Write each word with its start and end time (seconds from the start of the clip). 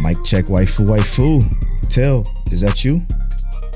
Mic 0.00 0.22
check. 0.24 0.46
Waifu, 0.46 0.86
waifu. 0.86 1.42
Tell, 1.88 2.24
is 2.50 2.60
that 2.62 2.84
you? 2.84 3.02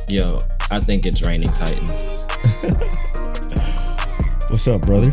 Yo, 0.09 0.39
I 0.71 0.79
think 0.79 1.05
it's 1.05 1.23
raining 1.23 1.51
Titans. 1.51 2.05
What's 4.51 4.69
up, 4.69 4.83
brother? 4.83 5.13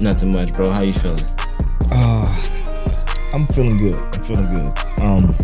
Nothing 0.00 0.32
much, 0.32 0.52
bro. 0.52 0.70
How 0.70 0.82
you 0.82 0.92
feeling? 0.92 1.24
Uh, 1.92 2.46
I'm 3.34 3.46
feeling 3.48 3.76
good. 3.76 3.94
I'm 3.94 4.22
feeling 4.22 4.46
good. 4.54 4.72
Um, 5.00 5.34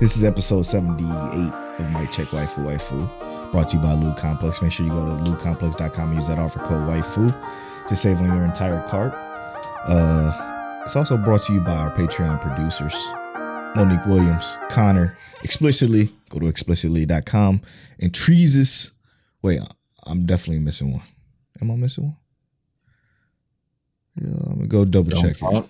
this 0.00 0.16
is 0.16 0.24
episode 0.24 0.62
78 0.62 1.08
of 1.78 1.92
Mic 1.92 2.10
Check 2.10 2.26
Waifu 2.28 2.64
Waifu, 2.66 3.52
brought 3.52 3.68
to 3.68 3.76
you 3.76 3.82
by 3.82 3.92
Loot 3.94 4.16
Complex. 4.16 4.62
Make 4.62 4.72
sure 4.72 4.86
you 4.86 4.92
go 4.92 5.04
to 5.04 5.30
lootcomplex.com 5.30 6.08
and 6.08 6.16
use 6.16 6.28
that 6.28 6.38
offer 6.38 6.58
code 6.60 6.86
Waifu 6.88 7.34
to 7.88 7.96
save 7.96 8.20
on 8.20 8.26
your 8.26 8.44
entire 8.44 8.86
cart. 8.86 9.14
Uh, 9.86 10.82
it's 10.84 10.96
also 10.96 11.16
brought 11.16 11.42
to 11.44 11.52
you 11.54 11.60
by 11.60 11.72
our 11.74 11.90
Patreon 11.92 12.40
producers, 12.40 13.12
Monique 13.76 14.06
Williams, 14.06 14.58
Connor, 14.70 15.18
explicitly. 15.44 16.10
Go 16.30 16.38
to 16.38 16.46
explicitly.com 16.46 17.60
and 18.00 18.12
Treesus. 18.12 18.92
Wait, 19.42 19.60
I'm 20.06 20.24
definitely 20.24 20.60
missing 20.60 20.92
one. 20.92 21.02
Am 21.60 21.70
I 21.70 21.76
missing 21.76 22.04
one? 22.04 22.16
Yeah, 24.18 24.34
I'm 24.46 24.54
gonna 24.54 24.66
go 24.66 24.84
double 24.86 25.10
Don't 25.10 25.22
check 25.22 25.36
it. 25.42 25.64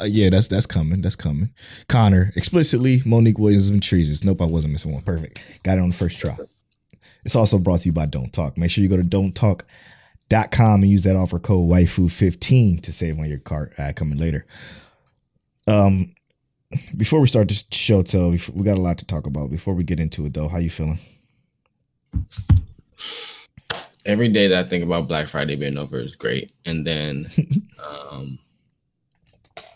Uh, 0.00 0.04
yeah, 0.04 0.30
that's 0.30 0.48
that's 0.48 0.66
coming. 0.66 1.00
That's 1.00 1.14
coming. 1.14 1.50
Connor, 1.88 2.32
explicitly, 2.34 3.02
Monique 3.06 3.38
Williams 3.38 3.68
and 3.68 3.80
Treeses. 3.80 4.24
Nope, 4.24 4.40
I 4.40 4.46
wasn't 4.46 4.72
missing 4.72 4.92
one. 4.92 5.02
Perfect. 5.02 5.62
Got 5.62 5.78
it 5.78 5.82
on 5.82 5.90
the 5.90 5.94
first 5.94 6.18
try. 6.18 6.34
It's 7.24 7.36
also 7.36 7.58
brought 7.58 7.80
to 7.80 7.88
you 7.88 7.92
by 7.92 8.06
Don't 8.06 8.32
Talk. 8.32 8.58
Make 8.58 8.72
sure 8.72 8.82
you 8.82 8.90
go 8.90 8.96
to 8.96 9.04
don'ttalk.com 9.04 10.82
and 10.82 10.90
use 10.90 11.04
that 11.04 11.14
offer 11.14 11.38
code 11.38 11.70
waifu15 11.70 12.80
to 12.82 12.92
save 12.92 13.16
on 13.20 13.28
your 13.28 13.38
cart 13.38 13.74
ad 13.78 13.94
coming 13.94 14.18
later. 14.18 14.44
Um 15.68 16.14
before 16.96 17.20
we 17.20 17.26
start 17.26 17.48
this 17.48 17.64
show, 17.72 18.02
tell 18.02 18.30
we 18.30 18.64
got 18.64 18.78
a 18.78 18.80
lot 18.80 18.98
to 18.98 19.06
talk 19.06 19.26
about. 19.26 19.50
Before 19.50 19.74
we 19.74 19.84
get 19.84 20.00
into 20.00 20.24
it 20.26 20.34
though, 20.34 20.48
how 20.48 20.58
you 20.58 20.70
feeling? 20.70 20.98
Every 24.04 24.28
day 24.28 24.48
that 24.48 24.66
I 24.66 24.68
think 24.68 24.84
about 24.84 25.08
Black 25.08 25.28
Friday 25.28 25.54
being 25.54 25.78
over 25.78 26.00
is 26.00 26.16
great, 26.16 26.52
and 26.66 26.86
then, 26.86 27.30
um, 28.10 28.38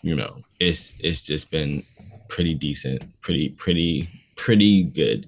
you 0.01 0.15
know, 0.15 0.41
it's 0.59 0.95
it's 0.99 1.25
just 1.25 1.49
been 1.51 1.83
pretty 2.29 2.53
decent, 2.53 3.01
pretty 3.21 3.49
pretty 3.49 4.09
pretty 4.35 4.83
good. 4.83 5.27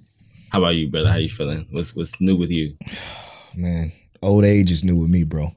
How 0.52 0.60
about 0.60 0.76
you, 0.76 0.90
brother? 0.90 1.12
How 1.12 1.18
you 1.18 1.30
feeling? 1.30 1.66
What's 1.72 1.96
what's 1.96 2.20
new 2.20 2.36
with 2.36 2.52
you? 2.52 2.76
Man, 3.56 3.92
old 4.22 4.44
age 4.44 4.72
is 4.72 4.84
new 4.84 4.98
with 4.98 5.10
me, 5.10 5.24
bro. 5.24 5.56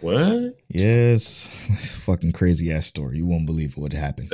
What? 0.00 0.54
Yes. 0.68 1.66
It's 1.76 1.96
a 1.96 2.00
fucking 2.00 2.32
crazy 2.32 2.72
ass 2.72 2.86
story. 2.86 3.18
You 3.18 3.26
won't 3.26 3.46
believe 3.46 3.76
what 3.76 3.92
happened. 3.92 4.32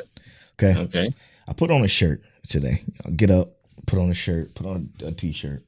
Okay. 0.62 0.80
Okay. 0.80 1.08
I 1.48 1.52
put 1.52 1.70
on 1.70 1.82
a 1.84 1.88
shirt 1.88 2.20
today. 2.48 2.82
I 3.06 3.10
get 3.10 3.30
up, 3.30 3.48
put 3.86 3.98
on 3.98 4.10
a 4.10 4.14
shirt, 4.14 4.54
put 4.54 4.66
on 4.66 4.90
a 5.04 5.12
t-shirt. 5.12 5.60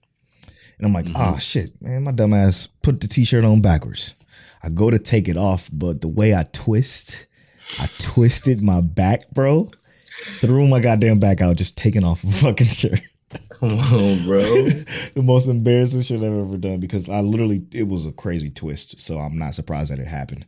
And 0.79 0.87
I'm 0.87 0.93
like, 0.93 1.07
oh 1.15 1.39
shit, 1.39 1.81
man, 1.81 2.03
my 2.03 2.13
dumb 2.13 2.35
ass 2.35 2.67
put 2.83 3.01
the 3.01 3.09
t-shirt 3.09 3.45
on 3.45 3.61
backwards. 3.61 4.15
I 4.63 4.71
go 4.71 4.91
to 4.91 4.99
take 4.99 5.29
it 5.29 5.37
off, 5.37 5.69
but 5.73 6.01
the 6.01 6.09
way 6.09 6.35
I 6.35 6.45
twist, 6.53 7.27
I 7.81 7.87
twisted 7.99 8.63
my 8.63 8.81
back, 8.81 9.31
bro. 9.31 9.69
Threw 10.39 10.67
my 10.67 10.81
goddamn 10.81 11.19
back 11.19 11.41
out, 11.41 11.57
just 11.57 11.77
taking 11.77 12.05
off 12.05 12.25
a 12.25 12.27
fucking 12.29 12.67
shirt. 12.67 13.01
Come 13.51 13.71
on, 13.71 14.25
bro. 14.25 14.39
the 15.15 15.23
most 15.23 15.49
embarrassing 15.49 16.03
shit 16.03 16.19
I've 16.19 16.33
ever 16.33 16.57
done 16.57 16.81
because 16.81 17.09
I 17.09 17.21
literally 17.21 17.67
it 17.73 17.89
was 17.89 18.07
a 18.07 18.13
crazy 18.13 18.51
twist, 18.51 19.01
so 19.01 19.19
I'm 19.19 19.39
not 19.39 19.55
surprised 19.55 19.93
that 19.93 19.99
it 19.99 20.07
happened. 20.07 20.47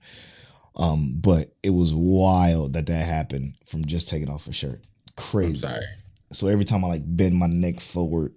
Um, 0.77 1.15
but 1.21 1.55
it 1.63 1.71
was 1.71 1.93
wild 1.95 2.75
that 2.75 2.87
that 2.87 3.07
happened 3.07 3.55
from 3.65 3.85
just 3.85 4.09
taking 4.09 4.29
off 4.29 4.47
a 4.47 4.53
shirt. 4.53 4.81
Crazy. 5.17 5.51
I'm 5.51 5.57
sorry. 5.57 5.85
So 6.33 6.49
every 6.49 6.65
time 6.65 6.85
I 6.85 6.89
like 6.89 7.03
bend 7.05 7.35
my 7.37 7.47
neck 7.47 7.81
forward, 7.81 8.35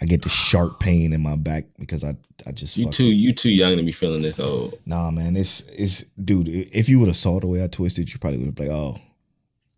I 0.00 0.04
get 0.04 0.22
this 0.22 0.32
sharp 0.32 0.80
pain 0.80 1.12
in 1.12 1.22
my 1.22 1.36
back 1.36 1.64
because 1.78 2.04
I 2.04 2.14
I 2.46 2.52
just 2.52 2.76
You 2.76 2.90
too 2.90 3.06
you 3.06 3.32
too 3.32 3.50
young 3.50 3.76
to 3.76 3.82
be 3.82 3.92
feeling 3.92 4.22
this 4.22 4.38
old. 4.40 4.78
Nah, 4.86 5.10
man, 5.10 5.36
it's 5.36 5.62
it's 5.68 6.04
dude. 6.10 6.48
If 6.48 6.88
you 6.88 6.98
would 6.98 7.08
have 7.08 7.16
saw 7.16 7.40
the 7.40 7.46
way 7.46 7.62
I 7.62 7.68
twisted, 7.68 8.12
you 8.12 8.18
probably 8.18 8.38
would 8.38 8.46
have 8.46 8.54
been 8.54 8.68
like, 8.68 8.76
oh, 8.76 8.98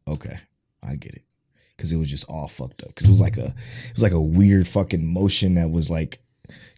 okay, 0.08 0.36
I 0.82 0.96
get 0.96 1.14
it, 1.14 1.22
because 1.76 1.92
it 1.92 1.96
was 1.96 2.10
just 2.10 2.28
all 2.28 2.48
fucked 2.48 2.82
up. 2.82 2.88
Because 2.88 3.06
it 3.06 3.10
was 3.10 3.20
like 3.20 3.36
a 3.36 3.46
it 3.46 3.92
was 3.92 4.02
like 4.02 4.12
a 4.12 4.20
weird 4.20 4.66
fucking 4.66 5.04
motion 5.04 5.54
that 5.54 5.70
was 5.70 5.90
like 5.90 6.18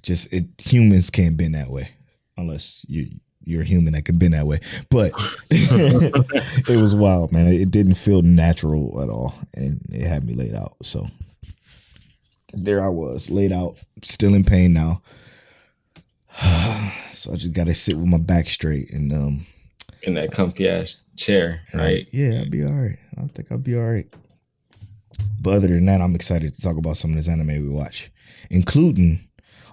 just 0.03 0.33
it. 0.33 0.47
Humans 0.61 1.11
can't 1.11 1.37
bend 1.37 1.55
that 1.55 1.71
way 1.71 1.89
unless 2.37 2.85
you 2.89 3.09
you're 3.47 3.62
a 3.62 3.65
human 3.65 3.95
that 3.95 4.05
can 4.05 4.19
bend 4.19 4.34
that 4.34 4.47
way. 4.47 4.59
But 4.91 5.12
it 5.51 6.81
was 6.81 6.95
wild, 6.95 7.33
man. 7.33 7.47
It 7.47 7.71
didn't 7.71 7.95
feel 7.95 8.21
natural 8.23 9.01
at 9.03 9.09
all, 9.09 9.34
and 9.55 9.81
it 9.91 10.07
had 10.07 10.25
me 10.25 10.34
laid 10.34 10.55
out. 10.55 10.75
So 10.83 11.07
there 12.53 12.84
I 12.84 12.89
was, 12.89 13.31
laid 13.31 13.53
out, 13.53 13.79
still 14.03 14.34
in 14.34 14.45
pain 14.45 14.73
now. 14.75 15.01
so 17.12 17.33
I 17.33 17.37
just 17.37 17.55
gotta 17.55 17.75
sit 17.75 17.97
with 17.97 18.07
my 18.07 18.19
back 18.19 18.47
straight 18.47 18.93
and 18.93 19.12
um 19.12 19.47
In 20.03 20.15
that 20.15 20.33
comfy 20.33 20.69
ass 20.69 20.97
chair, 21.17 21.61
and 21.73 21.81
I- 21.81 21.84
right? 21.84 22.09
yeah, 22.13 22.41
I'll 22.41 22.51
be 22.51 22.65
all 22.65 22.73
right. 22.73 22.99
I 23.19 23.27
think 23.28 23.51
I'll 23.51 23.59
be 23.59 23.77
all 23.77 23.84
right. 23.84 24.07
But 25.41 25.55
other 25.55 25.69
than 25.69 25.87
that, 25.87 26.01
I'm 26.03 26.15
excited 26.15 26.53
to 26.53 26.61
talk 26.61 26.77
about 26.77 26.97
some 26.99 27.11
of 27.11 27.17
this 27.17 27.28
anime 27.28 27.47
we 27.49 27.69
watch, 27.71 28.11
including 28.51 29.21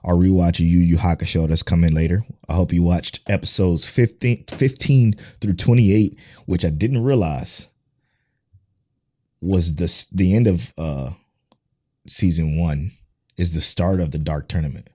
our 0.04 0.14
rewatch 0.16 0.60
of 0.60 0.66
Yu 0.66 0.80
Yu 0.80 0.98
Hakusho 0.98 1.48
that's 1.48 1.64
coming 1.64 1.92
later. 1.94 2.26
I 2.50 2.54
hope 2.54 2.74
you 2.74 2.84
watched 2.84 3.20
episodes 3.30 3.90
15, 3.90 4.46
15 4.50 5.14
through 5.14 5.54
28, 5.54 6.20
which 6.46 6.66
I 6.66 6.70
didn't 6.70 7.04
realize 7.04 7.70
was 9.42 9.76
the 9.76 10.16
the 10.16 10.36
end 10.36 10.48
of 10.48 10.74
uh 10.78 11.10
season 12.08 12.58
one 12.58 12.92
is 13.38 13.54
the 13.54 13.62
start 13.62 14.00
of 14.00 14.12
the 14.12 14.20
Dark 14.20 14.48
Tournament 14.48 14.90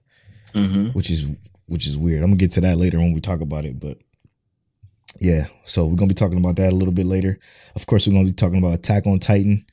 Mm-hmm. 0.53 0.87
which 0.97 1.11
is 1.11 1.27
which 1.67 1.85
is 1.85 1.95
weird. 1.97 2.21
I'm 2.23 2.29
gonna 2.31 2.37
get 2.37 2.51
to 2.53 2.61
that 2.61 2.77
later 2.79 2.97
when 2.97 3.13
we 3.13 3.19
talk 3.21 3.41
about 3.41 3.65
it, 3.65 3.79
but 3.79 3.99
yeah. 5.19 5.45
So 5.63 5.85
we're 5.85 5.95
gonna 5.95 6.09
be 6.09 6.15
talking 6.15 6.39
about 6.39 6.55
that 6.55 6.71
a 6.73 6.75
little 6.75 6.93
bit 6.93 7.05
later. 7.05 7.37
Of 7.75 7.85
course, 7.85 8.07
we're 8.07 8.13
gonna 8.13 8.25
be 8.25 8.31
talking 8.31 8.57
about 8.57 8.73
Attack 8.73 9.05
on 9.05 9.19
Titan, 9.19 9.63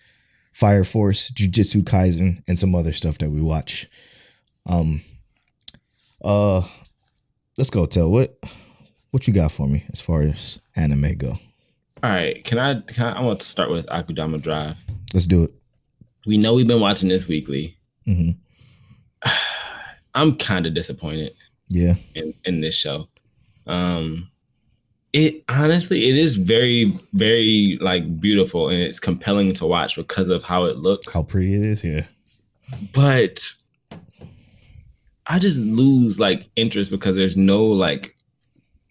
Fire 0.53 0.85
Force, 0.85 1.31
Jujutsu 1.31 1.83
Kaisen, 1.83 2.43
and 2.47 2.59
some 2.59 2.75
other 2.75 2.93
stuff 2.93 3.17
that 3.19 3.31
we 3.31 3.41
watch. 3.41 3.87
Um. 4.67 5.01
Uh, 6.27 6.63
let's 7.57 7.71
go. 7.71 7.87
Tell 7.87 8.11
what 8.11 8.37
what 9.13 9.27
you 9.29 9.33
got 9.33 9.53
for 9.53 9.67
me 9.69 9.85
as 9.93 10.01
far 10.01 10.23
as 10.23 10.61
anime 10.75 11.15
go. 11.17 11.31
All 12.03 12.11
right. 12.11 12.43
Can 12.45 12.59
I 12.59 12.81
can 12.81 13.07
I, 13.07 13.19
I 13.19 13.21
want 13.23 13.41
to 13.41 13.47
start 13.47 13.71
with 13.71 13.87
Akudama 13.87 14.43
Drive. 14.43 14.85
Let's 15.15 15.27
do 15.27 15.45
it. 15.45 15.53
We 16.27 16.37
know 16.37 16.55
we've 16.55 16.67
been 16.67 16.81
watching 16.81 17.09
this 17.09 17.29
weekly. 17.29 17.77
hmm 18.05 18.31
I'm 20.15 20.35
kind 20.37 20.67
of 20.67 20.75
disappointed 20.75 21.33
Yeah. 21.69 21.95
in, 22.15 22.35
in 22.45 22.61
this 22.61 22.75
show. 22.77 23.09
Um 23.67 24.31
it 25.13 25.45
honestly 25.49 26.09
it 26.09 26.17
is 26.17 26.37
very 26.37 26.93
very 27.15 27.79
like 27.81 28.21
beautiful 28.21 28.69
and 28.69 28.83
it's 28.83 29.01
compelling 29.01 29.53
to 29.55 29.67
watch 29.67 29.97
because 29.97 30.29
of 30.29 30.43
how 30.43 30.65
it 30.65 30.77
looks. 30.79 31.15
How 31.15 31.23
pretty 31.23 31.55
it 31.55 31.63
is. 31.65 31.85
Yeah. 31.85 32.05
but 32.93 33.53
I 35.27 35.39
just 35.39 35.61
lose 35.61 36.21
like 36.21 36.49
interest 36.57 36.91
because 36.91 37.17
there's 37.17 37.37
no 37.37 37.65
like 37.65 38.17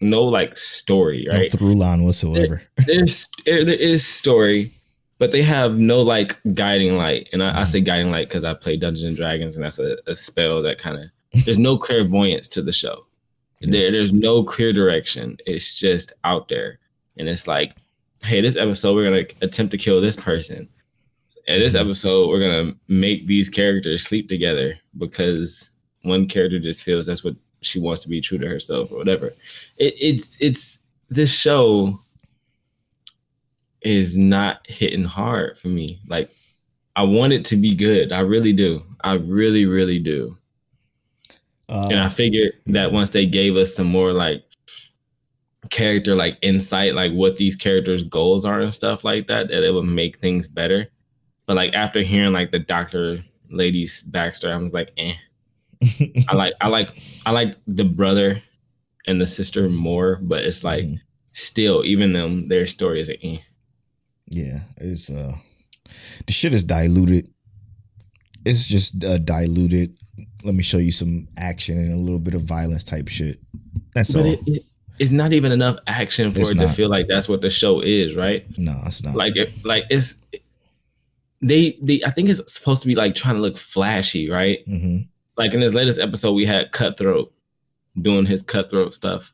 no 0.00 0.22
like 0.22 0.56
story, 0.56 1.26
right? 1.30 1.52
No 1.52 1.58
through 1.58 1.74
line 1.74 2.02
whatsoever. 2.02 2.60
there's 2.86 3.28
there 3.44 3.64
there 3.64 3.74
is 3.74 4.06
story, 4.06 4.72
but 5.18 5.32
they 5.32 5.42
have 5.42 5.78
no 5.78 6.02
like 6.02 6.38
guiding 6.54 6.96
light. 6.96 7.28
And 7.32 7.42
I, 7.42 7.60
I 7.60 7.64
say 7.64 7.80
guiding 7.80 8.10
light 8.10 8.28
because 8.28 8.44
I 8.44 8.54
play 8.54 8.76
Dungeons 8.76 9.04
and 9.04 9.16
Dragons, 9.16 9.56
and 9.56 9.64
that's 9.64 9.78
a, 9.78 9.96
a 10.06 10.14
spell 10.14 10.62
that 10.62 10.78
kind 10.78 10.98
of 10.98 11.44
there's 11.44 11.58
no 11.58 11.76
clairvoyance 11.76 12.48
to 12.48 12.62
the 12.62 12.72
show. 12.72 13.06
There, 13.62 13.90
there's 13.90 14.12
no 14.12 14.44
clear 14.44 14.72
direction. 14.72 15.38
It's 15.46 15.80
just 15.80 16.12
out 16.24 16.48
there, 16.48 16.78
and 17.16 17.28
it's 17.28 17.48
like, 17.48 17.74
hey, 18.22 18.40
this 18.40 18.56
episode 18.56 18.94
we're 18.94 19.04
gonna 19.04 19.26
attempt 19.40 19.70
to 19.72 19.78
kill 19.78 20.00
this 20.00 20.16
person. 20.16 20.68
And 21.48 21.62
this 21.62 21.74
mm-hmm. 21.74 21.88
episode 21.88 22.28
we're 22.28 22.40
gonna 22.40 22.74
make 22.88 23.26
these 23.26 23.48
characters 23.48 24.06
sleep 24.06 24.28
together 24.28 24.74
because 24.98 25.75
one 26.06 26.28
character 26.28 26.58
just 26.58 26.82
feels 26.82 27.06
that's 27.06 27.24
what 27.24 27.36
she 27.62 27.78
wants 27.78 28.02
to 28.02 28.08
be 28.08 28.20
true 28.20 28.38
to 28.38 28.48
herself 28.48 28.90
or 28.92 28.98
whatever. 28.98 29.26
It, 29.78 29.94
it's 30.00 30.36
it's 30.40 30.80
this 31.08 31.32
show 31.34 31.98
is 33.82 34.16
not 34.16 34.66
hitting 34.66 35.04
hard 35.04 35.58
for 35.58 35.68
me. 35.68 36.00
Like 36.08 36.30
I 36.96 37.04
want 37.04 37.32
it 37.32 37.44
to 37.46 37.56
be 37.56 37.74
good. 37.74 38.12
I 38.12 38.20
really 38.20 38.52
do. 38.52 38.80
I 39.02 39.14
really, 39.14 39.66
really 39.66 39.98
do. 39.98 40.36
Uh, 41.68 41.86
and 41.90 42.00
I 42.00 42.08
figured 42.08 42.54
that 42.66 42.92
once 42.92 43.10
they 43.10 43.26
gave 43.26 43.56
us 43.56 43.74
some 43.74 43.88
more 43.88 44.12
like 44.12 44.44
character 45.70 46.14
like 46.14 46.38
insight, 46.42 46.94
like 46.94 47.12
what 47.12 47.36
these 47.36 47.56
characters' 47.56 48.04
goals 48.04 48.44
are 48.44 48.60
and 48.60 48.74
stuff 48.74 49.04
like 49.04 49.26
that, 49.26 49.48
that 49.48 49.64
it 49.64 49.74
would 49.74 49.84
make 49.84 50.16
things 50.16 50.48
better. 50.48 50.86
But 51.46 51.56
like 51.56 51.74
after 51.74 52.00
hearing 52.00 52.32
like 52.32 52.50
the 52.50 52.58
doctor 52.58 53.18
lady's 53.50 54.02
backstory, 54.02 54.52
I 54.52 54.56
was 54.56 54.74
like, 54.74 54.90
eh. 54.96 55.14
I 56.28 56.34
like 56.34 56.54
I 56.60 56.68
like 56.68 57.00
I 57.26 57.30
like 57.32 57.54
the 57.66 57.84
brother 57.84 58.36
and 59.06 59.20
the 59.20 59.26
sister 59.26 59.68
more, 59.68 60.18
but 60.22 60.44
it's 60.44 60.64
like 60.64 60.84
Mhm. 60.84 61.00
still, 61.32 61.84
even 61.84 62.12
them 62.12 62.48
their 62.48 62.66
story 62.66 63.00
is 63.00 63.08
like, 63.08 63.20
eh. 63.22 63.38
yeah, 64.28 64.60
it's 64.78 65.10
uh, 65.10 65.32
the 66.26 66.32
shit 66.32 66.52
is 66.54 66.64
diluted. 66.64 67.28
It's 68.44 68.66
just 68.68 69.04
uh, 69.04 69.18
diluted. 69.18 69.96
Let 70.44 70.54
me 70.54 70.62
show 70.62 70.78
you 70.78 70.92
some 70.92 71.28
action 71.36 71.78
and 71.78 71.92
a 71.92 71.96
little 71.96 72.20
bit 72.20 72.34
of 72.34 72.42
violence 72.42 72.84
type 72.84 73.08
shit. 73.08 73.40
That's 73.94 74.12
But 74.14 74.20
all. 74.24 74.32
it, 74.32 74.40
it, 74.46 74.62
it's 74.98 75.10
not 75.10 75.32
even 75.32 75.52
enough 75.52 75.76
action 75.86 76.30
for 76.32 76.40
It's 76.40 76.52
it 76.52 76.58
to 76.58 76.68
feel 76.68 76.88
like 76.88 77.06
that's 77.06 77.28
what 77.28 77.40
the 77.42 77.50
show 77.50 77.80
is, 77.80 78.14
right? 78.16 78.46
no, 78.56 78.80
it's 78.86 79.02
not. 79.04 79.14
Like, 79.16 79.36
it, 79.36 79.52
like 79.64 79.84
it's 79.90 80.22
they 81.42 81.76
they. 81.82 82.02
I 82.04 82.10
think 82.10 82.28
it's 82.28 82.40
supposed 82.52 82.82
to 82.82 82.88
be 82.88 82.94
like 82.94 83.14
trying 83.14 83.34
to 83.34 83.40
look 83.40 83.58
flashy, 83.58 84.30
right? 84.30 84.60
hmm 84.66 84.98
Like 85.36 85.52
in 85.54 85.60
this 85.60 85.74
latest 85.74 85.98
episode, 86.00 86.32
we 86.32 86.46
had 86.46 86.72
Cutthroat 86.72 87.32
doing 88.00 88.26
his 88.26 88.42
cutthroat 88.42 88.94
stuff, 88.94 89.32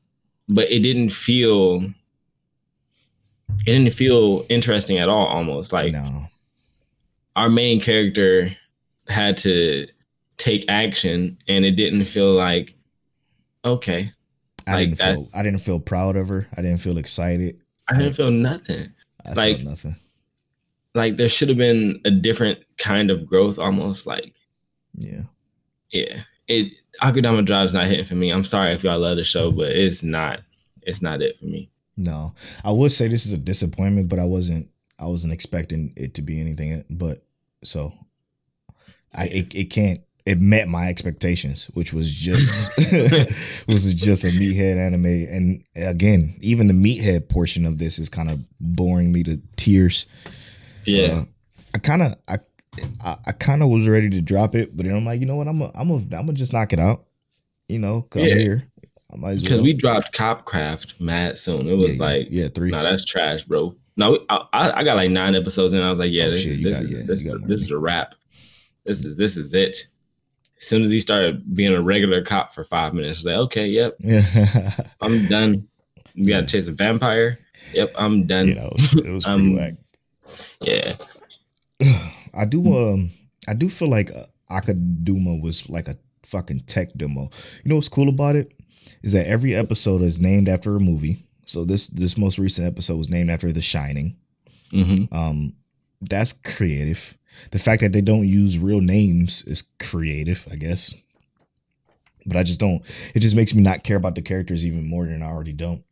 but 0.48 0.70
it 0.70 0.80
didn't 0.80 1.10
feel. 1.10 1.82
It 3.66 3.72
didn't 3.72 3.94
feel 3.94 4.44
interesting 4.48 4.98
at 4.98 5.08
all. 5.08 5.26
Almost 5.26 5.72
like 5.72 5.92
no, 5.92 6.26
our 7.36 7.48
main 7.48 7.80
character 7.80 8.48
had 9.08 9.36
to 9.38 9.86
take 10.38 10.64
action, 10.68 11.38
and 11.48 11.64
it 11.64 11.72
didn't 11.72 12.04
feel 12.06 12.32
like 12.32 12.74
okay. 13.64 14.10
I 14.66 14.74
like, 14.74 14.88
didn't 14.90 14.98
feel. 15.14 15.26
I 15.34 15.42
didn't 15.42 15.60
feel 15.60 15.80
proud 15.80 16.16
of 16.16 16.28
her. 16.28 16.48
I 16.56 16.62
didn't 16.62 16.78
feel 16.80 16.98
excited. 16.98 17.60
I 17.88 17.96
didn't 17.98 18.14
feel 18.14 18.30
nothing. 18.30 18.92
I 19.24 19.32
Like- 19.34 19.56
felt 19.58 19.68
nothing. 19.68 19.96
like 20.94 21.16
there 21.16 21.28
should 21.28 21.48
have 21.48 21.58
been 21.58 22.00
a 22.04 22.10
different 22.10 22.58
kind 22.78 23.10
of 23.10 23.26
growth 23.26 23.58
almost 23.58 24.06
like 24.06 24.34
Yeah, 24.96 25.22
yeah 25.92 26.22
it 26.48 26.72
akudama 27.00 27.44
drive's 27.44 27.74
not 27.74 27.86
hitting 27.86 28.04
for 28.04 28.16
me 28.16 28.30
i'm 28.30 28.44
sorry 28.44 28.72
if 28.72 28.82
y'all 28.84 28.98
love 28.98 29.16
the 29.16 29.24
show 29.24 29.50
but 29.52 29.70
it's 29.70 30.02
not 30.02 30.40
it's 30.82 31.02
not 31.02 31.22
it 31.22 31.36
for 31.36 31.44
me 31.44 31.70
no. 31.96 32.34
I 32.64 32.72
would 32.72 32.92
say 32.92 33.08
this 33.08 33.26
is 33.26 33.32
a 33.32 33.38
disappointment, 33.38 34.08
but 34.08 34.18
I 34.18 34.24
wasn't. 34.24 34.68
I 34.98 35.06
wasn't 35.06 35.32
expecting 35.32 35.92
it 35.96 36.14
to 36.14 36.22
be 36.22 36.40
anything. 36.40 36.84
But 36.88 37.24
so, 37.64 37.92
I 39.14 39.24
it, 39.26 39.54
it 39.54 39.64
can't. 39.70 39.98
It 40.24 40.40
met 40.40 40.68
my 40.68 40.86
expectations, 40.86 41.66
which 41.74 41.92
was 41.92 42.12
just 42.12 42.76
was 43.68 43.92
just 43.94 44.24
a 44.24 44.28
meathead 44.28 44.76
anime. 44.76 45.04
And 45.04 45.64
again, 45.76 46.36
even 46.40 46.68
the 46.68 46.74
meathead 46.74 47.28
portion 47.28 47.66
of 47.66 47.78
this 47.78 47.98
is 47.98 48.08
kind 48.08 48.30
of 48.30 48.40
boring 48.60 49.12
me 49.12 49.24
to 49.24 49.40
tears. 49.56 50.06
yeah 50.84 51.06
Uh, 51.06 51.24
I 51.74 51.78
kind 51.78 52.02
of 52.02 52.14
I 52.28 52.36
I, 53.04 53.16
I 53.26 53.32
kind 53.32 53.62
of 53.62 53.68
was 53.68 53.88
ready 53.88 54.08
to 54.10 54.20
drop 54.22 54.54
it, 54.54 54.76
but 54.76 54.86
then 54.86 54.96
I'm 54.96 55.04
like, 55.04 55.20
you 55.20 55.26
know 55.26 55.36
what? 55.36 55.48
I'm 55.48 55.60
a, 55.60 55.70
I'm 55.74 55.90
a, 55.90 55.94
I'm 55.96 56.08
gonna 56.08 56.32
just 56.32 56.52
knock 56.52 56.72
it 56.72 56.78
out. 56.78 57.04
You 57.68 57.78
know, 57.78 58.02
'cause 58.02 58.22
Yeah. 58.24 58.34
I'm 58.34 58.38
here. 58.40 58.68
I 59.12 59.16
might 59.16 59.30
as 59.32 59.42
because 59.42 59.58
well. 59.58 59.64
we 59.64 59.72
dropped 59.74 60.14
copcraft 60.16 60.98
mad 60.98 61.36
soon 61.36 61.68
it 61.68 61.74
was 61.76 61.96
Yeah, 61.98 62.02
like 62.02 62.28
yeah, 62.30 62.48
three. 62.48 62.70
no 62.70 62.82
that's 62.82 63.04
trash 63.04 63.44
bro 63.44 63.76
no 63.98 64.18
I, 64.30 64.46
I, 64.54 64.70
I 64.78 64.84
got 64.84 64.96
like 64.96 65.10
nine 65.10 65.34
episodes 65.34 65.74
and 65.74 65.84
i 65.84 65.90
was 65.90 65.98
like 65.98 66.12
yeah 66.12 66.24
Oh, 66.24 66.30
this, 66.30 66.42
shit, 66.44 66.62
this, 66.62 66.78
got- 66.78 66.84
is, 66.86 66.90
yeah, 66.90 67.02
this, 67.04 67.22
got 67.22 67.46
this 67.46 67.60
is 67.60 67.70
a 67.70 67.76
wrap 67.78 68.14
this 68.86 69.04
is 69.04 69.18
this 69.18 69.36
is 69.36 69.52
it 69.52 69.76
as 70.56 70.64
soon 70.66 70.82
as 70.82 70.90
he 70.90 70.98
started 70.98 71.54
being 71.54 71.74
a 71.74 71.82
regular 71.82 72.22
cop 72.22 72.54
for 72.54 72.64
five 72.64 72.94
minutes 72.94 73.18
I 73.18 73.20
was 73.20 73.26
like 73.26 73.36
okay 73.48 73.66
yep 73.66 73.96
yeah, 74.00 74.70
i'm 75.02 75.26
done 75.26 75.68
we 76.16 76.24
gotta 76.28 76.46
chase 76.46 76.66
a 76.68 76.72
vampire 76.72 77.38
yep 77.74 77.90
i'm 77.98 78.26
done 78.26 78.48
you 78.48 78.54
know, 78.54 78.68
it 78.68 78.72
was, 78.72 78.94
it 78.96 79.10
was 79.12 79.24
pretty 79.26 79.40
Um, 79.40 79.56
whack. 79.56 79.74
yeah 80.62 80.94
I 82.34 82.44
do 82.44 82.76
um 82.76 83.10
I 83.48 83.54
do 83.54 83.68
feel 83.68 83.88
like 83.88 84.10
uh, 84.14 84.24
Akudama 84.50 85.40
was 85.42 85.68
like 85.68 85.88
a 85.88 85.96
fucking 86.24 86.60
tech 86.66 86.88
demo. 86.96 87.22
You 87.64 87.68
know 87.70 87.76
what's 87.76 87.88
cool 87.88 88.08
about 88.08 88.36
it 88.36 88.52
is 89.02 89.12
that 89.12 89.26
every 89.26 89.54
episode 89.54 90.02
is 90.02 90.20
named 90.20 90.48
after 90.48 90.76
a 90.76 90.80
movie. 90.80 91.26
So 91.44 91.64
this 91.64 91.88
this 91.88 92.16
most 92.16 92.38
recent 92.38 92.66
episode 92.66 92.96
was 92.96 93.10
named 93.10 93.30
after 93.30 93.52
The 93.52 93.62
Shining. 93.62 94.16
hmm 94.70 95.04
Um, 95.10 95.54
that's 96.00 96.32
creative. 96.32 97.16
The 97.50 97.58
fact 97.58 97.80
that 97.80 97.92
they 97.92 98.00
don't 98.02 98.26
use 98.26 98.58
real 98.58 98.80
names 98.80 99.42
is 99.46 99.62
creative, 99.78 100.46
I 100.50 100.56
guess. 100.56 100.94
But 102.26 102.36
I 102.36 102.42
just 102.42 102.60
don't. 102.60 102.82
It 103.14 103.20
just 103.20 103.34
makes 103.34 103.54
me 103.54 103.62
not 103.62 103.82
care 103.84 103.96
about 103.96 104.14
the 104.14 104.22
characters 104.22 104.64
even 104.64 104.86
more 104.86 105.06
than 105.06 105.22
I 105.22 105.26
already 105.26 105.52
don't. 105.52 105.82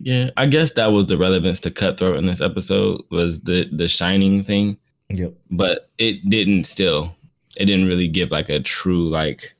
Yeah, 0.00 0.30
I 0.36 0.46
guess 0.46 0.72
that 0.74 0.88
was 0.92 1.06
the 1.06 1.18
relevance 1.18 1.60
to 1.60 1.70
Cutthroat 1.70 2.16
in 2.18 2.26
this 2.26 2.40
episode 2.40 3.02
was 3.10 3.40
the 3.42 3.68
the 3.70 3.88
shining 3.88 4.42
thing, 4.42 4.78
Yep. 5.10 5.34
but 5.50 5.88
it 5.98 6.28
didn't 6.28 6.64
still. 6.64 7.16
It 7.56 7.64
didn't 7.64 7.88
really 7.88 8.08
give 8.08 8.30
like 8.30 8.48
a 8.48 8.60
true 8.60 9.08
like. 9.08 9.54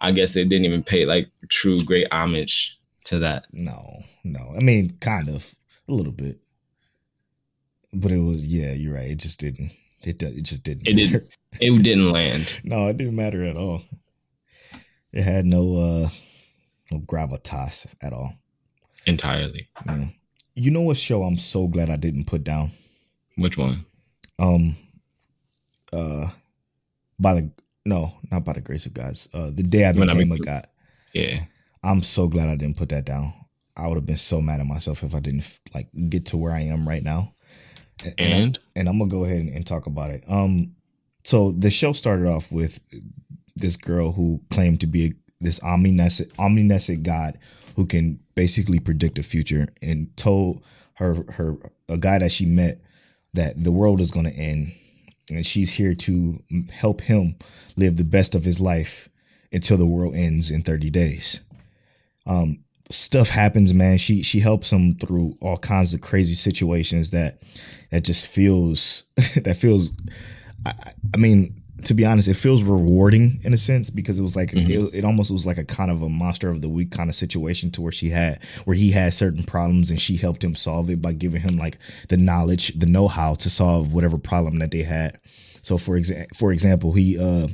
I 0.00 0.12
guess 0.12 0.36
it 0.36 0.48
didn't 0.48 0.66
even 0.66 0.82
pay 0.82 1.06
like 1.06 1.30
true 1.48 1.82
great 1.84 2.06
homage 2.12 2.78
to 3.04 3.18
that. 3.20 3.46
No, 3.52 4.02
no. 4.24 4.52
I 4.56 4.60
mean, 4.62 4.90
kind 5.00 5.28
of 5.28 5.54
a 5.88 5.92
little 5.94 6.12
bit, 6.12 6.38
but 7.92 8.12
it 8.12 8.18
was. 8.18 8.46
Yeah, 8.46 8.72
you're 8.72 8.94
right. 8.94 9.10
It 9.10 9.18
just 9.20 9.40
didn't. 9.40 9.70
It 10.02 10.22
it 10.22 10.42
just 10.42 10.64
didn't. 10.64 10.86
It 10.88 10.94
didn't. 10.94 11.28
It 11.60 11.82
didn't 11.82 12.10
land 12.10 12.60
No, 12.64 12.88
it 12.88 12.96
didn't 12.96 13.14
matter 13.16 13.44
at 13.44 13.56
all. 13.56 13.82
It 15.12 15.22
had 15.22 15.46
no 15.46 15.76
uh 15.76 16.08
no 16.90 16.98
gravitas 16.98 17.94
at 18.02 18.12
all. 18.12 18.34
entirely. 19.06 19.68
Yeah. 19.86 20.06
You 20.56 20.70
know 20.72 20.82
what 20.82 20.96
show 20.96 21.22
I'm 21.22 21.38
so 21.38 21.66
glad 21.68 21.90
I 21.90 21.96
didn't 21.96 22.26
put 22.26 22.42
down? 22.44 22.72
Which 23.36 23.56
one? 23.56 23.86
Um 24.38 24.76
uh 25.92 26.28
by 27.18 27.34
the 27.34 27.50
no, 27.86 28.14
not 28.30 28.44
by 28.44 28.54
the 28.54 28.60
grace 28.60 28.86
of 28.86 28.94
God. 28.94 29.14
Uh 29.32 29.50
the 29.50 29.62
day 29.62 29.84
I 29.84 29.92
When 29.92 30.10
I 30.10 30.14
became 30.14 30.32
a 30.32 30.34
Became- 30.36 30.44
god. 30.44 30.66
Yeah, 31.12 31.44
I'm 31.84 32.02
so 32.02 32.26
glad 32.26 32.48
I 32.48 32.56
didn't 32.56 32.76
put 32.76 32.88
that 32.88 33.04
down. 33.04 33.32
I 33.76 33.86
would 33.86 33.94
have 33.96 34.06
been 34.06 34.16
so 34.16 34.40
mad 34.40 34.60
at 34.60 34.66
myself 34.66 35.02
if 35.04 35.14
I 35.14 35.20
didn't 35.20 35.60
like 35.74 35.88
get 36.08 36.26
to 36.26 36.36
where 36.36 36.52
I 36.52 36.60
am 36.62 36.88
right 36.88 37.02
now. 37.02 37.32
And 38.04 38.14
and, 38.18 38.58
I- 38.58 38.80
and 38.80 38.88
I'm 38.88 38.98
gonna 38.98 39.10
go 39.10 39.24
ahead 39.24 39.38
and, 39.40 39.48
and 39.50 39.64
talk 39.66 39.86
about 39.86 40.10
it. 40.10 40.24
Um, 40.28 40.74
so 41.22 41.52
the 41.52 41.70
show 41.70 41.92
started 41.92 42.26
off 42.26 42.50
with 42.50 42.80
this 43.56 43.76
girl 43.76 44.10
who 44.12 44.40
claimed 44.50 44.80
to 44.80 44.86
be 44.88 45.04
a, 45.06 45.10
this 45.40 45.62
omniscient, 45.62 46.32
omniscient 46.38 47.02
god 47.04 47.38
who 47.76 47.86
can 47.86 48.18
basically 48.34 48.80
predict 48.80 49.14
the 49.16 49.22
future, 49.22 49.68
and 49.82 50.14
told 50.16 50.64
her 50.94 51.14
her 51.34 51.56
a 51.88 51.96
guy 51.96 52.18
that 52.18 52.32
she 52.32 52.46
met 52.46 52.80
that 53.34 53.62
the 53.62 53.72
world 53.72 54.00
is 54.00 54.10
gonna 54.10 54.30
end, 54.30 54.72
and 55.30 55.44
she's 55.44 55.72
here 55.72 55.94
to 55.94 56.42
help 56.72 57.02
him 57.02 57.36
live 57.76 57.96
the 57.96 58.04
best 58.04 58.34
of 58.34 58.44
his 58.44 58.60
life 58.60 59.08
until 59.52 59.76
the 59.76 59.86
world 59.86 60.14
ends 60.16 60.50
in 60.50 60.62
30 60.62 60.90
days. 60.90 61.40
Um, 62.26 62.60
stuff 62.90 63.28
happens, 63.28 63.72
man. 63.74 63.98
She 63.98 64.22
she 64.22 64.40
helps 64.40 64.72
him 64.72 64.94
through 64.94 65.36
all 65.40 65.56
kinds 65.58 65.94
of 65.94 66.00
crazy 66.00 66.34
situations 66.34 67.10
that 67.10 67.42
that 67.90 68.04
just 68.04 68.32
feels 68.32 69.04
that 69.44 69.56
feels. 69.56 69.90
I- 70.66 70.72
I 71.14 71.18
mean, 71.18 71.62
to 71.86 71.94
be 71.94 72.04
honest, 72.04 72.28
it 72.28 72.34
feels 72.36 72.62
rewarding 72.62 73.40
in 73.44 73.52
a 73.54 73.56
sense 73.58 73.90
because 73.90 74.18
it 74.18 74.22
was 74.22 74.36
like 74.36 74.50
Mhm. 74.52 74.68
it, 74.68 74.94
it 74.98 75.04
almost 75.04 75.30
was 75.30 75.46
like 75.46 75.58
a 75.58 75.64
kind 75.64 75.90
of 75.90 76.02
a 76.02 76.08
monster 76.08 76.48
of 76.48 76.60
the 76.60 76.68
week 76.68 76.90
kind 76.90 77.08
of 77.08 77.14
situation 77.14 77.70
to 77.72 77.80
where 77.82 77.92
she 77.92 78.08
had 78.10 78.42
where 78.64 78.76
he 78.76 78.90
had 78.90 79.12
certain 79.14 79.42
problems 79.42 79.90
and 79.90 80.00
she 80.00 80.16
helped 80.16 80.42
him 80.42 80.54
solve 80.54 80.90
it 80.90 81.00
by 81.02 81.12
giving 81.12 81.40
him 81.40 81.56
like 81.56 81.78
the 82.08 82.16
knowledge, 82.16 82.68
the 82.78 82.86
know 82.86 83.08
how 83.08 83.34
to 83.34 83.50
solve 83.50 83.92
whatever 83.94 84.18
problem 84.18 84.58
that 84.58 84.70
they 84.70 84.82
had. 84.82 85.18
So 85.62 85.78
for 85.78 85.98
exa- 85.98 86.26
for 86.34 86.52
example, 86.52 86.92
he 86.92 87.18
uh 87.18 87.48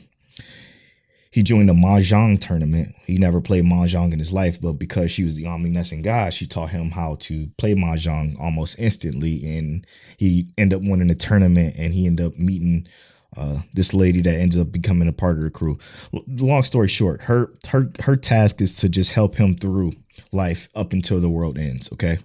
he 1.33 1.45
joined 1.45 1.69
the 1.69 1.75
mahjong 1.75 2.41
tournament. 2.41 2.93
He 3.07 3.17
never 3.17 3.41
played 3.41 3.63
mahjong 3.65 4.13
in 4.13 4.19
his 4.19 4.33
life, 4.33 4.61
but 4.61 4.73
because 4.75 5.13
she 5.13 5.23
was 5.23 5.37
the 5.37 5.47
omniscient 5.47 6.03
god, 6.03 6.35
she 6.35 6.45
taught 6.47 6.71
him 6.71 6.91
how 6.91 7.15
to 7.21 7.47
play 7.57 7.75
mahjong 7.75 8.37
almost 8.41 8.81
instantly, 8.81 9.57
and 9.57 9.87
he 10.17 10.49
ended 10.59 10.81
up 10.83 10.89
winning 10.89 11.07
the 11.07 11.15
tournament. 11.15 11.77
And 11.79 11.95
he 11.95 12.07
ended 12.09 12.27
up 12.27 12.37
meeting 12.37 12.89
uh, 13.37 13.61
this 13.75 13.95
lady 13.95 14.21
that 14.23 14.35
ends 14.35 14.59
up 14.59 14.73
becoming 14.73 15.09
a 15.09 15.13
part 15.13 15.39
of 15.39 15.45
the 15.45 15.51
crew. 15.51 15.79
Long 16.13 16.63
story 16.63 16.89
short, 16.89 17.23
her 17.23 17.53
her 17.69 17.91
her 18.03 18.17
task 18.17 18.61
is 18.61 18.77
to 18.79 18.89
just 18.89 19.13
help 19.13 19.37
him 19.37 19.55
through 19.55 19.93
life 20.33 20.69
up 20.75 20.93
until 20.93 21.21
the 21.21 21.31
world 21.31 21.59
ends. 21.59 21.93
Okay, 21.93 22.19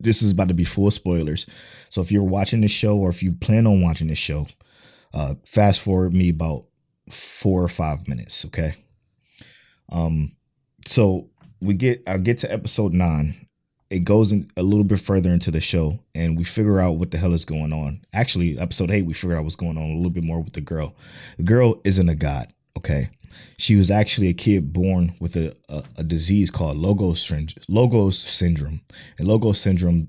this 0.00 0.22
is 0.22 0.32
about 0.32 0.48
to 0.48 0.54
be 0.54 0.64
full 0.64 0.90
spoilers. 0.90 1.46
So 1.88 2.00
if 2.00 2.10
you're 2.10 2.22
watching 2.22 2.60
this 2.60 2.72
show 2.72 2.98
or 2.98 3.10
if 3.10 3.22
you 3.22 3.32
plan 3.32 3.66
on 3.66 3.80
watching 3.80 4.08
this 4.08 4.18
show, 4.18 4.46
uh, 5.14 5.34
fast 5.46 5.80
forward 5.80 6.12
me 6.12 6.30
about 6.30 6.64
four 7.08 7.62
or 7.62 7.68
five 7.68 8.08
minutes. 8.08 8.44
Okay. 8.46 8.74
Um, 9.90 10.32
so 10.86 11.30
we 11.60 11.74
get 11.74 12.02
I 12.06 12.18
get 12.18 12.38
to 12.38 12.52
episode 12.52 12.92
nine, 12.92 13.41
it 13.92 14.04
goes 14.04 14.32
in 14.32 14.50
a 14.56 14.62
little 14.62 14.84
bit 14.84 15.00
further 15.00 15.30
into 15.30 15.50
the 15.50 15.60
show, 15.60 15.98
and 16.14 16.36
we 16.36 16.44
figure 16.44 16.80
out 16.80 16.92
what 16.92 17.10
the 17.10 17.18
hell 17.18 17.34
is 17.34 17.44
going 17.44 17.72
on. 17.72 18.00
Actually, 18.14 18.58
episode 18.58 18.90
eight, 18.90 19.04
we 19.04 19.12
figured 19.12 19.38
out 19.38 19.44
what's 19.44 19.56
going 19.56 19.76
on 19.76 19.84
a 19.84 19.94
little 19.94 20.10
bit 20.10 20.24
more 20.24 20.40
with 20.40 20.54
the 20.54 20.60
girl. 20.60 20.96
The 21.36 21.42
girl 21.42 21.80
isn't 21.84 22.08
a 22.08 22.14
god, 22.14 22.52
okay? 22.76 23.10
She 23.58 23.76
was 23.76 23.90
actually 23.90 24.28
a 24.28 24.34
kid 24.34 24.72
born 24.72 25.14
with 25.20 25.36
a, 25.36 25.54
a, 25.68 25.82
a 25.98 26.04
disease 26.04 26.50
called 26.50 26.76
Logos, 26.78 27.30
Logos 27.68 28.18
syndrome. 28.18 28.80
And 29.18 29.28
Logos 29.28 29.60
syndrome 29.60 30.08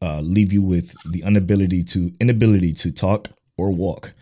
uh, 0.00 0.20
leave 0.20 0.52
you 0.52 0.62
with 0.62 0.94
the 1.12 1.22
inability 1.26 1.82
to 1.84 2.12
inability 2.20 2.72
to 2.74 2.92
talk 2.92 3.28
or 3.56 3.70
walk. 3.70 4.12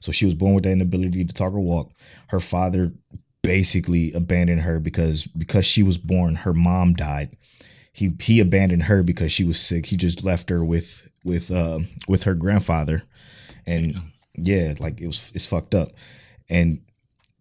So 0.00 0.12
she 0.12 0.24
was 0.24 0.34
born 0.34 0.54
with 0.54 0.64
that 0.64 0.70
inability 0.70 1.24
to 1.24 1.34
talk 1.34 1.52
or 1.52 1.60
walk. 1.60 1.90
Her 2.28 2.40
father 2.40 2.92
basically 3.42 4.12
abandoned 4.12 4.62
her 4.62 4.80
because 4.80 5.26
because 5.26 5.64
she 5.64 5.82
was 5.82 5.98
born, 5.98 6.34
her 6.34 6.52
mom 6.52 6.94
died. 6.94 7.35
He 7.96 8.12
he 8.20 8.40
abandoned 8.40 8.84
her 8.84 9.02
because 9.02 9.32
she 9.32 9.44
was 9.44 9.58
sick. 9.58 9.86
He 9.86 9.96
just 9.96 10.22
left 10.22 10.50
her 10.50 10.62
with 10.62 11.10
with 11.24 11.50
uh 11.50 11.78
with 12.06 12.24
her 12.24 12.34
grandfather, 12.34 13.04
and 13.66 13.96
yeah, 14.34 14.74
like 14.78 15.00
it 15.00 15.06
was 15.06 15.32
it's 15.34 15.46
fucked 15.46 15.74
up, 15.74 15.88
and 16.50 16.82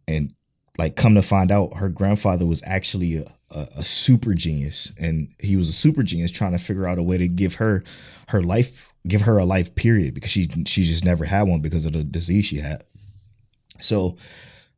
and 0.08 0.34
like 0.78 0.96
come 0.96 1.16
to 1.16 1.22
find 1.22 1.52
out, 1.52 1.76
her 1.76 1.90
grandfather 1.90 2.46
was 2.46 2.64
actually 2.66 3.18
a, 3.18 3.26
a, 3.52 3.68
a 3.80 3.84
super 3.84 4.34
genius, 4.34 4.94
and 4.98 5.28
he 5.40 5.58
was 5.58 5.68
a 5.68 5.74
super 5.74 6.04
genius 6.04 6.32
trying 6.32 6.54
to 6.54 6.58
figure 6.58 6.88
out 6.88 7.00
a 7.00 7.04
way 7.04 7.18
to 7.18 7.28
give 7.28 7.56
her 7.56 7.84
her 8.30 8.42
life, 8.42 8.94
give 9.06 9.24
her 9.24 9.38
a 9.38 9.46
life 9.46 9.76
period 9.76 10.14
because 10.14 10.32
she 10.32 10.48
she 10.66 10.84
just 10.84 11.04
never 11.04 11.26
had 11.26 11.44
one 11.44 11.60
because 11.60 11.86
of 11.86 11.92
the 11.92 12.04
disease 12.04 12.46
she 12.46 12.58
had. 12.58 12.86
So 13.82 14.16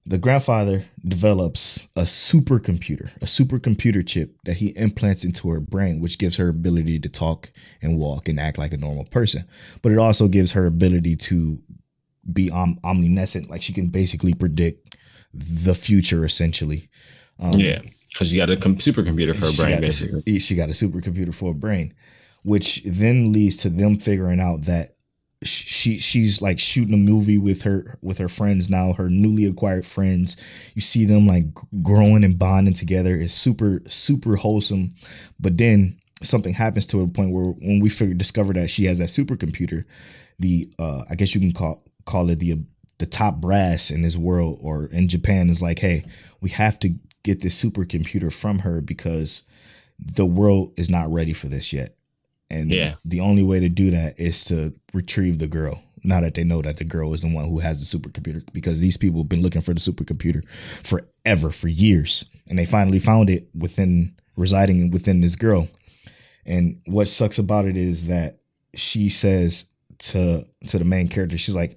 the 0.08 0.18
grandfather 0.18 0.86
develops 1.06 1.86
a 1.98 2.02
supercomputer, 2.02 3.14
a 3.18 3.26
supercomputer 3.26 4.08
chip 4.08 4.38
that 4.46 4.56
he 4.56 4.70
implants 4.78 5.26
into 5.26 5.50
her 5.50 5.60
brain, 5.60 6.00
which 6.00 6.18
gives 6.18 6.38
her 6.38 6.48
ability 6.48 6.98
to 7.00 7.10
talk 7.10 7.52
and 7.82 7.98
walk 8.00 8.30
and 8.30 8.40
act 8.40 8.58
like 8.58 8.72
a 8.72 8.78
normal 8.78 9.04
person. 9.06 9.44
But 9.82 9.92
it 9.92 9.98
also 9.98 10.30
gives 10.30 10.54
her 10.54 10.66
ability 10.66 11.18
to 11.18 11.62
be 12.32 12.50
om- 12.50 12.80
omniscient, 12.86 13.50
like 13.50 13.62
she 13.62 13.74
can 13.74 13.88
basically 13.88 14.34
predict 14.34 14.98
the 15.34 15.76
future, 15.76 16.24
essentially. 16.24 16.88
Um, 17.40 17.60
yeah, 17.60 17.82
because 18.10 18.32
she 18.32 18.38
got 18.38 18.50
a 18.50 18.56
com- 18.56 18.78
supercomputer 18.78 19.36
for 19.36 19.46
her 19.46 19.62
brain, 19.62 19.76
got 19.76 19.78
a- 19.80 19.82
basically. 19.82 20.40
she 20.40 20.56
got 20.56 20.70
a 20.70 20.74
supercomputer 20.74 21.36
for 21.36 21.52
a 21.52 21.56
brain, 21.56 21.94
which 22.44 22.82
then 22.86 23.34
leads 23.34 23.58
to 23.58 23.70
them 23.70 23.98
figuring 23.98 24.40
out 24.40 24.64
that 24.64 24.97
she 25.44 25.98
she's 25.98 26.41
like 26.41 26.60
shooting 26.60 26.94
a 26.94 26.98
movie 26.98 27.38
with 27.38 27.62
her 27.63 27.98
with 28.01 28.17
her 28.17 28.29
friends 28.29 28.70
now, 28.70 28.94
her 28.94 29.10
newly 29.10 29.46
acquired 29.46 29.86
friends. 29.86 30.72
You 30.75 30.82
see 30.82 31.06
them 31.06 31.27
like 31.27 31.46
growing 31.84 32.24
and 32.24 32.39
bonding 32.39 32.74
together. 32.74 33.15
It's 33.15 33.34
super 33.34 33.82
super 33.88 34.36
wholesome, 34.36 34.89
but 35.39 35.58
then 35.58 36.00
something 36.24 36.53
happens 36.53 36.88
to 36.88 37.01
a 37.01 37.08
point 37.08 37.32
where 37.32 37.51
when 37.51 37.79
we 37.79 37.89
figure 37.89 38.15
discover 38.15 38.53
that 38.53 38.70
she 38.70 38.86
has 38.86 38.98
that 38.98 39.10
supercomputer, 39.10 39.84
the 40.39 40.72
uh 40.79 41.03
I 41.10 41.15
guess 41.15 41.36
you 41.36 41.41
can 41.41 41.51
call 41.51 41.84
call 42.06 42.29
it 42.29 42.39
the 42.39 42.63
the 42.98 43.06
top 43.06 43.36
brass 43.36 43.91
in 43.91 44.01
this 44.01 44.17
world 44.17 44.58
or 44.62 44.88
in 44.88 45.08
Japan 45.08 45.50
is 45.50 45.62
like, 45.62 45.79
hey, 45.79 46.03
we 46.41 46.50
have 46.50 46.79
to 46.79 46.96
get 47.24 47.41
this 47.41 47.62
supercomputer 47.62 48.34
from 48.34 48.60
her 48.60 48.82
because 48.82 49.48
the 50.00 50.25
world 50.25 50.72
is 50.77 50.89
not 50.89 51.12
ready 51.12 51.34
for 51.34 51.48
this 51.48 51.74
yet. 51.74 51.97
And 52.50 52.72
Yeah. 52.72 52.96
the 53.04 53.20
only 53.20 53.44
way 53.44 53.60
to 53.60 53.70
do 53.70 53.92
that 53.92 54.20
is 54.20 54.46
to 54.46 54.74
retrieve 54.94 55.39
the 55.39 55.48
girl. 55.48 55.84
Now 56.04 56.22
that 56.22 56.36
they 56.36 56.44
know 56.44 56.62
that 56.62 56.77
the 56.77 56.86
girl 56.86 57.13
is 57.13 57.22
the 57.22 57.27
one 57.34 57.46
who 57.50 57.60
has 57.60 57.80
the 57.80 57.98
supercomputer, 57.98 58.44
because 58.54 58.80
these 58.80 58.96
people 58.96 59.22
have 59.22 59.30
been 59.30 59.42
looking 59.42 59.62
for 59.62 59.74
the 59.74 59.80
supercomputer 59.80 60.48
forever, 60.50 61.51
for 61.51 61.68
years, 61.68 62.24
and 62.48 62.58
they 62.58 62.66
finally 62.66 63.00
found 63.00 63.30
it 63.30 63.50
within 63.54 64.13
residing 64.38 64.92
within 64.92 65.20
this 65.22 65.36
girl. 65.36 65.68
And 66.46 66.80
what 66.86 67.10
sucks 67.10 67.39
about 67.39 67.66
it 67.66 67.75
is 67.75 68.08
that 68.08 68.38
she 68.74 69.10
says 69.10 69.66
to 70.00 70.46
to 70.68 70.80
the 70.80 70.86
main 70.86 71.08
character, 71.08 71.38
she's 71.38 71.56
like, 71.56 71.75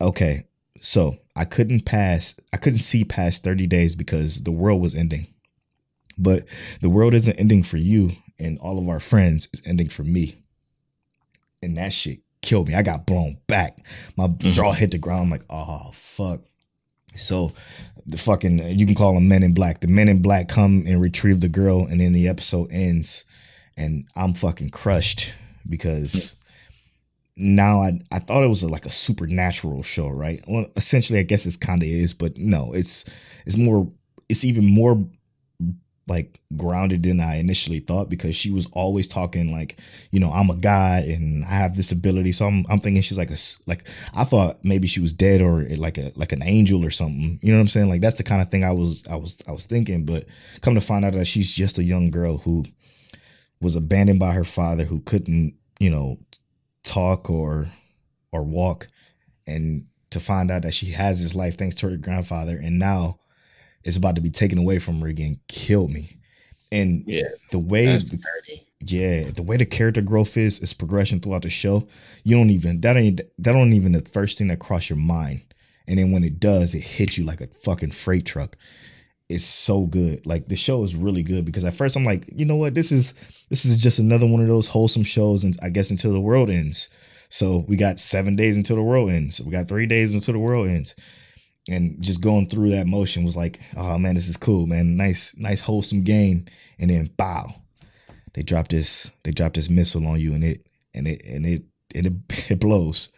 "Okay, 0.00 0.44
so 0.80 1.18
I 1.36 1.44
couldn't 1.44 1.84
pass, 1.84 2.34
I 2.52 2.56
couldn't 2.56 2.80
see 2.80 3.04
past 3.04 3.44
thirty 3.44 3.66
days 3.68 3.94
because 3.94 4.42
the 4.42 4.50
world 4.50 4.80
was 4.80 4.94
ending, 4.96 5.28
but 6.18 6.44
the 6.80 6.90
world 6.90 7.14
isn't 7.14 7.38
ending 7.38 7.62
for 7.62 7.76
you 7.76 8.12
and 8.42 8.58
all 8.58 8.78
of 8.78 8.88
our 8.88 9.00
friends; 9.00 9.48
is 9.52 9.62
ending 9.64 9.88
for 9.88 10.04
me." 10.04 10.36
And 11.62 11.78
that 11.78 11.92
shit 11.92 12.20
killed 12.42 12.68
me. 12.68 12.74
I 12.74 12.82
got 12.82 13.06
blown 13.06 13.36
back. 13.46 13.78
My 14.16 14.26
mm-hmm. 14.26 14.50
jaw 14.50 14.72
hit 14.72 14.90
the 14.90 14.98
ground. 14.98 15.24
I'm 15.24 15.30
like, 15.30 15.44
"Oh 15.48 15.90
fuck." 15.92 16.40
So 17.14 17.52
the 18.06 18.18
fucking 18.18 18.58
you 18.78 18.86
can 18.86 18.94
call 18.94 19.14
them 19.14 19.28
men 19.28 19.42
in 19.42 19.54
black. 19.54 19.80
The 19.80 19.88
men 19.88 20.08
in 20.08 20.22
black 20.22 20.48
come 20.48 20.84
and 20.86 21.00
retrieve 21.00 21.40
the 21.40 21.48
girl, 21.48 21.86
and 21.86 22.00
then 22.00 22.12
the 22.12 22.28
episode 22.28 22.70
ends, 22.72 23.24
and 23.76 24.06
I'm 24.16 24.34
fucking 24.34 24.70
crushed 24.70 25.34
because 25.68 26.36
now 27.36 27.82
I 27.82 28.00
I 28.10 28.18
thought 28.18 28.42
it 28.42 28.48
was 28.48 28.62
a, 28.62 28.68
like 28.68 28.86
a 28.86 28.90
supernatural 28.90 29.82
show, 29.82 30.08
right? 30.08 30.42
Well, 30.46 30.66
essentially, 30.76 31.18
I 31.18 31.24
guess 31.24 31.46
it's 31.46 31.56
kind 31.56 31.82
of 31.82 31.88
is, 31.88 32.14
but 32.14 32.36
no, 32.36 32.72
it's 32.72 33.04
it's 33.46 33.56
more 33.56 33.90
it's 34.28 34.44
even 34.44 34.66
more 34.66 35.04
like 36.12 36.38
grounded 36.58 37.02
than 37.02 37.20
I 37.20 37.36
initially 37.36 37.78
thought 37.78 38.10
because 38.10 38.36
she 38.36 38.50
was 38.50 38.66
always 38.74 39.08
talking 39.08 39.50
like, 39.50 39.80
you 40.10 40.20
know, 40.20 40.30
I'm 40.30 40.50
a 40.50 40.56
guy 40.56 40.98
and 41.08 41.42
I 41.44 41.54
have 41.54 41.74
this 41.74 41.90
ability. 41.90 42.32
So 42.32 42.46
I'm 42.46 42.66
I'm 42.68 42.80
thinking 42.80 43.00
she's 43.00 43.16
like 43.16 43.30
a 43.30 43.38
like 43.66 43.88
I 44.14 44.24
thought 44.24 44.62
maybe 44.62 44.86
she 44.86 45.00
was 45.00 45.14
dead 45.14 45.40
or 45.40 45.62
eh, 45.62 45.76
like 45.78 45.96
a 45.96 46.12
like 46.14 46.32
an 46.32 46.42
angel 46.42 46.84
or 46.84 46.90
something. 46.90 47.38
You 47.40 47.50
know 47.50 47.58
what 47.58 47.62
I'm 47.62 47.68
saying? 47.68 47.88
Like 47.88 48.02
that's 48.02 48.18
the 48.18 48.24
kind 48.24 48.42
of 48.42 48.50
thing 48.50 48.62
I 48.62 48.72
was 48.72 49.04
I 49.10 49.16
was 49.16 49.42
I 49.48 49.52
was 49.52 49.64
thinking, 49.64 50.04
but 50.04 50.26
come 50.60 50.74
to 50.74 50.82
find 50.82 51.04
out 51.04 51.14
that 51.14 51.26
she's 51.26 51.50
just 51.50 51.78
a 51.78 51.84
young 51.84 52.10
girl 52.10 52.36
who 52.36 52.64
was 53.62 53.74
abandoned 53.74 54.20
by 54.20 54.32
her 54.34 54.44
father 54.44 54.84
who 54.84 55.00
couldn't, 55.00 55.54
you 55.80 55.90
know, 55.90 56.18
talk 56.84 57.30
or 57.30 57.68
or 58.32 58.44
walk 58.44 58.86
and 59.46 59.86
to 60.10 60.20
find 60.20 60.50
out 60.50 60.62
that 60.62 60.74
she 60.74 60.90
has 60.90 61.22
this 61.22 61.34
life 61.34 61.56
thanks 61.56 61.76
to 61.76 61.88
her 61.88 61.96
grandfather 61.96 62.60
and 62.62 62.78
now 62.78 63.18
it's 63.84 63.96
about 63.96 64.14
to 64.14 64.20
be 64.20 64.30
taken 64.30 64.58
away 64.58 64.78
from 64.78 65.00
her 65.00 65.08
again 65.08 65.40
killed 65.48 65.90
me. 65.90 66.18
And 66.70 67.04
Yeah, 67.06 67.28
the 67.50 67.58
way 67.58 67.86
the, 67.86 68.18
yeah 68.80 69.30
the 69.30 69.42
way 69.42 69.56
the 69.56 69.66
character 69.66 70.00
growth 70.00 70.36
is 70.36 70.60
is 70.60 70.72
progression 70.72 71.20
throughout 71.20 71.42
the 71.42 71.50
show. 71.50 71.86
You 72.24 72.36
don't 72.36 72.50
even 72.50 72.80
that 72.80 72.96
ain't 72.96 73.20
that 73.38 73.52
don't 73.52 73.72
even 73.72 73.92
the 73.92 74.00
first 74.00 74.38
thing 74.38 74.48
that 74.48 74.60
cross 74.60 74.88
your 74.88 74.98
mind. 74.98 75.42
And 75.86 75.98
then 75.98 76.12
when 76.12 76.24
it 76.24 76.40
does 76.40 76.74
it 76.74 76.82
hits 76.82 77.18
you 77.18 77.24
like 77.24 77.40
a 77.40 77.48
fucking 77.48 77.90
freight 77.90 78.24
truck. 78.24 78.56
It's 79.28 79.44
so 79.44 79.86
good. 79.86 80.26
Like 80.26 80.48
the 80.48 80.56
show 80.56 80.82
is 80.82 80.94
really 80.94 81.22
good 81.22 81.44
because 81.44 81.64
at 81.64 81.74
first 81.74 81.96
i'm 81.96 82.04
like 82.04 82.24
you 82.34 82.44
know 82.44 82.56
what? 82.56 82.74
This 82.74 82.92
is 82.92 83.12
this 83.50 83.64
is 83.64 83.76
just 83.76 83.98
another 83.98 84.26
one 84.26 84.40
of 84.40 84.48
those 84.48 84.68
wholesome 84.68 85.04
shows 85.04 85.44
and 85.44 85.56
i 85.62 85.68
guess 85.68 85.90
until 85.90 86.12
the 86.12 86.20
world 86.20 86.48
ends. 86.48 86.88
So 87.28 87.64
we 87.68 87.76
got 87.76 87.98
seven 87.98 88.36
days 88.36 88.56
until 88.56 88.76
the 88.76 88.82
world 88.82 89.10
ends. 89.10 89.40
We 89.40 89.52
got 89.52 89.68
three 89.68 89.86
days 89.86 90.14
until 90.14 90.32
the 90.32 90.40
world 90.40 90.68
ends 90.68 90.94
and 91.68 92.00
just 92.02 92.22
going 92.22 92.48
through 92.48 92.70
that 92.70 92.86
motion 92.86 93.24
was 93.24 93.36
like 93.36 93.60
oh 93.76 93.98
man 93.98 94.14
this 94.14 94.28
is 94.28 94.36
cool 94.36 94.66
man. 94.66 94.96
Nice 94.96 95.36
nice 95.36 95.60
wholesome 95.60 96.02
game. 96.02 96.44
And 96.78 96.90
then 96.90 97.10
bow 97.16 97.46
they 98.34 98.42
drop 98.42 98.68
this 98.68 99.12
they 99.24 99.30
drop 99.30 99.54
this 99.54 99.70
missile 99.70 100.06
on 100.06 100.20
you 100.20 100.34
and 100.34 100.44
it 100.44 100.66
and 100.94 101.06
it 101.06 101.22
and 101.24 101.46
it 101.46 101.62
and 101.94 102.06
it, 102.06 102.12
it 102.50 102.60
blows. 102.60 103.12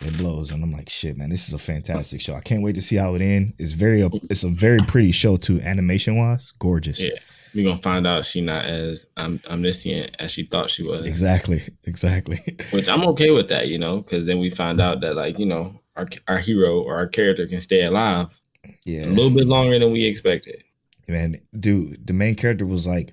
It 0.00 0.16
blows. 0.16 0.50
And 0.50 0.62
i'm 0.62 0.72
like 0.72 0.88
shit 0.88 1.16
man 1.16 1.30
this 1.30 1.48
is 1.48 1.54
a 1.54 1.58
fantastic 1.58 2.20
show. 2.20 2.34
I 2.34 2.40
can't 2.40 2.62
wait 2.62 2.74
to 2.76 2.82
see 2.82 2.96
how 2.96 3.14
it 3.14 3.22
ends 3.22 3.52
it's 3.58 3.72
very 3.72 4.08
it's 4.28 4.44
a 4.44 4.48
very 4.48 4.78
pretty 4.78 5.12
show 5.12 5.36
too 5.36 5.60
animation 5.60 6.16
wise 6.16 6.52
gorgeous. 6.52 7.02
Yeah, 7.02 7.10
we're 7.54 7.64
gonna 7.64 7.76
find 7.76 8.06
out 8.06 8.24
she's 8.24 8.42
not 8.42 8.64
as 8.64 9.06
um, 9.16 9.40
omniscient 9.48 10.16
as 10.18 10.32
she 10.32 10.44
thought 10.44 10.70
she 10.70 10.82
was. 10.82 11.06
exactly. 11.06 11.60
Exactly. 11.84 12.38
Which 12.72 12.88
I'm 12.88 13.02
okay 13.08 13.32
with 13.32 13.48
that, 13.48 13.66
you 13.66 13.78
know, 13.78 14.00
because 14.00 14.26
then 14.26 14.38
we 14.38 14.48
find 14.48 14.80
out 14.80 15.00
that 15.00 15.16
like 15.16 15.38
you 15.38 15.46
know 15.46 15.79
our 15.96 16.08
our 16.28 16.38
hero 16.38 16.80
or 16.80 16.96
our 16.96 17.06
character 17.06 17.46
can 17.46 17.60
stay 17.60 17.84
alive 17.84 18.40
yeah 18.84 19.04
a 19.04 19.08
little 19.08 19.30
bit 19.30 19.46
longer 19.46 19.78
than 19.78 19.92
we 19.92 20.04
expected. 20.04 20.62
man 21.08 21.36
dude 21.58 22.06
the 22.06 22.12
main 22.12 22.34
character 22.34 22.66
was 22.66 22.86
like 22.86 23.12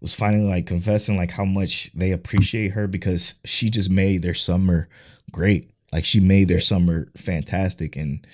was 0.00 0.14
finally 0.14 0.48
like 0.48 0.66
confessing 0.66 1.16
like 1.16 1.30
how 1.30 1.44
much 1.44 1.92
they 1.92 2.10
appreciate 2.12 2.72
her 2.72 2.86
because 2.86 3.34
she 3.44 3.68
just 3.70 3.90
made 3.90 4.22
their 4.22 4.34
summer 4.34 4.88
great 5.30 5.70
like 5.92 6.04
she 6.04 6.20
made 6.20 6.48
their 6.48 6.60
summer 6.60 7.06
fantastic 7.16 7.96
and 7.96 8.26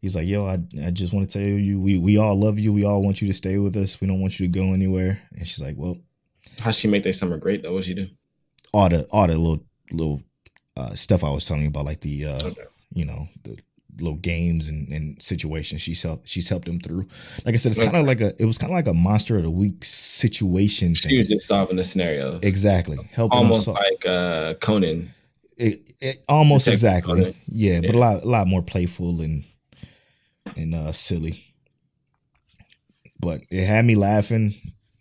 he's 0.00 0.14
like 0.16 0.26
yo 0.26 0.46
i, 0.46 0.58
I 0.84 0.90
just 0.90 1.12
want 1.12 1.28
to 1.28 1.38
tell 1.38 1.46
you 1.46 1.80
we, 1.80 1.98
we 1.98 2.18
all 2.18 2.38
love 2.38 2.58
you 2.58 2.72
we 2.72 2.84
all 2.84 3.02
want 3.02 3.20
you 3.20 3.28
to 3.28 3.34
stay 3.34 3.58
with 3.58 3.76
us 3.76 4.00
we 4.00 4.06
don't 4.06 4.20
want 4.20 4.38
you 4.38 4.46
to 4.46 4.52
go 4.52 4.72
anywhere 4.72 5.20
and 5.36 5.46
she's 5.46 5.62
like 5.62 5.76
well 5.76 5.96
How 6.60 6.70
she 6.70 6.88
make 6.88 7.02
their 7.02 7.12
summer 7.12 7.36
great 7.38 7.62
though? 7.62 7.72
What 7.74 7.84
she 7.84 7.94
do? 7.94 8.08
all 8.72 8.88
the 8.88 9.06
all 9.10 9.26
the 9.26 9.36
little 9.36 9.64
little 9.92 10.22
uh, 10.76 10.94
stuff 10.94 11.22
i 11.22 11.30
was 11.30 11.46
telling 11.46 11.62
you 11.62 11.68
about 11.68 11.84
like 11.84 12.00
the 12.00 12.26
uh 12.26 12.42
Okay. 12.46 12.62
You 12.94 13.04
know 13.04 13.28
the 13.44 13.58
little 13.98 14.16
games 14.16 14.68
and, 14.68 14.88
and 14.88 15.22
situations 15.22 15.82
she's 15.82 16.02
helped 16.02 16.26
she's 16.26 16.48
helped 16.48 16.64
them 16.64 16.80
through 16.80 17.04
like 17.44 17.54
i 17.54 17.58
said 17.58 17.70
it's 17.70 17.78
kind 17.78 17.94
of 17.96 18.06
like 18.06 18.22
a 18.22 18.32
it 18.42 18.46
was 18.46 18.56
kind 18.56 18.70
of 18.72 18.74
like 18.74 18.86
a 18.86 18.94
monster 18.94 19.36
of 19.36 19.42
the 19.42 19.50
week 19.50 19.84
situation 19.84 20.94
She 20.94 21.08
thing. 21.10 21.18
was 21.18 21.28
just 21.28 21.46
solving 21.46 21.76
the 21.76 21.84
scenario 21.84 22.38
Exactly. 22.42 22.96
Helping 23.12 23.38
Almost 23.38 23.64
sol- 23.64 23.74
like 23.74 24.06
uh 24.06 24.54
Conan. 24.54 25.12
it, 25.58 25.80
it 26.00 26.24
almost 26.28 26.64
Detective 26.64 26.72
exactly. 26.88 27.20
Conan. 27.20 27.34
Yeah, 27.48 27.80
but 27.82 27.94
a 27.94 27.98
lot 27.98 28.22
a 28.22 28.26
lot 28.26 28.46
more 28.48 28.62
playful 28.62 29.20
and 29.20 29.44
and 30.56 30.74
uh 30.74 30.92
silly. 30.92 31.54
But 33.20 33.42
it 33.50 33.66
had 33.66 33.84
me 33.84 33.94
laughing. 33.94 34.54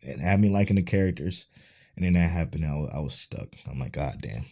and 0.04 0.22
had 0.22 0.40
me 0.42 0.50
liking 0.50 0.76
the 0.76 0.84
characters. 0.84 1.48
And 1.96 2.06
then 2.06 2.14
that 2.14 2.30
happened. 2.30 2.66
I 2.66 2.76
was, 2.76 2.90
I 2.94 3.00
was 3.00 3.16
stuck. 3.16 3.48
I'm 3.70 3.80
like, 3.80 3.94
God 3.94 4.18
damn, 4.22 4.44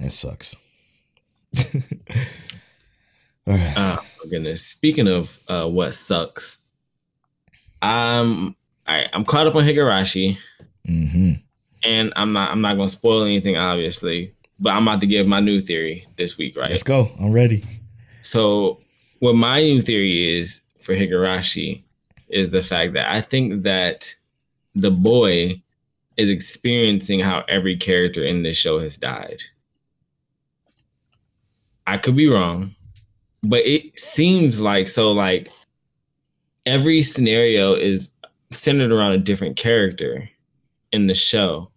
that 0.00 0.12
sucks. 0.12 0.56
Right. 3.46 3.72
Oh 3.76 3.98
my 4.24 4.30
goodness. 4.30 4.64
Speaking 4.64 5.08
of 5.08 5.40
uh, 5.48 5.68
what 5.68 5.94
sucks, 5.94 6.58
I'm 7.80 8.54
I, 8.86 9.06
I'm 9.12 9.24
caught 9.24 9.46
up 9.48 9.56
on 9.56 9.64
Higurashi, 9.64 10.38
hmm 10.86 11.32
and 11.82 12.12
I'm 12.14 12.32
not 12.32 12.50
I'm 12.52 12.60
not 12.60 12.76
gonna 12.76 12.88
spoil 12.88 13.24
anything, 13.24 13.56
obviously. 13.56 14.32
But 14.60 14.74
I'm 14.74 14.86
about 14.86 15.00
to 15.00 15.08
give 15.08 15.26
my 15.26 15.40
new 15.40 15.58
theory 15.58 16.06
this 16.16 16.38
week, 16.38 16.56
right? 16.56 16.70
Let's 16.70 16.84
go. 16.84 17.08
I'm 17.20 17.32
ready. 17.32 17.64
So, 18.20 18.78
what 19.18 19.34
my 19.34 19.60
new 19.60 19.80
theory 19.80 20.38
is 20.38 20.62
for 20.78 20.94
Higurashi 20.94 21.82
is 22.28 22.52
the 22.52 22.62
fact 22.62 22.92
that 22.92 23.10
I 23.10 23.20
think 23.20 23.62
that 23.64 24.14
the 24.76 24.92
boy 24.92 25.60
is 26.16 26.30
experiencing 26.30 27.20
how 27.20 27.44
every 27.48 27.76
character 27.76 28.24
in 28.24 28.44
this 28.44 28.56
show 28.56 28.78
has 28.78 28.96
died. 28.96 29.42
I 31.92 31.98
could 31.98 32.16
be 32.16 32.26
wrong, 32.26 32.74
but 33.42 33.66
it 33.66 33.98
seems 33.98 34.62
like 34.62 34.88
so 34.88 35.12
like 35.12 35.52
every 36.64 37.02
scenario 37.02 37.74
is 37.74 38.10
centered 38.50 38.90
around 38.90 39.12
a 39.12 39.18
different 39.18 39.58
character 39.58 40.26
in 40.90 41.06
the 41.06 41.14
show. 41.14 41.70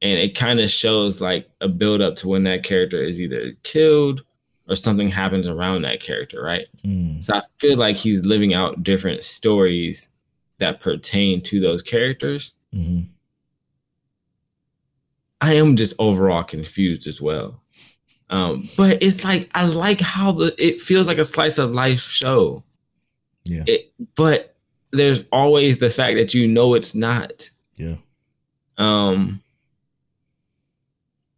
And 0.00 0.18
it 0.18 0.36
kind 0.36 0.58
of 0.58 0.68
shows 0.68 1.20
like 1.20 1.48
a 1.60 1.68
build 1.68 2.00
up 2.00 2.16
to 2.16 2.28
when 2.28 2.42
that 2.42 2.64
character 2.64 3.00
is 3.00 3.20
either 3.20 3.52
killed 3.62 4.24
or 4.68 4.74
something 4.74 5.06
happens 5.06 5.46
around 5.46 5.82
that 5.82 6.00
character, 6.00 6.42
right? 6.42 6.66
Mm. 6.84 7.22
So 7.22 7.36
I 7.36 7.40
feel 7.60 7.78
like 7.78 7.94
he's 7.94 8.26
living 8.26 8.54
out 8.54 8.82
different 8.82 9.22
stories 9.22 10.10
that 10.58 10.80
pertain 10.80 11.40
to 11.42 11.60
those 11.60 11.82
characters. 11.82 12.56
hmm 12.72 13.02
I 15.40 15.54
am 15.54 15.74
just 15.74 15.94
overall 15.98 16.44
confused 16.44 17.08
as 17.08 17.20
well. 17.20 17.62
Um, 18.32 18.68
but 18.76 19.02
it's 19.02 19.24
like 19.24 19.48
I 19.54 19.66
like 19.66 20.00
how 20.00 20.32
the 20.32 20.54
it 20.58 20.80
feels 20.80 21.06
like 21.06 21.18
a 21.18 21.24
slice 21.24 21.58
of 21.58 21.70
life 21.72 22.00
show. 22.00 22.64
Yeah. 23.44 23.62
It, 23.66 23.92
but 24.16 24.56
there's 24.90 25.28
always 25.30 25.78
the 25.78 25.90
fact 25.90 26.16
that 26.16 26.32
you 26.34 26.48
know 26.48 26.74
it's 26.74 26.94
not. 26.94 27.50
Yeah. 27.76 27.96
Um, 28.78 29.42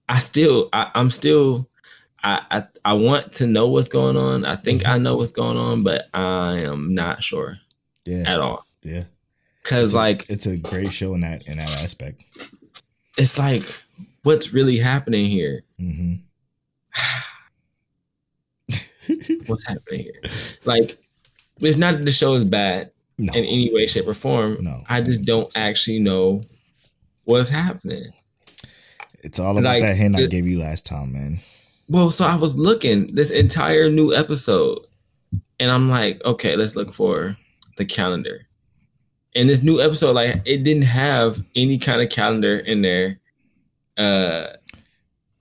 I 0.08 0.18
still, 0.18 0.68
I, 0.72 0.90
I'm 0.94 1.10
still, 1.10 1.68
I, 2.22 2.42
I, 2.50 2.62
I 2.84 2.92
want 2.94 3.32
to 3.34 3.46
know 3.46 3.68
what's 3.68 3.88
going 3.88 4.16
on. 4.16 4.44
I 4.44 4.54
think 4.54 4.86
I 4.86 4.98
know 4.98 5.16
what's 5.16 5.30
going 5.32 5.56
on, 5.56 5.82
but 5.82 6.08
I 6.14 6.58
am 6.60 6.94
not 6.94 7.22
sure 7.22 7.56
Yeah. 8.04 8.24
at 8.26 8.38
all. 8.40 8.66
Yeah. 8.82 9.04
Cause 9.64 9.94
like 9.94 10.26
It's 10.28 10.46
a 10.46 10.58
great 10.58 10.92
show 10.92 11.14
in 11.14 11.22
that 11.22 11.48
in 11.48 11.56
that 11.56 11.70
aspect. 11.82 12.22
it's 13.16 13.38
like 13.38 13.64
what's 14.22 14.52
really 14.52 14.78
happening 14.78 15.26
here? 15.26 15.64
hmm 15.78 16.16
What's 19.46 19.66
happening 19.66 20.00
here? 20.00 20.20
Like 20.64 20.98
it's 21.60 21.76
not 21.76 21.96
that 21.96 22.04
the 22.04 22.12
show 22.12 22.34
is 22.34 22.44
bad 22.44 22.90
no. 23.18 23.32
in 23.32 23.44
any 23.44 23.72
way, 23.72 23.86
shape, 23.86 24.06
or 24.06 24.14
form. 24.14 24.58
No. 24.60 24.80
I 24.88 25.00
just 25.00 25.24
don't 25.24 25.50
actually 25.56 26.00
know 26.00 26.42
what's 27.24 27.48
happening. 27.48 28.12
It's 29.22 29.40
all 29.40 29.56
about 29.56 29.64
like, 29.64 29.82
that 29.82 29.96
hint 29.96 30.16
I 30.16 30.26
gave 30.26 30.46
you 30.46 30.58
last 30.58 30.86
time, 30.86 31.12
man. 31.12 31.38
Well, 31.88 32.10
so 32.10 32.26
I 32.26 32.36
was 32.36 32.56
looking 32.56 33.06
this 33.08 33.30
entire 33.30 33.90
new 33.90 34.14
episode, 34.14 34.80
and 35.58 35.70
I'm 35.70 35.88
like, 35.88 36.22
okay, 36.24 36.56
let's 36.56 36.76
look 36.76 36.92
for 36.92 37.36
the 37.76 37.84
calendar. 37.84 38.46
And 39.34 39.48
this 39.48 39.62
new 39.62 39.80
episode, 39.80 40.12
like, 40.12 40.40
it 40.44 40.62
didn't 40.62 40.84
have 40.84 41.42
any 41.56 41.78
kind 41.78 42.00
of 42.00 42.08
calendar 42.08 42.58
in 42.58 42.82
there. 42.82 43.18
Uh, 43.96 44.48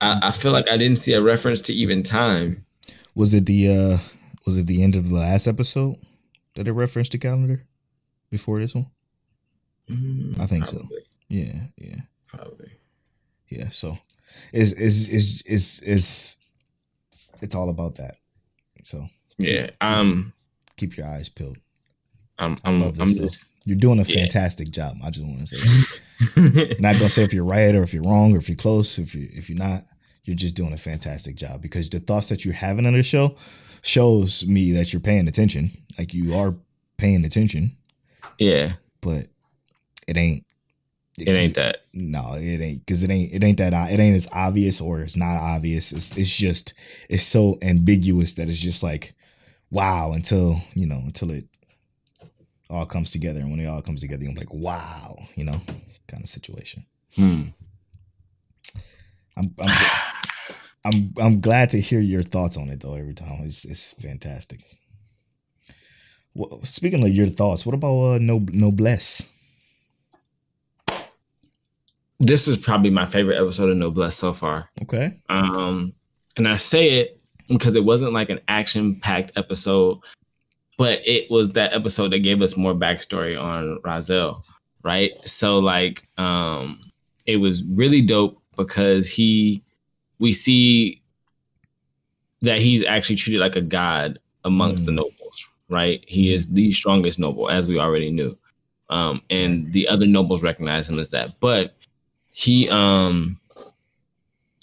I, 0.04 0.28
I 0.28 0.30
feel 0.30 0.52
like 0.52 0.68
I 0.68 0.76
didn't 0.76 0.98
see 0.98 1.12
a 1.14 1.20
reference 1.22 1.60
to 1.62 1.72
even 1.72 2.02
time. 2.02 2.64
Was 3.14 3.32
it 3.34 3.46
the 3.46 3.68
uh 3.68 3.98
was 4.46 4.58
it 4.58 4.66
the 4.66 4.82
end 4.82 4.94
of 4.96 5.08
the 5.08 5.14
last 5.14 5.46
episode 5.46 5.96
that 6.54 6.68
it 6.68 6.72
referenced 6.72 7.12
the 7.12 7.18
calendar 7.18 7.62
before 8.30 8.60
this 8.60 8.74
one? 8.74 8.86
Mm, 9.90 10.38
I 10.40 10.46
think 10.46 10.66
so. 10.66 10.86
Yeah, 11.28 11.54
yeah, 11.78 11.96
Probably. 12.26 12.70
yeah. 13.48 13.68
So 13.70 13.94
it's 14.52 14.72
it's 14.72 15.08
it's 15.08 15.42
it's 15.50 15.82
it's 15.82 16.38
it's 17.42 17.54
all 17.54 17.70
about 17.70 17.96
that. 17.96 18.16
So 18.84 19.08
Yeah. 19.38 19.70
Um. 19.80 20.32
keep 20.76 20.96
your 20.96 21.06
eyes 21.06 21.28
peeled. 21.28 21.58
I'm. 22.38 22.56
I'm. 22.64 22.82
I'm 22.82 22.94
just. 23.06 23.50
You're 23.64 23.76
doing 23.78 23.98
a 23.98 24.02
Yeah. 24.02 24.20
fantastic 24.20 24.70
job. 24.70 24.96
I 25.04 25.10
just 25.10 25.24
want 25.24 25.46
to 25.46 25.46
say 25.46 25.56
that. 26.36 26.76
not 26.80 26.94
gonna 26.96 27.08
say 27.08 27.22
if 27.24 27.32
you're 27.32 27.44
right 27.44 27.74
or 27.74 27.82
if 27.82 27.94
you're 27.94 28.02
wrong 28.02 28.34
or 28.34 28.38
if 28.38 28.48
you're 28.48 28.56
close. 28.56 28.98
If 28.98 29.14
you 29.14 29.28
if 29.32 29.48
you're 29.48 29.58
not, 29.58 29.82
you're 30.24 30.36
just 30.36 30.56
doing 30.56 30.72
a 30.72 30.78
fantastic 30.78 31.36
job 31.36 31.60
because 31.60 31.88
the 31.88 32.00
thoughts 32.00 32.30
that 32.30 32.44
you're 32.44 32.54
having 32.54 32.86
on 32.86 32.94
the 32.94 33.02
show 33.02 33.36
shows 33.82 34.46
me 34.46 34.72
that 34.72 34.92
you're 34.92 35.00
paying 35.00 35.28
attention. 35.28 35.70
Like 35.98 36.14
you 36.14 36.34
are 36.34 36.54
paying 36.96 37.24
attention, 37.24 37.76
yeah. 38.38 38.74
but 39.00 39.26
it 40.08 40.16
ain't. 40.16 40.44
It 41.16 41.28
ain't 41.28 41.54
that. 41.54 41.84
No, 41.92 42.32
it 42.34 42.60
ain't 42.60 42.84
because 42.84 43.04
it 43.04 43.10
ain't 43.10 43.32
it 43.32 43.44
ain't 43.44 43.58
that 43.58 43.72
it 43.92 44.00
ain't 44.00 44.16
as 44.16 44.28
obvious 44.32 44.80
or 44.80 45.02
it's 45.02 45.16
not 45.16 45.36
obvious. 45.36 45.92
It's 45.92 46.16
it's 46.18 46.36
just 46.36 46.74
it's 47.08 47.22
so 47.22 47.56
ambiguous 47.62 48.34
that 48.34 48.48
it's 48.48 48.58
just 48.58 48.82
like 48.82 49.14
wow 49.70 50.10
until 50.12 50.60
you 50.74 50.86
know 50.86 51.00
until 51.04 51.30
it 51.30 51.44
all 52.68 52.84
comes 52.84 53.12
together 53.12 53.38
and 53.38 53.50
when 53.52 53.60
it 53.60 53.66
all 53.66 53.80
comes 53.80 54.00
together 54.00 54.24
you're 54.24 54.34
like 54.34 54.52
wow 54.52 55.14
you 55.36 55.44
know 55.44 55.60
kind 56.08 56.24
of 56.24 56.28
situation. 56.28 56.84
Hmm. 57.14 57.42
I'm 59.36 59.54
I'm, 59.60 59.68
I'm 60.84 61.14
I'm 61.20 61.40
glad 61.40 61.70
to 61.70 61.80
hear 61.80 62.00
your 62.00 62.22
thoughts 62.22 62.56
on 62.56 62.68
it 62.68 62.80
though. 62.80 62.94
Every 62.94 63.14
time 63.14 63.40
it's 63.44 63.64
it's 63.64 63.92
fantastic. 64.02 64.60
Well, 66.34 66.60
speaking 66.64 67.02
of 67.02 67.10
your 67.10 67.28
thoughts, 67.28 67.64
what 67.64 67.74
about 67.74 67.98
uh, 68.00 68.18
no 68.18 68.44
noblesse? 68.52 69.30
This 72.20 72.48
is 72.48 72.56
probably 72.56 72.90
my 72.90 73.06
favorite 73.06 73.40
episode 73.40 73.70
of 73.70 73.76
Noblesse 73.76 74.16
so 74.16 74.32
far. 74.32 74.70
Okay, 74.82 75.18
Um, 75.28 75.92
and 76.36 76.48
I 76.48 76.56
say 76.56 77.00
it 77.00 77.20
because 77.48 77.74
it 77.74 77.84
wasn't 77.84 78.12
like 78.12 78.30
an 78.30 78.40
action 78.48 78.96
packed 79.00 79.32
episode, 79.36 79.98
but 80.78 81.00
it 81.04 81.30
was 81.30 81.52
that 81.52 81.72
episode 81.74 82.12
that 82.12 82.20
gave 82.20 82.40
us 82.40 82.56
more 82.56 82.72
backstory 82.74 83.38
on 83.40 83.78
Raizel, 83.84 84.42
right? 84.82 85.10
So 85.28 85.58
like, 85.58 86.06
um, 86.16 86.80
it 87.26 87.38
was 87.38 87.64
really 87.64 88.00
dope 88.00 88.40
because 88.56 89.10
he, 89.10 89.63
we 90.24 90.32
see 90.32 91.02
that 92.40 92.58
he's 92.60 92.82
actually 92.84 93.16
treated 93.16 93.40
like 93.40 93.56
a 93.56 93.60
god 93.60 94.18
amongst 94.44 94.86
the 94.86 94.92
Mm. 94.92 94.96
nobles, 94.96 95.48
right? 95.68 96.02
He 96.08 96.32
is 96.32 96.48
the 96.48 96.72
strongest 96.72 97.18
noble, 97.18 97.50
as 97.50 97.68
we 97.68 97.78
already 97.78 98.10
knew. 98.10 98.36
Um, 98.88 99.20
and 99.28 99.70
the 99.72 99.86
other 99.86 100.06
nobles 100.06 100.42
recognize 100.42 100.88
him 100.88 100.98
as 100.98 101.10
that, 101.10 101.38
but 101.40 101.76
he, 102.32 102.68
um, 102.70 103.38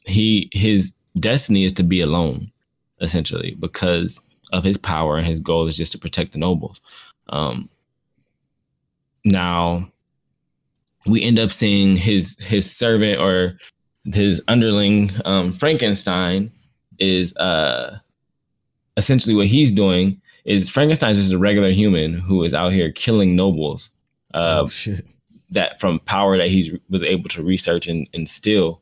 he, 0.05 0.49
his 0.51 0.93
destiny 1.19 1.63
is 1.63 1.73
to 1.73 1.83
be 1.83 2.01
alone, 2.01 2.51
essentially, 2.99 3.55
because 3.59 4.19
of 4.51 4.63
his 4.63 4.77
power, 4.77 5.17
and 5.17 5.27
his 5.27 5.39
goal 5.39 5.67
is 5.67 5.77
just 5.77 5.91
to 5.91 5.99
protect 5.99 6.31
the 6.31 6.39
nobles. 6.39 6.81
Um, 7.29 7.69
now, 9.23 9.91
we 11.07 11.21
end 11.21 11.37
up 11.39 11.51
seeing 11.51 11.95
his 11.95 12.43
his 12.43 12.65
servant 12.69 13.19
or 13.19 13.57
his 14.05 14.41
underling, 14.47 15.11
um, 15.25 15.51
Frankenstein, 15.51 16.51
is 16.99 17.35
uh, 17.37 17.97
essentially 18.97 19.35
what 19.35 19.47
he's 19.47 19.71
doing. 19.71 20.21
Is 20.43 20.69
Frankenstein's 20.69 21.17
just 21.17 21.33
a 21.33 21.37
regular 21.37 21.69
human 21.69 22.13
who 22.15 22.43
is 22.43 22.53
out 22.53 22.73
here 22.73 22.91
killing 22.91 23.35
nobles. 23.35 23.91
Uh, 24.33 24.65
oh 24.65 24.69
that 25.51 25.79
from 25.79 25.99
power 25.99 26.37
that 26.37 26.49
he 26.49 26.79
was 26.89 27.03
able 27.03 27.29
to 27.29 27.43
research 27.43 27.87
and, 27.87 28.07
and 28.13 28.27
steal. 28.27 28.81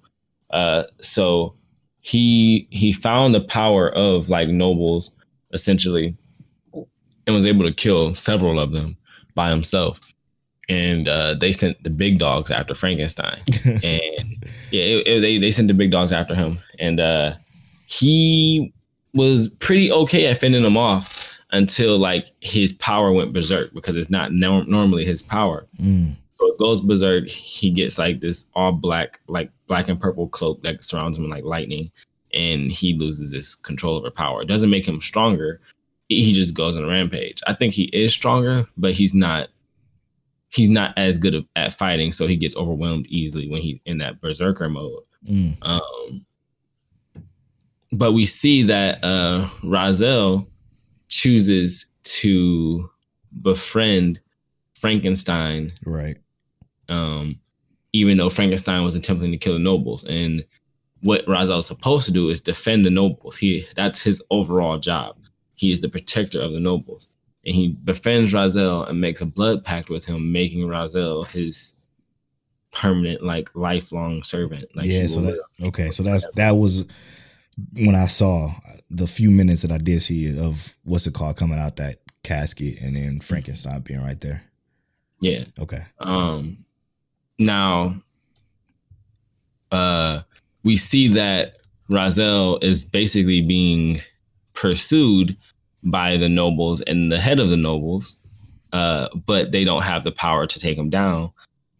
Uh, 0.51 0.83
so 1.01 1.55
he 2.01 2.67
he 2.71 2.93
found 2.93 3.35
the 3.35 3.41
power 3.41 3.89
of 3.89 4.29
like 4.29 4.49
nobles 4.49 5.11
essentially, 5.51 6.15
and 6.73 7.35
was 7.35 7.45
able 7.45 7.65
to 7.65 7.73
kill 7.73 8.13
several 8.13 8.59
of 8.59 8.71
them 8.71 8.97
by 9.35 9.49
himself. 9.49 9.99
And 10.69 11.07
uh, 11.07 11.33
they 11.33 11.51
sent 11.51 11.81
the 11.83 11.89
big 11.89 12.19
dogs 12.19 12.51
after 12.51 12.75
Frankenstein, 12.75 13.41
and 13.65 14.45
yeah, 14.71 14.83
it, 14.83 15.07
it- 15.07 15.19
they 15.21 15.37
they 15.39 15.49
sent 15.51 15.67
the 15.67 15.73
big 15.73 15.89
dogs 15.89 16.13
after 16.13 16.35
him, 16.35 16.59
and 16.77 16.99
uh, 16.99 17.33
he 17.87 18.71
was 19.13 19.49
pretty 19.59 19.91
okay 19.91 20.27
at 20.27 20.37
fending 20.37 20.61
them 20.63 20.77
off 20.77 21.41
until 21.51 21.97
like 21.97 22.27
his 22.41 22.71
power 22.73 23.11
went 23.11 23.33
berserk 23.33 23.73
because 23.73 23.95
it's 23.95 24.11
not 24.11 24.31
norm- 24.31 24.69
normally 24.69 25.03
his 25.05 25.23
power. 25.23 25.65
Mm, 25.81 26.15
So 26.29 26.45
it 26.47 26.59
goes 26.59 26.81
berserk. 26.81 27.27
He 27.27 27.71
gets 27.71 27.97
like 27.97 28.21
this 28.21 28.45
all 28.53 28.71
black, 28.71 29.19
like 29.27 29.49
black 29.67 29.87
and 29.87 29.99
purple 29.99 30.27
cloak 30.29 30.61
that 30.61 30.83
surrounds 30.83 31.17
him 31.17 31.27
like 31.29 31.43
lightning, 31.43 31.91
and 32.33 32.71
he 32.71 32.93
loses 32.97 33.31
his 33.33 33.55
control 33.55 33.95
over 33.95 34.11
power. 34.11 34.43
It 34.43 34.47
doesn't 34.47 34.69
make 34.69 34.87
him 34.87 35.01
stronger. 35.01 35.59
He 36.09 36.21
he 36.23 36.33
just 36.33 36.53
goes 36.53 36.75
on 36.77 36.83
a 36.83 36.87
rampage. 36.87 37.41
I 37.47 37.53
think 37.55 37.73
he 37.73 37.85
is 37.85 38.13
stronger, 38.13 38.67
but 38.77 38.91
he's 38.93 39.15
not 39.15 39.47
he's 40.49 40.69
not 40.69 40.93
as 40.97 41.17
good 41.17 41.35
of, 41.35 41.45
at 41.55 41.73
fighting, 41.73 42.11
so 42.11 42.27
he 42.27 42.35
gets 42.35 42.55
overwhelmed 42.55 43.07
easily 43.07 43.47
when 43.49 43.61
he's 43.61 43.79
in 43.85 43.99
that 43.99 44.19
berserker 44.19 44.69
mode. 44.69 45.03
Mm. 45.27 45.57
Um, 45.61 46.25
but 47.91 48.13
we 48.13 48.25
see 48.25 48.63
that 48.63 49.03
uh, 49.03 49.47
Raizel 49.63 50.47
chooses 51.07 51.87
to 52.03 52.89
befriend 53.41 54.19
Frankenstein, 54.75 55.71
Right. 55.85 56.17
um, 56.87 57.39
even 57.93 58.17
though 58.17 58.29
Frankenstein 58.29 58.83
was 58.83 58.95
attempting 58.95 59.31
to 59.31 59.37
kill 59.37 59.53
the 59.53 59.59
nobles. 59.59 60.03
And 60.05 60.45
what 61.01 61.25
Raizel 61.25 61.59
is 61.59 61.65
supposed 61.65 62.05
to 62.05 62.11
do 62.13 62.29
is 62.29 62.41
defend 62.41 62.85
the 62.85 62.89
nobles. 62.89 63.37
He 63.37 63.65
that's 63.75 64.03
his 64.03 64.21
overall 64.29 64.77
job. 64.77 65.17
He 65.55 65.71
is 65.71 65.81
the 65.81 65.89
protector 65.89 66.39
of 66.39 66.53
the 66.53 66.59
nobles, 66.59 67.07
and 67.49 67.55
he 67.55 67.69
befriends 67.69 68.31
Raizel 68.31 68.87
and 68.87 69.01
makes 69.01 69.21
a 69.21 69.25
blood 69.25 69.65
pact 69.65 69.89
with 69.89 70.05
him, 70.05 70.31
making 70.31 70.67
Raizel 70.67 71.25
his 71.27 71.75
permanent, 72.71 73.23
like 73.23 73.49
lifelong 73.55 74.21
servant. 74.21 74.65
Like 74.75 74.85
yeah. 74.85 75.07
So 75.07 75.21
that 75.21 75.43
okay. 75.63 75.89
So 75.89 76.03
that's 76.03 76.31
that 76.33 76.51
was 76.51 76.87
when 77.73 77.95
I 77.95 78.05
saw 78.05 78.51
the 78.91 79.07
few 79.07 79.31
minutes 79.31 79.63
that 79.63 79.71
I 79.71 79.79
did 79.79 79.99
see 80.03 80.39
of 80.39 80.75
what's 80.83 81.07
it 81.07 81.15
called 81.15 81.37
coming 81.37 81.57
out 81.57 81.77
that 81.77 81.95
casket 82.21 82.79
and 82.81 82.95
then 82.95 83.19
Frankenstein 83.19 83.81
being 83.81 84.01
right 84.01 84.21
there. 84.21 84.43
yeah. 85.19 85.45
Okay. 85.59 85.81
Um, 85.99 86.65
now, 87.39 87.95
uh, 89.71 90.21
we 90.63 90.75
see 90.75 91.07
that 91.07 91.57
Raizel 91.89 92.63
is 92.63 92.85
basically 92.85 93.41
being 93.41 94.01
pursued 94.53 95.35
by 95.83 96.17
the 96.17 96.29
nobles 96.29 96.81
and 96.81 97.11
the 97.11 97.19
head 97.19 97.39
of 97.39 97.49
the 97.49 97.57
nobles, 97.57 98.17
uh, 98.73 99.09
but 99.25 99.51
they 99.51 99.63
don't 99.63 99.83
have 99.83 100.03
the 100.03 100.11
power 100.11 100.45
to 100.45 100.59
take 100.59 100.77
him 100.77 100.89
down. 100.89 101.31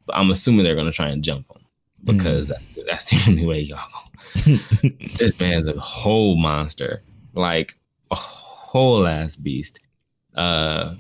But 0.06 0.18
I'm 0.18 0.30
assuming 0.30 0.64
they're 0.64 0.76
going 0.76 0.88
to 0.88 0.92
try 0.92 1.10
and 1.10 1.24
jump 1.24 1.48
him 1.52 1.62
because 2.04 2.48
that's 2.50 2.80
that's 2.86 3.10
the 3.10 3.24
only 3.32 3.46
way 3.46 3.62
y'all. 3.62 3.80
Go. 3.88 4.58
this 5.18 5.40
man's 5.40 5.68
a 5.68 5.80
whole 5.80 6.36
monster, 6.36 7.02
like 7.34 7.78
a 8.12 8.16
whole 8.16 9.06
ass 9.06 9.36
beast. 9.36 9.82
Uh, 10.36 10.96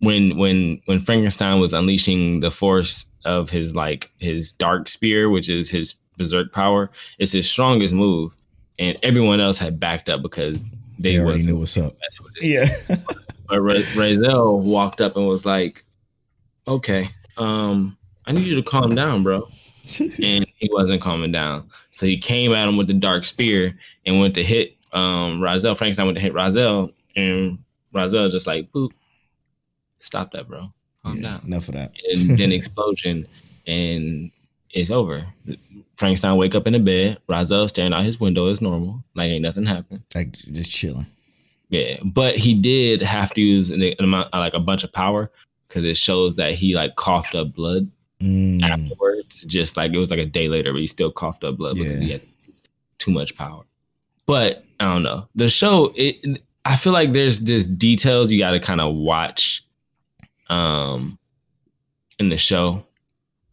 when 0.00 0.36
when 0.36 0.80
when 0.86 0.98
Frankenstein 0.98 1.60
was 1.60 1.72
unleashing 1.72 2.40
the 2.40 2.50
force 2.50 3.06
of 3.24 3.50
his 3.50 3.74
like 3.74 4.10
his 4.18 4.52
dark 4.52 4.88
spear, 4.88 5.30
which 5.30 5.48
is 5.48 5.70
his 5.70 5.94
berserk 6.18 6.52
power, 6.52 6.90
it's 7.18 7.32
his 7.32 7.48
strongest 7.48 7.94
move, 7.94 8.36
and 8.78 8.98
everyone 9.02 9.40
else 9.40 9.58
had 9.58 9.78
backed 9.78 10.08
up 10.08 10.22
because 10.22 10.62
they, 10.98 11.16
They 11.16 11.20
already 11.22 11.44
knew 11.44 11.58
what's 11.58 11.76
up. 11.76 11.92
messing 12.00 12.24
with 12.24 12.34
it. 12.38 12.88
Yeah. 12.88 12.96
But 13.48 13.60
Ra- 13.60 13.74
Raizel 13.74 14.66
walked 14.72 15.02
up 15.02 15.14
and 15.16 15.26
was 15.26 15.44
like, 15.44 15.82
"Okay, 16.66 17.06
um, 17.36 17.98
I 18.24 18.32
need 18.32 18.46
you 18.46 18.56
to 18.56 18.62
calm 18.62 18.94
down, 18.94 19.22
bro." 19.24 19.46
and 20.00 20.46
he 20.56 20.70
wasn't 20.72 21.02
calming 21.02 21.32
down. 21.32 21.68
So 21.90 22.06
he 22.06 22.16
came 22.16 22.54
at 22.54 22.66
him 22.66 22.78
with 22.78 22.86
the 22.86 22.94
dark 22.94 23.26
spear 23.26 23.76
and 24.06 24.20
went 24.20 24.34
to 24.36 24.42
hit 24.44 24.76
um 24.94 25.40
Raizel. 25.40 25.76
Frankenstein 25.76 26.06
went 26.06 26.16
to 26.16 26.22
hit 26.22 26.32
Raizel, 26.32 26.94
and 27.14 27.58
Raizel 27.94 28.30
just 28.30 28.46
like, 28.46 28.72
boop, 28.72 28.92
stop 29.98 30.30
that, 30.30 30.48
bro. 30.48 30.72
Calm 31.04 31.16
Yeah, 31.16 31.22
down. 31.22 31.42
Enough 31.46 31.68
of 31.68 31.74
that. 31.74 31.92
And 32.14 32.38
then 32.38 32.52
explosion, 32.58 33.26
and 33.66 34.30
it's 34.72 34.90
over. 34.90 35.24
Frankenstein 35.96 36.36
wake 36.36 36.54
up 36.54 36.66
in 36.66 36.72
the 36.72 36.78
bed. 36.78 37.18
Raizel 37.28 37.68
staring 37.68 37.92
out 37.92 38.04
his 38.04 38.18
window 38.18 38.46
as 38.48 38.60
normal, 38.62 39.04
like 39.14 39.30
ain't 39.30 39.42
nothing 39.42 39.64
happened. 39.64 40.02
Like 40.14 40.32
just 40.32 40.70
chilling. 40.70 41.06
Yeah, 41.68 41.98
but 42.04 42.36
he 42.36 42.54
did 42.54 43.00
have 43.00 43.32
to 43.34 43.40
use 43.40 43.70
an, 43.70 43.82
an 43.82 43.94
amount, 44.00 44.32
like 44.32 44.54
a 44.54 44.60
bunch 44.60 44.84
of 44.84 44.92
power, 44.92 45.30
because 45.68 45.84
it 45.84 45.96
shows 45.96 46.36
that 46.36 46.54
he 46.54 46.74
like 46.74 46.96
coughed 46.96 47.34
up 47.34 47.52
blood 47.54 47.90
Mm. 48.20 48.62
afterwards. 48.62 49.40
Just 49.48 49.76
like 49.76 49.92
it 49.92 49.98
was 49.98 50.10
like 50.10 50.20
a 50.20 50.24
day 50.26 50.48
later, 50.48 50.72
but 50.72 50.78
he 50.78 50.86
still 50.86 51.10
coughed 51.10 51.42
up 51.42 51.56
blood 51.56 51.74
because 51.76 51.98
he 51.98 52.10
had 52.12 52.20
too 52.98 53.10
much 53.10 53.36
power. 53.36 53.64
But 54.26 54.64
I 54.78 54.84
don't 54.84 55.02
know. 55.02 55.26
The 55.34 55.48
show, 55.48 55.92
it 55.96 56.40
I 56.64 56.76
feel 56.76 56.92
like 56.92 57.10
there's 57.10 57.40
just 57.40 57.76
details 57.78 58.30
you 58.30 58.38
got 58.38 58.52
to 58.52 58.60
kind 58.60 58.80
of 58.80 58.94
watch, 58.94 59.64
um, 60.48 61.18
in 62.20 62.28
the 62.28 62.38
show. 62.38 62.84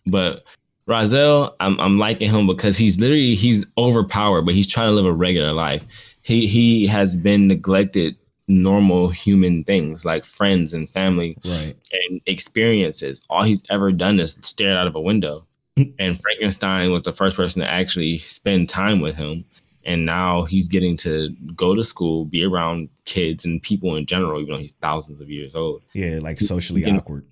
But 0.05 0.43
Raizel, 0.89 1.53
I'm 1.59 1.79
I'm 1.79 1.97
liking 1.97 2.29
him 2.29 2.47
because 2.47 2.77
he's 2.77 2.99
literally 2.99 3.35
he's 3.35 3.65
overpowered, 3.77 4.41
but 4.43 4.55
he's 4.55 4.67
trying 4.67 4.87
to 4.89 4.93
live 4.93 5.05
a 5.05 5.13
regular 5.13 5.53
life. 5.53 5.85
He 6.21 6.47
he 6.47 6.87
has 6.87 7.15
been 7.15 7.47
neglected 7.47 8.15
normal 8.47 9.09
human 9.09 9.63
things 9.63 10.03
like 10.05 10.25
friends 10.25 10.73
and 10.73 10.89
family 10.89 11.37
Right. 11.45 11.75
and 12.09 12.19
experiences. 12.25 13.21
All 13.29 13.43
he's 13.43 13.63
ever 13.69 13.91
done 13.91 14.19
is 14.19 14.33
stared 14.33 14.75
out 14.75 14.87
of 14.87 14.95
a 14.95 15.01
window. 15.01 15.45
and 15.99 16.19
Frankenstein 16.19 16.91
was 16.91 17.03
the 17.03 17.11
first 17.11 17.37
person 17.37 17.61
to 17.61 17.69
actually 17.69 18.17
spend 18.17 18.67
time 18.67 18.99
with 19.01 19.15
him. 19.15 19.45
And 19.85 20.05
now 20.05 20.43
he's 20.43 20.67
getting 20.67 20.97
to 20.97 21.29
go 21.55 21.73
to 21.75 21.83
school, 21.83 22.25
be 22.25 22.43
around 22.43 22.89
kids 23.05 23.45
and 23.45 23.61
people 23.61 23.95
in 23.95 24.05
general, 24.07 24.41
even 24.41 24.53
though 24.55 24.59
he's 24.59 24.73
thousands 24.73 25.21
of 25.21 25.29
years 25.29 25.55
old. 25.55 25.83
Yeah, 25.93 26.19
like 26.21 26.39
socially 26.39 26.81
can- 26.81 26.97
awkward. 26.97 27.25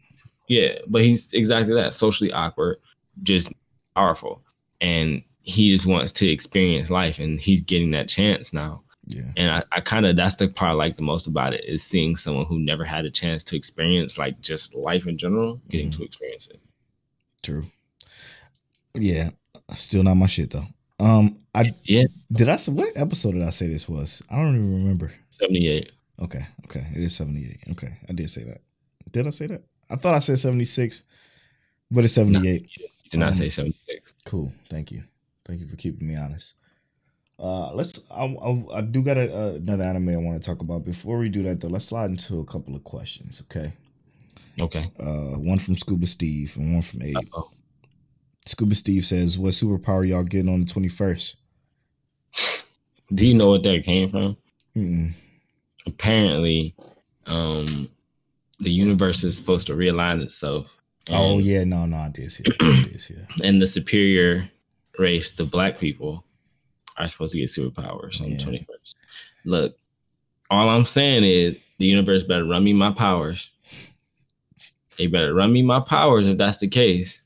Yeah, 0.48 0.78
but 0.88 1.02
he's 1.02 1.34
exactly 1.34 1.74
that 1.74 1.94
socially 1.94 2.32
awkward, 2.32 2.78
just 3.24 3.54
powerful. 3.96 4.44
And 4.82 5.24
he 5.42 5.70
just 5.70 5.88
wants 5.88 6.12
to 6.14 6.28
experience 6.28 6.90
life, 6.92 7.20
and 7.20 7.40
he's 7.40 7.62
getting 7.62 7.92
that 7.92 8.10
chance 8.10 8.54
now. 8.54 8.84
Yeah. 9.08 9.32
And 9.38 9.52
I, 9.52 9.64
I 9.72 9.80
kind 9.80 10.06
of 10.06 10.16
that's 10.16 10.36
the 10.36 10.50
part 10.50 10.72
I 10.72 10.74
like 10.74 10.98
the 10.98 11.02
most 11.02 11.28
about 11.28 11.54
it 11.54 11.64
is 11.66 11.82
seeing 11.82 12.16
someone 12.16 12.46
who 12.46 12.60
never 12.60 12.84
had 12.84 13.06
a 13.06 13.10
chance 13.10 13.44
to 13.46 13.56
experience 13.56 14.18
like 14.18 14.42
just 14.42 14.76
life 14.76 15.08
in 15.08 15.18
general, 15.18 15.62
getting 15.70 15.90
to 15.92 16.04
experience 16.04 16.50
it. 16.50 16.60
True. 17.42 17.66
Yeah. 18.94 19.30
Still 19.74 20.04
not 20.04 20.16
my 20.16 20.26
shit 20.26 20.52
though. 20.52 20.66
Um 21.00 21.40
I 21.56 21.72
Yeah, 21.86 22.06
did 22.32 22.50
I 22.50 22.58
say 22.58 22.74
what 22.74 22.98
episode 22.98 23.34
did 23.34 23.44
I 23.44 23.52
say 23.52 23.68
this 23.68 23.88
was? 23.88 24.22
I 24.30 24.36
don't 24.36 24.56
even 24.56 24.74
remember. 24.74 25.12
78. 25.30 25.92
Okay, 26.24 26.46
okay. 26.66 26.86
It 26.94 27.04
is 27.04 27.16
78. 27.16 27.72
Okay. 27.72 27.98
I 28.10 28.14
did 28.14 28.30
say 28.30 28.44
that. 28.44 28.58
Did 29.12 29.28
I 29.28 29.30
say 29.30 29.48
that? 29.48 29.64
I 29.90 29.96
thought 29.96 30.16
I 30.16 30.20
said 30.20 30.40
76, 30.40 31.04
but 31.92 32.04
it's 32.04 32.14
78. 32.14 32.70
Did 33.12 33.20
not 33.20 33.30
Um, 33.30 33.36
say 33.36 33.50
76. 33.50 34.14
Cool. 34.26 34.52
Thank 34.70 34.92
you. 34.92 35.04
Thank 35.46 35.62
you 35.62 35.68
for 35.68 35.78
keeping 35.78 36.08
me 36.08 36.18
honest. 36.18 36.56
Uh, 37.40 37.72
let's. 37.74 38.10
I, 38.12 38.26
I, 38.26 38.66
I 38.78 38.82
do 38.82 39.04
got 39.04 39.18
a, 39.18 39.34
uh, 39.34 39.52
another 39.54 39.84
anime 39.84 40.10
I 40.10 40.18
want 40.18 40.42
to 40.42 40.46
talk 40.50 40.62
about. 40.62 40.84
Before 40.84 41.20
we 41.20 41.30
do 41.30 41.44
that, 41.44 41.62
though, 41.62 41.68
let's 41.68 41.86
slide 41.86 42.10
into 42.10 42.40
a 42.40 42.46
couple 42.46 42.76
of 42.76 42.84
questions. 42.84 43.42
Okay. 43.46 43.72
Okay. 44.60 44.92
Uh, 45.00 45.38
one 45.38 45.60
from 45.60 45.78
Scuba 45.78 46.08
Steve 46.08 46.56
and 46.58 46.74
one 46.74 46.82
from 46.82 47.04
Abe. 47.04 47.16
Uh-oh. 47.18 47.50
Scuba 48.46 48.74
Steve 48.76 49.06
says, 49.06 49.38
"What 49.38 49.54
superpower 49.54 50.08
y'all 50.08 50.24
getting 50.24 50.52
on 50.52 50.62
the 50.62 50.66
21st?" 50.66 51.36
Do 53.14 53.26
you 53.26 53.34
know 53.36 53.50
what 53.52 53.64
that 53.64 53.84
came 53.84 54.10
from? 54.10 54.36
Mm-mm. 54.76 55.12
Apparently, 55.86 56.76
um, 57.26 57.90
the 58.60 58.72
universe 58.72 59.24
is 59.24 59.38
supposed 59.38 59.68
to 59.68 59.74
realign 59.74 60.22
itself. 60.22 60.82
Oh 61.12 61.40
yeah, 61.40 61.64
no, 61.64 61.86
no, 61.86 61.98
I 61.98 62.10
did 62.10 62.32
see 62.32 62.44
that. 62.44 62.56
I 62.62 62.90
did 62.90 63.02
see 63.02 63.14
that. 63.16 63.42
And 63.44 63.62
the 63.62 63.68
superior 63.68 64.44
race, 65.00 65.32
the 65.34 65.46
black 65.46 65.80
people, 65.80 66.24
are 66.98 67.08
supposed 67.08 67.34
to 67.34 67.40
get 67.40 67.50
superpowers 67.50 68.22
on 68.22 68.32
Yeah. 68.32 68.38
the 68.38 68.44
21st. 68.44 68.96
Look, 69.46 69.78
all 70.50 70.70
I'm 70.70 70.86
saying 70.86 71.24
is 71.24 71.58
the 71.78 71.86
universe 71.86 72.24
better 72.24 72.46
run 72.46 72.64
me 72.64 72.74
my 72.74 72.92
powers. 72.92 73.52
They 74.98 75.08
better 75.08 75.34
run 75.34 75.54
me 75.54 75.62
my 75.62 75.80
powers 75.80 76.26
if 76.28 76.38
that's 76.38 76.58
the 76.58 76.68
case. 76.68 77.24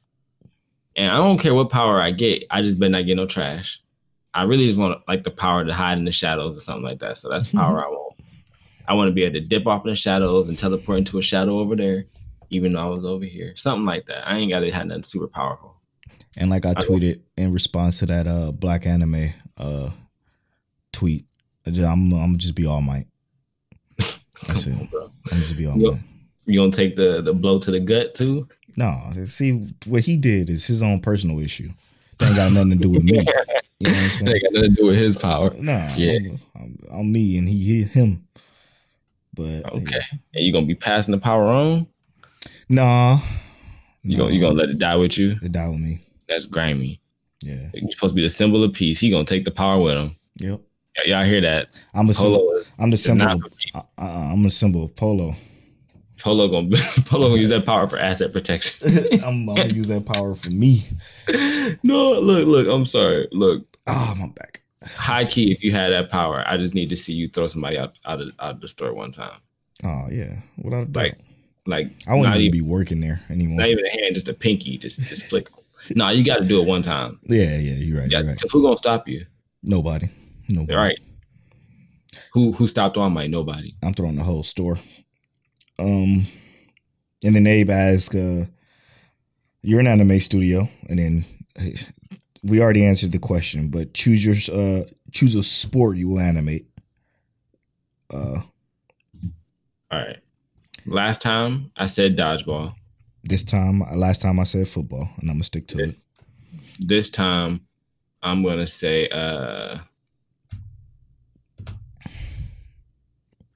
And 0.97 1.09
I 1.09 1.17
don't 1.17 1.37
care 1.39 1.55
what 1.55 1.69
power 1.69 2.01
I 2.01 2.11
get. 2.11 2.43
I 2.51 2.61
just 2.61 2.79
better 2.79 2.91
not 2.91 3.05
get 3.05 3.15
no 3.15 3.25
trash. 3.25 3.81
I 4.33 4.43
really 4.43 4.67
just 4.67 4.77
want 4.79 5.01
like 5.07 5.23
the 5.23 5.31
power 5.31 5.63
to 5.63 5.73
hide 5.73 5.97
in 5.97 6.03
the 6.03 6.11
shadows 6.11 6.57
or 6.57 6.59
something 6.59 6.83
like 6.83 6.99
that. 6.99 7.17
So 7.17 7.29
that's 7.29 7.47
the 7.47 7.57
power 7.57 7.77
I 7.85 7.87
want. 7.87 8.17
I 8.87 8.93
want 8.93 9.07
to 9.07 9.13
be 9.13 9.23
able 9.23 9.39
to 9.39 9.47
dip 9.47 9.67
off 9.67 9.85
in 9.85 9.89
the 9.91 9.95
shadows 9.95 10.49
and 10.49 10.57
teleport 10.59 10.97
into 10.97 11.17
a 11.17 11.21
shadow 11.21 11.59
over 11.59 11.77
there, 11.77 12.05
even 12.51 12.73
though 12.73 12.79
I 12.81 12.89
was 12.89 13.05
over 13.05 13.25
here. 13.25 13.53
Something 13.55 13.85
like 13.85 14.05
that. 14.05 14.27
I 14.27 14.37
ain't 14.37 14.51
got 14.51 14.59
to 14.59 14.71
have 14.71 14.85
nothing 14.85 15.03
super 15.03 15.27
powerful. 15.27 15.75
And 16.37 16.49
like 16.49 16.65
I 16.65 16.71
I 16.71 16.75
tweeted 16.75 17.21
in 17.35 17.51
response 17.51 17.99
to 17.99 18.05
that 18.05 18.27
uh 18.27 18.51
black 18.51 18.85
anime 18.85 19.29
uh 19.57 19.89
tweet, 20.93 21.25
just, 21.65 21.87
I'm 21.87 22.13
I'm 22.13 22.37
just 22.37 22.55
be 22.55 22.65
all 22.65 22.81
might. 22.81 23.07
That's 24.47 24.67
it. 24.67 24.73
on. 24.93 25.09
I'm 25.31 25.37
just 25.39 25.57
be 25.57 25.65
all 25.65 25.77
Yep. 25.77 25.93
might. 25.93 26.01
You 26.45 26.59
gonna 26.59 26.71
take 26.71 26.95
the 26.95 27.21
the 27.21 27.33
blow 27.33 27.59
to 27.59 27.71
the 27.71 27.79
gut 27.79 28.13
too? 28.13 28.47
No, 28.77 29.11
see 29.25 29.67
what 29.85 30.03
he 30.03 30.15
did 30.17 30.49
is 30.49 30.65
his 30.67 30.81
own 30.81 31.01
personal 31.01 31.39
issue. 31.39 31.69
That 32.19 32.27
ain't 32.27 32.37
got 32.37 32.51
nothing 32.53 32.71
to 32.71 32.77
do 32.77 32.89
with 32.91 33.03
me. 33.03 33.25
You 33.81 33.87
know 33.87 33.93
what 33.95 34.03
I'm 34.03 34.09
saying? 34.11 34.31
That 34.31 34.41
got 34.43 34.53
nothing 34.53 34.75
to 34.75 34.81
do 34.81 34.85
with 34.85 34.95
his 34.95 35.17
power. 35.17 35.51
No, 35.55 35.87
Yeah. 35.97 36.11
I'm, 36.13 36.39
I'm, 36.55 36.77
I'm 36.91 37.11
me 37.11 37.35
and 37.39 37.49
he, 37.49 37.57
he 37.57 37.83
him. 37.83 38.27
But 39.33 39.65
Okay. 39.73 40.01
And 40.35 40.45
you 40.45 40.53
gonna 40.53 40.67
be 40.67 40.75
passing 40.75 41.13
the 41.15 41.19
power 41.19 41.47
on? 41.47 41.87
Nah, 42.69 43.19
You 44.03 44.17
gonna 44.17 44.33
you 44.33 44.39
gonna 44.41 44.53
let 44.53 44.69
it 44.69 44.77
die 44.79 44.95
with 44.95 45.17
you? 45.17 45.37
it 45.41 45.51
die 45.51 45.67
with 45.69 45.79
me. 45.79 45.99
That's 46.27 46.45
grimy. 46.45 46.99
Yeah, 47.43 47.69
You're 47.73 47.89
supposed 47.91 48.11
to 48.11 48.15
be 48.15 48.21
the 48.21 48.29
symbol 48.29 48.63
of 48.63 48.73
peace. 48.73 48.99
He 48.99 49.09
gonna 49.09 49.25
take 49.25 49.45
the 49.45 49.51
power 49.51 49.79
with 49.81 49.97
him. 49.97 50.15
yep. 50.37 50.59
Y- 50.97 51.03
Y'all 51.11 51.23
hear 51.23 51.41
that? 51.41 51.69
I'm 51.93 52.09
a 52.09 52.13
symbol. 52.13 52.37
Polo 52.37 52.61
I'm 52.77 52.89
the 52.91 52.97
symbol. 52.97 53.27
Of, 53.27 53.41
for 53.41 53.49
uh, 53.75 53.81
uh, 53.97 54.29
I'm 54.33 54.45
a 54.45 54.49
symbol 54.49 54.83
of 54.83 54.95
polo. 54.95 55.33
Polo 56.19 56.47
gonna 56.49 56.69
Polo 57.05 57.29
gonna 57.29 57.41
use 57.41 57.49
that 57.49 57.65
power 57.65 57.87
for 57.87 57.97
asset 57.97 58.31
protection. 58.31 58.87
I'm, 59.23 59.49
I'm 59.49 59.55
gonna 59.55 59.73
use 59.73 59.87
that 59.87 60.05
power 60.05 60.35
for 60.35 60.49
me. 60.51 60.81
no, 61.83 62.19
look, 62.19 62.45
look. 62.47 62.67
I'm 62.67 62.85
sorry. 62.85 63.27
Look, 63.31 63.65
Ah, 63.87 64.13
my 64.19 64.27
back. 64.35 64.61
high 64.85 65.25
key. 65.25 65.51
If 65.51 65.63
you 65.63 65.71
had 65.71 65.89
that 65.93 66.09
power, 66.11 66.43
I 66.45 66.57
just 66.57 66.75
need 66.75 66.89
to 66.89 66.95
see 66.95 67.13
you 67.13 67.27
throw 67.27 67.47
somebody 67.47 67.77
out 67.79 67.97
out 68.05 68.21
of, 68.21 68.35
out 68.39 68.55
of 68.55 68.61
the 68.61 68.67
store 68.67 68.93
one 68.93 69.11
time. 69.11 69.39
Oh 69.83 70.07
yeah, 70.11 70.41
without 70.57 70.83
a 70.83 70.85
doubt. 70.85 71.03
Like, 71.03 71.17
like 71.65 71.91
I 72.07 72.15
wouldn't 72.15 72.35
even 72.35 72.47
even, 72.47 72.51
be 72.51 72.61
working 72.61 73.01
there 73.01 73.21
anymore. 73.29 73.57
not 73.59 73.67
even 73.69 73.85
a 73.85 73.89
hand, 73.89 74.15
just 74.15 74.29
a 74.29 74.33
pinky, 74.33 74.77
just 74.77 75.01
just 75.01 75.25
flick. 75.27 75.47
no, 75.95 76.09
you 76.09 76.23
got 76.23 76.37
to 76.39 76.45
do 76.47 76.61
it 76.61 76.67
one 76.67 76.81
time. 76.81 77.19
yeah, 77.27 77.57
yeah, 77.57 77.73
you're 77.75 77.99
right. 77.99 78.09
Yeah, 78.11 78.19
You're 78.19 78.29
right. 78.29 78.41
who 78.51 78.61
gonna 78.63 78.77
stop 78.77 79.07
you? 79.07 79.25
Nobody. 79.63 80.07
Nobody. 80.49 80.75
All 80.75 80.83
right. 80.83 80.99
Who 82.33 82.51
who 82.51 82.67
stopped 82.67 82.97
on 82.97 83.13
my 83.13 83.27
nobody? 83.27 83.73
I'm 83.83 83.93
throwing 83.93 84.15
the 84.15 84.23
whole 84.23 84.43
store. 84.43 84.77
Um, 85.79 86.25
and 87.23 87.35
then 87.35 87.45
Abe 87.47 87.69
asked, 87.69 88.15
uh, 88.15 88.45
"You're 89.61 89.79
an 89.79 89.87
anime 89.87 90.19
studio," 90.19 90.67
and 90.89 90.99
then 90.99 91.25
we 92.43 92.59
already 92.61 92.83
answered 92.85 93.11
the 93.11 93.19
question, 93.19 93.69
but 93.69 93.93
choose 93.93 94.25
your 94.25 94.35
uh 94.53 94.83
choose 95.11 95.35
a 95.35 95.43
sport 95.43 95.97
you 95.97 96.09
will 96.09 96.19
animate. 96.19 96.65
Uh, 98.13 98.41
All 99.91 99.99
right. 99.99 100.19
Last 100.85 101.21
time 101.21 101.71
I 101.77 101.87
said 101.87 102.17
dodgeball. 102.17 102.73
this 103.23 103.43
time, 103.43 103.83
last 103.95 104.21
time 104.21 104.39
I 104.39 104.43
said 104.43 104.67
football, 104.67 105.07
and 105.19 105.29
I'm 105.29 105.35
gonna 105.35 105.43
stick 105.43 105.67
to 105.67 105.83
it. 105.83 105.95
This 106.79 107.09
time 107.09 107.61
I'm 108.23 108.43
gonna 108.43 108.67
say 108.67 109.07
uh 109.09 109.77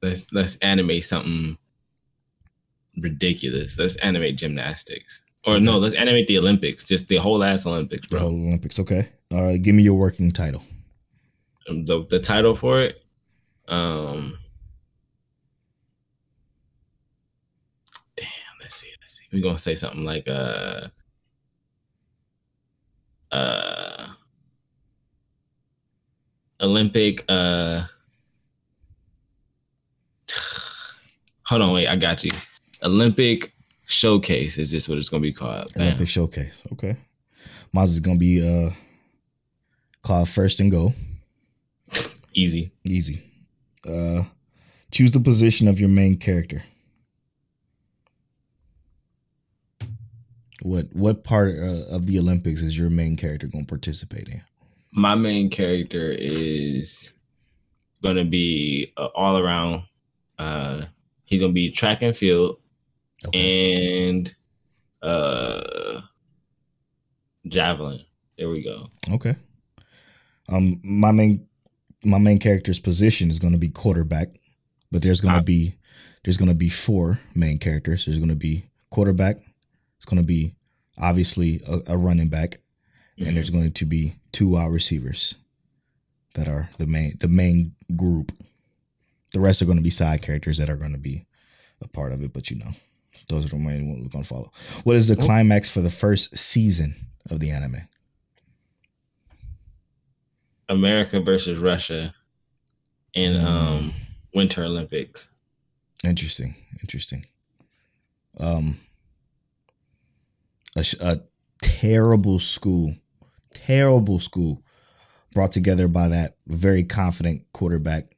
let's 0.02 0.32
let's 0.32 0.56
animate 0.58 1.04
something 1.04 1.58
ridiculous. 3.02 3.78
Let's 3.80 3.96
animate 3.98 4.38
gymnastics. 4.38 5.24
Or 5.48 5.60
no, 5.60 5.78
let's 5.78 5.96
animate 5.96 6.28
the 6.28 6.38
Olympics, 6.40 6.88
just 6.88 7.08
the 7.08 7.18
whole 7.18 7.44
ass 7.44 7.66
Olympics, 7.68 8.08
bro. 8.08 8.20
The 8.20 8.26
whole 8.26 8.48
Olympics. 8.48 8.80
Okay. 8.80 9.08
Uh, 9.32 9.54
give 9.62 9.76
me 9.76 9.84
your 9.84 9.98
working 9.98 10.32
title. 10.32 10.64
Um, 11.70 11.86
The 11.86 12.06
the 12.10 12.20
title 12.20 12.56
for 12.56 12.82
it. 12.82 13.02
Um 13.68 14.38
Damn, 18.16 18.28
let's 18.62 18.76
see, 18.76 18.92
let's 19.02 19.18
see. 19.18 19.25
We're 19.36 19.42
gonna 19.42 19.58
say 19.58 19.76
something 19.76 20.06
like 20.06 20.30
uh 20.30 20.88
uh 23.34 24.08
Olympic 26.62 27.26
uh 27.28 27.82
hold 31.48 31.62
on, 31.62 31.74
wait, 31.74 31.88
I 31.90 31.98
got 31.98 32.24
you. 32.24 32.32
Olympic 32.82 33.52
showcase 33.88 34.58
is 34.58 34.72
just 34.72 34.88
what 34.88 34.98
it's 34.98 35.10
gonna 35.10 35.20
be 35.20 35.34
called. 35.34 35.74
Bam. 35.74 35.88
Olympic 35.88 36.08
showcase. 36.08 36.64
Okay. 36.72 36.96
Mine's 37.74 37.92
is 37.92 38.00
gonna 38.00 38.18
be 38.18 38.42
uh 38.42 38.70
called 40.02 40.30
First 40.30 40.62
and 40.62 40.72
Go. 40.72 40.94
Easy. 42.34 42.72
Easy. 42.88 43.22
Uh, 43.86 44.24
choose 44.92 45.12
the 45.12 45.20
position 45.20 45.68
of 45.68 45.78
your 45.78 45.90
main 45.90 46.16
character. 46.16 46.64
What 50.66 50.88
what 50.94 51.24
part 51.24 51.54
uh, 51.60 51.96
of 51.96 52.08
the 52.08 52.18
Olympics 52.18 52.64
is 52.64 52.76
your 52.76 52.90
main 52.90 53.16
character 53.18 53.48
going 53.48 53.66
to 53.66 53.70
participate 53.70 54.28
in? 54.28 54.42
My 54.92 55.14
main 55.14 55.52
character 55.52 56.12
is 56.12 57.14
gonna 58.02 58.26
be 58.26 58.92
uh, 58.98 59.10
all 59.14 59.38
around. 59.38 59.84
Uh, 60.40 60.86
he's 61.26 61.42
gonna 61.42 61.54
be 61.54 61.70
track 61.70 62.02
and 62.02 62.18
field 62.18 62.58
and 63.32 64.34
uh, 65.04 66.02
javelin. 67.46 68.00
There 68.38 68.50
we 68.50 68.64
go. 68.64 68.88
Okay. 69.12 69.36
Um, 70.50 70.80
my 70.84 71.12
main 71.12 71.48
my 72.04 72.18
main 72.18 72.40
character's 72.40 72.80
position 72.80 73.30
is 73.30 73.38
going 73.38 73.54
to 73.54 73.60
be 73.60 73.70
quarterback, 73.70 74.30
but 74.92 75.04
there's 75.04 75.22
going 75.22 75.36
to 75.36 75.42
Ah. 75.42 75.44
be 75.44 75.76
there's 76.24 76.38
going 76.38 76.50
to 76.50 76.56
be 76.56 76.70
four 76.70 77.20
main 77.36 77.60
characters. 77.60 78.06
There's 78.06 78.18
going 78.18 78.30
to 78.30 78.36
be 78.36 78.66
quarterback. 78.90 79.38
It's 80.06 80.12
going 80.12 80.22
to 80.22 80.28
be 80.28 80.54
obviously 81.02 81.62
a, 81.68 81.94
a 81.94 81.98
running 81.98 82.28
back, 82.28 82.60
and 83.18 83.36
there's 83.36 83.50
going 83.50 83.72
to 83.72 83.86
be 83.88 84.14
two 84.32 84.50
wide 84.50 84.72
receivers 84.72 85.38
that 86.36 86.48
are 86.48 86.70
the 86.78 86.86
main 86.86 87.14
the 87.20 87.28
main 87.28 87.74
group. 87.96 88.32
The 89.34 89.40
rest 89.40 89.64
are 89.64 89.66
going 89.66 89.80
to 89.80 89.84
be 89.84 89.90
side 89.90 90.22
characters 90.22 90.60
that 90.60 90.70
are 90.70 90.78
going 90.78 90.92
to 90.92 91.00
be 91.00 91.26
a 91.82 91.88
part 91.88 92.12
of 92.12 92.22
it, 92.22 92.34
but 92.34 92.52
you 92.52 92.60
know, 92.60 92.70
those 93.30 93.48
are 93.48 93.50
the 93.50 93.56
main 93.56 93.90
ones 93.90 94.04
we're 94.04 94.10
going 94.10 94.24
to 94.24 94.30
follow. 94.30 94.52
What 94.84 94.96
is 94.96 95.08
the 95.08 95.16
climax 95.16 95.70
for 95.70 95.82
the 95.82 95.90
first 95.90 96.38
season 96.38 96.94
of 97.32 97.40
the 97.40 97.50
anime? 97.50 97.78
America 100.70 101.20
versus 101.20 101.58
Russia 101.58 102.14
in 103.16 103.44
um 103.44 103.92
Winter 104.36 104.66
Olympics. 104.66 105.32
Interesting, 106.04 106.54
interesting. 106.82 107.26
Um, 108.40 108.78
a, 110.76 110.84
a 111.02 111.18
terrible 111.62 112.40
school, 112.40 112.94
terrible 113.52 114.20
school, 114.20 114.62
brought 115.34 115.52
together 115.52 115.88
by 115.88 116.08
that 116.10 116.38
very 116.48 116.84
confident 116.84 117.44
quarterback, 117.54 118.16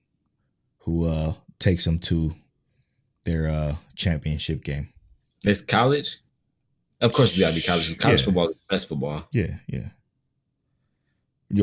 who 0.80 1.06
uh 1.08 1.34
takes 1.60 1.86
them 1.86 2.00
to 2.00 2.34
their 3.24 3.48
uh 3.50 3.76
championship 3.96 4.64
game. 4.64 4.90
It's 5.44 5.62
college. 5.62 6.20
Of 7.00 7.14
course, 7.14 7.38
it's 7.38 7.42
gotta 7.42 7.56
be 7.56 7.62
college. 7.62 7.98
College 7.98 8.20
Yeah. 8.22 8.26
football 8.26 8.48
is 8.50 8.56
best 8.70 8.90
football. 8.90 9.28
Yeah, 9.32 9.56
yeah. 9.68 9.90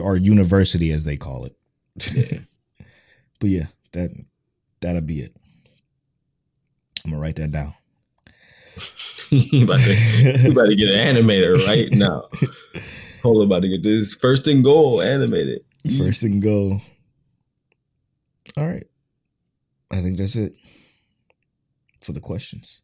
Or 0.01 0.17
university, 0.17 0.93
as 0.93 1.05
they 1.05 1.17
call 1.17 1.45
it. 1.47 1.57
Yeah. 2.15 2.39
But 3.41 3.51
yeah, 3.51 3.67
that 3.93 4.11
that'll 4.81 5.03
be 5.03 5.21
it. 5.21 5.35
I'm 7.05 7.11
gonna 7.11 7.21
write 7.21 7.37
that 7.37 7.51
down. 7.53 7.75
you, 9.53 9.65
about 9.65 9.81
to, 9.81 10.39
you 10.43 10.53
about 10.53 10.67
to 10.67 10.77
get 10.77 10.89
an 10.89 11.17
animator 11.17 11.55
right 11.67 11.91
now. 11.91 12.29
Hold 13.23 13.39
on, 13.39 13.47
about 13.47 13.63
to 13.63 13.69
get 13.69 13.83
this 13.83 14.15
first 14.15 14.47
and 14.47 14.63
goal 14.63 15.03
animated. 15.03 15.63
First 15.99 16.23
and 16.23 16.41
goal. 16.41 16.81
All 18.57 18.67
right. 18.67 18.85
I 19.91 19.97
think 19.97 20.19
that's 20.19 20.37
it 20.37 20.55
for 22.01 22.13
the 22.13 22.21
questions. 22.21 22.83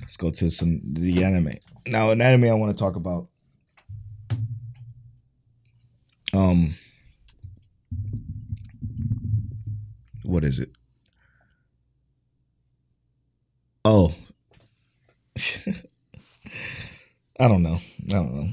Let's 0.00 0.16
go 0.16 0.30
to 0.30 0.50
some 0.50 0.80
the 0.84 1.24
anime. 1.24 1.54
Now, 1.86 2.10
an 2.10 2.20
anime 2.20 2.50
I 2.50 2.54
want 2.54 2.76
to 2.76 2.80
talk 2.80 2.96
about. 2.96 3.28
Um, 6.32 6.74
what 10.24 10.44
is 10.44 10.60
it? 10.60 10.70
Oh, 13.84 14.14
I 17.40 17.48
don't 17.48 17.62
know. 17.62 17.78
I 18.08 18.12
don't 18.12 18.34
know. 18.34 18.48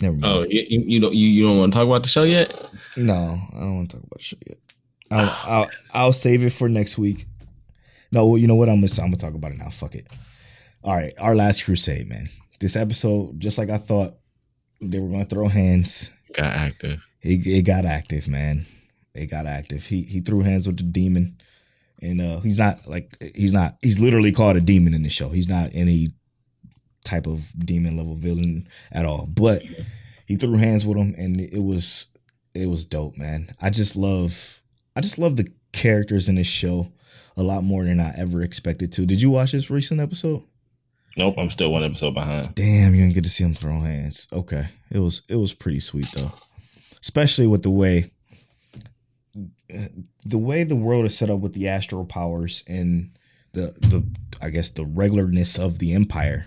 Never 0.00 0.16
mind. 0.16 0.24
Oh, 0.24 0.42
you, 0.42 0.66
you, 0.68 1.00
don't 1.00 1.14
you, 1.14 1.28
you 1.28 1.44
don't 1.44 1.58
want 1.58 1.72
to 1.72 1.78
talk 1.78 1.86
about 1.86 2.02
the 2.02 2.08
show 2.08 2.24
yet? 2.24 2.52
No, 2.96 3.38
I 3.54 3.60
don't 3.60 3.76
want 3.76 3.90
to 3.90 3.96
talk 3.96 4.06
about 4.06 4.18
the 4.18 4.24
show 4.24 4.36
yet. 4.46 4.58
I'll, 5.10 5.36
I'll 5.46 5.70
I'll 5.94 6.12
save 6.12 6.44
it 6.44 6.52
for 6.52 6.68
next 6.68 6.98
week. 6.98 7.26
No, 8.12 8.26
well, 8.26 8.38
you 8.38 8.46
know 8.46 8.54
what? 8.54 8.68
I'm 8.68 8.80
gonna 8.80 8.92
I'm 9.00 9.08
gonna 9.08 9.16
talk 9.16 9.34
about 9.34 9.52
it 9.52 9.58
now. 9.58 9.70
Fuck 9.70 9.94
it. 9.94 10.06
All 10.84 10.94
right, 10.94 11.12
our 11.20 11.34
last 11.34 11.64
crusade, 11.64 12.08
man. 12.08 12.26
This 12.60 12.76
episode, 12.76 13.38
just 13.40 13.58
like 13.58 13.70
I 13.70 13.78
thought, 13.78 14.14
they 14.80 15.00
were 15.00 15.08
gonna 15.08 15.24
throw 15.24 15.48
hands. 15.48 16.12
Got 16.34 16.52
active. 16.52 17.04
It, 17.22 17.46
it 17.46 17.66
got 17.66 17.84
active, 17.84 18.28
man. 18.28 18.64
It 19.14 19.30
got 19.30 19.46
active. 19.46 19.84
He 19.84 20.02
he 20.02 20.20
threw 20.20 20.40
hands 20.40 20.66
with 20.66 20.76
the 20.76 20.84
demon, 20.84 21.38
and 22.02 22.20
uh 22.20 22.40
he's 22.40 22.58
not 22.58 22.86
like 22.86 23.10
he's 23.34 23.52
not 23.52 23.76
he's 23.82 24.00
literally 24.00 24.32
called 24.32 24.56
a 24.56 24.60
demon 24.60 24.94
in 24.94 25.02
the 25.02 25.08
show. 25.08 25.28
He's 25.28 25.48
not 25.48 25.70
any 25.72 26.08
type 27.04 27.26
of 27.26 27.52
demon 27.58 27.96
level 27.96 28.14
villain 28.14 28.66
at 28.92 29.06
all. 29.06 29.28
But 29.32 29.62
he 30.26 30.36
threw 30.36 30.56
hands 30.56 30.84
with 30.84 30.98
him, 30.98 31.14
and 31.16 31.40
it 31.40 31.62
was 31.62 32.14
it 32.54 32.68
was 32.68 32.84
dope, 32.84 33.16
man. 33.16 33.48
I 33.62 33.70
just 33.70 33.96
love 33.96 34.60
I 34.94 35.00
just 35.00 35.18
love 35.18 35.36
the 35.36 35.48
characters 35.72 36.28
in 36.28 36.34
this 36.34 36.46
show 36.46 36.88
a 37.36 37.42
lot 37.42 37.62
more 37.62 37.84
than 37.84 38.00
I 38.00 38.12
ever 38.16 38.42
expected 38.42 38.92
to. 38.92 39.06
Did 39.06 39.22
you 39.22 39.30
watch 39.30 39.52
this 39.52 39.70
recent 39.70 40.00
episode? 40.00 40.42
Nope, 41.18 41.36
I'm 41.38 41.50
still 41.50 41.70
one 41.70 41.84
episode 41.84 42.12
behind. 42.12 42.54
Damn, 42.54 42.94
you 42.94 43.02
didn't 43.02 43.14
get 43.14 43.24
to 43.24 43.30
see 43.30 43.44
him 43.44 43.54
throw 43.54 43.80
hands. 43.80 44.28
Okay, 44.32 44.66
it 44.90 44.98
was 44.98 45.22
it 45.28 45.36
was 45.36 45.54
pretty 45.54 45.80
sweet 45.80 46.08
though, 46.12 46.32
especially 47.00 47.46
with 47.46 47.62
the 47.62 47.70
way 47.70 48.10
the 50.24 50.38
way 50.38 50.64
the 50.64 50.76
world 50.76 51.04
is 51.06 51.16
set 51.16 51.30
up 51.30 51.40
with 51.40 51.54
the 51.54 51.68
astral 51.68 52.04
powers 52.04 52.62
and 52.68 53.10
the 53.52 53.74
the 53.80 54.04
I 54.42 54.50
guess 54.50 54.70
the 54.70 54.84
regularness 54.84 55.58
of 55.58 55.78
the 55.78 55.94
empire, 55.94 56.46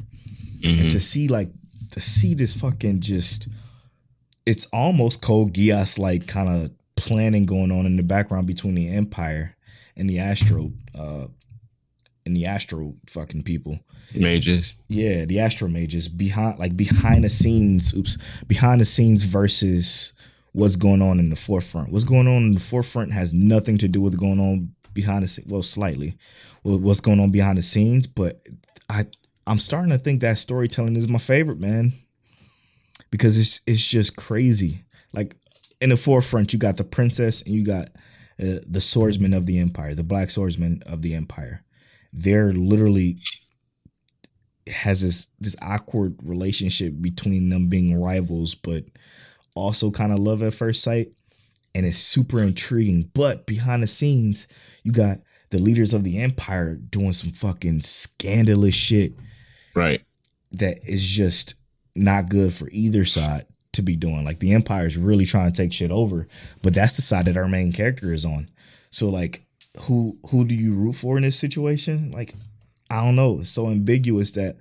Mhm. 0.62 0.82
and 0.82 0.92
to 0.92 1.00
see 1.00 1.28
like 1.28 1.50
to 1.92 2.00
see 2.00 2.34
this 2.34 2.54
fucking 2.54 3.00
just 3.02 3.48
it's 4.46 4.66
almost 4.68 5.22
Code 5.22 5.54
Geass 5.54 5.98
like 6.00 6.28
kind 6.28 6.50
of 6.50 6.72
planning 6.96 7.46
going 7.46 7.72
on 7.72 7.86
in 7.86 7.98
the 7.98 8.04
background 8.04 8.48
between 8.48 8.76
the 8.76 8.88
empire 8.90 9.56
and 9.98 10.10
the 10.10 10.20
astro 10.20 10.72
uh 10.96 11.28
and 12.26 12.36
the 12.36 12.46
Astro 12.46 12.94
fucking 13.08 13.42
people. 13.42 13.80
Mages. 14.14 14.76
Yeah, 14.88 15.26
the 15.26 15.40
Astro 15.40 15.68
Mages 15.68 16.08
behind 16.08 16.60
like 16.60 16.78
behind 16.78 17.24
the 17.24 17.30
scenes, 17.30 17.94
oops, 17.96 18.18
behind 18.48 18.82
the 18.82 18.86
scenes 18.86 19.24
versus 19.24 20.14
what's 20.60 20.76
going 20.76 21.02
on 21.02 21.20
in 21.20 21.30
the 21.30 21.36
forefront. 21.36 21.92
What's 21.92 22.04
going 22.04 22.28
on 22.28 22.44
in 22.44 22.54
the 22.54 22.60
forefront 22.60 23.14
has 23.14 23.34
nothing 23.34 23.78
to 23.80 23.88
do 23.88 24.02
with 24.02 24.20
going 24.20 24.40
on 24.40 24.74
behind 24.94 25.24
the 25.24 25.28
scenes. 25.28 25.52
Well, 25.52 25.64
slightly, 25.64 26.18
what's 26.64 27.00
going 27.02 27.20
on 27.20 27.32
behind 27.32 27.58
the 27.58 27.62
scenes, 27.62 28.08
but 28.08 28.42
I 28.90 29.04
I'm 29.48 29.60
starting 29.60 29.92
to 29.92 29.98
think 29.98 30.22
that 30.22 30.38
storytelling 30.38 30.96
is 30.96 31.08
my 31.08 31.18
favorite, 31.18 31.60
man, 31.60 31.94
because 33.10 33.38
it's 33.38 33.62
it's 33.66 33.88
just 33.88 34.16
crazy. 34.16 34.82
Like 35.14 35.36
in 35.82 35.90
the 35.90 35.98
forefront, 35.98 36.54
you 36.54 36.60
got 36.60 36.78
the 36.78 36.84
princess 36.84 37.42
and 37.42 37.56
you 37.56 37.66
got 37.66 37.90
uh, 38.40 38.60
the 38.68 38.82
swordsman 38.82 39.34
of 39.34 39.46
the 39.46 39.60
empire, 39.60 39.96
the 39.96 40.04
black 40.04 40.30
swordsman 40.30 40.82
of 40.86 41.02
the 41.02 41.16
empire. 41.16 41.64
They're 42.12 42.54
literally 42.54 43.20
has 44.68 45.02
this 45.02 45.32
this 45.40 45.56
awkward 45.62 46.18
relationship 46.24 46.94
between 47.02 47.50
them 47.50 47.68
being 47.68 48.00
rivals, 48.00 48.56
but 48.56 48.84
also 49.56 49.92
kind 49.92 50.12
of 50.12 50.20
love 50.20 50.42
at 50.44 50.54
first 50.54 50.84
sight, 50.84 51.08
and 51.76 51.86
it's 51.86 51.98
super 51.98 52.42
intriguing. 52.42 53.10
But 53.14 53.46
behind 53.46 53.84
the 53.84 53.88
scenes, 53.88 54.48
you 54.84 54.92
got 54.92 55.20
the 55.50 55.60
leaders 55.60 55.94
of 55.94 56.04
the 56.04 56.20
empire 56.22 56.76
doing 56.76 57.14
some 57.14 57.32
fucking 57.32 57.82
scandalous 57.82 58.76
shit 58.76 59.14
Right. 59.76 60.02
that 60.52 60.80
is 60.88 61.08
just 61.08 61.56
not 61.96 62.30
good 62.30 62.54
for 62.54 62.70
either 62.72 63.04
side 63.06 63.46
to 63.74 63.82
be 63.82 63.96
doing. 63.96 64.26
Like 64.26 64.40
the 64.40 64.54
empire 64.54 64.86
is 64.86 64.98
really 64.98 65.26
trying 65.26 65.52
to 65.52 65.62
take 65.62 65.74
shit 65.74 65.92
over, 65.92 66.28
but 66.64 66.74
that's 66.74 66.96
the 66.96 67.02
side 67.02 67.26
that 67.26 67.38
our 67.38 67.48
main 67.48 67.72
character 67.72 68.14
is 68.14 68.26
on. 68.26 68.50
So 68.92 69.10
like 69.10 69.44
who 69.82 70.18
who 70.30 70.46
do 70.46 70.56
you 70.56 70.74
root 70.74 70.94
for 70.94 71.18
in 71.18 71.24
this 71.24 71.38
situation? 71.40 72.12
Like 72.12 72.34
I 72.92 73.04
don't 73.04 73.16
know. 73.16 73.40
It's 73.40 73.50
so 73.50 73.70
ambiguous 73.70 74.32
that 74.34 74.58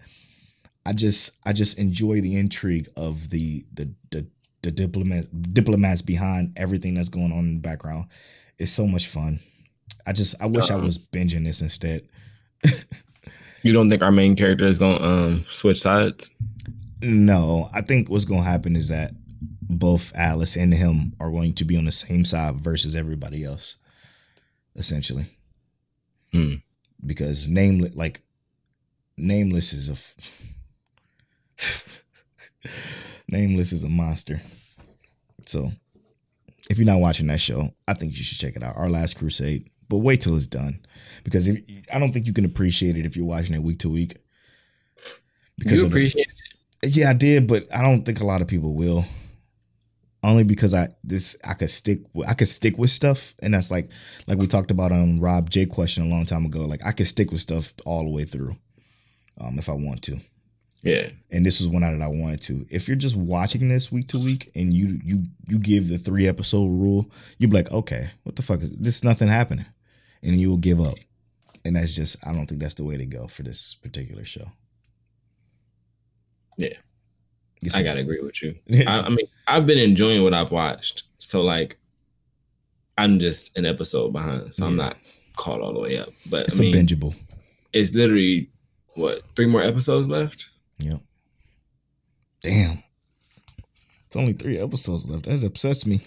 I 0.87 0.93
just 0.93 1.39
I 1.47 1.53
just 1.53 1.79
enjoy 1.79 2.21
the 2.21 2.37
intrigue 2.37 2.89
of 2.97 3.31
the 3.31 3.65
the 3.73 3.93
the, 4.11 4.27
the 4.63 4.71
diplomat 4.71 5.27
diplomats 5.55 6.03
behind 6.03 6.53
everything 6.57 6.95
that's 6.95 7.09
going 7.09 7.33
on 7.33 7.39
in 7.41 7.55
the 7.55 7.61
background. 7.61 8.07
It's 8.59 8.73
so 8.73 8.87
much 8.87 9.07
fun. 9.07 9.39
I 10.07 10.13
just 10.13 10.41
I 10.43 10.47
wish 10.47 10.71
I 10.71 10.75
Uh-uh. 10.75 10.83
was 10.85 10.99
binging 10.99 11.45
this 11.45 11.61
instead. 11.63 12.09
You 13.65 13.73
don't 13.73 13.91
think 13.91 14.03
our 14.05 14.13
main 14.13 14.37
character 14.37 14.67
is 14.69 14.79
gonna 14.79 15.03
um 15.05 15.45
switch 15.51 15.81
sides? 15.81 16.31
No, 17.03 17.67
I 17.75 17.81
think 17.81 18.09
what's 18.09 18.25
going 18.25 18.43
to 18.45 18.49
happen 18.49 18.77
is 18.77 18.89
that 18.89 19.11
both 19.63 20.13
Alice 20.15 20.57
and 20.57 20.73
him 20.73 21.15
are 21.21 21.31
going 21.31 21.55
to 21.55 21.65
be 21.65 21.77
on 21.77 21.85
the 21.85 21.91
same 21.93 22.25
side 22.25 22.55
versus 22.57 22.95
everybody 22.95 23.43
else, 23.45 23.79
essentially. 24.77 25.27
Hmm. 26.33 26.55
Because 27.05 27.49
nameless, 27.49 27.95
like 27.97 28.21
nameless 29.17 29.73
is 29.73 29.89
a 29.89 29.93
f- 31.59 32.05
nameless 33.29 33.73
is 33.73 33.85
a 33.85 33.89
monster. 33.89 34.41
So, 35.47 35.71
if 36.71 36.79
you're 36.79 36.87
not 36.87 37.01
watching 37.01 37.29
that 37.29 37.41
show, 37.41 37.69
I 37.87 37.95
think 37.95 38.13
you 38.17 38.23
should 38.23 38.39
check 38.39 38.57
it 38.57 38.63
out. 38.63 38.77
Our 38.77 38.89
Last 38.89 39.19
Crusade. 39.19 39.71
But 39.89 39.99
wait 39.99 40.21
till 40.21 40.37
it's 40.37 40.47
done, 40.47 40.85
because 41.25 41.49
if 41.49 41.59
I 41.95 41.99
don't 41.99 42.13
think 42.13 42.27
you 42.27 42.35
can 42.35 42.45
appreciate 42.45 42.99
it 42.99 43.07
if 43.07 43.17
you're 43.17 43.25
watching 43.25 43.55
it 43.55 43.63
week 43.63 43.79
to 43.79 43.89
week. 43.89 44.17
Because 45.57 45.81
you 45.81 45.87
of 45.87 45.93
the- 45.93 45.97
appreciate 45.97 46.27
yeah, 46.85 47.11
I 47.11 47.13
did, 47.15 47.47
but 47.47 47.67
I 47.75 47.83
don't 47.83 48.05
think 48.05 48.21
a 48.21 48.27
lot 48.27 48.41
of 48.43 48.49
people 48.49 48.75
will. 48.75 49.05
Only 50.23 50.45
because 50.45 50.75
I 50.75 50.89
this 51.05 51.39
I 51.47 51.55
could 51.55 51.71
stick 51.71 52.01
with, 52.13 52.29
I 52.29 52.35
could 52.35 52.49
stick 52.49 52.77
with 52.77 52.91
stuff, 52.91 53.35
and 53.41 53.55
that's 53.55 53.71
like 53.71 53.91
like 54.27 54.37
we 54.37 54.47
talked 54.47 54.71
about 54.73 54.91
on 54.91 55.21
Rob 55.21 55.49
J 55.49 55.65
question 55.65 56.05
a 56.05 56.09
long 56.09 56.25
time 56.25 56.45
ago. 56.45 56.67
Like 56.67 56.85
I 56.85 56.91
could 56.93 57.07
stick 57.07 57.31
with 57.31 57.41
stuff 57.41 57.73
all 57.87 58.03
the 58.03 58.11
way 58.11 58.25
through, 58.25 58.57
um, 59.41 59.59
if 59.59 59.69
I 59.69 59.75
want 59.75 60.03
to. 60.03 60.19
Yeah. 60.83 61.09
And 61.31 61.45
this 61.45 61.61
was 61.61 61.69
one 61.69 61.83
out 61.83 61.93
that 61.99 62.03
I 62.05 62.09
wanted 62.09 62.41
to. 62.43 62.65
If 62.71 62.87
you're 62.87 62.97
just 62.97 63.17
watching 63.17 63.69
this 63.69 63.91
week 63.91 64.09
to 64.09 64.19
week 64.19 64.51
and 64.55 64.73
you 64.73 64.99
you 65.05 65.25
you 65.49 65.59
give 65.59 65.89
the 65.89 65.99
three 65.99 66.29
episode 66.29 66.67
rule, 66.69 67.11
you'd 67.39 67.51
be 67.51 67.57
like, 67.57 67.71
okay, 67.73 68.11
what 68.23 68.37
the 68.37 68.43
fuck 68.43 68.61
is 68.61 68.71
this? 68.77 69.03
Nothing 69.03 69.29
happening, 69.29 69.67
and 70.23 70.37
you 70.41 70.51
will 70.51 70.57
give 70.59 70.81
up. 70.81 70.95
And 71.65 71.77
that's 71.77 71.95
just 71.95 72.25
I 72.27 72.33
don't 72.33 72.47
think 72.47 72.61
that's 72.61 72.75
the 72.75 72.85
way 72.85 72.97
to 72.97 73.07
go 73.07 73.27
for 73.27 73.43
this 73.43 73.75
particular 73.75 74.25
show. 74.25 74.53
Yeah. 76.57 76.75
I 77.75 77.83
gotta 77.83 78.01
agree 78.01 78.21
with 78.23 78.41
you. 78.43 78.55
I, 78.87 79.03
I 79.07 79.09
mean, 79.09 79.27
I've 79.49 79.67
been 79.67 79.79
enjoying 79.79 80.23
what 80.23 80.33
I've 80.33 80.53
watched. 80.53 81.03
So 81.19 81.43
like 81.43 81.77
I'm 82.97 83.19
just 83.19 83.57
an 83.59 83.67
episode 83.67 84.13
behind. 84.13 84.55
So 84.55 84.65
I'm 84.67 84.77
not 84.77 84.97
caught 85.37 85.61
all 85.61 85.73
the 85.73 85.81
way 85.81 85.99
up. 85.99 86.09
But 86.31 86.47
It's 86.47 86.61
I 86.61 86.65
mean 86.65 86.75
a 86.75 86.79
bingeable. 86.79 87.15
it's 87.73 87.95
literally 87.95 88.51
what, 88.95 89.23
three 89.37 89.47
more 89.47 89.63
episodes 89.63 90.09
left? 90.11 90.51
Yep. 90.79 91.01
Damn. 92.41 92.79
It's 94.07 94.17
only 94.17 94.33
three 94.33 94.59
episodes 94.59 95.11
left. 95.11 95.27
That 95.27 95.45
upsets 95.45 95.87
me. 95.87 96.01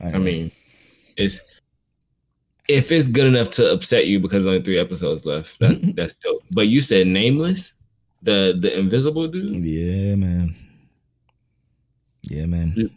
I 0.00 0.18
mean, 0.18 0.50
it's 1.16 1.60
if 2.68 2.90
it's 2.92 3.06
good 3.06 3.26
enough 3.26 3.50
to 3.52 3.72
upset 3.72 4.06
you 4.06 4.20
because 4.20 4.46
only 4.46 4.62
three 4.62 4.78
episodes 4.78 5.24
left, 5.24 5.58
that's 5.58 5.78
that's 5.94 6.14
dope. 6.14 6.42
But 6.50 6.68
you 6.68 6.80
said 6.80 7.06
nameless, 7.06 7.74
the 8.22 8.56
the 8.58 8.78
invisible 8.78 9.28
dude. 9.28 9.64
yeah, 9.64 10.14
man. 10.14 10.54
Yeah, 12.22 12.46
man. 12.46 12.90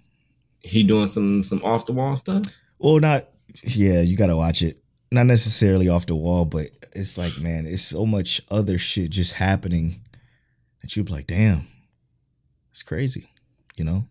He 0.59 0.83
doing 0.83 1.07
some 1.07 1.43
some 1.43 1.63
off 1.63 1.85
the 1.85 1.93
wall 1.93 2.15
stuff. 2.15 2.43
Well, 2.79 2.99
not. 2.99 3.27
Yeah, 3.63 4.01
you 4.01 4.17
gotta 4.17 4.35
watch 4.37 4.61
it. 4.61 4.77
Not 5.11 5.25
necessarily 5.25 5.87
off 5.87 6.05
the 6.05 6.15
wall, 6.15 6.45
but 6.45 6.67
it's 6.93 7.17
like, 7.17 7.39
man, 7.41 7.65
it's 7.65 7.83
so 7.83 8.05
much 8.05 8.41
other 8.51 8.77
shit 8.77 9.09
just 9.09 9.35
happening 9.35 10.01
that 10.81 10.95
you're 10.95 11.05
like, 11.05 11.27
damn, 11.27 11.61
it's 12.71 12.83
crazy. 12.83 13.29
You 13.77 13.85
know, 13.85 14.03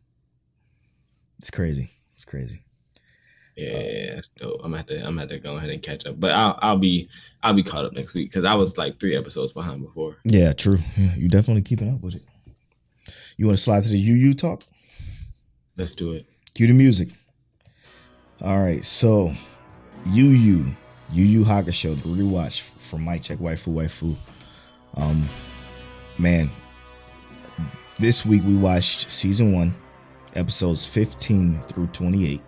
it's 1.38 1.50
crazy. 1.50 1.90
It's 2.14 2.24
crazy. 2.24 2.62
Yeah, 3.56 4.14
that's 4.14 4.28
dope. 4.28 4.60
I'm 4.62 4.72
gonna 4.72 4.78
have 4.78 4.86
to 4.86 4.96
I'm 4.98 5.02
gonna 5.04 5.20
have 5.20 5.30
to 5.30 5.38
go 5.38 5.56
ahead 5.56 5.70
and 5.70 5.82
catch 5.82 6.06
up. 6.06 6.20
But 6.20 6.32
I'll 6.32 6.58
I'll 6.60 6.76
be 6.76 7.08
I'll 7.42 7.54
be 7.54 7.62
caught 7.62 7.84
up 7.84 7.92
next 7.92 8.14
week 8.14 8.30
because 8.30 8.44
I 8.44 8.54
was 8.54 8.76
like 8.76 9.00
three 9.00 9.16
episodes 9.16 9.52
behind 9.52 9.82
before. 9.82 10.16
Yeah, 10.24 10.52
true. 10.52 10.78
Yeah, 10.96 11.14
you 11.16 11.28
definitely 11.28 11.62
keeping 11.62 11.92
up 11.92 12.00
with 12.00 12.16
it. 12.16 12.24
You 13.36 13.46
want 13.46 13.56
to 13.56 13.62
slide 13.62 13.82
to 13.82 13.88
the 13.88 13.98
Yu 13.98 14.14
Yu 14.14 14.34
talk? 14.34 14.62
Let's 15.78 15.94
do 15.94 16.12
it. 16.12 16.26
Cue 16.54 16.66
the 16.66 16.72
music. 16.74 17.08
All 18.42 18.58
right, 18.58 18.84
so 18.84 19.32
Yu 20.06 20.26
Yu, 21.12 21.24
Yu 21.24 21.44
Hakusho, 21.44 21.96
the 21.96 22.08
rewatch 22.08 22.72
from 22.78 23.04
Mic 23.04 23.22
Check 23.22 23.38
Waifu 23.38 23.72
Waifu. 23.72 24.14
Um, 24.96 25.28
man, 26.18 26.50
this 27.98 28.26
week 28.26 28.42
we 28.44 28.56
watched 28.56 29.10
season 29.10 29.52
one, 29.52 29.74
episodes 30.34 30.86
15 30.86 31.60
through 31.60 31.86
28, 31.88 32.40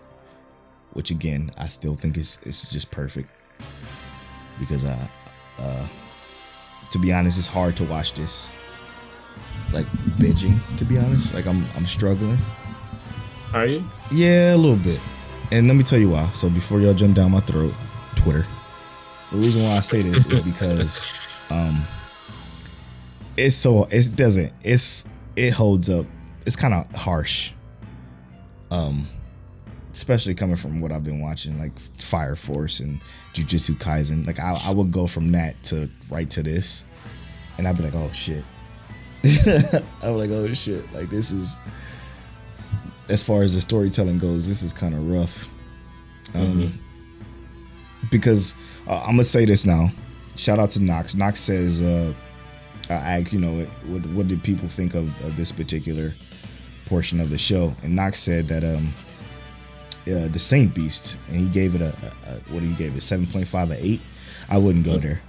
which 0.93 1.11
again 1.11 1.49
I 1.57 1.69
still 1.69 1.95
think 1.95 2.17
is 2.17 2.41
is 2.45 2.69
just 2.71 2.91
perfect 2.91 3.31
because 4.59 4.85
uh, 4.85 5.09
uh, 5.59 5.87
to 6.91 6.99
be 6.99 7.13
honest, 7.13 7.39
it's 7.39 7.49
hard 7.49 7.77
to 7.77 7.85
watch 7.85 8.15
this 8.15 8.51
like 9.73 9.87
binging. 10.17 10.59
To 10.77 10.85
be 10.85 10.99
honest, 10.99 11.35
like 11.35 11.47
I'm 11.47 11.65
I'm 11.77 11.87
struggling. 11.87 12.39
Are 13.55 13.69
you? 13.69 13.85
Yeah, 14.11 14.55
a 14.55 14.57
little 14.57 14.77
bit. 14.77 15.01
And 15.51 15.67
let 15.67 15.77
me 15.77 15.83
tell 15.83 15.99
you 15.99 16.11
why. 16.11 16.31
So 16.33 16.51
before 16.51 16.81
y'all 16.81 16.93
jump 16.93 17.17
down 17.17 17.31
my 17.31 17.41
throat, 17.41 17.73
Twitter. 18.23 18.45
The 19.31 19.37
reason 19.37 19.63
why 19.63 19.77
I 19.77 19.81
say 19.81 20.03
this 20.03 20.27
is 20.27 20.41
because 20.41 21.13
um 21.51 21.85
it's 23.37 23.57
so 23.57 23.85
it 23.91 24.17
doesn't 24.17 24.53
it's 24.63 25.09
it 25.37 25.53
holds 25.53 25.89
up. 25.91 26.07
It's 26.47 26.57
kind 26.57 26.75
of 26.75 26.87
harsh. 26.95 27.53
Um 28.71 29.07
especially 29.91 30.35
coming 30.35 30.57
from 30.57 30.81
what 30.81 30.93
I've 30.93 31.05
been 31.05 31.21
watching 31.21 31.59
like 31.59 31.79
Fire 31.79 32.37
Force 32.37 32.81
and 32.81 33.01
Jujutsu 33.35 33.77
Kaisen. 33.77 34.27
Like 34.27 34.41
I 34.41 34.57
I 34.67 34.73
would 34.73 34.91
go 34.91 35.07
from 35.07 35.33
that 35.33 35.63
to 35.65 35.89
right 36.11 36.29
to 36.31 36.43
this 36.43 36.87
and 37.59 37.67
I'd 37.67 37.77
be 37.77 37.83
like, 37.83 37.95
"Oh 37.95 38.11
shit." 38.13 38.45
I'm 40.03 40.15
like, 40.17 40.31
"Oh 40.31 40.53
shit." 40.55 40.91
Like 40.93 41.11
this 41.11 41.33
is 41.33 41.59
as 43.09 43.23
far 43.23 43.43
as 43.43 43.55
the 43.55 43.61
storytelling 43.61 44.19
goes, 44.19 44.47
this 44.47 44.63
is 44.63 44.73
kind 44.73 44.95
of 44.95 45.11
rough. 45.11 45.49
Um, 46.35 46.79
Because 48.11 48.57
uh, 48.87 49.01
I'm 49.01 49.13
gonna 49.13 49.25
say 49.25 49.45
this 49.45 49.67
now. 49.67 49.91
Shout 50.37 50.59
out 50.59 50.71
to 50.71 50.83
Knox. 50.83 51.17
Knox 51.17 51.41
says, 51.41 51.83
uh, 51.83 52.15
I 52.91 53.25
you 53.31 53.39
know, 53.39 53.65
what, 53.87 54.07
what 54.07 54.29
did 54.29 54.43
people 54.43 54.69
think 54.69 54.95
of, 54.95 55.09
of 55.25 55.37
this 55.37 55.53
particular 55.53 56.13
portion 56.87 57.21
of 57.21 57.31
the 57.31 57.39
show? 57.39 57.75
And 57.83 57.97
Knox 57.97 58.19
said 58.19 58.49
that 58.49 58.65
um, 58.65 58.93
uh, 60.03 60.29
the 60.29 60.39
Saint 60.39 60.75
Beast, 60.75 61.19
and 61.29 61.37
he 61.37 61.49
gave 61.49 61.75
it 61.75 61.83
a, 61.83 61.95
a, 62.27 62.31
a 62.31 62.35
what 62.53 62.63
he 62.63 62.73
gave 62.75 62.97
it 62.97 63.03
seven 63.03 63.27
point 63.27 63.47
five 63.47 63.71
or 63.71 63.77
eight. 63.79 64.01
I 64.49 64.59
wouldn't 64.59 64.85
go 64.85 64.97
there. 64.97 65.21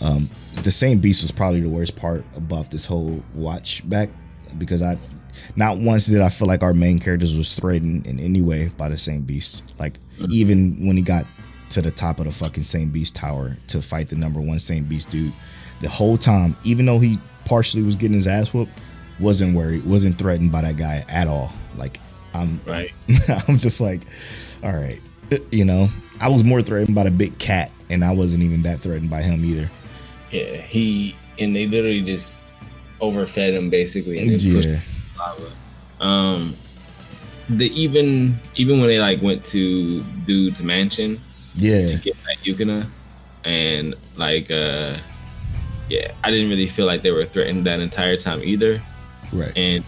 Um, 0.00 0.28
the 0.62 0.70
Saint 0.70 1.00
Beast 1.00 1.22
was 1.22 1.30
probably 1.30 1.60
the 1.60 1.68
worst 1.68 1.96
part 1.96 2.24
about 2.36 2.70
this 2.70 2.86
whole 2.86 3.22
watch 3.34 3.88
back 3.88 4.10
because 4.58 4.82
I 4.82 4.98
not 5.56 5.78
once 5.78 6.06
did 6.06 6.20
I 6.20 6.28
feel 6.28 6.48
like 6.48 6.62
our 6.62 6.74
main 6.74 6.98
characters 6.98 7.36
was 7.36 7.54
threatened 7.54 8.06
in 8.06 8.18
any 8.18 8.42
way 8.42 8.70
by 8.76 8.88
the 8.88 8.98
Saint 8.98 9.26
Beast. 9.26 9.74
Like 9.78 9.98
even 10.30 10.86
when 10.86 10.96
he 10.96 11.02
got 11.02 11.24
to 11.70 11.82
the 11.82 11.90
top 11.90 12.18
of 12.18 12.26
the 12.26 12.30
fucking 12.30 12.62
Saint 12.62 12.92
Beast 12.92 13.16
Tower 13.16 13.56
to 13.68 13.80
fight 13.80 14.08
the 14.08 14.16
number 14.16 14.40
one 14.40 14.58
Saint 14.58 14.88
Beast 14.88 15.10
dude. 15.10 15.32
The 15.80 15.88
whole 15.88 16.16
time, 16.16 16.56
even 16.64 16.86
though 16.86 16.98
he 16.98 17.18
partially 17.44 17.82
was 17.82 17.96
getting 17.96 18.14
his 18.14 18.26
ass 18.26 18.52
whooped, 18.52 18.72
wasn't 19.18 19.54
worried, 19.56 19.84
wasn't 19.84 20.18
threatened 20.18 20.52
by 20.52 20.62
that 20.62 20.76
guy 20.76 21.04
at 21.08 21.26
all. 21.26 21.50
Like 21.76 21.98
I'm, 22.34 22.60
Right. 22.66 22.92
I'm 23.48 23.58
just 23.58 23.80
like, 23.80 24.02
all 24.62 24.72
right, 24.72 25.00
you 25.50 25.64
know. 25.64 25.88
I 26.22 26.28
was 26.28 26.44
more 26.44 26.60
threatened 26.60 26.94
by 26.94 27.04
the 27.04 27.10
big 27.10 27.38
cat, 27.38 27.70
and 27.88 28.04
I 28.04 28.12
wasn't 28.12 28.42
even 28.42 28.60
that 28.62 28.78
threatened 28.80 29.08
by 29.08 29.22
him 29.22 29.42
either. 29.42 29.70
Yeah, 30.30 30.60
he 30.60 31.16
and 31.38 31.56
they 31.56 31.66
literally 31.66 32.02
just 32.02 32.44
overfed 33.00 33.54
him 33.54 33.70
basically 33.70 34.18
and 34.18 34.38
then 34.38 34.54
pushed 34.54 34.68
Yeah, 34.68 34.80
lava. 35.18 35.50
Um, 36.00 36.56
the 37.48 37.72
even 37.72 38.38
even 38.56 38.80
when 38.80 38.88
they 38.88 39.00
like 39.00 39.22
went 39.22 39.44
to 39.46 40.02
dude's 40.26 40.62
mansion 40.62 41.18
yeah, 41.56 41.86
to 41.86 41.96
get 41.96 42.16
that 42.24 42.36
Yukina, 42.38 42.88
and 43.44 43.94
like 44.16 44.50
uh, 44.50 44.96
yeah, 45.88 46.12
I 46.22 46.30
didn't 46.30 46.48
really 46.48 46.68
feel 46.68 46.86
like 46.86 47.02
they 47.02 47.10
were 47.10 47.24
threatened 47.24 47.66
that 47.66 47.80
entire 47.80 48.16
time 48.16 48.42
either, 48.44 48.80
right. 49.32 49.52
and 49.56 49.84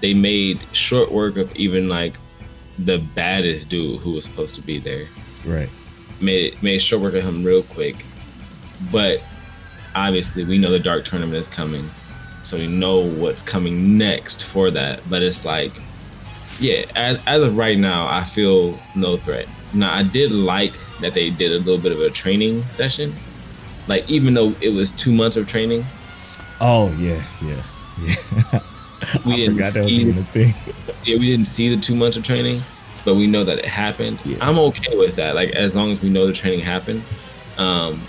they 0.00 0.12
made 0.12 0.60
short 0.72 1.12
work 1.12 1.36
of 1.36 1.54
even 1.56 1.88
like 1.88 2.16
the 2.78 2.98
baddest 2.98 3.68
dude 3.68 4.00
who 4.00 4.12
was 4.12 4.24
supposed 4.24 4.54
to 4.56 4.62
be 4.62 4.78
there. 4.78 5.06
Right. 5.44 5.68
made 6.20 6.60
made 6.62 6.78
short 6.78 7.02
work 7.02 7.14
of 7.14 7.24
him 7.24 7.44
real 7.44 7.62
quick. 7.62 8.04
But 8.92 9.20
obviously, 9.94 10.44
we 10.44 10.58
know 10.58 10.70
the 10.70 10.78
dark 10.78 11.04
tournament 11.04 11.38
is 11.38 11.48
coming, 11.48 11.90
so 12.42 12.58
we 12.58 12.66
know 12.66 13.00
what's 13.00 13.42
coming 13.42 13.96
next 13.96 14.44
for 14.44 14.70
that. 14.72 15.08
But 15.08 15.22
it's 15.22 15.44
like, 15.44 15.72
yeah, 16.60 16.84
as 16.96 17.18
as 17.26 17.42
of 17.42 17.56
right 17.56 17.78
now, 17.78 18.06
I 18.08 18.24
feel 18.24 18.78
no 18.94 19.16
threat. 19.16 19.46
Now, 19.72 19.94
I 19.94 20.02
did 20.02 20.32
like 20.32 20.74
that 21.00 21.14
they 21.14 21.30
did 21.30 21.52
a 21.52 21.58
little 21.58 21.78
bit 21.78 21.92
of 21.92 22.00
a 22.00 22.10
training 22.10 22.68
session. 22.70 23.14
Like, 23.86 24.08
even 24.10 24.34
though 24.34 24.54
it 24.60 24.70
was 24.70 24.90
two 24.90 25.12
months 25.12 25.36
of 25.36 25.46
training, 25.46 25.84
Oh 26.60 26.92
yeah, 26.98 27.22
yeah, 27.42 27.62
yeah. 28.02 28.60
We 29.24 29.32
I 29.32 29.36
didn't 29.36 29.54
forgot 29.54 29.72
that 29.74 29.84
was 29.84 29.92
see- 29.94 30.00
even 30.02 30.18
a 30.18 30.24
thing. 30.24 30.52
yeah, 31.04 31.18
we 31.18 31.26
didn't 31.30 31.46
see 31.46 31.72
the 31.74 31.80
two 31.80 31.94
months 31.94 32.16
of 32.16 32.24
training, 32.24 32.62
but 33.04 33.14
we 33.14 33.28
know 33.28 33.44
that 33.44 33.58
it 33.60 33.64
happened. 33.64 34.20
Yeah. 34.24 34.38
I'm 34.40 34.58
okay 34.58 34.96
with 34.96 35.14
that. 35.16 35.36
Like 35.36 35.50
as 35.50 35.76
long 35.76 35.92
as 35.92 36.02
we 36.02 36.08
know 36.10 36.26
the 36.26 36.32
training 36.32 36.60
happened. 36.60 37.02
Um 37.58 38.02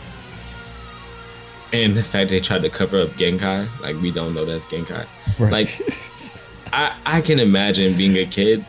and 1.71 1.95
the 1.95 2.01
fact 2.03 2.31
they 2.31 2.39
tried 2.39 2.63
to 2.63 2.69
cover 2.69 2.99
up 3.01 3.09
Genkai, 3.11 3.69
like 3.81 3.95
we 4.01 4.09
don't 4.11 4.33
know 4.33 4.43
that's 4.45 4.65
Genkai. 4.65 5.05
Right. 5.39 5.51
Like 5.51 5.69
I 6.73 6.95
I 7.05 7.21
can 7.21 7.39
imagine 7.39 7.95
being 7.97 8.17
a 8.17 8.25
kid, 8.25 8.65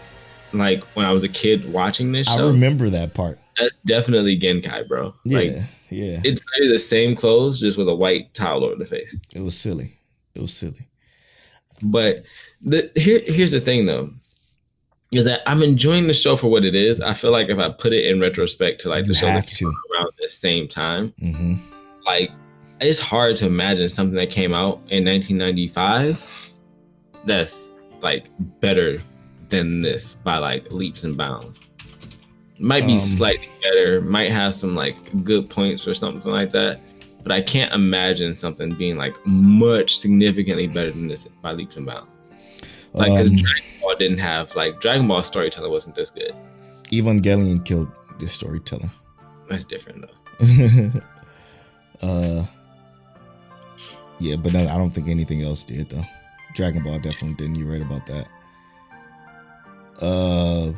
like 0.52 0.84
when 0.94 1.06
I 1.06 1.12
was 1.12 1.24
a 1.24 1.28
kid 1.28 1.72
watching 1.72 2.12
this 2.12 2.28
I 2.28 2.36
show. 2.36 2.48
I 2.48 2.52
remember 2.52 2.90
that 2.90 3.14
part. 3.14 3.38
That's 3.60 3.78
definitely 3.80 4.38
Genkai, 4.38 4.88
bro. 4.88 5.14
Yeah, 5.24 5.38
Like 5.38 5.50
yeah. 5.90 6.20
it's 6.24 6.44
the 6.58 6.78
same 6.78 7.14
clothes, 7.16 7.60
just 7.60 7.76
with 7.78 7.88
a 7.88 7.94
white 7.94 8.32
towel 8.34 8.64
over 8.64 8.74
the 8.76 8.86
face. 8.86 9.16
It 9.34 9.40
was 9.40 9.58
silly. 9.58 9.98
It 10.34 10.40
was 10.40 10.52
silly. 10.54 10.86
But 11.82 12.24
the 12.60 12.90
here 12.96 13.20
here's 13.20 13.52
the 13.52 13.60
thing 13.60 13.86
though. 13.86 14.08
Is 15.12 15.24
that 15.24 15.40
I'm 15.44 15.62
enjoying 15.62 16.06
the 16.06 16.14
show 16.14 16.36
for 16.36 16.48
what 16.48 16.64
it 16.64 16.76
is. 16.76 17.00
I 17.00 17.14
feel 17.14 17.32
like 17.32 17.48
if 17.48 17.58
I 17.58 17.68
put 17.70 17.92
it 17.92 18.06
in 18.06 18.20
retrospect 18.20 18.80
to 18.82 18.88
like 18.88 19.06
You 19.06 19.12
the 19.12 19.18
show 19.18 19.26
that 19.26 19.46
to. 19.46 19.64
came 19.64 19.74
around 19.94 20.10
the 20.18 20.28
same 20.28 20.68
time, 20.68 21.12
hmm 21.20 21.54
like 22.06 22.30
it's 22.80 22.98
hard 23.00 23.36
to 23.36 23.46
imagine 23.46 23.88
something 23.90 24.16
that 24.16 24.30
came 24.30 24.54
out 24.54 24.76
in 24.88 25.04
1995 25.04 26.50
that's 27.26 27.72
like 28.00 28.26
better 28.60 28.98
than 29.50 29.82
this 29.82 30.14
by 30.14 30.38
like 30.38 30.70
leaps 30.70 31.04
and 31.04 31.16
bounds. 31.16 31.60
Might 32.60 32.86
be 32.86 32.92
Um, 32.92 32.98
slightly 32.98 33.48
better, 33.62 34.00
might 34.02 34.30
have 34.30 34.52
some 34.54 34.76
like 34.76 34.96
good 35.24 35.48
points 35.48 35.88
or 35.88 35.94
something 35.94 36.30
like 36.30 36.50
that, 36.52 36.80
but 37.22 37.32
I 37.32 37.40
can't 37.40 37.72
imagine 37.72 38.34
something 38.34 38.74
being 38.74 38.96
like 38.98 39.14
much 39.26 39.96
significantly 39.96 40.66
better 40.66 40.90
than 40.90 41.08
this 41.08 41.26
by 41.42 41.52
leaps 41.52 41.76
and 41.78 41.86
bounds. 41.86 42.06
Like, 42.92 43.12
because 43.12 43.30
Um, 43.30 43.36
Dragon 43.36 43.64
Ball 43.80 43.94
didn't 43.96 44.18
have 44.18 44.54
like 44.56 44.78
Dragon 44.80 45.08
Ball 45.08 45.22
storytelling 45.22 45.70
wasn't 45.70 45.94
this 45.94 46.10
good. 46.10 46.34
Evangelion 46.92 47.64
killed 47.64 47.88
this 48.18 48.32
storyteller. 48.32 48.90
That's 49.48 49.64
different 49.64 50.02
though. 50.40 50.90
uh, 52.06 52.44
yeah, 54.18 54.36
but 54.36 54.52
no, 54.52 54.60
I 54.66 54.76
don't 54.76 54.90
think 54.90 55.08
anything 55.08 55.42
else 55.42 55.64
did 55.64 55.88
though. 55.88 56.04
Dragon 56.54 56.82
Ball 56.82 56.98
definitely 56.98 57.34
didn't. 57.36 57.54
You're 57.56 57.70
right 57.72 57.80
about 57.80 58.04
that. 58.06 58.28
Uh, 60.02 60.72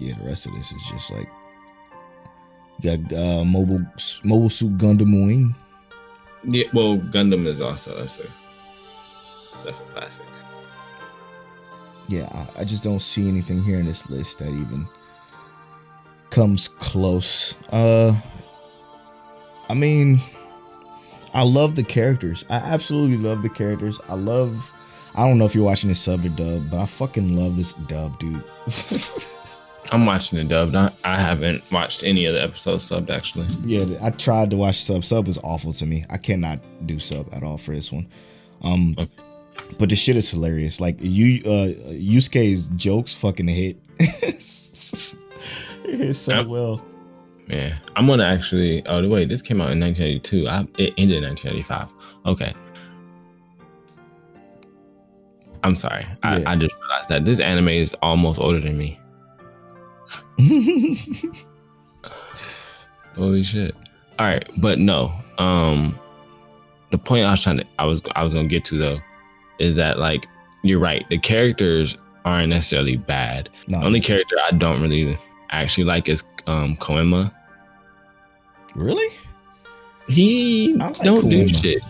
yeah, 0.00 0.14
the 0.14 0.24
rest 0.24 0.46
of 0.46 0.54
this 0.54 0.72
is 0.72 0.82
just 0.90 1.12
like 1.12 1.28
you 2.80 2.96
got 2.96 3.12
uh, 3.12 3.44
mobile 3.44 3.84
mobile 4.24 4.50
suit 4.50 4.76
Gundam 4.78 5.26
Wing. 5.26 5.54
Yeah, 6.42 6.64
well, 6.72 6.96
Gundam 6.96 7.46
is 7.46 7.60
also 7.60 7.96
that's 7.98 8.18
a 8.18 8.26
that's 9.64 9.80
a 9.80 9.84
classic. 9.84 10.24
yeah, 12.08 12.28
I, 12.32 12.62
I 12.62 12.64
just 12.64 12.82
don't 12.82 13.02
see 13.02 13.28
anything 13.28 13.62
here 13.62 13.78
in 13.78 13.84
this 13.84 14.08
list 14.08 14.38
that 14.38 14.48
even 14.48 14.88
comes 16.30 16.66
close. 16.66 17.56
Uh, 17.70 18.18
I 19.68 19.74
mean, 19.74 20.18
I 21.34 21.44
love 21.44 21.76
the 21.76 21.84
characters. 21.84 22.46
I 22.48 22.56
absolutely 22.56 23.18
love 23.18 23.42
the 23.42 23.50
characters. 23.50 24.00
I 24.08 24.14
love. 24.14 24.72
I 25.14 25.26
don't 25.28 25.38
know 25.38 25.44
if 25.44 25.54
you're 25.54 25.64
watching 25.64 25.88
this 25.88 26.00
sub 26.00 26.24
or 26.24 26.28
dub, 26.30 26.70
but 26.70 26.78
I 26.78 26.86
fucking 26.86 27.36
love 27.36 27.56
this 27.56 27.72
dub, 27.74 28.18
dude. 28.18 28.42
I'm 29.92 30.06
watching 30.06 30.38
the 30.38 30.44
dubbed. 30.44 30.74
I, 30.76 30.92
I 31.04 31.18
haven't 31.20 31.62
watched 31.72 32.04
any 32.04 32.24
of 32.26 32.34
the 32.34 32.42
episodes 32.42 32.88
subbed 32.88 33.10
actually. 33.10 33.46
yeah, 33.64 33.84
I 34.02 34.10
tried 34.10 34.50
to 34.50 34.56
watch 34.56 34.76
sub. 34.76 35.02
Sub 35.04 35.26
was 35.26 35.38
awful 35.38 35.72
to 35.74 35.86
me. 35.86 36.04
I 36.10 36.16
cannot 36.16 36.60
do 36.86 36.98
sub 36.98 37.32
at 37.34 37.42
all 37.42 37.58
for 37.58 37.72
this 37.74 37.90
one. 37.92 38.06
Um, 38.62 38.94
Okay. 38.98 39.10
but 39.78 39.88
the 39.88 39.96
shit 39.96 40.16
is 40.16 40.30
hilarious. 40.30 40.80
Like 40.80 40.96
you, 41.00 41.40
uh, 41.44 41.68
Yusuke's 41.92 42.68
jokes 42.68 43.14
fucking 43.14 43.48
hit. 43.48 43.76
it 43.98 44.10
hit 45.84 46.14
so 46.14 46.36
Yep. 46.36 46.46
well. 46.46 46.84
Yeah, 47.48 47.76
I'm 47.96 48.06
gonna 48.06 48.24
actually. 48.24 48.86
Oh 48.86 49.06
wait, 49.08 49.28
this 49.28 49.42
came 49.42 49.60
out 49.60 49.72
in 49.72 49.80
1982. 49.80 50.48
I, 50.48 50.60
it 50.80 50.94
ended 50.96 51.24
in 51.24 51.24
1995. 51.30 51.88
Okay. 52.26 52.54
I'm 55.64 55.74
sorry. 55.74 56.06
I, 56.22 56.44
I 56.44 56.56
just 56.56 56.74
realized 56.80 57.08
that 57.10 57.24
this 57.24 57.38
anime 57.40 57.68
is 57.68 57.94
almost 58.02 58.40
older 58.40 58.60
than 58.60 58.78
me. 58.78 58.98
Holy 63.16 63.44
shit! 63.44 63.74
All 64.18 64.26
right, 64.26 64.48
but 64.58 64.78
no. 64.78 65.12
Um, 65.38 65.98
the 66.90 66.98
point 66.98 67.24
I 67.26 67.30
was 67.32 67.42
trying 67.42 67.58
to, 67.58 67.66
I 67.78 67.86
was, 67.86 68.02
I 68.14 68.22
was 68.22 68.34
gonna 68.34 68.48
get 68.48 68.64
to 68.66 68.78
though, 68.78 68.98
is 69.58 69.76
that 69.76 69.98
like 69.98 70.26
you're 70.62 70.78
right. 70.78 71.08
The 71.08 71.18
characters 71.18 71.96
aren't 72.24 72.48
necessarily 72.48 72.96
bad. 72.96 73.48
no, 73.68 73.80
The 73.80 73.86
only 73.86 74.00
character 74.00 74.36
I 74.46 74.52
don't 74.52 74.80
really 74.80 75.18
actually 75.50 75.84
like 75.84 76.08
is 76.08 76.24
um 76.46 76.76
Koenma. 76.76 77.32
really? 78.76 79.16
He 80.08 80.74
like 80.74 80.96
don't 80.98 81.28
do 81.28 81.48
shit. 81.48 81.82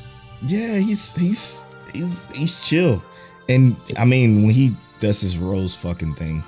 Yeah, 0.47 0.79
he's 0.79 1.13
he's 1.21 1.65
he's 1.93 2.27
he's 2.29 2.61
chill. 2.67 3.03
And 3.49 3.77
I 3.99 4.05
mean, 4.05 4.43
when 4.43 4.51
he 4.51 4.75
does 5.01 5.21
his 5.21 5.39
Rose 5.39 5.77
fucking 5.77 6.15
thing, 6.15 6.43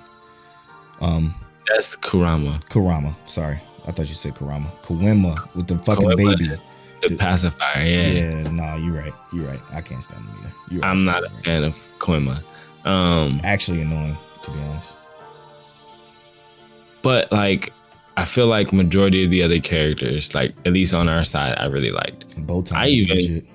um, 1.01 1.35
That's 1.73 1.97
Kurama, 1.97 2.55
Kurama. 2.71 3.17
Sorry, 3.27 3.61
I 3.87 3.93
thought 3.93 4.09
you 4.09 4.15
said 4.15 4.35
Kurama. 4.35 4.71
Koenma 4.83 5.55
with 5.55 5.69
the 5.69 5.79
fucking 5.79 6.17
baby. 6.17 6.49
the 7.01 7.09
Dude. 7.09 7.19
pacifier. 7.19 7.83
Yeah, 7.83 8.07
Yeah, 8.07 8.51
no, 8.51 8.77
you're 8.77 8.95
right. 8.95 9.13
You're 9.33 9.47
right. 9.47 9.61
I 9.73 9.81
can't 9.81 10.03
stand 10.05 10.25
him 10.25 10.37
either. 10.41 10.53
You're 10.71 10.85
I'm 10.85 11.05
not 11.05 11.23
a 11.25 11.29
right. 11.29 11.45
fan 11.45 11.65
of 11.65 11.75
Koenma. 11.99 12.43
Um, 12.85 13.41
Actually 13.45 13.81
annoying, 13.83 14.17
to 14.43 14.51
be 14.51 14.59
honest. 14.61 14.97
but 17.03 17.31
like, 17.33 17.73
I 18.17 18.25
feel 18.25 18.47
like 18.47 18.73
majority 18.73 19.25
of 19.25 19.31
the 19.31 19.43
other 19.43 19.59
characters, 19.61 20.35
like 20.35 20.55
at 20.67 20.73
least 20.73 20.93
on 20.95 21.09
our 21.09 21.25
side, 21.25 21.55
I 21.59 21.67
really 21.67 21.91
liked. 21.91 22.29
Botan. 22.47 22.73
I 22.77 22.89
even- 22.89 23.47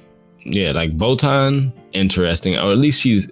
Yeah, 0.44 0.72
like 0.72 0.98
Botan, 0.98 1.72
interesting, 1.94 2.56
or 2.58 2.72
at 2.72 2.78
least 2.78 3.02
she's 3.02 3.30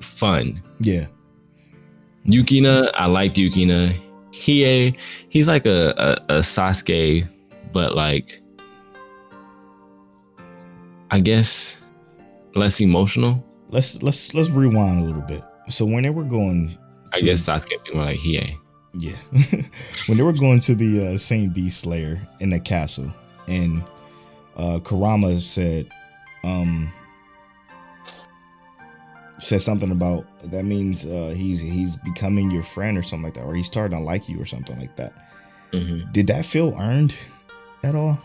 fun. 0.00 0.62
Yeah, 0.80 1.06
Yukina, 2.26 2.90
I 2.94 3.06
liked 3.06 3.36
Yukina. 3.36 3.94
Hiei, 4.32 4.96
he's 5.28 5.48
like 5.48 5.66
a, 5.66 5.90
a, 6.28 6.36
a 6.36 6.38
Sasuke, 6.38 7.28
but 7.72 7.94
like, 7.94 8.40
I 11.10 11.20
guess 11.20 11.82
less 12.54 12.80
emotional. 12.80 13.44
let's 13.68 14.02
let's 14.02 14.34
let's 14.34 14.50
rewind 14.50 15.00
a 15.00 15.04
little 15.04 15.22
bit. 15.22 15.42
So 15.68 15.84
when 15.86 16.02
they 16.04 16.10
were 16.10 16.24
going, 16.24 16.76
I 17.12 17.18
to- 17.18 17.24
guess 17.24 17.46
Sasuke 17.48 17.84
be 17.84 17.94
more 17.94 18.04
like 18.06 18.18
Hiei. 18.18 18.56
Yeah. 18.94 19.16
when 20.06 20.16
they 20.18 20.22
were 20.24 20.32
going 20.32 20.58
to 20.60 20.74
the 20.74 21.14
uh, 21.14 21.18
Saint 21.18 21.54
Beast 21.54 21.80
Slayer 21.82 22.20
in 22.40 22.50
the 22.50 22.58
castle, 22.58 23.12
and 23.46 23.84
uh, 24.56 24.80
Kurama 24.82 25.40
said, 25.40 25.86
um, 26.42 26.92
said 29.40 29.60
something 29.60 29.90
about 29.90 30.24
that 30.50 30.64
means 30.64 31.06
uh, 31.06 31.32
he's 31.36 31.60
he's 31.60 31.96
becoming 31.96 32.50
your 32.50 32.62
friend 32.62 32.96
or 32.98 33.02
something 33.02 33.24
like 33.24 33.34
that, 33.34 33.44
or 33.44 33.54
he's 33.54 33.66
starting 33.66 33.98
to 33.98 34.04
like 34.04 34.28
you 34.28 34.40
or 34.40 34.44
something 34.46 34.78
like 34.78 34.94
that. 34.96 35.12
Mhm. 35.72 36.12
Did 36.12 36.26
that 36.28 36.44
feel 36.44 36.74
earned 36.80 37.14
at 37.82 37.94
all? 37.94 38.18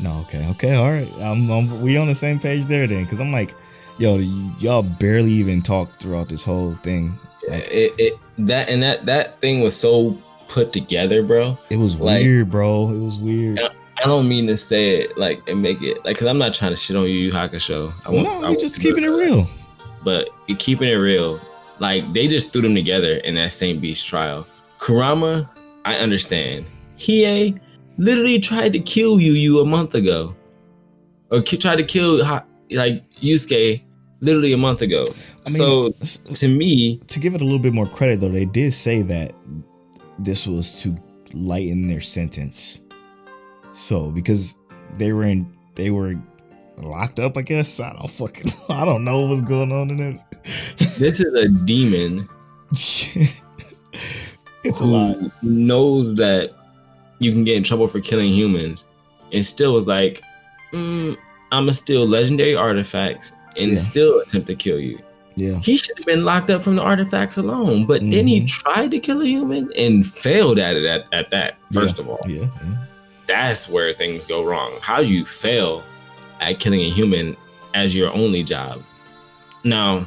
No. 0.00 0.20
Okay. 0.20 0.46
Okay. 0.50 0.74
All 0.74 0.90
right. 0.90 1.10
I'm, 1.20 1.50
I'm 1.50 1.82
we 1.82 1.96
on 1.96 2.06
the 2.06 2.14
same 2.14 2.38
page 2.38 2.66
there 2.66 2.86
then, 2.86 3.02
because 3.04 3.20
I'm 3.20 3.32
like, 3.32 3.52
yo, 3.98 4.16
y'all 4.58 4.82
barely 4.82 5.30
even 5.32 5.60
talked 5.62 6.00
throughout 6.02 6.28
this 6.28 6.42
whole 6.44 6.74
thing. 6.82 7.18
Like 7.48 7.66
It, 7.70 7.92
it 7.98 8.12
that 8.38 8.68
and 8.68 8.82
that 8.82 9.06
that 9.06 9.40
thing 9.40 9.60
was 9.60 9.74
so 9.76 10.16
put 10.48 10.72
together, 10.72 11.22
bro. 11.22 11.58
it 11.70 11.76
was 11.78 11.98
like- 11.98 12.22
weird, 12.22 12.50
bro. 12.50 12.90
It 12.90 13.00
was 13.00 13.18
weird. 13.18 13.58
Yeah. 13.58 13.68
I 14.00 14.06
don't 14.06 14.28
mean 14.28 14.46
to 14.46 14.56
say 14.56 15.00
it 15.00 15.18
like 15.18 15.42
and 15.48 15.60
make 15.60 15.82
it 15.82 15.96
like 16.04 16.14
because 16.14 16.28
I'm 16.28 16.38
not 16.38 16.54
trying 16.54 16.70
to 16.70 16.76
shit 16.76 16.94
on 16.96 17.02
you, 17.04 17.08
Yu 17.10 17.32
Hakusho. 17.32 17.92
I 18.06 18.10
I 18.16 18.22
no, 18.22 18.50
we 18.50 18.56
just 18.56 18.80
keeping 18.80 19.02
it 19.02 19.08
that. 19.08 19.16
real. 19.16 19.48
But 20.04 20.28
keeping 20.58 20.88
it 20.88 20.94
real, 20.94 21.40
like 21.78 22.12
they 22.12 22.26
just 22.28 22.52
threw 22.52 22.62
them 22.62 22.74
together 22.74 23.14
in 23.18 23.34
that 23.36 23.52
Saint 23.52 23.80
Beast 23.80 24.06
trial. 24.06 24.46
Kurama, 24.78 25.50
I 25.84 25.96
understand. 25.96 26.66
Hiei 26.98 27.60
literally 27.96 28.38
tried 28.38 28.72
to 28.72 28.78
kill 28.78 29.20
you 29.20 29.32
you 29.32 29.60
a 29.60 29.64
month 29.64 29.94
ago, 29.94 30.34
or 31.30 31.42
ki- 31.42 31.58
tried 31.58 31.76
to 31.76 31.84
kill 31.84 32.18
like 32.70 32.94
Yusuke 33.20 33.82
literally 34.20 34.52
a 34.52 34.56
month 34.56 34.82
ago. 34.82 35.04
I 35.46 35.50
mean, 35.50 35.56
so 35.56 35.90
to 35.90 36.48
me, 36.48 36.98
to 37.08 37.20
give 37.20 37.34
it 37.34 37.40
a 37.40 37.44
little 37.44 37.58
bit 37.58 37.74
more 37.74 37.88
credit 37.88 38.20
though, 38.20 38.28
they 38.28 38.44
did 38.44 38.72
say 38.72 39.02
that 39.02 39.32
this 40.18 40.46
was 40.46 40.82
to 40.82 40.96
lighten 41.34 41.86
their 41.86 42.00
sentence. 42.00 42.82
So 43.72 44.10
because 44.10 44.58
they 44.96 45.12
were 45.12 45.24
in 45.24 45.52
they 45.74 45.90
were 45.90 46.14
locked 46.82 47.18
up, 47.18 47.36
I 47.36 47.42
guess. 47.42 47.80
I 47.80 47.92
don't 47.94 48.10
fucking 48.10 48.50
I 48.68 48.84
don't 48.84 49.04
know 49.04 49.22
what's 49.26 49.42
going 49.42 49.72
on 49.72 49.90
in 49.90 49.96
this. 49.96 50.24
this 50.98 51.20
is 51.20 51.34
a 51.34 51.48
demon 51.64 52.26
it's 54.64 54.80
a 54.80 54.84
lot. 54.84 55.16
knows 55.42 56.14
that 56.16 56.52
you 57.18 57.32
can 57.32 57.44
get 57.44 57.56
in 57.56 57.62
trouble 57.62 57.88
for 57.88 58.00
killing 58.00 58.32
humans, 58.32 58.84
and 59.32 59.44
still 59.44 59.72
was 59.72 59.86
like, 59.86 60.22
mm, 60.72 61.16
"I'ma 61.52 61.72
steal 61.72 62.06
legendary 62.06 62.54
artifacts 62.54 63.32
and 63.56 63.70
Yeah. 63.72 63.76
still 63.76 64.20
attempt 64.20 64.46
to 64.48 64.54
kill 64.54 64.78
you." 64.78 64.98
Yeah. 65.36 65.58
He 65.60 65.76
should 65.76 65.96
have 65.98 66.06
been 66.06 66.24
locked 66.24 66.50
up 66.50 66.60
from 66.62 66.76
the 66.76 66.82
artifacts 66.82 67.36
alone, 67.38 67.86
but 67.86 68.00
then 68.00 68.26
he 68.26 68.40
Mhm. 68.42 68.48
tried 68.48 68.90
to 68.90 68.98
kill 68.98 69.22
a 69.22 69.26
human 69.26 69.72
and 69.78 70.04
failed 70.04 70.58
at 70.58 70.76
it 70.76 70.84
at, 70.84 71.06
at 71.12 71.30
that. 71.30 71.56
First 71.72 71.98
of 72.00 72.08
all, 72.08 72.20
Yeah. 72.28 72.40
yeah. 72.42 72.76
that's 73.26 73.68
where 73.68 73.92
things 73.94 74.26
go 74.26 74.42
wrong. 74.44 74.72
How 74.80 75.02
do 75.02 75.12
you 75.12 75.24
fail 75.24 75.82
at 76.40 76.60
killing 76.60 76.80
a 76.80 76.90
human 76.90 77.36
as 77.74 77.94
your 77.96 78.12
only 78.12 78.42
job. 78.42 78.82
Now, 79.64 80.06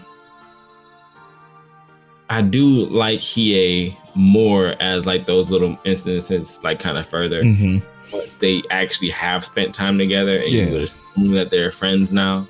I 2.30 2.42
do 2.42 2.86
like 2.88 3.20
Hiei 3.20 3.96
more 4.16 4.76
as 4.80 5.06
like 5.06 5.26
those 5.26 5.52
little 5.52 5.78
instances, 5.86 6.60
like 6.64 6.80
kind 6.80 6.98
of 6.98 7.06
further. 7.06 7.44
hmm 7.44 7.78
Once 8.14 8.34
they 8.34 8.62
actually 8.72 9.10
have 9.10 9.44
spent 9.44 9.74
time 9.76 9.98
together 9.98 10.38
and 10.40 10.50
Yeah. 10.52 10.66
you 10.70 10.78
assume 10.78 11.32
that 11.32 11.50
they're 11.50 11.72
friends 11.72 12.12
now. 12.12 12.48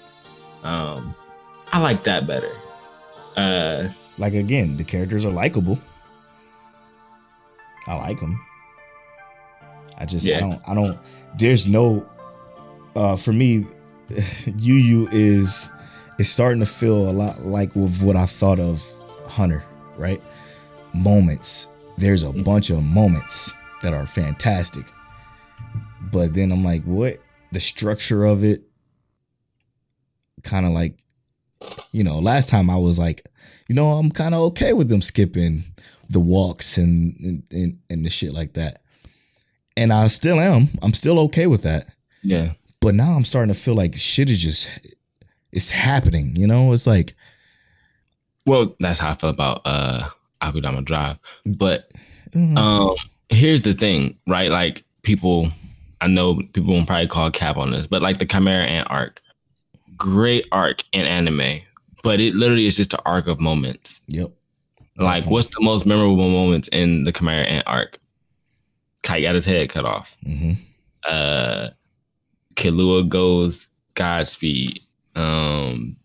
Um, 0.64 1.16
I 1.72 1.80
like 1.82 2.04
that 2.04 2.28
better. 2.28 2.52
Uh, 3.38 3.88
Like 4.18 4.34
again, 4.34 4.78
the 4.78 4.84
characters 4.84 5.26
are 5.26 5.32
likable. 5.32 5.80
I 7.88 7.96
like 7.96 8.20
them. 8.20 8.40
I 9.98 10.06
just 10.06 10.28
I 10.30 10.40
don't 10.40 10.62
I 10.68 10.74
don't. 10.76 10.98
There's 11.38 11.68
no. 11.68 12.06
Uh, 12.96 13.16
for 13.16 13.32
me, 13.34 13.66
Yu 14.60 14.74
Yu 14.76 15.08
is 15.12 15.72
is 16.20 16.30
starting 16.32 16.60
to 16.60 16.66
feel 16.66 17.10
a 17.10 17.12
lot 17.12 17.40
like 17.42 17.76
with 17.76 18.02
what 18.04 18.16
I 18.16 18.26
thought 18.26 18.60
of 18.60 18.84
Hunter. 19.28 19.64
Right, 19.98 20.22
moments. 20.94 21.68
There's 21.98 22.24
a 22.24 22.28
Mhm. 22.28 22.44
bunch 22.44 22.70
of 22.70 22.84
moments 22.84 23.54
that 23.82 23.94
are 23.94 24.06
fantastic, 24.08 24.86
but 26.12 26.34
then 26.34 26.52
I'm 26.52 26.64
like, 26.64 26.84
what? 26.84 27.20
The 27.52 27.60
structure 27.60 28.24
of 28.26 28.44
it, 28.44 28.64
kind 30.44 30.66
of 30.66 30.72
like, 30.72 30.98
you 31.92 32.04
know, 32.04 32.20
last 32.20 32.50
time 32.50 32.70
I 32.70 32.78
was 32.78 32.98
like, 32.98 33.24
you 33.68 33.76
know, 33.76 33.92
I'm 33.94 34.10
kind 34.10 34.34
of 34.34 34.42
okay 34.52 34.74
with 34.74 34.90
them 34.90 35.02
skipping 35.02 35.64
the 36.10 36.20
walks 36.20 36.78
and, 36.78 37.16
and 37.20 37.44
and 37.52 37.80
and 37.90 38.06
the 38.06 38.10
shit 38.10 38.34
like 38.34 38.54
that. 38.54 38.82
And 39.78 39.92
I 39.94 40.08
still 40.08 40.40
am. 40.40 40.68
I'm 40.82 40.94
still 40.94 41.20
okay 41.20 41.48
with 41.48 41.64
that. 41.64 41.88
yeah. 42.24 42.54
But 42.82 42.96
now 42.96 43.14
I'm 43.14 43.26
starting 43.26 43.54
to 43.54 43.60
feel 43.60 43.76
like 43.76 43.96
shit 43.96 44.30
is 44.30 44.42
just 44.42 44.70
it's 45.52 45.70
happening, 45.70 46.36
you 46.36 46.48
know? 46.48 46.74
It's 46.74 46.88
like 46.88 47.14
Well, 48.46 48.76
that's 48.80 49.00
how 49.00 49.12
I 49.12 49.14
feel 49.14 49.30
about 49.30 49.62
uh 49.66 50.10
Akudama 50.42 50.84
Drive. 50.84 51.18
But 51.46 51.82
mm, 52.32 52.58
um 52.58 52.96
here's 53.30 53.62
the 53.62 53.74
thing, 53.74 54.18
right? 54.28 54.50
Like 54.52 54.84
people 55.04 55.48
I 56.02 56.08
know 56.08 56.36
people 56.54 56.74
will 56.74 56.86
probably 56.86 57.08
call 57.08 57.30
cap 57.32 57.58
on 57.58 57.72
this, 57.72 57.88
but 57.88 58.02
like 58.02 58.18
the 58.20 58.26
Chimera 58.26 58.64
Ant 58.66 58.88
arc, 58.90 59.22
great 59.96 60.48
arc 60.52 60.84
in 60.94 61.02
anime, 61.06 61.62
but 62.04 62.20
it 62.20 62.34
literally 62.34 62.66
is 62.66 62.78
just 62.78 62.94
an 62.96 63.00
arc 63.06 63.28
of 63.28 63.40
moments. 63.40 64.02
yep. 64.08 64.32
Like, 64.98 65.08
Definitely. 65.20 65.34
what's 65.34 65.48
the 65.56 65.64
most 65.64 65.86
memorable 65.86 66.30
moments 66.30 66.68
in 66.70 67.04
the 67.06 67.12
Chimera 67.12 67.44
Ant 67.44 67.68
arc? 67.68 68.00
Kai 69.04 69.22
got 69.22 69.36
his 69.36 69.46
head 69.46 69.70
cut 69.70 69.86
off. 69.86 70.18
hmm 70.24 70.54
Uh, 71.08 71.70
Killua 72.56 73.08
goes 73.08 73.68
Godspeed. 73.96 74.82
Um, 75.16 75.98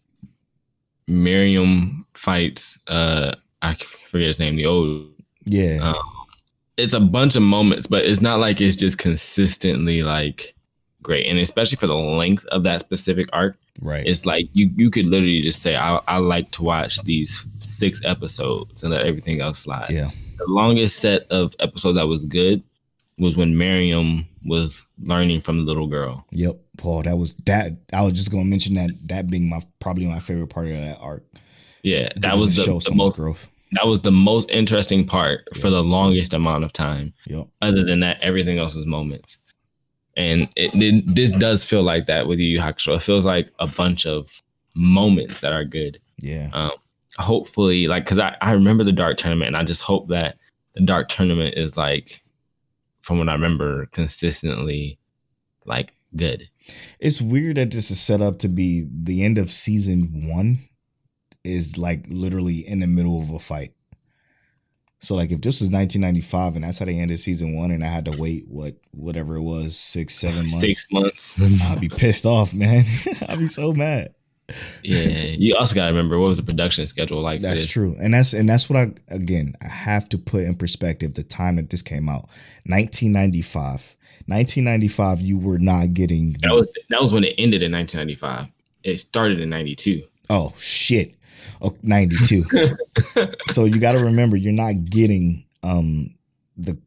Meruem 1.09 2.05
fights. 2.15 2.81
Uh, 2.87 3.35
I 3.63 3.75
forget 3.75 4.27
his 4.29 4.41
name. 4.41 4.57
The 4.57 4.67
old. 4.67 5.09
Yeah. 5.45 5.79
Uh, 5.83 5.95
It's 6.77 6.95
a 6.95 7.01
bunch 7.01 7.37
of 7.37 7.43
moments, 7.43 7.87
but 7.87 8.05
it's 8.05 8.21
not 8.21 8.39
like 8.39 8.61
it's 8.61 8.77
just 8.77 8.99
consistently 8.99 10.03
like 10.03 10.55
great. 11.03 11.27
And 11.27 11.39
especially 11.39 11.77
for 11.77 11.87
the 11.87 11.97
length 11.97 12.45
of 12.47 12.65
that 12.65 12.81
specific 12.81 13.29
arc, 13.33 13.57
right. 13.83 14.07
it's 14.07 14.27
like 14.27 14.47
you 14.53 14.71
you 14.77 14.91
could 14.91 15.07
literally 15.07 15.41
just 15.41 15.63
say 15.63 15.77
I 15.77 16.01
I 16.07 16.19
like 16.19 16.51
to 16.53 16.63
watch 16.63 17.01
these 17.03 17.47
six 17.59 18.03
episodes 18.05 18.83
and 18.83 18.93
let 18.93 19.07
everything 19.07 19.41
else 19.41 19.61
slide. 19.61 19.89
yeah. 19.89 20.11
The 20.37 20.45
longest 20.49 20.99
set 20.99 21.23
of 21.31 21.55
episodes 21.61 21.97
that 21.97 22.09
was 22.09 22.27
good 22.27 22.63
was 23.19 23.39
when 23.39 23.55
Meruem 23.55 24.27
was 24.47 24.89
learning 25.03 25.41
from 25.41 25.59
the 25.59 25.65
little 25.65 25.87
girl. 25.87 26.25
Yep. 26.33 26.57
Paul, 26.79 27.03
that 27.03 27.17
was 27.17 27.37
that 27.47 27.73
I 27.93 28.03
was 28.03 28.13
just 28.13 28.31
gonna 28.31 28.45
mention 28.45 28.75
that 28.75 28.91
that 29.09 29.31
being 29.31 29.49
my 29.49 29.61
probably 29.79 30.07
my 30.07 30.19
favorite 30.19 30.49
part 30.49 30.67
of 30.67 30.73
that 30.73 30.99
arc. 31.01 31.25
Yeah, 31.83 32.09
that 32.17 32.35
was 32.35 32.57
the, 32.57 32.63
shows 32.63 32.85
the 32.85 32.91
so 32.91 32.95
most 32.97 33.17
growth. 33.17 33.49
that 33.73 33.87
was 33.87 34.01
the 34.01 34.11
most 34.11 34.51
interesting 34.51 35.07
part 35.07 35.55
for 35.57 35.71
the 35.71 35.83
longest 35.83 36.35
amount 36.35 36.65
of 36.65 36.73
time. 36.73 37.15
Yep. 37.27 37.49
Other 37.63 37.85
than 37.85 38.01
that, 38.01 38.23
everything 38.23 38.59
else 38.59 38.75
was 38.75 38.87
moments. 38.87 39.39
And 40.17 40.49
it, 40.57 40.75
it 40.75 41.15
this 41.15 41.33
does 41.33 41.65
feel 41.65 41.83
like 41.83 42.07
that 42.07 42.27
with 42.27 42.39
Yu 42.39 42.47
Yu 42.47 42.61
Hakusho. 42.61 42.97
It 42.97 43.03
feels 43.03 43.27
like 43.27 43.53
a 43.59 43.67
bunch 43.67 44.07
of 44.07 44.43
moments 44.75 45.43
that 45.43 45.53
are 45.53 45.65
good. 45.65 46.01
Yeah. 46.21 46.49
Um, 46.53 46.73
hopefully, 47.19 47.87
like, 47.87 48.07
cause 48.07 48.19
I, 48.19 48.37
I 48.41 48.53
remember 48.53 48.83
the 48.83 48.93
dark 48.93 49.19
tournament, 49.19 49.49
and 49.49 49.57
I 49.57 49.65
just 49.65 49.83
hope 49.83 50.09
that 50.09 50.39
the 50.75 50.85
dark 50.85 51.09
tournament 51.09 51.55
is 51.57 51.77
like, 51.77 52.23
from 53.07 53.21
what 53.21 53.29
I 53.29 53.35
remember, 53.35 53.87
consistently 53.87 54.99
like 55.65 55.95
good. 56.17 56.49
It's 56.99 57.23
weird 57.23 57.57
that 57.57 57.71
this 57.71 57.93
is 57.93 58.01
set 58.01 58.21
up 58.21 58.41
to 58.41 58.49
be 58.49 58.89
the 58.93 59.25
end 59.25 59.39
of 59.39 59.49
season 59.49 60.29
one 60.29 60.59
is 61.45 61.79
like 61.79 62.05
literally 62.09 62.67
in 62.67 62.81
the 62.81 62.89
middle 62.89 63.23
of 63.23 63.31
a 63.31 63.39
fight. 63.39 63.75
So 64.99 65.15
like 65.15 65.31
if 65.31 65.41
this 65.41 65.61
was 65.61 65.71
1995 65.71 66.57
and 66.57 66.65
that's 66.65 66.81
how 66.81 66.87
they 66.87 66.99
ended 66.99 67.21
season 67.21 67.55
one 67.55 67.71
and 67.71 67.85
I 67.85 67.87
had 67.87 68.07
to 68.07 68.17
wait 68.19 68.47
what 68.49 68.75
whatever 68.91 69.37
it 69.37 69.43
was 69.43 69.79
six 69.79 70.17
seven 70.17 70.39
months, 70.39 70.61
Six 70.61 70.89
months. 70.91 71.41
I'd 71.71 71.81
be 71.81 71.89
pissed 71.89 72.27
off, 72.27 72.53
man. 72.53 72.83
I'd 73.29 73.39
be 73.39 73.47
so 73.47 73.73
mad. 73.73 74.17
Yeah. 74.83 75.35
You 75.39 75.57
also 75.57 75.75
gotta 75.75 75.91
remember 75.91 76.19
what 76.19 76.31
was 76.31 76.39
the 76.39 76.45
production 76.45 76.87
schedule 76.87 77.21
like. 77.21 77.41
That's 77.41 77.63
this? 77.63 77.73
true, 77.73 77.97
and 78.01 78.15
that's 78.15 78.33
and 78.33 78.49
that's 78.49 78.71
what 78.71 78.79
I 78.79 78.93
again 79.09 79.55
I 79.63 79.69
have 79.69 80.09
to 80.11 80.19
put 80.19 80.45
in 80.45 80.55
perspective 80.55 81.15
the 81.15 81.23
time 81.23 81.57
that 81.57 81.71
this 81.71 81.83
came 81.83 82.09
out, 82.09 82.29
1995. 82.67 83.97
1995, 84.29 85.21
you 85.21 85.39
were 85.39 85.59
not 85.59 85.95
getting 85.95 86.33
the- 86.33 86.39
That 86.43 86.55
was 86.55 86.79
that 86.91 87.01
was 87.01 87.13
when 87.13 87.23
it 87.23 87.35
ended 87.39 87.63
in 87.63 87.71
1995. 87.71 88.53
It 88.83 88.99
started 88.99 89.41
in 89.41 89.51
92. 89.51 90.03
Oh 90.31 90.53
shit. 90.57 91.15
Oh, 91.61 91.77
92. 91.83 92.43
so 93.47 93.65
you 93.65 93.79
got 93.79 93.93
to 93.93 93.99
remember 93.99 94.37
you're 94.37 94.53
not 94.53 94.85
getting 94.85 95.45
um 95.63 96.15
the 96.57 96.79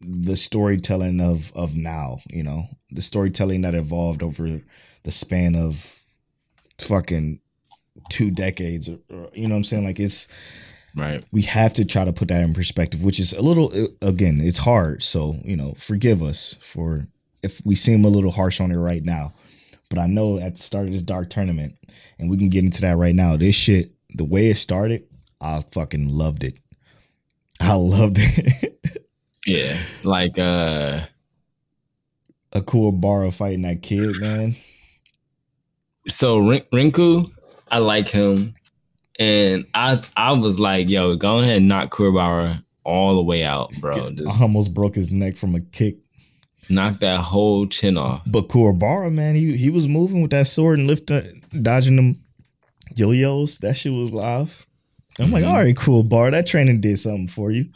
the 0.00 0.36
storytelling 0.36 1.20
of 1.20 1.52
of 1.54 1.76
now, 1.76 2.18
you 2.28 2.42
know. 2.42 2.64
The 2.90 3.02
storytelling 3.02 3.62
that 3.62 3.74
evolved 3.74 4.22
over 4.22 4.60
the 5.02 5.10
span 5.10 5.54
of 5.54 6.03
fucking 6.78 7.40
two 8.10 8.30
decades 8.30 8.88
or, 8.88 8.98
or- 9.10 9.30
you 9.34 9.48
know 9.48 9.54
what 9.54 9.58
I'm 9.58 9.64
saying 9.64 9.84
like 9.84 10.00
it's 10.00 10.28
Right. 10.96 11.24
we 11.32 11.42
have 11.42 11.74
to 11.74 11.84
try 11.84 12.04
to 12.04 12.12
put 12.12 12.28
that 12.28 12.44
in 12.44 12.54
perspective, 12.54 13.02
which 13.02 13.18
is 13.18 13.32
a 13.32 13.42
little 13.42 13.72
again, 14.00 14.40
it's 14.40 14.58
hard. 14.58 15.02
So, 15.02 15.34
you 15.44 15.56
know, 15.56 15.74
forgive 15.76 16.22
us 16.22 16.56
for 16.60 17.08
if 17.42 17.60
we 17.64 17.74
seem 17.74 18.04
a 18.04 18.08
little 18.08 18.30
harsh 18.30 18.60
on 18.60 18.70
it 18.70 18.76
right 18.76 19.04
now. 19.04 19.32
But 19.90 19.98
I 19.98 20.06
know 20.06 20.38
at 20.38 20.54
the 20.54 20.62
start 20.62 20.86
of 20.86 20.92
this 20.92 21.02
dark 21.02 21.30
tournament, 21.30 21.74
and 22.18 22.30
we 22.30 22.36
can 22.36 22.48
get 22.48 22.62
into 22.64 22.80
that 22.82 22.96
right 22.96 23.14
now. 23.14 23.36
This 23.36 23.56
shit, 23.56 23.92
the 24.14 24.24
way 24.24 24.48
it 24.50 24.56
started, 24.56 25.04
I 25.40 25.62
fucking 25.72 26.08
loved 26.08 26.44
it. 26.44 26.58
I 27.60 27.74
loved 27.74 28.16
it. 28.18 28.70
Yeah, 29.46 29.76
like 30.04 30.38
uh, 30.38 31.02
A 32.52 32.62
cool 32.62 32.92
bar 32.92 33.24
of 33.24 33.34
fighting 33.34 33.62
that 33.62 33.82
kid, 33.82 34.18
man. 34.20 34.54
So 36.06 36.40
Rinku, 36.40 37.30
I 37.70 37.78
like 37.78 38.08
him, 38.08 38.54
and 39.18 39.64
I 39.74 40.02
I 40.16 40.32
was 40.32 40.60
like, 40.60 40.88
yo, 40.88 41.16
go 41.16 41.40
ahead 41.40 41.58
and 41.58 41.68
knock 41.68 41.90
Kuwabara 41.94 42.62
all 42.84 43.16
the 43.16 43.22
way 43.22 43.42
out, 43.44 43.72
bro. 43.80 43.92
I 43.92 44.10
Just 44.10 44.40
almost 44.42 44.74
broke 44.74 44.94
his 44.94 45.10
neck 45.12 45.36
from 45.36 45.54
a 45.54 45.60
kick. 45.60 45.96
knock 46.68 46.98
that 47.00 47.20
whole 47.20 47.66
chin 47.66 47.96
off. 47.96 48.22
But 48.26 48.48
Kuwabara, 48.48 49.12
man, 49.12 49.34
he 49.34 49.56
he 49.56 49.70
was 49.70 49.88
moving 49.88 50.20
with 50.22 50.30
that 50.32 50.46
sword 50.46 50.78
and 50.78 50.86
lifting, 50.88 51.42
dodging 51.62 51.96
them 51.96 52.20
yo-yos. 52.96 53.58
That 53.58 53.76
shit 53.76 53.92
was 53.92 54.12
live. 54.12 54.66
I'm 55.18 55.30
like, 55.30 55.44
Mhm. 55.44 55.48
all 55.48 55.56
right, 55.56 55.76
cool, 55.76 56.02
bar. 56.02 56.30
That 56.30 56.46
training 56.46 56.80
did 56.80 56.98
something 56.98 57.28
for 57.28 57.50
you. 57.50 57.66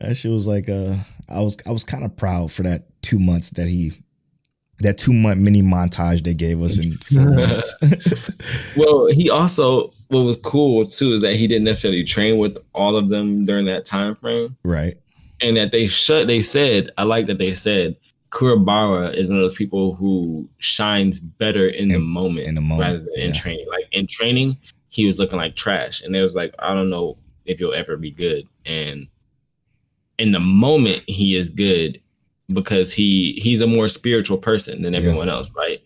That 0.00 0.16
shit 0.16 0.30
was 0.30 0.46
like, 0.46 0.70
uh, 0.70 0.94
I 1.28 1.40
was 1.42 1.56
I 1.66 1.72
was 1.72 1.84
kind 1.84 2.04
of 2.04 2.16
proud 2.16 2.52
for 2.52 2.62
that 2.62 2.86
two 3.02 3.18
months 3.18 3.50
that 3.50 3.66
he, 3.68 3.92
that 4.80 4.98
two 4.98 5.12
month 5.12 5.40
mini 5.40 5.62
montage 5.62 6.22
they 6.22 6.34
gave 6.34 6.62
us 6.62 6.78
in 6.78 6.92
four 6.98 7.32
months. 7.32 7.74
Well, 8.76 9.06
he 9.06 9.30
also 9.30 9.92
what 10.08 10.20
was 10.20 10.36
cool 10.36 10.84
too 10.84 11.12
is 11.12 11.22
that 11.22 11.36
he 11.36 11.46
didn't 11.46 11.64
necessarily 11.64 12.04
train 12.04 12.38
with 12.38 12.58
all 12.74 12.96
of 12.96 13.08
them 13.08 13.44
during 13.44 13.64
that 13.66 13.84
time 13.84 14.14
frame, 14.14 14.56
right. 14.62 14.94
and 15.40 15.56
that 15.56 15.72
they 15.72 15.86
shut. 15.86 16.26
They 16.26 16.40
said, 16.40 16.90
I 16.96 17.04
like 17.04 17.26
that 17.26 17.38
they 17.38 17.54
said 17.54 17.96
Kuwabara 18.30 19.14
is 19.14 19.28
one 19.28 19.38
of 19.38 19.42
those 19.42 19.54
people 19.54 19.94
who 19.94 20.48
shines 20.58 21.18
better 21.18 21.68
in, 21.68 21.88
the 21.88 21.98
moment, 21.98 22.46
in 22.46 22.54
the 22.54 22.60
moment, 22.60 22.80
rather 22.80 22.98
than 22.98 23.18
in 23.18 23.32
training. 23.32 23.66
Like 23.68 23.88
in 23.92 24.06
training, 24.06 24.58
he 24.90 25.06
was 25.06 25.18
looking 25.18 25.38
like 25.38 25.56
trash, 25.56 26.02
and 26.02 26.14
it 26.14 26.22
was 26.22 26.34
like, 26.34 26.54
I 26.58 26.74
don't 26.74 26.90
know 26.90 27.16
if 27.44 27.60
you'll 27.60 27.74
ever 27.74 27.96
be 27.96 28.10
good. 28.10 28.46
And 28.64 29.08
in 30.18 30.32
the 30.32 30.40
moment, 30.40 31.02
he 31.06 31.36
is 31.36 31.48
good 31.48 32.00
because 32.52 32.92
he 32.92 33.38
he's 33.42 33.60
a 33.60 33.66
more 33.66 33.88
spiritual 33.88 34.38
person 34.38 34.82
than 34.82 34.92
Yeah. 34.94 35.00
everyone 35.00 35.28
else, 35.28 35.50
right? 35.56 35.80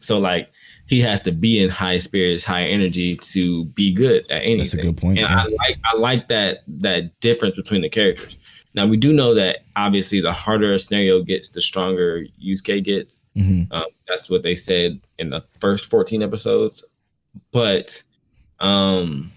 So 0.00 0.18
like 0.18 0.50
he 0.86 1.00
has 1.00 1.22
to 1.22 1.32
be 1.32 1.58
in 1.58 1.68
high 1.68 1.98
spirits, 1.98 2.44
high 2.44 2.64
energy 2.64 3.16
to 3.16 3.64
be 3.66 3.92
good 3.92 4.24
at 4.30 4.42
anything. 4.42 4.56
That's 4.58 4.74
a 4.74 4.82
good 4.82 4.96
point. 4.96 5.18
And 5.18 5.28
yeah. 5.28 5.40
I 5.40 5.44
like 5.44 5.78
I 5.84 5.96
like 5.98 6.28
that 6.28 6.62
that 6.68 7.18
difference 7.20 7.56
between 7.56 7.82
the 7.82 7.88
characters. 7.88 8.64
Now 8.74 8.86
we 8.86 8.96
do 8.96 9.12
know 9.12 9.34
that 9.34 9.60
obviously 9.76 10.20
the 10.20 10.32
harder 10.32 10.72
a 10.72 10.78
scenario 10.78 11.22
gets, 11.22 11.48
the 11.48 11.60
stronger 11.60 12.24
Yusuke 12.42 12.84
gets. 12.84 13.24
Mhm. 13.36 13.66
Um, 13.72 13.84
that's 14.06 14.30
what 14.30 14.42
they 14.42 14.54
said 14.54 15.00
in 15.18 15.28
the 15.30 15.42
first 15.60 15.90
14 15.90 16.22
episodes. 16.22 16.84
But 17.52 18.02
um, 18.60 19.32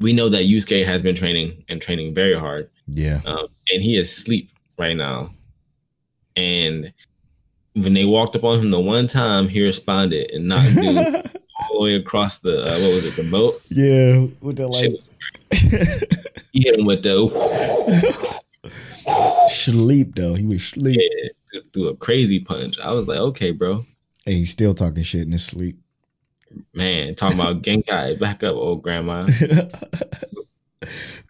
we 0.00 0.12
know 0.12 0.28
that 0.28 0.44
Yusuke 0.44 0.84
has 0.84 1.02
been 1.02 1.14
training 1.14 1.64
and 1.68 1.80
training 1.80 2.14
very 2.14 2.34
hard, 2.38 2.68
Yeah. 2.88 3.20
um, 3.24 3.46
and 3.72 3.82
he 3.82 3.96
is 3.96 4.10
asleep 4.10 4.50
right 4.78 4.96
now. 4.96 5.30
And 6.36 6.92
when 7.74 7.94
they 7.94 8.04
walked 8.04 8.36
up 8.36 8.44
on 8.44 8.58
him 8.58 8.70
the 8.70 8.80
one 8.80 9.06
time, 9.06 9.48
he 9.48 9.62
responded 9.64 10.30
and 10.32 10.46
knocked 10.48 10.74
dude 10.74 10.96
all 10.96 11.78
the 11.78 11.80
way 11.84 11.94
across 11.94 12.38
the 12.40 12.60
uh, 12.62 12.70
what 12.70 12.94
was 12.94 13.06
it, 13.06 13.22
the 13.22 13.30
boat? 13.30 13.60
yeah. 13.70 14.26
With 14.40 14.56
the 14.56 14.68
like 14.68 14.90
He 16.52 16.60
hit 16.62 16.78
him 16.78 16.86
with 16.86 17.02
the 17.02 17.28
sleep 19.48 20.14
though. 20.14 20.34
He 20.34 20.44
was 20.44 20.64
sleep. 20.66 21.00
yeah, 21.52 21.60
threw 21.72 21.88
a 21.88 21.96
crazy 21.96 22.40
punch. 22.40 22.78
I 22.80 22.92
was 22.92 23.08
like, 23.08 23.18
okay, 23.18 23.50
bro, 23.52 23.84
And 24.26 24.34
he's 24.34 24.50
still 24.50 24.74
talking 24.74 25.02
shit 25.02 25.22
in 25.22 25.32
his 25.32 25.44
sleep. 25.46 25.78
man, 26.74 27.14
talking 27.14 27.40
about 27.40 27.62
Genkai, 27.62 28.18
back 28.18 28.42
up, 28.42 28.54
old 28.56 28.82
grandma. 28.82 29.26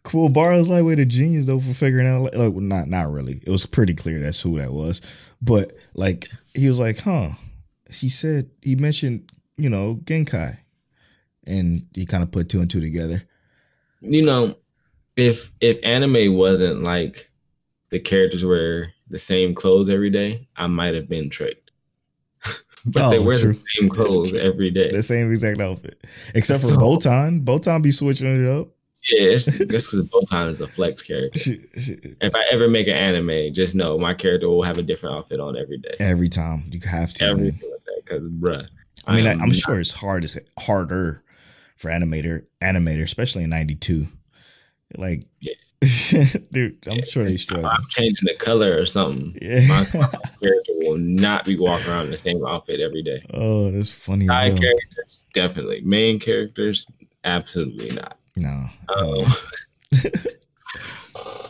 cool 0.02 0.28
like 0.28 0.84
way 0.84 0.94
the 0.94 1.04
genius 1.06 1.46
though 1.46 1.58
for 1.60 1.74
figuring 1.74 2.06
out 2.06 2.22
like, 2.22 2.34
like, 2.34 2.54
not 2.54 2.88
not 2.88 3.10
really. 3.10 3.40
It 3.46 3.50
was 3.50 3.66
pretty 3.66 3.94
clear 3.94 4.18
that's 4.20 4.40
who 4.42 4.58
that 4.58 4.72
was. 4.72 5.00
But 5.40 5.72
like 5.94 6.28
he 6.54 6.68
was 6.68 6.78
like 6.80 6.98
huh. 6.98 7.30
He 7.90 8.08
said 8.08 8.50
he 8.62 8.76
mentioned 8.76 9.30
you 9.56 9.68
know 9.70 9.96
genkai. 10.04 10.58
And 11.44 11.86
he 11.94 12.06
kind 12.06 12.22
of 12.22 12.30
put 12.30 12.48
two 12.48 12.60
and 12.60 12.70
two 12.70 12.80
together. 12.80 13.20
You 14.00 14.24
know, 14.24 14.54
if 15.16 15.50
if 15.60 15.78
anime 15.84 16.36
wasn't 16.36 16.82
like 16.84 17.30
the 17.90 17.98
characters 17.98 18.44
wear 18.44 18.92
the 19.08 19.18
same 19.18 19.52
clothes 19.54 19.90
every 19.90 20.10
day, 20.10 20.46
I 20.56 20.68
might 20.68 20.94
have 20.94 21.08
been 21.08 21.30
tricked. 21.30 21.72
but 22.86 23.10
they 23.10 23.18
Oh, 23.18 23.22
wear 23.22 23.36
true. 23.36 23.52
the 23.54 23.62
same 23.78 23.88
clothes 23.88 24.32
every 24.34 24.70
day. 24.70 24.90
the 24.92 25.02
same 25.02 25.30
exact 25.32 25.60
outfit. 25.60 26.00
Except 26.34 26.60
for 26.60 26.68
So- 26.68 26.76
botan. 26.76 27.44
Botan 27.44 27.82
be 27.82 27.90
switching 27.90 28.44
it 28.44 28.48
up 28.48 28.68
Yeah, 29.10 29.30
it's 29.30 29.46
just 29.46 29.58
because 29.58 30.08
Botan 30.10 30.48
is 30.48 30.60
a 30.60 30.66
flex 30.68 31.02
character. 31.02 31.40
If 31.74 32.36
I 32.36 32.44
ever 32.52 32.68
make 32.68 32.86
an 32.86 32.94
anime, 32.94 33.52
just 33.52 33.74
know 33.74 33.98
my 33.98 34.14
character 34.14 34.48
will 34.48 34.62
have 34.62 34.78
a 34.78 34.82
different 34.82 35.16
outfit 35.16 35.40
on 35.40 35.56
every 35.56 35.78
day. 35.78 35.90
every 35.98 36.28
time 36.28 36.64
you 36.70 36.80
have 36.88 37.12
to 37.14 37.34
like 37.34 37.52
because 38.04 38.28
bruh. 38.28 38.68
I 39.06 39.16
mean, 39.16 39.26
I, 39.26 39.32
am 39.32 39.52
sure 39.52 39.80
it's 39.80 39.90
hard 39.92 40.22
It's 40.22 40.38
harder 40.60 41.24
for 41.76 41.90
animator, 41.90 42.46
animator, 42.62 43.02
especially 43.02 43.42
in 43.44 43.50
'92. 43.50 44.06
Like, 44.96 45.24
Yeah. 45.40 45.54
dude, 46.52 46.86
I'm 46.86 47.02
sure 47.02 47.24
they 47.24 47.30
struggle. 47.30 47.66
I'm 47.66 47.84
changing 47.88 48.28
the 48.28 48.36
color 48.38 48.78
or 48.78 48.86
something. 48.86 49.36
Yeah. 49.42 49.66
My 49.66 49.84
character 50.40 50.72
will 50.82 50.98
not 50.98 51.44
be 51.44 51.58
walking 51.58 51.90
around 51.90 52.04
in 52.04 52.10
the 52.12 52.16
same 52.16 52.44
outfit 52.46 52.78
every 52.80 53.02
day. 53.02 53.24
oh, 53.34 53.72
that's 53.72 54.06
funny. 54.06 54.26
Side 54.26 54.60
characters, 54.60 55.24
definitely. 55.34 55.80
Main 55.80 56.20
characters, 56.20 56.86
absolutely 57.24 57.90
not. 57.90 58.16
No. 58.36 58.64
Um, 58.96 59.24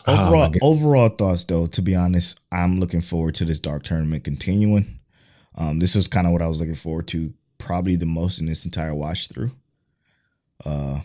Oh, 0.05 0.25
Overall, 0.25 0.49
God. 0.49 0.59
overall 0.61 1.07
thoughts 1.09 1.45
though. 1.45 1.65
To 1.67 1.81
be 1.81 1.95
honest, 1.95 2.41
I'm 2.51 2.81
looking 2.81 2.99
forward 2.99 3.35
to 3.35 3.45
this 3.45 3.61
dark 3.61 3.83
tournament 3.83 4.25
continuing. 4.25 4.99
Um, 5.55 5.79
this 5.79 5.95
is 5.95 6.09
kind 6.09 6.27
of 6.27 6.33
what 6.33 6.41
I 6.41 6.47
was 6.49 6.59
looking 6.59 6.75
forward 6.75 7.07
to, 7.09 7.33
probably 7.57 7.95
the 7.95 8.05
most 8.05 8.39
in 8.41 8.45
this 8.45 8.65
entire 8.65 8.93
watch 8.93 9.29
through. 9.29 9.51
Uh, 10.65 10.99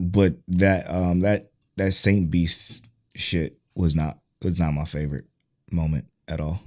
but 0.00 0.34
that 0.48 0.90
um 0.90 1.20
that 1.20 1.52
that 1.76 1.92
Saint 1.92 2.28
Beast 2.28 2.88
shit 3.14 3.56
was 3.76 3.94
not 3.94 4.18
was 4.42 4.58
not 4.58 4.72
my 4.74 4.84
favorite 4.84 5.26
moment 5.70 6.06
at 6.26 6.40
all. 6.40 6.60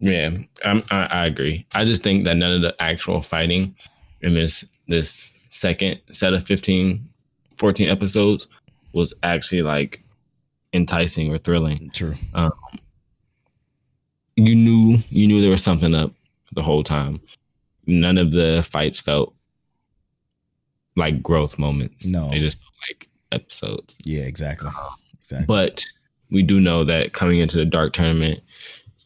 Yeah, 0.00 0.30
I'm, 0.64 0.82
I, 0.90 1.04
I 1.04 1.26
agree. 1.26 1.66
I 1.72 1.84
just 1.84 2.02
think 2.02 2.24
that 2.24 2.36
none 2.36 2.52
of 2.56 2.62
the 2.62 2.74
actual 2.80 3.22
fighting 3.22 3.76
in 4.20 4.34
this 4.34 4.64
this 4.92 5.32
second 5.48 6.00
set 6.10 6.34
of 6.34 6.44
15, 6.44 7.08
14 7.56 7.88
episodes 7.88 8.46
was 8.92 9.14
actually 9.22 9.62
like 9.62 10.04
enticing 10.72 11.32
or 11.32 11.38
thrilling. 11.38 11.90
True. 11.94 12.14
Um, 12.34 12.52
you 14.36 14.54
knew 14.54 14.98
you 15.08 15.26
knew 15.26 15.40
there 15.40 15.50
was 15.50 15.64
something 15.64 15.94
up 15.94 16.12
the 16.52 16.62
whole 16.62 16.82
time. 16.82 17.20
None 17.86 18.18
of 18.18 18.32
the 18.32 18.66
fights 18.70 19.00
felt 19.00 19.34
like 20.94 21.22
growth 21.22 21.58
moments. 21.58 22.06
No. 22.06 22.28
they 22.28 22.38
just 22.38 22.58
like 22.88 23.08
episodes. 23.32 23.98
Yeah, 24.04 24.24
exactly. 24.24 24.68
Um, 24.68 24.94
exactly. 25.18 25.46
But 25.46 25.84
we 26.30 26.42
do 26.42 26.60
know 26.60 26.84
that 26.84 27.14
coming 27.14 27.40
into 27.40 27.56
the 27.56 27.64
dark 27.64 27.94
tournament 27.94 28.40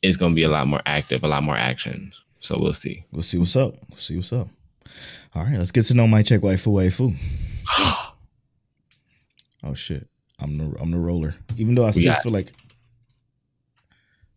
is 0.03 0.17
going 0.17 0.33
to 0.33 0.37
be 0.37 0.43
a 0.43 0.49
lot 0.49 0.67
more 0.67 0.83
active, 0.85 1.23
a 1.23 1.29
lot 1.29 1.45
more 1.45 1.57
action. 1.57 2.13
So 2.41 2.57
we'll 2.59 2.73
see. 2.73 3.05
We'll 3.13 3.23
see 3.23 3.39
what's 3.39 3.57
up. 3.57 3.75
We'll 3.89 3.99
see 3.99 4.17
what's 4.17 4.33
up. 4.33 4.49
All 5.37 5.43
right, 5.45 5.59
let's 5.59 5.71
get 5.71 5.83
to 5.85 5.95
know 5.95 6.07
Mic 6.09 6.25
Check 6.25 6.41
waifu 6.41 6.73
waifu. 6.73 7.15
oh 9.65 9.75
shit. 9.75 10.09
I'm 10.41 10.57
the 10.57 10.75
I'm 10.81 10.91
the 10.91 10.99
roller. 10.99 11.35
Even 11.59 11.75
though 11.75 11.85
I 11.85 11.91
still 11.91 12.05
got- 12.05 12.23
feel 12.23 12.33
like 12.33 12.53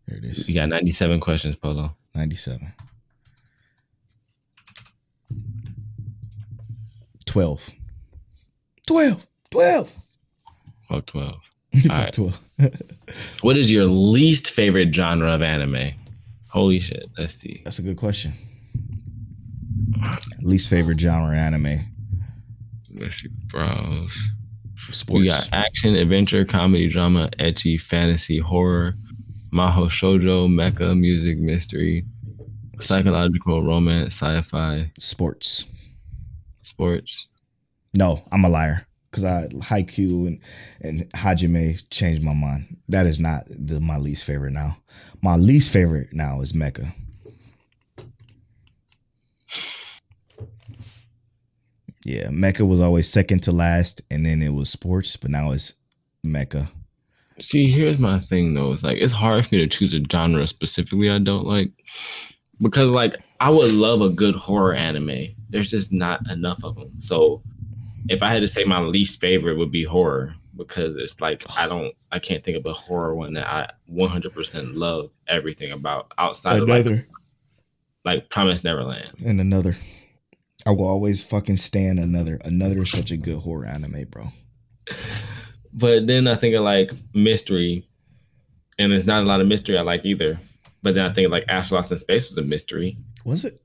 there 0.06 0.18
it 0.18 0.24
is. 0.24 0.46
You 0.46 0.54
got 0.56 0.68
97 0.68 1.18
questions, 1.20 1.56
Polo. 1.56 1.96
97. 2.14 2.70
12. 7.24 7.70
12. 8.86 9.26
12. 9.50 9.96
Fuck 10.82 11.06
12. 11.06 11.34
Fuck 11.86 11.96
right. 11.96 12.12
12. 12.12 12.40
What 13.40 13.56
is 13.56 13.72
your 13.72 13.84
least 13.86 14.50
favorite 14.50 14.94
genre 14.94 15.32
of 15.32 15.40
anime? 15.40 15.92
Holy 16.48 16.80
shit. 16.80 17.06
Let's 17.16 17.34
see. 17.34 17.62
That's 17.64 17.78
a 17.78 17.82
good 17.82 17.96
question. 17.96 18.32
Least 20.42 20.70
favorite 20.70 21.00
genre 21.00 21.36
anime. 21.36 21.78
Let's 22.94 23.16
see. 23.16 23.28
Browse. 23.46 24.16
Sports. 24.88 25.20
We 25.20 25.28
got 25.28 25.48
action, 25.52 25.94
adventure, 25.96 26.44
comedy, 26.44 26.88
drama, 26.88 27.28
ecchi, 27.38 27.80
fantasy, 27.80 28.38
horror, 28.38 28.94
maho 29.52 29.88
shoujo, 29.88 30.48
mecha, 30.48 30.98
music, 30.98 31.38
mystery, 31.38 32.04
psychological, 32.80 33.62
romance, 33.62 34.14
sci-fi, 34.20 34.90
Sports. 34.98 35.66
sports. 36.62 37.28
No, 37.96 38.24
I'm 38.32 38.44
a 38.44 38.48
liar. 38.48 38.86
Cause 39.12 39.24
I 39.24 39.48
Haikyuu 39.48 40.28
and 40.28 40.40
and 40.82 41.00
Hajime 41.14 41.82
changed 41.90 42.22
my 42.22 42.32
mind. 42.32 42.76
That 42.88 43.06
is 43.06 43.18
not 43.18 43.42
the 43.48 43.80
my 43.80 43.96
least 43.98 44.24
favorite 44.24 44.52
now. 44.52 44.76
My 45.20 45.34
least 45.34 45.72
favorite 45.72 46.08
now 46.12 46.40
is 46.42 46.52
Mecha. 46.52 46.92
Yeah, 52.04 52.28
Mecha 52.28 52.66
was 52.66 52.80
always 52.80 53.10
second 53.10 53.42
to 53.44 53.52
last, 53.52 54.02
and 54.10 54.24
then 54.24 54.40
it 54.40 54.54
was 54.54 54.70
sports, 54.70 55.16
but 55.16 55.30
now 55.30 55.50
it's 55.52 55.74
mecha. 56.24 56.70
See, 57.38 57.70
here's 57.70 57.98
my 57.98 58.18
thing 58.18 58.54
though. 58.54 58.72
It's 58.72 58.82
like 58.82 58.98
it's 58.98 59.12
hard 59.12 59.46
for 59.46 59.54
me 59.54 59.60
to 59.62 59.66
choose 59.66 59.94
a 59.94 60.00
genre 60.10 60.46
specifically 60.46 61.10
I 61.10 61.18
don't 61.18 61.46
like 61.46 61.70
because 62.60 62.90
like 62.90 63.16
I 63.40 63.48
would 63.50 63.72
love 63.72 64.02
a 64.02 64.10
good 64.10 64.34
horror 64.34 64.74
anime. 64.74 65.28
There's 65.48 65.70
just 65.70 65.92
not 65.92 66.30
enough 66.30 66.62
of 66.64 66.76
them. 66.76 67.00
So 67.00 67.42
if 68.08 68.22
I 68.22 68.28
had 68.28 68.40
to 68.40 68.48
say 68.48 68.64
my 68.64 68.80
least 68.80 69.20
favorite 69.20 69.56
would 69.56 69.72
be 69.72 69.84
horror 69.84 70.34
because 70.56 70.96
it's 70.96 71.20
like 71.22 71.40
I 71.58 71.66
don't 71.66 71.94
I 72.12 72.18
can't 72.18 72.44
think 72.44 72.58
of 72.58 72.66
a 72.66 72.74
horror 72.74 73.14
one 73.14 73.32
that 73.34 73.48
I 73.48 73.70
100% 73.90 74.76
love 74.76 75.16
everything 75.26 75.72
about 75.72 76.12
outside 76.18 76.62
of 76.62 76.68
like, 76.68 76.86
like 78.04 78.28
Promise 78.28 78.64
Neverland. 78.64 79.12
and 79.26 79.40
another. 79.40 79.76
I 80.66 80.70
will 80.72 80.86
always 80.88 81.24
fucking 81.24 81.56
stand 81.56 81.98
another. 81.98 82.38
Another 82.44 82.78
is 82.80 82.90
such 82.90 83.10
a 83.10 83.16
good 83.16 83.38
horror 83.38 83.66
anime, 83.66 84.04
bro. 84.10 84.24
But 85.72 86.06
then 86.06 86.26
I 86.26 86.34
think 86.34 86.54
of 86.54 86.62
like 86.62 86.92
mystery, 87.14 87.86
and 88.78 88.92
there's 88.92 89.06
not 89.06 89.22
a 89.22 89.26
lot 89.26 89.40
of 89.40 89.46
mystery 89.46 89.78
I 89.78 89.82
like 89.82 90.04
either. 90.04 90.38
But 90.82 90.94
then 90.94 91.08
I 91.08 91.12
think 91.12 91.30
like 91.30 91.44
Astra 91.48 91.76
Lost 91.76 91.92
in 91.92 91.98
Space 91.98 92.30
was 92.30 92.38
a 92.44 92.46
mystery. 92.46 92.96
Was 93.24 93.44
it? 93.44 93.60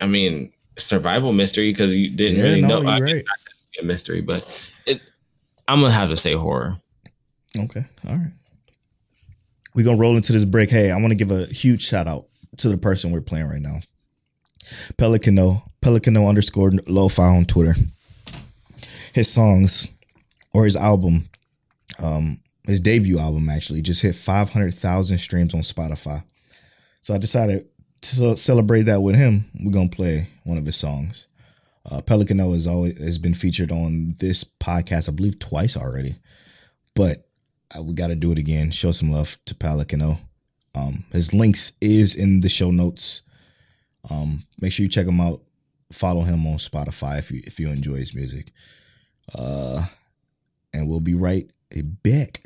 I 0.00 0.06
mean, 0.06 0.52
survival 0.78 1.32
mystery 1.32 1.72
because 1.72 1.94
you 1.94 2.14
didn't 2.16 2.38
Yeah, 2.38 2.42
really 2.44 2.60
no, 2.62 2.68
know. 2.68 2.80
you're 2.82 2.90
I 2.90 2.94
mean, 3.00 3.04
right. 3.04 3.16
it's 3.16 3.26
not 3.76 3.82
a 3.82 3.86
mystery, 3.86 4.20
but 4.20 4.62
it. 4.86 5.00
I'm 5.66 5.80
gonna 5.80 5.92
have 5.92 6.10
to 6.10 6.16
say 6.16 6.34
horror. 6.34 6.76
Okay. 7.58 7.84
All 8.06 8.14
right. 8.16 8.30
We're 9.74 9.84
gonna 9.84 9.98
roll 9.98 10.16
into 10.16 10.32
this 10.32 10.44
break. 10.44 10.70
Hey, 10.70 10.90
I 10.90 10.96
want 10.96 11.10
to 11.10 11.14
give 11.16 11.30
a 11.30 11.46
huge 11.46 11.82
shout 11.84 12.06
out 12.06 12.26
to 12.58 12.68
the 12.68 12.78
person 12.78 13.10
we're 13.10 13.20
playing 13.20 13.48
right 13.48 13.60
now. 13.60 13.78
Pelicano, 14.96 15.62
Pelicano 15.82 16.28
underscore 16.28 16.72
lo-fi 16.86 17.22
on 17.22 17.44
Twitter. 17.44 17.74
His 19.12 19.32
songs 19.32 19.88
or 20.52 20.64
his 20.64 20.76
album, 20.76 21.24
um, 22.02 22.40
his 22.66 22.80
debut 22.80 23.18
album 23.18 23.48
actually 23.48 23.82
just 23.82 24.02
hit 24.02 24.14
500,000 24.14 25.18
streams 25.18 25.54
on 25.54 25.60
Spotify. 25.60 26.22
So 27.00 27.14
I 27.14 27.18
decided 27.18 27.66
to 28.02 28.36
celebrate 28.36 28.82
that 28.82 29.00
with 29.00 29.16
him. 29.16 29.46
We're 29.60 29.72
gonna 29.72 29.88
play 29.88 30.28
one 30.44 30.58
of 30.58 30.66
his 30.66 30.76
songs. 30.76 31.26
Uh, 31.90 32.00
Pelicano 32.02 32.52
has 32.52 32.66
always 32.66 32.98
has 32.98 33.18
been 33.18 33.34
featured 33.34 33.72
on 33.72 34.14
this 34.18 34.44
podcast, 34.44 35.08
I 35.08 35.12
believe, 35.12 35.38
twice 35.38 35.76
already. 35.76 36.16
But 36.94 37.26
uh, 37.76 37.82
we 37.82 37.94
got 37.94 38.08
to 38.08 38.14
do 38.16 38.32
it 38.32 38.38
again. 38.38 38.70
Show 38.70 38.90
some 38.90 39.10
love 39.10 39.38
to 39.46 39.54
Pelicano. 39.54 40.18
Um, 40.74 41.04
his 41.12 41.32
links 41.32 41.72
is 41.80 42.14
in 42.14 42.40
the 42.40 42.48
show 42.48 42.70
notes. 42.70 43.22
Um, 44.10 44.42
make 44.60 44.72
sure 44.72 44.84
you 44.84 44.90
check 44.90 45.06
him 45.06 45.20
out. 45.20 45.40
Follow 45.92 46.22
him 46.22 46.46
on 46.46 46.56
Spotify 46.56 47.18
if 47.18 47.30
you 47.30 47.42
if 47.44 47.58
you 47.58 47.70
enjoy 47.70 47.94
his 47.94 48.14
music. 48.14 48.52
Uh, 49.34 49.84
and 50.72 50.88
we'll 50.88 51.00
be 51.00 51.14
right 51.14 51.48
back. 52.02 52.40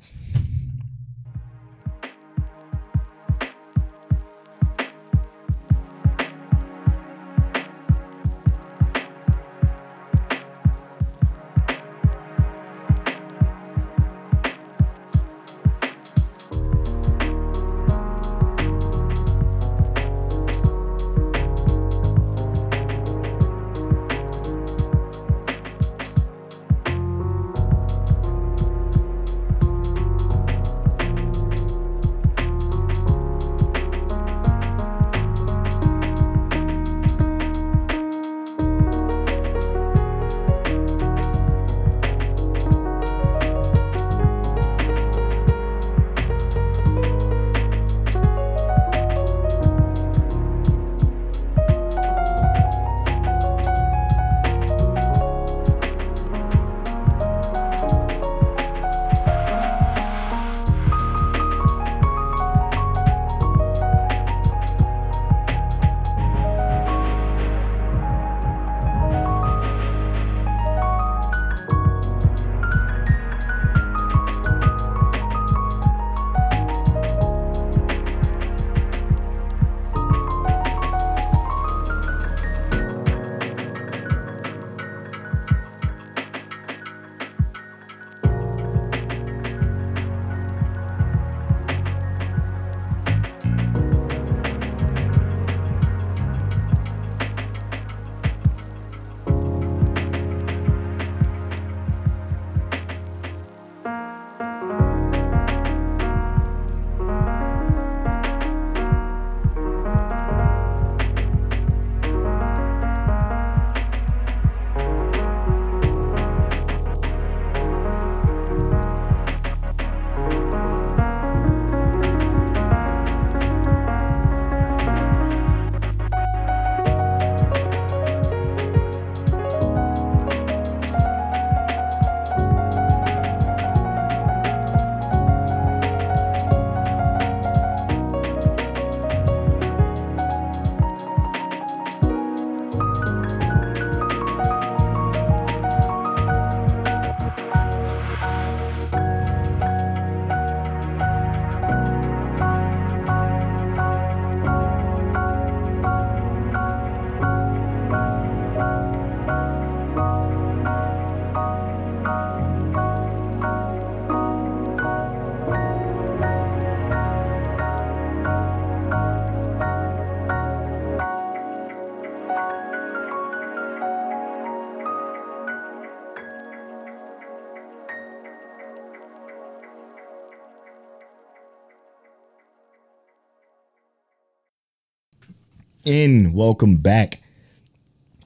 And 185.93 186.33
welcome 186.33 186.79
back 186.79 187.21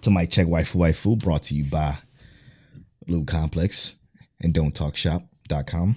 to 0.02 0.10
Mic 0.12 0.30
Check 0.30 0.46
Waifu 0.46 0.76
Waifu 0.76 1.18
brought 1.18 1.42
to 1.42 1.56
you 1.56 1.68
by 1.68 1.96
Lube 3.08 3.26
Complex 3.26 3.96
and 4.40 4.54
Don't 4.54 4.70
Talk 4.70 4.94
Don'tTalkShop.com. 4.94 5.96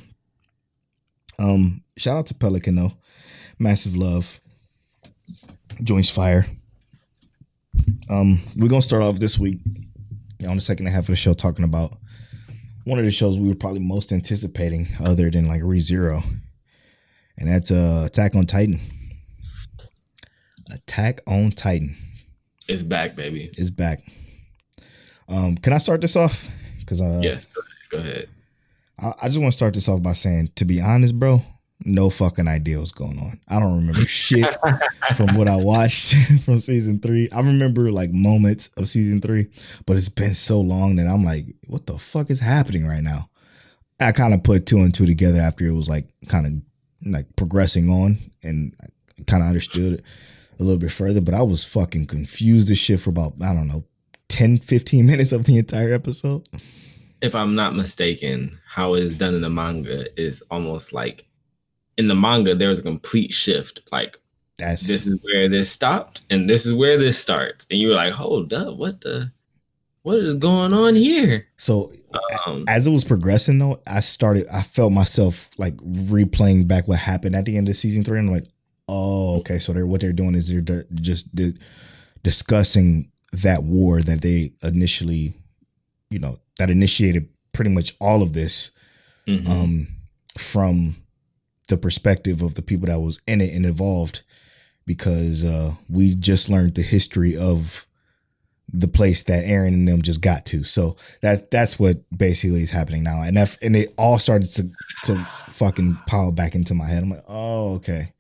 Um, 1.38 1.84
shout 1.96 2.18
out 2.18 2.26
to 2.26 2.34
Pelican 2.34 2.74
though. 2.74 2.94
Massive 3.60 3.96
love. 3.96 4.40
Joints 5.84 6.10
fire. 6.10 6.44
Um, 8.10 8.40
we're 8.58 8.68
gonna 8.68 8.82
start 8.82 9.04
off 9.04 9.20
this 9.20 9.38
week 9.38 9.60
on 10.48 10.56
the 10.56 10.62
second 10.62 10.88
half 10.88 11.02
of 11.02 11.08
the 11.08 11.16
show 11.16 11.36
talking 11.36 11.66
about 11.66 11.92
one 12.86 12.98
of 12.98 13.06
the 13.06 13.12
shows 13.12 13.38
we 13.38 13.48
were 13.48 13.54
probably 13.54 13.82
most 13.82 14.12
anticipating, 14.12 14.88
other 15.00 15.30
than 15.30 15.48
like 15.48 15.62
ReZero, 15.62 16.24
and 17.38 17.48
that's 17.48 17.70
uh, 17.72 18.06
Attack 18.08 18.36
on 18.36 18.48
Titan. 18.48 18.80
Attack 20.74 21.22
on 21.28 21.52
Titan 21.52 21.96
It's 22.68 22.84
back, 22.84 23.16
baby. 23.16 23.50
It's 23.58 23.70
back. 23.70 24.00
Um, 25.28 25.56
can 25.58 25.74
I 25.74 25.78
start 25.78 26.02
this 26.02 26.16
off? 26.16 26.48
Because 26.80 27.02
uh, 27.02 27.20
yes, 27.22 27.48
go 27.90 28.00
ahead. 28.00 28.30
I, 29.00 29.14
I 29.24 29.28
just 29.28 29.40
want 29.40 29.52
to 29.52 29.58
start 29.58 29.74
this 29.74 29.88
off 29.88 30.02
by 30.02 30.14
saying, 30.14 30.50
to 30.56 30.66
be 30.66 30.82
honest, 30.82 31.20
bro, 31.20 31.42
no 31.86 32.10
fucking 32.10 32.48
idea 32.48 32.80
what's 32.80 32.92
going 32.92 33.20
on. 33.20 33.40
I 33.48 33.60
don't 33.60 33.76
remember 33.76 34.00
shit 34.08 34.46
from 35.16 35.36
what 35.36 35.48
I 35.48 35.56
watched 35.56 36.16
from 36.46 36.60
season 36.60 37.00
three. 37.00 37.30
I 37.32 37.40
remember 37.42 37.92
like 37.92 38.12
moments 38.12 38.70
of 38.78 38.90
season 38.90 39.22
three, 39.22 39.48
but 39.86 39.96
it's 39.96 40.10
been 40.10 40.34
so 40.34 40.60
long 40.60 40.98
that 40.98 41.08
I'm 41.08 41.24
like, 41.24 41.46
what 41.68 41.86
the 41.86 41.98
fuck 41.98 42.30
is 42.30 42.40
happening 42.40 42.86
right 42.86 43.04
now? 43.04 43.30
I 44.00 44.12
kind 44.12 44.34
of 44.34 44.44
put 44.44 44.66
two 44.66 44.80
and 44.80 44.94
two 44.94 45.06
together 45.06 45.40
after 45.40 45.66
it 45.68 45.74
was 45.74 45.90
like 45.90 46.06
kind 46.28 46.46
of 46.46 47.12
like 47.12 47.36
progressing 47.36 47.90
on 47.90 48.18
and 48.44 48.76
kind 49.28 49.44
of 49.44 49.50
understood 49.50 50.00
it 50.00 50.06
a 50.60 50.64
little 50.64 50.80
bit 50.80 50.92
further, 50.92 51.22
but 51.22 51.34
I 51.34 51.42
was 51.42 51.66
fucking 51.66 52.08
confused 52.08 52.70
as 52.70 52.78
shit 52.78 53.00
for 53.00 53.10
about, 53.10 53.34
I 53.42 53.54
don't 53.54 53.68
know, 53.68 53.86
10, 54.28 54.58
15 54.58 55.06
minutes 55.08 55.32
of 55.32 55.46
the 55.46 55.58
entire 55.58 55.94
episode. 55.94 56.48
If 57.22 57.36
I'm 57.36 57.56
not 57.56 57.76
mistaken, 57.76 58.60
how 58.68 58.94
it 58.94 59.04
is 59.04 59.16
done 59.16 59.34
in 59.34 59.42
the 59.42 59.50
manga 59.50 60.06
is 60.20 60.42
almost 60.50 60.94
like 60.94 61.26
in 61.98 62.08
the 62.08 62.16
manga 62.16 62.56
there 62.56 62.70
was 62.70 62.80
a 62.80 62.84
complete 62.84 63.34
shift. 63.34 63.82
Like 63.92 64.18
That's 64.58 64.88
this 64.88 65.06
is 65.06 65.22
where 65.24 65.50
this 65.50 65.70
stopped 65.70 66.22
and 66.30 66.50
this 66.50 66.66
is 66.66 66.74
where 66.74 66.98
this 66.98 67.20
starts. 67.20 67.68
And 67.70 67.80
you 67.80 67.90
were 67.90 67.96
like, 67.96 68.14
hold 68.14 68.54
up, 68.54 68.78
what 68.78 69.02
the 69.02 69.32
what 70.04 70.18
is 70.20 70.36
going 70.36 70.72
on 70.72 70.96
here? 70.96 71.44
so 71.58 71.92
Um, 72.48 72.64
as 72.70 72.88
it 72.88 72.92
was 72.92 73.04
progressing 73.04 73.60
though, 73.60 73.82
I 73.86 74.00
started 74.00 74.48
I 74.52 74.62
felt 74.62 74.94
myself 74.94 75.50
like 75.60 75.76
replaying 75.76 76.70
back 76.70 76.88
what 76.88 77.00
happened 77.00 77.36
at 77.36 77.44
the 77.44 77.58
end 77.58 77.68
of 77.68 77.76
season 77.76 78.06
three. 78.06 78.18
And 78.18 78.30
I'm 78.30 78.34
like, 78.34 78.48
oh, 78.90 79.38
okay. 79.40 79.60
So 79.60 79.74
they're 79.74 79.88
what 79.88 80.02
they're 80.02 80.14
doing 80.14 80.36
is 80.36 80.50
they're 80.64 80.86
just 80.96 81.34
di- 81.36 81.58
discussing 82.24 83.12
that 83.32 83.64
war 83.64 84.02
that 84.02 84.22
they 84.22 84.52
initially, 84.64 85.36
you 86.10 86.20
know, 86.20 86.38
that 86.58 86.70
initiated 86.70 87.30
pretty 87.54 87.70
much 87.70 87.94
all 88.00 88.22
of 88.22 88.34
this 88.34 88.72
mhm. 89.28 89.48
um 89.50 89.88
from 90.38 90.96
the 91.68 91.78
perspective 91.78 92.42
of 92.42 92.56
the 92.56 92.62
people 92.62 92.88
that 92.88 93.00
was 93.00 93.22
in 93.28 93.42
it 93.42 93.54
and 93.54 93.66
involved 93.66 94.24
because 94.86 95.46
uh 95.46 95.72
we 95.90 96.16
just 96.16 96.50
learned 96.50 96.76
the 96.76 96.82
history 96.82 97.38
of 97.38 97.86
the 98.72 98.88
place 98.88 99.24
that 99.24 99.46
Eren 99.46 99.70
and 99.70 99.88
them 99.88 100.02
just 100.02 100.22
got 100.22 100.46
to. 100.48 100.64
So 100.64 100.96
that's 101.22 101.42
that's 101.44 101.80
what 101.80 101.98
basically 102.16 102.62
is 102.62 102.72
happening 102.72 103.04
now. 103.04 103.22
And 103.22 103.38
that, 103.38 103.58
and 103.62 103.76
it 103.76 103.94
all 103.98 104.20
started 104.20 104.48
to 104.54 104.70
to 105.06 105.16
fucking 105.48 105.98
pile 106.08 106.32
back 106.32 106.56
into 106.56 106.74
my 106.74 106.86
head. 106.86 107.04
I'm 107.04 107.10
like, 107.10 107.24
oh, 107.28 107.76
okay. 107.76 108.14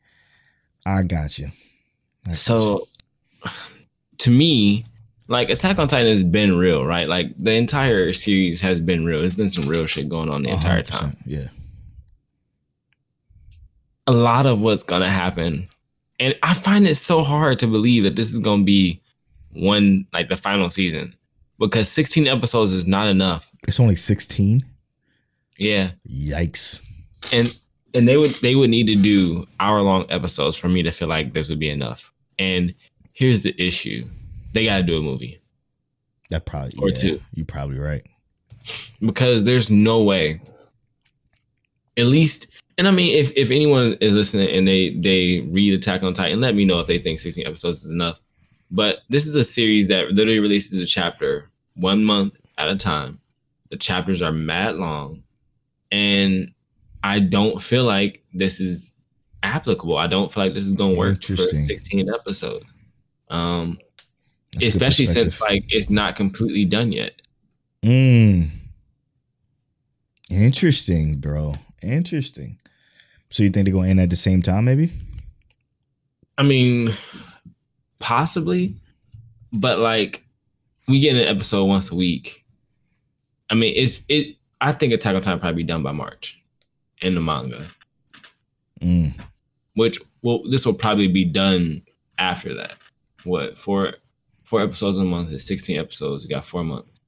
I 0.85 1.03
got 1.03 1.37
you. 1.39 1.45
I 1.45 2.27
got 2.27 2.29
you. 2.29 2.33
So 2.35 2.87
to 4.19 4.31
me, 4.31 4.85
like 5.27 5.49
Attack 5.49 5.77
on 5.77 5.87
Titan 5.87 6.07
has 6.07 6.23
been 6.23 6.57
real, 6.57 6.85
right? 6.85 7.07
Like 7.07 7.31
the 7.37 7.53
entire 7.53 8.11
series 8.13 8.61
has 8.61 8.81
been 8.81 9.05
real. 9.05 9.19
There's 9.19 9.35
been 9.35 9.49
some 9.49 9.67
real 9.67 9.85
shit 9.85 10.09
going 10.09 10.29
on 10.29 10.43
the 10.43 10.49
entire 10.49 10.81
100%, 10.81 10.99
time. 10.99 11.17
Yeah. 11.25 11.47
A 14.07 14.11
lot 14.11 14.47
of 14.47 14.59
what's 14.59 14.83
gonna 14.83 15.09
happen. 15.09 15.69
And 16.19 16.35
I 16.41 16.53
find 16.55 16.87
it 16.87 16.95
so 16.95 17.23
hard 17.23 17.59
to 17.59 17.67
believe 17.67 18.03
that 18.03 18.15
this 18.15 18.33
is 18.33 18.39
gonna 18.39 18.63
be 18.63 19.01
one 19.51 20.07
like 20.11 20.29
the 20.29 20.35
final 20.35 20.69
season. 20.69 21.15
Because 21.59 21.89
16 21.89 22.25
episodes 22.25 22.73
is 22.73 22.87
not 22.87 23.07
enough. 23.07 23.51
It's 23.67 23.79
only 23.79 23.97
16. 23.97 24.63
Yeah. 25.57 25.91
Yikes. 26.07 26.81
and 27.31 27.55
and 27.93 28.07
they 28.07 28.17
would 28.17 28.31
they 28.41 28.55
would 28.55 28.69
need 28.69 28.87
to 28.87 28.95
do 28.95 29.45
hour 29.59 29.81
long 29.81 30.05
episodes 30.09 30.57
for 30.57 30.69
me 30.69 30.83
to 30.83 30.91
feel 30.91 31.07
like 31.07 31.33
this 31.33 31.49
would 31.49 31.59
be 31.59 31.69
enough. 31.69 32.11
And 32.37 32.73
here's 33.13 33.43
the 33.43 33.59
issue: 33.61 34.05
they 34.53 34.65
got 34.65 34.77
to 34.77 34.83
do 34.83 34.97
a 34.97 35.01
movie 35.01 35.39
That 36.29 36.45
probably 36.45 36.71
Or 36.81 36.89
yeah, 36.89 36.95
two. 36.95 37.21
You're 37.33 37.45
probably 37.45 37.79
right. 37.79 38.05
because 39.01 39.43
there's 39.43 39.71
no 39.71 40.03
way. 40.03 40.41
At 41.97 42.05
least, 42.05 42.47
and 42.77 42.87
I 42.87 42.91
mean, 42.91 43.17
if 43.17 43.31
if 43.35 43.51
anyone 43.51 43.97
is 43.99 44.13
listening 44.13 44.49
and 44.55 44.67
they 44.67 44.93
they 44.95 45.41
read 45.49 45.73
Attack 45.73 46.03
on 46.03 46.13
Titan, 46.13 46.39
let 46.39 46.55
me 46.55 46.63
know 46.65 46.79
if 46.79 46.87
they 46.87 46.97
think 46.97 47.19
16 47.19 47.45
episodes 47.45 47.83
is 47.83 47.91
enough. 47.91 48.21
But 48.71 48.99
this 49.09 49.27
is 49.27 49.35
a 49.35 49.43
series 49.43 49.87
that 49.89 50.11
literally 50.11 50.39
releases 50.39 50.79
a 50.79 50.85
chapter 50.85 51.49
one 51.75 52.05
month 52.05 52.39
at 52.57 52.69
a 52.69 52.75
time. 52.75 53.19
The 53.69 53.77
chapters 53.77 54.21
are 54.21 54.31
mad 54.31 54.75
long, 54.77 55.23
and 55.91 56.51
I 57.03 57.19
don't 57.19 57.61
feel 57.61 57.85
like 57.85 58.23
this 58.33 58.59
is 58.59 58.93
applicable. 59.43 59.97
I 59.97 60.07
don't 60.07 60.31
feel 60.31 60.43
like 60.43 60.53
this 60.53 60.65
is 60.65 60.73
going 60.73 60.93
to 60.93 60.97
work 60.97 61.23
for 61.23 61.35
16 61.35 62.09
episodes. 62.13 62.73
Um, 63.29 63.79
That's 64.53 64.69
especially 64.69 65.05
since 65.05 65.39
like 65.41 65.63
it's 65.69 65.89
not 65.89 66.15
completely 66.15 66.65
done 66.65 66.91
yet. 66.91 67.21
Mm. 67.83 68.49
Interesting, 70.31 71.19
bro. 71.19 71.53
Interesting. 71.81 72.57
So 73.29 73.43
you 73.43 73.49
think 73.49 73.65
they're 73.65 73.73
gonna 73.73 73.89
end 73.89 73.99
at 73.99 74.09
the 74.09 74.15
same 74.15 74.41
time, 74.41 74.65
maybe? 74.65 74.91
I 76.37 76.43
mean, 76.43 76.93
possibly, 77.99 78.75
but 79.53 79.79
like 79.79 80.23
we 80.87 80.99
get 80.99 81.15
an 81.15 81.27
episode 81.27 81.65
once 81.65 81.91
a 81.91 81.95
week. 81.95 82.43
I 83.49 83.55
mean, 83.55 83.73
it's 83.75 84.01
it. 84.09 84.35
I 84.61 84.71
think 84.71 84.93
Attack 84.93 85.15
on 85.15 85.21
Titan 85.21 85.39
probably 85.39 85.63
be 85.63 85.67
done 85.67 85.83
by 85.83 85.91
March 85.91 86.38
in 87.01 87.15
the 87.15 87.21
manga, 87.21 87.69
Mm. 88.81 89.13
which 89.75 89.99
well, 90.21 90.41
this 90.49 90.65
will 90.65 90.73
probably 90.73 91.07
be 91.07 91.25
done 91.25 91.81
after 92.17 92.53
that. 92.55 92.73
What 93.23 93.57
four 93.57 93.95
four 94.43 94.61
episodes 94.61 94.97
a 94.99 95.03
month 95.03 95.31
is 95.31 95.45
sixteen 95.45 95.77
episodes. 95.77 96.23
You 96.23 96.29
got 96.29 96.45
four 96.45 96.63
months. 96.63 96.99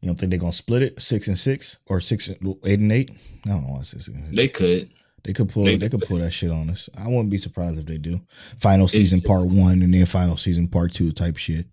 You 0.00 0.08
don't 0.08 0.16
think 0.18 0.30
they're 0.30 0.38
gonna 0.38 0.52
split 0.52 0.82
it 0.82 1.00
six 1.00 1.28
and 1.28 1.38
six 1.38 1.78
or 1.86 2.00
six 2.00 2.28
and 2.28 2.56
eight 2.64 2.80
and 2.80 2.92
eight? 2.92 3.10
I 3.46 3.50
don't 3.50 3.62
know 3.66 3.72
why 3.74 3.82
six 3.82 4.06
six. 4.06 4.18
They 4.36 4.48
could. 4.48 4.88
They 5.24 5.32
could 5.32 5.48
pull. 5.48 5.64
they- 5.64 5.76
They, 5.76 5.88
could 5.88 6.02
pull 6.02 6.18
that 6.18 6.30
shit 6.32 6.52
on 6.52 6.70
us. 6.70 6.88
I 6.96 7.08
wouldn't 7.08 7.30
be 7.30 7.38
surprised 7.38 7.78
if 7.80 7.86
they 7.86 7.98
do. 7.98 8.20
Final 8.58 8.86
season 8.86 9.20
part 9.20 9.46
one 9.48 9.82
and 9.82 9.92
then 9.92 10.06
final 10.06 10.36
season 10.36 10.68
part 10.68 10.92
two 10.92 11.10
type 11.10 11.36
shit. 11.36 11.66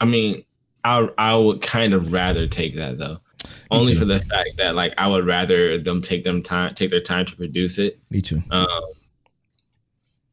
I 0.00 0.06
mean, 0.06 0.42
I 0.84 1.08
I 1.18 1.36
would 1.36 1.60
kind 1.60 1.92
of 1.92 2.12
rather 2.12 2.46
take 2.46 2.76
that 2.76 2.96
though, 2.98 3.20
only 3.70 3.94
for 3.94 4.04
the 4.04 4.20
fact 4.20 4.56
that 4.56 4.74
like 4.74 4.94
I 4.98 5.06
would 5.08 5.26
rather 5.26 5.78
them 5.78 6.00
take 6.02 6.24
them 6.24 6.42
time 6.42 6.74
take 6.74 6.90
their 6.90 7.00
time 7.00 7.26
to 7.26 7.36
produce 7.36 7.78
it 7.78 7.98
Me 8.10 8.20
too. 8.20 8.42
um, 8.50 8.68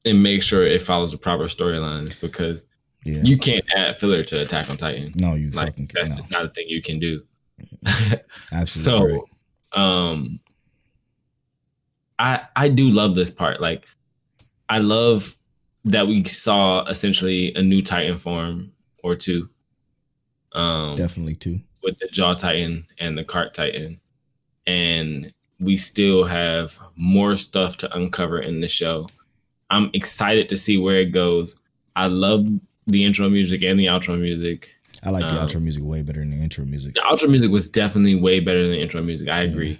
and 0.05 0.21
make 0.23 0.41
sure 0.43 0.63
it 0.65 0.81
follows 0.81 1.11
the 1.11 1.17
proper 1.17 1.45
storylines 1.45 2.19
because 2.19 2.65
Yeah. 3.05 3.21
you 3.23 3.37
can't 3.37 3.63
add 3.75 3.97
filler 3.97 4.23
to 4.23 4.41
Attack 4.41 4.69
on 4.69 4.77
Titan. 4.77 5.13
no, 5.15 5.35
you 5.35 5.49
Like 5.51 5.69
fucking 5.69 5.89
that's 5.93 6.15
just 6.15 6.31
not 6.31 6.45
a 6.45 6.49
thing 6.49 6.65
you 6.69 6.81
can 6.81 6.99
do. 6.99 7.21
Absolutely. 8.51 9.19
so, 9.73 9.79
um, 9.79 10.39
I 12.19 12.41
I 12.55 12.69
do 12.69 12.89
love 12.89 13.15
this 13.15 13.29
part. 13.31 13.61
Like, 13.61 13.85
I 14.69 14.77
love 14.79 15.35
that 15.85 16.07
we 16.07 16.23
saw 16.25 16.83
essentially 16.85 17.53
a 17.55 17.61
new 17.61 17.81
Titan 17.81 18.17
form 18.17 18.71
or 19.03 19.15
two. 19.15 19.49
Um, 20.53 20.93
Definitely 20.93 21.35
too. 21.35 21.61
With 21.83 21.99
the 21.99 22.07
Jaw 22.07 22.33
Titan 22.33 22.85
and 22.99 23.17
the 23.17 23.23
Cart 23.23 23.53
Titan. 23.53 23.99
And 24.67 25.33
we 25.59 25.75
still 25.77 26.23
have 26.23 26.77
more 26.95 27.37
stuff 27.37 27.77
to 27.77 27.95
uncover 27.95 28.39
in 28.39 28.61
the 28.61 28.67
show. 28.67 29.07
I'm 29.69 29.89
excited 29.93 30.49
to 30.49 30.57
see 30.57 30.77
where 30.77 30.97
it 30.97 31.11
goes. 31.11 31.55
I 31.95 32.07
love 32.07 32.47
the 32.87 33.03
intro 33.05 33.29
music 33.29 33.63
and 33.63 33.79
the 33.79 33.85
outro 33.85 34.19
music. 34.19 34.75
I 35.03 35.09
like 35.09 35.23
the 35.23 35.39
Um, 35.39 35.47
outro 35.47 35.61
music 35.61 35.83
way 35.83 36.01
better 36.03 36.19
than 36.19 36.29
the 36.31 36.37
intro 36.37 36.65
music. 36.65 36.93
The 36.93 37.01
outro 37.01 37.29
music 37.29 37.51
was 37.51 37.69
definitely 37.69 38.15
way 38.15 38.39
better 38.39 38.61
than 38.63 38.71
the 38.71 38.81
intro 38.81 39.01
music. 39.01 39.29
I 39.29 39.41
agree. 39.41 39.79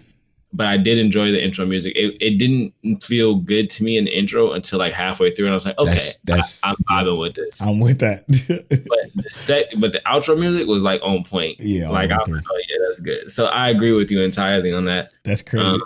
But 0.53 0.67
I 0.67 0.75
did 0.75 0.97
enjoy 0.97 1.31
the 1.31 1.41
intro 1.41 1.65
music. 1.65 1.95
It, 1.95 2.17
it 2.19 2.37
didn't 2.37 2.73
feel 3.01 3.35
good 3.35 3.69
to 3.69 3.83
me 3.85 3.97
in 3.97 4.03
the 4.03 4.17
intro 4.17 4.51
until 4.51 4.79
like 4.79 4.91
halfway 4.91 5.31
through, 5.31 5.45
and 5.45 5.53
I 5.53 5.55
was 5.55 5.65
like, 5.65 5.79
okay, 5.79 5.91
That's- 5.91 6.17
that's- 6.25 6.61
I, 6.63 6.71
am 6.71 6.75
vibing 6.89 7.19
with 7.19 7.35
this. 7.35 7.61
I'm 7.61 7.79
with 7.79 7.99
that. 7.99 8.25
but 8.89 9.23
the 9.23 9.29
set, 9.29 9.67
but 9.79 9.93
the 9.93 9.99
outro 9.99 10.37
music 10.37 10.67
was 10.67 10.83
like 10.83 11.01
on 11.03 11.23
point. 11.23 11.55
yeah, 11.59 11.89
like 11.89 12.11
I 12.11 12.17
was 12.17 12.27
like, 12.27 12.43
oh 12.51 12.61
yeah, 12.69 12.75
that's 12.85 12.99
good. 12.99 13.29
So 13.31 13.45
I 13.45 13.69
agree 13.69 13.93
with 13.93 14.11
you 14.11 14.21
entirely 14.21 14.73
on 14.73 14.85
that 14.85 15.13
that's 15.23 15.41
crazy. 15.41 15.65
um, 15.65 15.81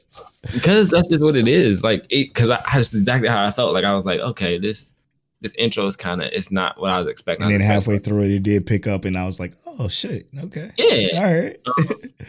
because 0.54 0.90
that's 0.90 1.08
just 1.08 1.22
what 1.22 1.36
it 1.36 1.48
is. 1.48 1.84
Like 1.84 2.06
it, 2.08 2.32
because 2.32 2.50
I, 2.50 2.60
that's 2.72 2.94
exactly 2.94 3.28
how 3.28 3.44
I 3.44 3.50
felt. 3.50 3.74
Like 3.74 3.84
I 3.84 3.92
was 3.92 4.06
like, 4.06 4.20
okay, 4.20 4.58
this 4.58 4.94
this 5.42 5.54
intro 5.56 5.86
is 5.86 5.96
kind 5.96 6.22
of 6.22 6.30
it's 6.32 6.50
not 6.50 6.80
what 6.80 6.90
I 6.90 6.98
was 6.98 7.08
expecting. 7.08 7.44
and 7.46 7.54
then 7.54 7.60
halfway 7.60 7.98
through 7.98 8.22
it, 8.22 8.30
it 8.30 8.42
did 8.42 8.66
pick 8.66 8.86
up, 8.86 9.04
and 9.04 9.16
I 9.16 9.26
was 9.26 9.38
like, 9.38 9.52
"Oh 9.78 9.88
shit, 9.88 10.28
okay, 10.44 10.70
yeah. 10.76 11.18
all 11.18 11.42
right." 11.42 11.56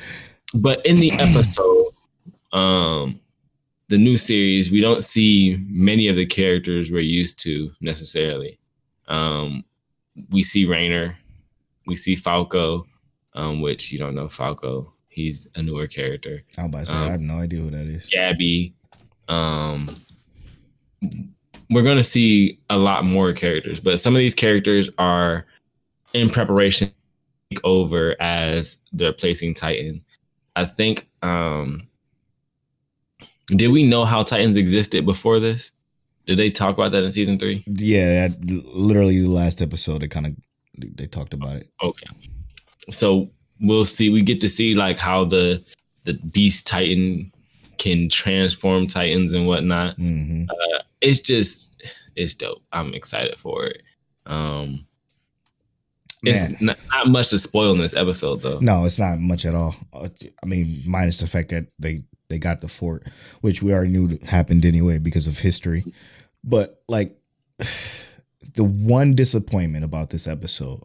But 0.54 0.86
in 0.86 0.98
the 0.98 1.12
episode, 1.14 1.88
um, 2.54 3.20
the 3.89 3.98
new 3.98 4.18
series, 4.18 4.72
we 4.72 4.82
don't 4.82 5.04
see 5.04 5.64
many 5.68 6.08
of 6.08 6.16
the 6.16 6.26
characters 6.26 6.91
we're 6.91 7.00
used 7.00 7.39
to 7.41 7.72
necessarily. 7.82 8.60
Um, 9.08 9.64
we 10.32 10.43
see 10.43 10.66
Reiner, 10.66 11.16
we 11.86 11.95
see 11.95 12.16
Falco, 12.16 12.86
um, 13.34 13.62
which 13.62 13.91
you 13.91 14.00
don't 14.00 14.16
know 14.16 14.28
Falco. 14.30 14.93
He's 15.10 15.48
a 15.56 15.62
newer 15.62 15.88
character. 15.88 16.43
I 16.58 16.62
was 16.62 16.70
about 16.70 16.80
to 16.80 16.86
say, 16.88 16.95
Um, 16.95 17.04
I 17.04 17.12
have 17.12 17.22
no 17.22 17.36
idea 17.36 17.60
who 17.60 17.70
that 17.72 17.88
is. 17.88 18.08
Gabby. 18.08 18.74
Um, 19.28 19.89
we're 21.70 21.84
gonna 21.84 22.04
see 22.04 22.60
a 22.70 22.78
lot 22.78 23.04
more 23.06 23.34
characters, 23.34 23.80
but 23.80 24.00
some 24.00 24.16
of 24.16 24.20
these 24.20 24.34
characters 24.34 24.89
are 24.98 25.45
in 26.14 26.30
preparation 26.30 26.91
over 27.64 28.16
as 28.20 28.78
the 28.93 29.08
replacing 29.08 29.54
Titan. 29.54 30.04
I 30.58 30.66
think. 30.66 31.08
Um, 31.22 31.88
did 33.47 33.70
we 33.70 33.88
know 33.88 34.05
how 34.05 34.24
Titans 34.24 34.58
existed 34.58 35.05
before 35.05 35.39
this? 35.39 35.72
Did 36.26 36.38
they 36.38 36.49
talk 36.49 36.76
about 36.76 36.91
that 36.91 37.03
in 37.03 37.12
season 37.12 37.38
three? 37.39 37.64
Yeah, 37.68 38.28
that, 38.28 38.64
literally 38.74 39.22
the 39.22 39.30
last 39.30 39.62
episode, 39.62 40.01
they 40.01 40.08
kind 40.08 40.26
of 40.26 40.34
they 40.76 41.05
talked 41.05 41.34
about 41.34 41.55
it. 41.55 41.70
Okay. 41.82 42.08
So 42.89 43.30
we'll 43.62 43.86
see. 43.86 44.10
We 44.10 44.22
get 44.22 44.41
to 44.41 44.49
see 44.49 44.74
like 44.76 44.97
how 44.97 45.26
the 45.26 45.64
the 46.05 46.14
Beast 46.34 46.66
Titan 46.68 47.32
can 47.78 48.10
transform 48.10 48.88
Titans 48.88 49.34
and 49.34 49.47
whatnot. 49.47 49.95
hmm 49.95 50.45
It's 51.01 51.22
just 51.22 51.82
it's 52.16 52.34
dope. 52.34 52.64
I'm 52.74 52.93
excited 52.95 53.38
for 53.39 53.66
it. 53.68 53.84
Um. 54.26 54.88
It's 56.30 56.61
not, 56.61 56.78
not 56.91 57.07
much 57.07 57.30
to 57.30 57.39
spoil 57.39 57.71
in 57.73 57.80
this 57.80 57.95
episode 57.95 58.41
though. 58.41 58.59
No, 58.59 58.86
it's 58.86 58.99
not 58.99 59.19
much 59.19 59.45
at 59.45 59.55
all. 59.55 59.75
I 59.93 60.45
mean, 60.45 60.82
minus 60.86 61.19
the 61.19 61.28
fact 61.28 61.49
that 61.49 61.67
they 61.80 62.03
they 62.30 62.38
got 62.39 62.61
the 62.61 62.67
fort, 62.67 63.07
which 63.41 63.63
we 63.63 63.73
already 63.73 63.91
knew 63.91 64.19
happened 64.28 64.65
anyway 64.65 64.99
because 64.99 65.28
of 65.28 65.39
history. 65.39 65.84
But 66.43 66.82
like, 66.88 67.17
the 67.57 68.63
one 68.63 69.13
disappointment 69.15 69.84
about 69.84 70.09
this 70.09 70.28
episode, 70.28 70.84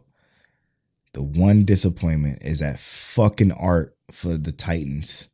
the 1.13 1.23
one 1.23 1.65
disappointment 1.65 2.39
is 2.43 2.59
that 2.59 2.79
fucking 2.79 3.51
art 3.51 3.91
for 4.11 4.37
the 4.37 4.51
Titans 4.51 5.29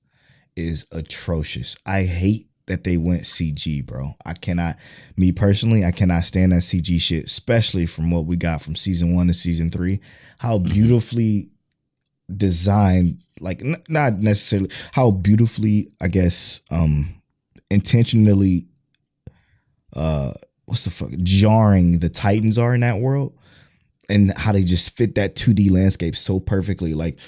is 0.55 0.87
atrocious. 0.91 1.77
I 1.85 2.03
hate 2.03 2.48
that 2.69 2.83
they 2.83 2.97
went 2.97 3.23
CG, 3.23 3.85
bro. 3.85 4.11
I 4.25 4.33
cannot, 4.33 4.77
me 5.17 5.31
personally, 5.31 5.83
I 5.83 5.91
cannot 5.91 6.23
stand 6.23 6.53
that 6.53 6.61
CG 6.61 6.99
shit, 7.01 7.25
especially 7.25 7.85
from 7.85 8.09
what 8.09 8.25
we 8.25 8.37
got 8.37 8.61
from 8.61 8.75
season 8.75 9.13
one 9.13 9.27
to 9.27 9.33
season 9.33 9.69
three. 9.69 9.99
How 10.37 10.57
beautifully 10.57 11.49
designed, 12.35 13.19
like 13.41 13.61
n- 13.61 13.83
not 13.89 14.19
necessarily 14.19 14.69
how 14.93 15.11
beautifully, 15.11 15.91
I 15.99 16.07
guess, 16.07 16.61
um, 16.71 17.21
intentionally, 17.69 18.67
uh, 19.93 20.33
what's 20.65 20.85
the 20.85 20.91
fuck, 20.91 21.09
jarring 21.23 21.99
the 21.99 22.09
Titans 22.09 22.57
are 22.57 22.73
in 22.73 22.81
that 22.81 22.99
world, 22.99 23.35
and 24.09 24.31
how 24.37 24.51
they 24.51 24.63
just 24.63 24.95
fit 24.95 25.15
that 25.15 25.35
2D 25.35 25.71
landscape 25.71 26.15
so 26.15 26.39
perfectly. 26.39 26.93
Like 26.93 27.19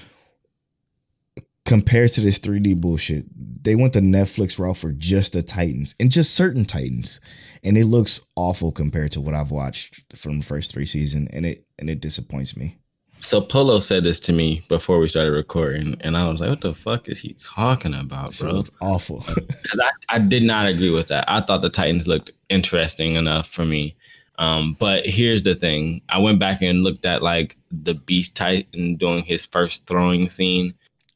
compared 1.66 2.12
to 2.12 2.22
this 2.22 2.40
3D 2.40 2.80
bullshit, 2.80 3.26
they 3.64 3.76
went 3.76 3.94
the 3.94 4.02
Netflix 4.02 4.60
route 4.60 4.78
for 4.78 4.92
just 4.92 5.34
the 5.34 5.44
Titans 5.44 5.96
and 6.00 6.10
just 6.10 6.36
certain 6.36 6.66
Titans, 6.66 7.20
and 7.64 7.78
it 7.78 7.86
looks 7.86 8.26
awful 8.36 8.72
compared 8.72 9.12
to 9.14 9.22
what 9.22 9.36
I've 9.36 9.52
watched 9.52 10.16
from 10.16 10.40
the 10.40 10.46
first 10.46 10.74
three 10.74 10.86
seasons, 10.86 11.30
and 11.34 11.46
it 11.46 11.64
and 11.80 11.90
it 11.90 12.02
disappoints 12.02 12.58
me. 12.58 12.78
So 13.22 13.40
Polo 13.40 13.80
said 13.80 14.04
this 14.04 14.20
to 14.22 14.34
me 14.34 14.64
before 14.68 14.98
we 14.98 15.08
started 15.08 15.32
recording, 15.32 15.96
and 16.02 16.18
I 16.18 16.28
was 16.28 16.42
like, 16.42 16.50
"What 16.50 16.62
the 16.62 16.74
fuck 16.74 17.08
is 17.08 17.20
he 17.20 17.34
talking 17.34 17.94
about, 17.94 18.36
bro?" 18.40 18.60
it's 18.60 18.72
awful. 18.82 19.24
Because 19.36 19.80
I, 19.80 20.16
I 20.16 20.20
did 20.20 20.44
not 20.44 20.68
agree 20.68 20.90
with 20.90 21.10
that. 21.10 21.26
I 21.30 21.42
thought 21.42 21.62
the 21.62 21.70
Titans 21.70 22.08
looked 22.08 22.32
interesting 22.50 23.16
enough 23.16 23.48
for 23.48 23.64
me. 23.64 23.96
Um, 24.40 24.76
but 24.80 25.06
here's 25.06 25.44
the 25.44 25.54
thing: 25.54 26.02
I 26.10 26.18
went 26.18 26.40
back 26.40 26.64
and 26.64 26.84
looked 26.84 27.06
at 27.06 27.22
like 27.22 27.58
the 27.72 27.94
Beast 27.94 28.36
Titan 28.36 28.96
doing 28.96 29.24
his 29.24 29.46
first 29.46 29.88
throwing 29.88 30.28
scene, 30.28 30.74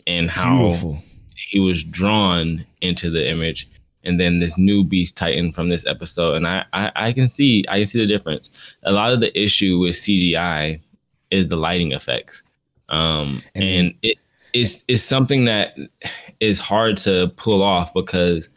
and 0.07 0.29
how 0.29 0.57
Beautiful. 0.57 1.03
he 1.35 1.59
was 1.59 1.83
drawn 1.83 2.65
into 2.81 3.09
the 3.09 3.29
image. 3.29 3.67
And 4.03 4.19
then 4.19 4.39
this 4.39 4.57
new 4.57 4.83
beast 4.83 5.17
titan 5.17 5.51
from 5.51 5.69
this 5.69 5.85
episode. 5.87 6.35
And 6.35 6.47
I, 6.47 6.65
I 6.73 6.91
i 6.95 7.13
can 7.13 7.27
see 7.27 7.65
i 7.69 7.77
can 7.79 7.85
see 7.87 7.99
the 7.99 8.07
difference. 8.07 8.51
A 8.83 8.91
lot 8.91 9.13
of 9.13 9.19
the 9.19 9.37
issue 9.39 9.79
with 9.79 9.95
cgi 9.95 10.79
is 11.31 11.47
the 11.47 11.55
lighting 11.55 11.91
effects. 11.91 12.43
Um 12.89 13.41
And 13.55 13.63
and, 13.63 13.93
it 14.03 14.17
is 14.53 14.83
is 14.87 15.03
something 15.03 15.45
that 15.45 15.75
is 16.39 16.59
hard 16.59 16.97
to 16.97 17.29
pull 17.35 17.63
off 17.63 17.93
because 17.93 18.49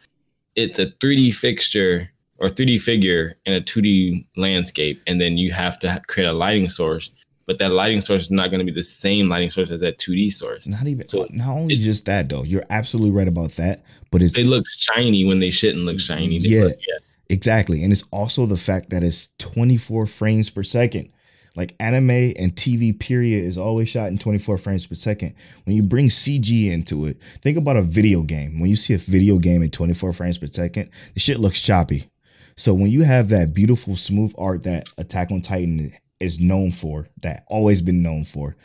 it's 0.55 0.77
a 0.79 0.85
3d 0.87 1.33
fixture 1.33 2.11
or 2.37 2.47
3d 2.47 2.81
figure 2.81 3.35
in 3.45 3.53
a 3.53 3.61
2d 3.61 4.25
landscape. 4.37 4.99
And 5.07 5.19
then 5.19 5.37
you 5.37 5.51
have 5.51 5.79
to 5.79 6.01
create 6.07 6.27
a 6.27 6.33
lighting 6.33 6.69
source 6.69 7.11
but 7.49 7.57
that 7.57 7.71
lighting 7.71 7.99
source 7.99 8.21
is 8.21 8.29
not 8.29 8.51
going 8.51 8.59
to 8.59 8.63
be 8.65 8.71
the 8.71 8.83
same 8.83 9.27
lighting 9.27 9.49
source 9.49 9.71
as 9.71 9.81
that 9.81 9.97
2d 9.97 10.31
source 10.31 10.67
not 10.67 10.85
even 10.85 11.07
So, 11.07 11.25
not 11.31 11.49
only 11.49 11.75
just 11.77 12.05
that 12.05 12.29
though. 12.29 12.43
You're 12.43 12.61
absolutely 12.69 13.09
right 13.09 13.27
about 13.27 13.53
that, 13.53 13.81
but 14.11 14.21
it's 14.21 14.35
they 14.35 14.43
look 14.43 14.67
shiny 14.69 15.25
when 15.25 15.39
they 15.39 15.49
shouldn't 15.49 15.83
look 15.83 15.99
shiny. 15.99 16.37
Yeah. 16.37 16.65
look- 16.65 16.77
yeah. 16.87 16.99
Exactly. 17.27 17.83
And 17.83 17.91
it's 17.91 18.03
also 18.11 18.45
the 18.45 18.55
fact 18.57 18.91
that 18.91 19.01
it's 19.01 19.29
24 19.39 20.05
frames 20.05 20.51
per 20.51 20.61
second. 20.61 21.09
Like 21.55 21.73
anime 21.79 22.11
and 22.11 22.55
TV 22.55 22.97
period 22.97 23.43
is 23.43 23.57
always 23.57 23.89
shot 23.89 24.09
in 24.09 24.19
24 24.19 24.59
frames 24.59 24.85
per 24.85 24.93
second. 24.93 25.33
When 25.63 25.75
you 25.75 25.81
bring 25.81 26.09
CG 26.09 26.71
into 26.71 27.07
it, 27.07 27.17
think 27.41 27.57
about 27.57 27.77
a 27.77 27.81
video 27.81 28.21
game. 28.21 28.59
When 28.59 28.69
you 28.69 28.75
see 28.75 28.93
a 28.93 28.99
video 28.99 29.39
game 29.39 29.63
in 29.63 29.71
24 29.71 30.13
frames 30.13 30.37
per 30.37 30.45
second, 30.45 30.91
the 31.15 31.19
shit 31.19 31.39
looks 31.39 31.61
choppy. 31.61 32.09
So 32.55 32.75
when 32.75 32.91
you 32.91 33.03
have 33.03 33.29
that 33.29 33.55
beautiful 33.55 33.95
smooth 33.95 34.33
art 34.37 34.63
that 34.63 34.87
Attack 34.99 35.31
on 35.31 35.41
Titan 35.41 35.91
is 36.19 36.39
known 36.39 36.71
for, 36.71 37.07
that 37.21 37.43
always 37.47 37.81
been 37.81 38.01
known 38.01 38.23
for, 38.23 38.55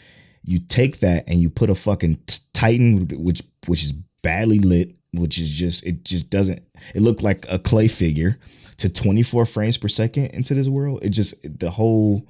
you 0.42 0.58
take 0.58 1.00
that 1.00 1.28
and 1.28 1.40
you 1.40 1.50
put 1.50 1.70
a 1.70 1.74
fucking 1.74 2.16
t- 2.26 2.38
Titan 2.52 3.08
which 3.12 3.42
which 3.66 3.82
is 3.82 3.92
badly 4.22 4.58
lit, 4.58 4.96
which 5.12 5.38
is 5.38 5.50
just 5.50 5.86
it 5.86 6.04
just 6.04 6.30
doesn't 6.30 6.62
it 6.94 7.02
looked 7.02 7.22
like 7.22 7.44
a 7.50 7.58
clay 7.58 7.88
figure 7.88 8.38
to 8.78 8.92
24 8.92 9.46
frames 9.46 9.78
per 9.78 9.88
second 9.88 10.26
into 10.26 10.54
this 10.54 10.68
world. 10.68 11.00
It 11.02 11.10
just 11.10 11.34
the 11.58 11.70
whole 11.70 12.26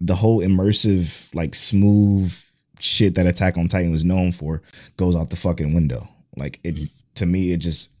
the 0.00 0.14
whole 0.14 0.40
immersive 0.40 1.34
like 1.34 1.54
smooth 1.54 2.32
shit 2.80 3.14
that 3.14 3.26
Attack 3.26 3.56
on 3.56 3.68
Titan 3.68 3.92
was 3.92 4.04
known 4.04 4.32
for 4.32 4.62
goes 4.96 5.16
out 5.16 5.30
the 5.30 5.36
fucking 5.36 5.74
window. 5.74 6.08
Like 6.36 6.60
it 6.64 6.74
mm-hmm. 6.74 6.84
to 7.16 7.26
me 7.26 7.52
it 7.52 7.58
just 7.58 7.94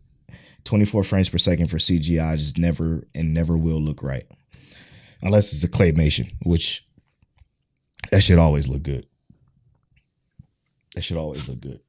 24 0.64 1.04
frames 1.04 1.30
per 1.30 1.38
second 1.38 1.68
for 1.68 1.78
CGI 1.78 2.32
just 2.32 2.58
never 2.58 3.06
and 3.14 3.32
never 3.32 3.56
will 3.56 3.80
look 3.80 4.02
right. 4.02 4.24
Unless 5.22 5.52
it's 5.52 5.64
a 5.64 5.70
claymation, 5.70 6.32
which 6.42 6.84
that 8.10 8.22
should 8.22 8.38
always 8.38 8.68
look 8.68 8.82
good. 8.82 9.06
That 10.94 11.02
should 11.02 11.16
always 11.16 11.48
look 11.48 11.60
good. 11.60 11.80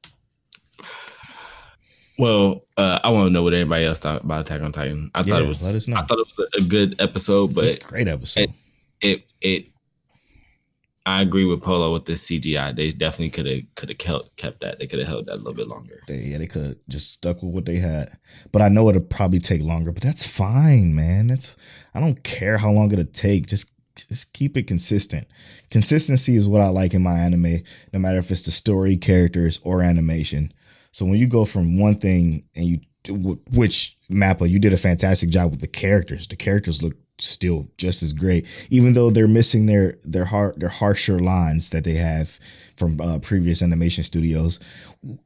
Well, 2.18 2.64
uh, 2.76 2.98
I 3.02 3.10
want 3.10 3.28
to 3.28 3.32
know 3.32 3.44
what 3.44 3.54
everybody 3.54 3.84
else 3.84 4.00
thought 4.00 4.24
about 4.24 4.40
Attack 4.40 4.60
on 4.62 4.72
Titan. 4.72 5.10
I 5.14 5.22
thought 5.22 5.40
it 5.40 5.48
was. 5.48 5.64
let 5.64 5.76
us 5.76 5.86
know. 5.86 5.96
I 5.96 6.02
thought 6.02 6.18
it 6.18 6.26
was 6.36 6.48
a 6.58 6.62
good 6.62 6.96
episode, 7.00 7.54
but 7.54 7.64
it's 7.64 7.76
a 7.76 7.88
great 7.88 8.08
episode. 8.08 8.52
it 9.00 9.22
it. 9.40 9.66
I 11.06 11.22
agree 11.22 11.46
with 11.46 11.62
Polo 11.62 11.92
with 11.92 12.04
this 12.04 12.26
CGI. 12.26 12.76
They 12.76 12.90
definitely 12.90 13.30
could 13.30 13.46
have 13.46 13.62
could 13.76 13.88
have 13.88 13.98
kept 13.98 14.36
kept 14.36 14.60
that. 14.60 14.78
They 14.78 14.86
could 14.88 14.98
have 14.98 15.08
held 15.08 15.26
that 15.26 15.36
a 15.36 15.36
little 15.36 15.54
bit 15.54 15.68
longer. 15.68 16.02
They, 16.08 16.16
yeah, 16.18 16.38
they 16.38 16.48
could 16.48 16.64
have 16.64 16.76
just 16.88 17.12
stuck 17.12 17.40
with 17.40 17.54
what 17.54 17.66
they 17.66 17.76
had. 17.76 18.10
But 18.50 18.62
I 18.62 18.68
know 18.68 18.88
it'll 18.88 19.00
probably 19.00 19.38
take 19.38 19.62
longer, 19.62 19.92
but 19.92 20.02
that's 20.02 20.26
fine, 20.36 20.94
man. 20.96 21.28
That's 21.28 21.56
I 21.98 22.00
don't 22.00 22.22
care 22.22 22.58
how 22.58 22.70
long 22.70 22.92
it'll 22.92 23.04
take. 23.06 23.48
Just 23.48 23.72
just 23.96 24.32
keep 24.32 24.56
it 24.56 24.68
consistent. 24.68 25.26
Consistency 25.70 26.36
is 26.36 26.46
what 26.46 26.60
I 26.60 26.68
like 26.68 26.94
in 26.94 27.02
my 27.02 27.18
anime, 27.18 27.62
no 27.92 27.98
matter 27.98 28.18
if 28.18 28.30
it's 28.30 28.46
the 28.46 28.52
story, 28.52 28.96
characters, 28.96 29.60
or 29.64 29.82
animation. 29.82 30.52
So 30.92 31.04
when 31.04 31.18
you 31.18 31.26
go 31.26 31.44
from 31.44 31.76
one 31.76 31.96
thing 31.96 32.44
and 32.54 32.66
you 32.66 32.78
which 33.50 33.96
Mappa, 34.12 34.48
you 34.48 34.60
did 34.60 34.72
a 34.72 34.76
fantastic 34.76 35.30
job 35.30 35.50
with 35.50 35.60
the 35.60 35.66
characters. 35.66 36.28
The 36.28 36.36
characters 36.36 36.84
look 36.84 36.94
still 37.18 37.66
just 37.78 38.04
as 38.04 38.12
great, 38.12 38.46
even 38.70 38.92
though 38.92 39.10
they're 39.10 39.26
missing 39.26 39.66
their 39.66 39.96
their 40.04 40.26
har- 40.26 40.54
their 40.56 40.68
harsher 40.68 41.18
lines 41.18 41.70
that 41.70 41.82
they 41.82 41.94
have 41.94 42.38
from 42.76 43.00
uh, 43.00 43.18
previous 43.18 43.60
animation 43.60 44.04
studios. 44.04 44.60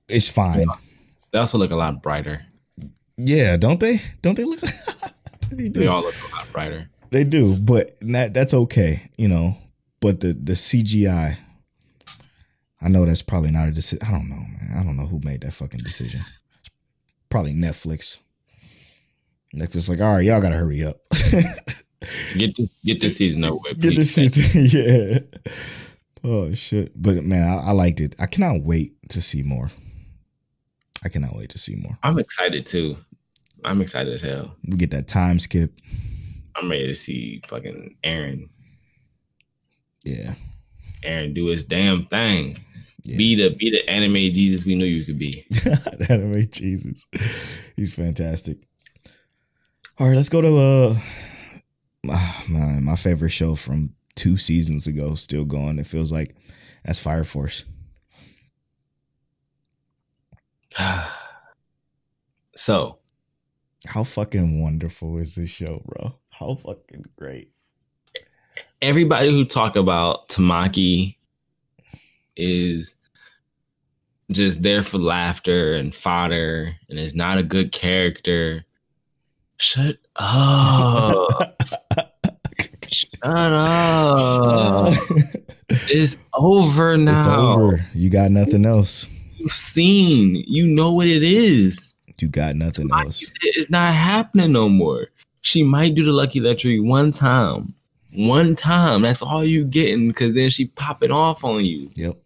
It's 0.08 0.30
fine. 0.30 0.68
They 1.32 1.38
also 1.38 1.58
look 1.58 1.70
a 1.70 1.76
lot 1.76 2.02
brighter. 2.02 2.46
Yeah, 3.18 3.58
don't 3.58 3.80
they? 3.80 3.98
Don't 4.22 4.38
they 4.38 4.44
look? 4.44 4.60
they 5.56 5.68
do. 5.68 5.80
They 5.80 5.86
all 5.86 6.02
look 6.02 6.14
a 6.14 6.36
lot 6.36 6.52
brighter. 6.52 6.88
They 7.10 7.24
do, 7.24 7.56
but 7.58 7.90
that 8.00 8.34
that's 8.34 8.54
okay, 8.54 9.02
you 9.16 9.28
know. 9.28 9.56
But 10.00 10.20
the 10.20 10.32
the 10.32 10.54
CGI, 10.54 11.36
I 12.80 12.88
know 12.88 13.04
that's 13.04 13.22
probably 13.22 13.50
not 13.50 13.68
a 13.68 13.70
decision. 13.70 14.06
I 14.06 14.10
don't 14.10 14.28
know, 14.28 14.36
man. 14.36 14.78
I 14.78 14.82
don't 14.82 14.96
know 14.96 15.06
who 15.06 15.20
made 15.22 15.42
that 15.42 15.52
fucking 15.52 15.82
decision. 15.82 16.22
It's 16.60 16.70
Probably 17.28 17.52
Netflix. 17.52 18.20
Netflix 19.54 19.90
like, 19.90 20.00
all 20.00 20.16
right, 20.16 20.24
y'all 20.24 20.40
gotta 20.40 20.56
hurry 20.56 20.82
up. 20.84 20.96
Get 22.36 22.56
this 22.56 22.78
get 22.84 23.00
this 23.00 23.16
season 23.16 23.44
over 23.44 23.58
with. 23.62 23.80
Get 23.80 23.94
this 23.94 24.14
please. 24.14 24.34
shit. 24.34 24.74
yeah. 24.74 25.18
Oh 26.24 26.52
shit! 26.52 26.92
But 27.00 27.22
man, 27.24 27.42
I, 27.48 27.68
I 27.68 27.70
liked 27.72 28.00
it. 28.00 28.16
I 28.18 28.26
cannot 28.26 28.62
wait 28.62 28.94
to 29.10 29.20
see 29.20 29.42
more. 29.42 29.70
I 31.04 31.08
cannot 31.08 31.36
wait 31.36 31.50
to 31.50 31.58
see 31.58 31.76
more. 31.76 31.98
I'm 32.02 32.18
excited 32.18 32.66
too. 32.66 32.96
I'm 33.64 33.80
excited 33.80 34.12
as 34.12 34.22
hell. 34.22 34.56
We 34.64 34.76
get 34.76 34.90
that 34.90 35.08
time 35.08 35.38
skip. 35.38 35.72
I'm 36.56 36.70
ready 36.70 36.86
to 36.86 36.94
see 36.94 37.40
fucking 37.46 37.96
Eren 38.04 38.50
Yeah. 40.04 40.34
Eren 41.02 41.34
do 41.34 41.46
his 41.46 41.64
damn 41.64 42.04
thing. 42.04 42.58
Yeah. 43.04 43.16
Be 43.16 43.34
the 43.34 43.50
be 43.50 43.70
the 43.70 43.88
anime 43.88 44.32
Jesus 44.32 44.64
we 44.64 44.74
knew 44.74 44.84
you 44.84 45.04
could 45.04 45.18
be. 45.18 45.44
anime 46.08 46.48
Jesus. 46.50 47.08
He's 47.74 47.94
fantastic. 47.94 48.58
All 49.98 50.06
right, 50.08 50.16
let's 50.16 50.28
go 50.28 50.40
to 50.40 50.56
uh 50.56 50.96
ah, 52.10 52.44
man, 52.48 52.84
my 52.84 52.96
favorite 52.96 53.30
show 53.30 53.54
from 53.54 53.94
two 54.14 54.36
seasons 54.36 54.86
ago, 54.86 55.14
still 55.14 55.44
going. 55.44 55.78
It 55.78 55.86
feels 55.86 56.12
like 56.12 56.36
that's 56.84 57.00
Fire 57.00 57.24
Force. 57.24 57.64
so 62.56 62.98
How 63.86 64.04
fucking 64.04 64.62
wonderful 64.62 65.18
is 65.20 65.34
this 65.34 65.50
show, 65.50 65.82
bro? 65.84 66.14
How 66.30 66.54
fucking 66.54 67.04
great. 67.16 67.50
everybody 68.80 69.30
who 69.30 69.44
talk 69.44 69.76
about 69.76 70.28
Tamaki 70.28 71.16
is 72.36 72.96
just 74.30 74.62
there 74.62 74.82
for 74.82 74.98
laughter 74.98 75.74
and 75.74 75.94
fodder 75.94 76.72
and 76.88 76.98
is 76.98 77.14
not 77.14 77.38
a 77.38 77.42
good 77.42 77.72
character. 77.72 78.64
Shut 79.58 79.98
up. 80.16 81.58
Shut 82.90 83.22
up. 83.24 84.94
It's 85.68 86.18
over 86.34 86.96
now. 86.96 87.18
it's 87.18 87.26
over. 87.28 87.80
You 87.94 88.10
got 88.10 88.30
nothing 88.30 88.66
else. 88.66 89.08
You've 89.36 89.52
seen. 89.52 90.44
You 90.46 90.66
know 90.66 90.94
what 90.94 91.06
it 91.06 91.22
is. 91.22 91.96
You 92.20 92.28
got 92.28 92.54
nothing 92.56 92.88
Like 92.88 93.06
else. 93.06 93.32
it's 93.42 93.70
not 93.70 93.92
happening 93.94 94.52
no 94.52 94.68
more. 94.68 95.08
She 95.40 95.62
might 95.64 95.94
do 95.94 96.04
the 96.04 96.12
lucky 96.12 96.38
lottery 96.40 96.78
one 96.80 97.10
time. 97.10 97.74
One 98.14 98.54
time. 98.54 99.02
That's 99.02 99.22
all 99.22 99.44
you 99.44 99.64
getting 99.64 100.08
because 100.08 100.34
then 100.34 100.50
she 100.50 100.66
popping 100.66 101.10
off 101.10 101.44
on 101.44 101.64
you. 101.64 101.90
Yep. 101.96 102.16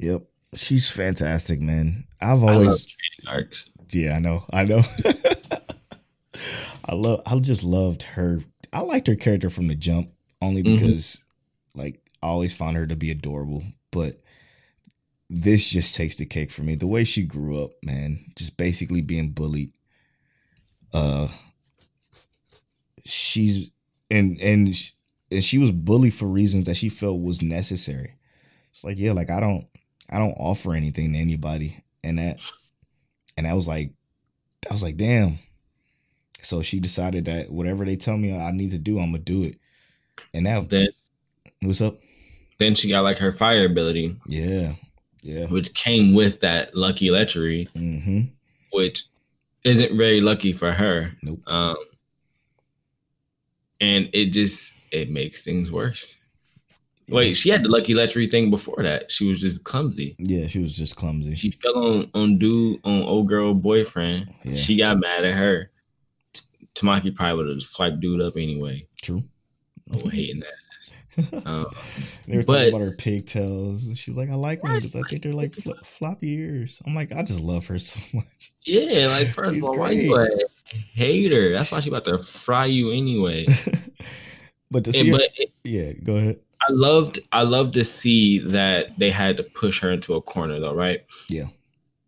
Yep. 0.00 0.22
She's 0.54 0.90
fantastic, 0.90 1.60
man. 1.60 2.04
I've 2.20 2.42
always 2.42 2.96
arcs. 3.28 3.70
Yeah, 3.92 4.16
I 4.16 4.18
know. 4.18 4.44
I 4.52 4.64
know. 4.64 4.80
I 6.88 6.94
love 6.94 7.22
I 7.26 7.38
just 7.38 7.64
loved 7.64 8.02
her. 8.04 8.40
I 8.72 8.80
liked 8.80 9.06
her 9.06 9.14
character 9.16 9.50
from 9.50 9.68
the 9.68 9.74
jump 9.74 10.10
only 10.42 10.62
Mhm. 10.62 10.76
because 10.78 11.24
like 11.74 12.00
I 12.22 12.26
always 12.28 12.54
found 12.54 12.76
her 12.76 12.86
to 12.86 12.96
be 12.96 13.10
adorable, 13.10 13.62
but 13.90 14.20
this 15.28 15.70
just 15.70 15.96
takes 15.96 16.16
the 16.16 16.26
cake 16.26 16.50
for 16.52 16.62
me. 16.62 16.74
The 16.76 16.86
way 16.86 17.04
she 17.04 17.24
grew 17.24 17.62
up, 17.64 17.70
man, 17.82 18.18
just 18.36 18.56
basically 18.56 19.02
being 19.02 19.30
bullied. 19.30 19.72
Uh 20.92 21.28
she's 23.04 23.70
and 24.10 24.40
and 24.40 24.68
and 25.30 25.44
she 25.44 25.58
was 25.58 25.70
bullied 25.70 26.14
for 26.14 26.26
reasons 26.26 26.66
that 26.66 26.76
she 26.76 26.88
felt 26.88 27.20
was 27.20 27.42
necessary. 27.42 28.14
It's 28.70 28.84
like, 28.84 28.98
yeah, 28.98 29.12
like 29.12 29.30
I 29.30 29.40
don't 29.40 29.66
I 30.10 30.18
don't 30.18 30.34
offer 30.34 30.74
anything 30.74 31.12
to 31.12 31.18
anybody 31.18 31.82
and 32.04 32.18
that 32.18 32.40
and 33.36 33.46
I 33.46 33.54
was 33.54 33.66
like 33.68 33.92
I 34.70 34.72
was 34.72 34.82
like, 34.82 34.96
damn. 34.96 35.38
So 36.42 36.62
she 36.62 36.78
decided 36.80 37.24
that 37.24 37.50
whatever 37.50 37.84
they 37.84 37.96
tell 37.96 38.16
me 38.16 38.36
I 38.36 38.52
need 38.52 38.70
to 38.70 38.78
do, 38.78 38.98
I'm 38.98 39.10
gonna 39.10 39.18
do 39.18 39.42
it. 39.42 39.58
And 40.32 40.44
now 40.44 40.60
Then 40.60 40.88
what's 41.62 41.80
up? 41.80 41.96
then 42.58 42.74
she 42.74 42.88
got 42.88 43.02
like 43.02 43.18
her 43.18 43.32
fire 43.32 43.66
ability, 43.66 44.16
Yeah. 44.26 44.72
Yeah. 45.26 45.46
which 45.46 45.74
came 45.74 46.14
with 46.14 46.40
that 46.40 46.76
lucky 46.76 47.08
lechery, 47.08 47.68
Mm-hmm. 47.72 48.20
which 48.72 49.04
isn't 49.64 49.96
very 49.96 50.20
lucky 50.20 50.52
for 50.52 50.72
her. 50.72 51.10
Nope. 51.22 51.40
Um 51.46 51.76
and 53.80 54.08
it 54.12 54.26
just 54.26 54.76
it 54.92 55.10
makes 55.10 55.42
things 55.42 55.70
worse. 55.72 56.18
Wait, 57.08 57.34
she 57.34 57.50
had 57.50 57.62
the 57.62 57.68
lucky 57.68 57.94
lechery 57.94 58.28
thing 58.28 58.50
before 58.50 58.82
that. 58.82 59.12
She 59.12 59.28
was 59.28 59.40
just 59.40 59.62
clumsy. 59.64 60.16
Yeah, 60.18 60.48
she 60.48 60.58
was 60.58 60.76
just 60.76 60.96
clumsy. 60.96 61.34
She 61.36 61.50
fell 61.52 61.76
on 61.78 62.10
on 62.14 62.38
dude 62.38 62.80
on 62.84 63.02
old 63.02 63.28
girl 63.28 63.54
boyfriend. 63.54 64.28
Yeah. 64.44 64.54
She 64.56 64.76
got 64.76 64.98
mad 64.98 65.24
at 65.24 65.34
her. 65.34 65.70
Tamaki 66.74 67.14
probably 67.14 67.36
would 67.44 67.48
have 67.54 67.62
swiped 67.62 68.00
dude 68.00 68.20
up 68.20 68.34
anyway. 68.36 68.86
True. 69.02 69.22
Oh, 69.94 70.08
hating 70.08 70.40
that. 70.40 70.52
Um, 71.46 71.66
They 72.26 72.36
were 72.36 72.42
But- 72.42 72.52
talking 72.54 72.68
about 72.74 72.80
her 72.82 72.96
pigtails. 72.96 73.88
She's 73.94 74.16
like, 74.16 74.28
I 74.30 74.34
like 74.34 74.60
them 74.62 74.74
because 74.74 74.94
I 74.96 75.02
think 75.08 75.22
they're 75.22 75.32
like 75.32 75.54
fl- 75.54 75.72
floppy 75.84 76.32
ears. 76.34 76.82
I'm 76.86 76.94
like, 76.94 77.12
I 77.12 77.22
just 77.22 77.40
love 77.40 77.66
her 77.66 77.78
so 77.78 78.00
much. 78.18 78.50
yeah, 78.64 79.08
like 79.08 79.28
first 79.28 79.54
She's 79.54 79.62
of 79.62 79.70
all, 79.70 79.78
why 79.78 79.90
you 79.92 80.14
a 80.16 80.28
hater? 80.92 81.52
That's 81.52 81.72
why 81.72 81.80
she 81.80 81.90
about 81.90 82.04
to 82.04 82.18
fry 82.18 82.66
you 82.66 82.90
anyway. 82.90 83.46
but 84.70 84.84
to 84.84 84.90
And- 84.90 84.94
see 84.96 85.08
her, 85.10 85.16
but 85.18 85.30
yeah, 85.64 85.92
go 85.92 86.16
ahead. 86.16 86.40
I 86.68 86.72
loved 86.72 87.18
I 87.32 87.42
loved 87.42 87.74
to 87.74 87.84
see 87.84 88.38
that 88.40 88.98
they 88.98 89.10
had 89.10 89.36
to 89.36 89.42
push 89.42 89.80
her 89.80 89.90
into 89.92 90.14
a 90.14 90.20
corner 90.22 90.58
though, 90.58 90.74
right? 90.74 91.04
Yeah. 91.28 91.48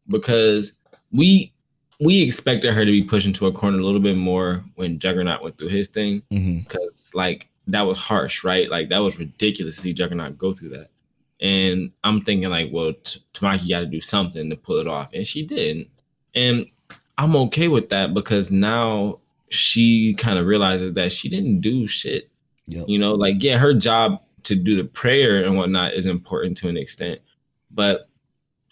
Because 0.08 0.78
we 1.12 1.52
we 2.00 2.22
expected 2.22 2.72
her 2.74 2.84
to 2.84 2.90
be 2.90 3.02
pushed 3.02 3.26
into 3.26 3.46
a 3.46 3.52
corner 3.52 3.78
a 3.78 3.84
little 3.84 4.00
bit 4.00 4.16
more 4.16 4.64
when 4.76 4.98
Juggernaut 4.98 5.42
went 5.42 5.58
through 5.58 5.68
his 5.68 5.88
thing. 5.88 6.22
because 6.30 7.12
like 7.14 7.48
that 7.68 7.82
was 7.82 7.98
harsh, 7.98 8.44
right? 8.44 8.70
Like 8.70 8.88
that 8.88 8.98
was 8.98 9.18
ridiculous 9.18 9.76
to 9.76 9.82
see 9.82 9.92
Juggernaut 9.92 10.38
go 10.38 10.52
through 10.52 10.70
that. 10.70 10.90
And 11.40 11.92
I'm 12.02 12.20
thinking 12.20 12.50
like, 12.50 12.70
well, 12.72 12.94
T- 12.94 13.20
Tamaki 13.32 13.68
got 13.68 13.80
to 13.80 13.86
do 13.86 14.00
something 14.00 14.50
to 14.50 14.56
pull 14.56 14.76
it 14.76 14.88
off, 14.88 15.12
and 15.12 15.24
she 15.26 15.44
didn't. 15.44 15.88
And 16.34 16.66
I'm 17.16 17.36
okay 17.36 17.68
with 17.68 17.90
that 17.90 18.12
because 18.12 18.50
now 18.50 19.20
she 19.50 20.14
kind 20.14 20.38
of 20.38 20.46
realizes 20.46 20.94
that 20.94 21.12
she 21.12 21.28
didn't 21.28 21.60
do 21.60 21.86
shit. 21.86 22.30
Yep. 22.66 22.86
You 22.88 22.98
know, 22.98 23.14
like 23.14 23.42
yeah, 23.42 23.58
her 23.58 23.72
job 23.72 24.20
to 24.44 24.56
do 24.56 24.76
the 24.76 24.84
prayer 24.84 25.44
and 25.44 25.56
whatnot 25.56 25.94
is 25.94 26.06
important 26.06 26.56
to 26.58 26.68
an 26.68 26.76
extent, 26.76 27.20
but 27.70 28.08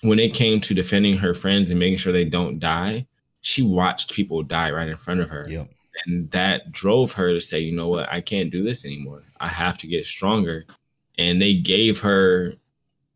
when 0.02 0.18
it 0.18 0.34
came 0.34 0.60
to 0.60 0.74
defending 0.74 1.16
her 1.16 1.34
friends 1.34 1.70
and 1.70 1.80
making 1.80 1.98
sure 1.98 2.12
they 2.12 2.24
don't 2.24 2.58
die, 2.58 3.06
she 3.40 3.62
watched 3.62 4.12
people 4.12 4.42
die 4.42 4.70
right 4.70 4.88
in 4.88 4.96
front 4.96 5.20
of 5.20 5.30
her 5.30 5.46
Yep. 5.48 5.70
And 6.04 6.30
that 6.30 6.72
drove 6.72 7.12
her 7.12 7.32
to 7.32 7.40
say, 7.40 7.60
you 7.60 7.72
know 7.72 7.88
what, 7.88 8.12
I 8.12 8.20
can't 8.20 8.50
do 8.50 8.62
this 8.62 8.84
anymore. 8.84 9.22
I 9.40 9.48
have 9.48 9.78
to 9.78 9.86
get 9.86 10.04
stronger. 10.04 10.64
And 11.18 11.40
they 11.40 11.54
gave 11.54 12.00
her 12.00 12.52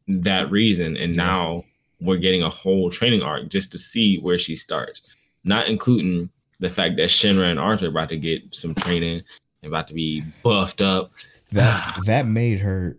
that 0.08 0.50
reason, 0.50 0.96
and 0.96 1.16
now 1.16 1.64
we're 2.00 2.16
getting 2.16 2.42
a 2.42 2.48
whole 2.48 2.90
training 2.90 3.22
arc 3.22 3.48
just 3.48 3.72
to 3.72 3.78
see 3.78 4.18
where 4.18 4.38
she 4.38 4.56
starts, 4.56 5.02
not 5.44 5.68
including 5.68 6.30
the 6.58 6.70
fact 6.70 6.96
that 6.96 7.10
Shinra 7.10 7.50
and 7.50 7.60
Arthur 7.60 7.86
are 7.86 7.90
about 7.90 8.08
to 8.10 8.16
get 8.16 8.54
some 8.54 8.74
training 8.74 9.22
and 9.62 9.72
about 9.72 9.88
to 9.88 9.94
be 9.94 10.22
buffed 10.42 10.80
up. 10.80 11.12
That 11.52 11.98
that 12.06 12.26
made 12.26 12.60
her 12.60 12.96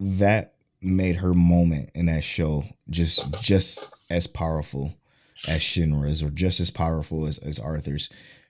that 0.00 0.54
made 0.80 1.16
her 1.16 1.34
moment 1.34 1.90
in 1.94 2.06
that 2.06 2.22
show 2.22 2.64
just 2.88 3.42
just 3.42 3.92
as 4.10 4.26
powerful 4.26 4.94
as 5.48 5.60
Shinra's 5.60 6.22
or 6.22 6.30
just 6.30 6.60
as 6.60 6.70
powerful 6.70 7.26
as, 7.26 7.38
as 7.38 7.58
Arthur's 7.58 8.08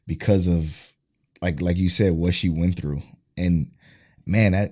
because 0.08 0.48
of 0.48 0.92
like 1.40 1.60
like 1.60 1.76
you 1.76 1.88
said 1.88 2.14
what 2.14 2.34
she 2.34 2.48
went 2.48 2.76
through 2.76 3.00
and 3.36 3.70
man 4.26 4.52
that 4.52 4.70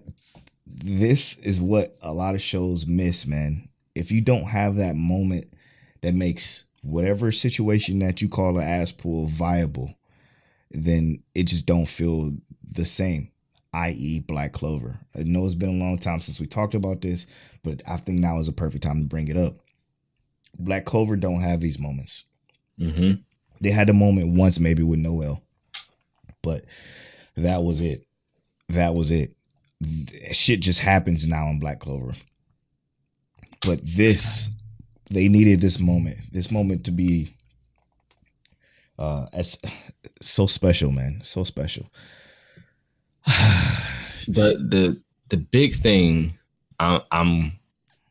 this 0.67 1.39
is 1.47 1.61
what 1.61 1.95
a 2.03 2.13
lot 2.13 2.35
of 2.35 2.41
shows 2.41 2.87
miss 2.87 3.27
man 3.27 3.69
if 3.95 4.11
you 4.11 4.21
don't 4.21 4.45
have 4.45 4.77
that 4.77 4.97
moment 4.97 5.47
that 6.01 6.15
makes 6.15 6.65
whatever 6.83 7.31
situation 7.31 7.99
that 7.99 8.21
you 8.21 8.29
call 8.29 8.59
an 8.59 8.65
ass 8.65 8.91
pool 8.91 9.27
viable 9.27 9.95
then 10.71 11.23
it 11.35 11.47
just 11.47 11.67
don't 11.67 11.87
feel 11.87 12.33
the 12.73 12.85
same 12.85 13.31
i.e. 13.77 14.21
Black 14.21 14.53
Clover. 14.53 14.99
I 15.15 15.25
know 15.25 15.45
it's 15.45 15.55
been 15.55 15.81
a 15.81 15.85
long 15.85 15.99
time 15.99 16.21
since 16.21 16.41
we 16.41 16.47
talked 16.47 16.75
about 16.75 17.03
this, 17.03 17.27
but 17.63 17.83
I 17.87 17.99
think 17.99 18.21
now 18.21 18.39
is 18.39 18.49
a 18.49 18.53
perfect 18.53 18.83
time 18.85 19.03
to 19.03 19.07
bring 19.07 19.29
it 19.29 19.37
up. 19.37 19.55
Black 20.59 20.87
Clover 20.87 21.15
don't 21.15 21.41
have 21.41 21.61
these 21.61 21.79
moments. 21.79 22.25
Mm-hmm. 22.81 23.21
They 23.61 23.71
had 23.71 23.91
a 23.91 23.95
moment 23.95 24.37
once 24.37 24.61
maybe 24.61 24.83
with 24.83 24.99
Noel, 24.99 25.43
but 26.43 26.63
that 27.37 27.63
was 27.63 27.81
it. 27.81 28.07
That 28.69 28.95
was 28.95 29.11
it. 29.11 29.35
Shit 30.33 30.61
just 30.61 30.81
happens 30.81 31.29
now 31.29 31.49
in 31.49 31.59
Black 31.59 31.81
Clover. 31.81 32.13
But 33.63 33.81
this, 33.85 34.51
they 35.11 35.29
needed 35.29 35.61
this 35.61 35.81
moment. 35.81 36.19
This 36.33 36.51
moment 36.51 36.85
to 36.85 36.91
be 36.91 37.29
uh 38.99 39.27
as 39.33 39.61
so 40.21 40.47
special, 40.47 40.93
man. 40.93 41.21
So 41.23 41.45
special. 41.45 41.87
But 44.29 44.71
the 44.71 45.01
the 45.29 45.37
big 45.37 45.75
thing 45.75 46.37
I'm, 46.81 47.01
I'm 47.13 47.53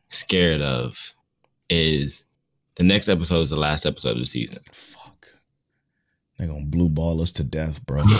scared 0.08 0.62
of 0.62 1.14
is 1.68 2.24
the 2.76 2.84
next 2.84 3.08
episode 3.08 3.42
is 3.42 3.50
the 3.50 3.58
last 3.58 3.86
episode 3.86 4.12
of 4.12 4.18
the 4.18 4.24
season. 4.26 4.62
Fuck. 4.72 5.05
They're 6.38 6.48
gonna 6.48 6.64
blue 6.66 6.88
ball 6.88 7.20
us 7.22 7.32
to 7.32 7.44
death, 7.44 7.84
bro. 7.86 8.02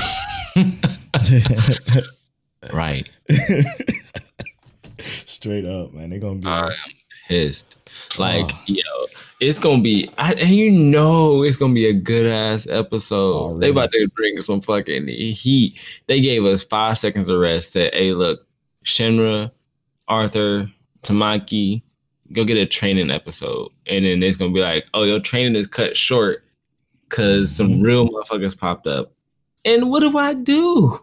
Right. 2.73 3.09
Straight 4.99 5.65
up, 5.65 5.93
man. 5.93 6.11
They're 6.11 6.19
gonna 6.19 6.37
be 6.37 6.47
I'm 6.49 6.65
like, 6.67 6.75
pissed. 7.29 7.77
Like, 8.19 8.47
Oh. 8.51 8.63
yo, 8.67 8.83
it's 9.41 9.59
gonna 9.59 9.83
be, 9.83 10.11
I, 10.19 10.33
you 10.35 10.71
know, 10.91 11.43
it's 11.43 11.57
gonna 11.57 11.75
be 11.75 11.87
a 11.87 11.93
good 11.93 12.27
ass 12.27 12.67
episode. 12.67 13.35
Already. 13.35 13.61
They 13.61 13.71
about 13.71 13.93
to 13.93 14.09
bring 14.17 14.41
some 14.41 14.61
fucking 14.61 15.07
heat. 15.09 15.81
They 16.07 16.21
gave 16.21 16.45
us 16.45 16.65
five 16.65 16.99
seconds 16.99 17.29
of 17.29 17.39
rest. 17.39 17.73
Said, 17.73 17.95
"Hey, 17.95 18.13
look, 18.13 18.47
Shinra, 18.85 19.51
Arthur, 20.09 20.71
Tamaki, 21.03 21.83
go 22.33 22.45
get 22.45 22.57
a 22.57 22.67
training 22.67 23.11
episode, 23.11 23.71
and 23.87 24.05
then 24.05 24.23
it's 24.23 24.37
gonna 24.37 24.53
be 24.53 24.61
like, 24.63 24.87
oh, 24.95 25.05
your 25.05 25.21
training 25.21 25.55
is 25.57 25.67
cut 25.67 25.97
short 25.97 26.43
because 27.09 27.55
some 27.55 27.81
real 27.81 28.09
motherfuckers 28.09 28.59
popped 28.59 28.87
up. 28.87 29.13
And 29.65 29.91
what 29.91 30.01
do 30.01 30.17
I 30.17 30.35
do 30.35 31.01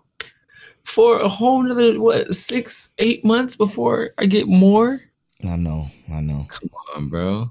for 0.83 1.19
a 1.21 1.27
whole 1.29 1.61
nother 1.63 1.99
what 1.99 2.33
six, 2.35 2.91
eight 2.99 3.23
months 3.25 3.55
before 3.55 4.11
I 4.17 4.25
get 4.25 4.47
more? 4.47 5.01
I 5.49 5.55
know, 5.57 5.87
I 6.11 6.21
know. 6.21 6.45
Come 6.49 6.69
on, 6.95 7.09
bro. 7.09 7.45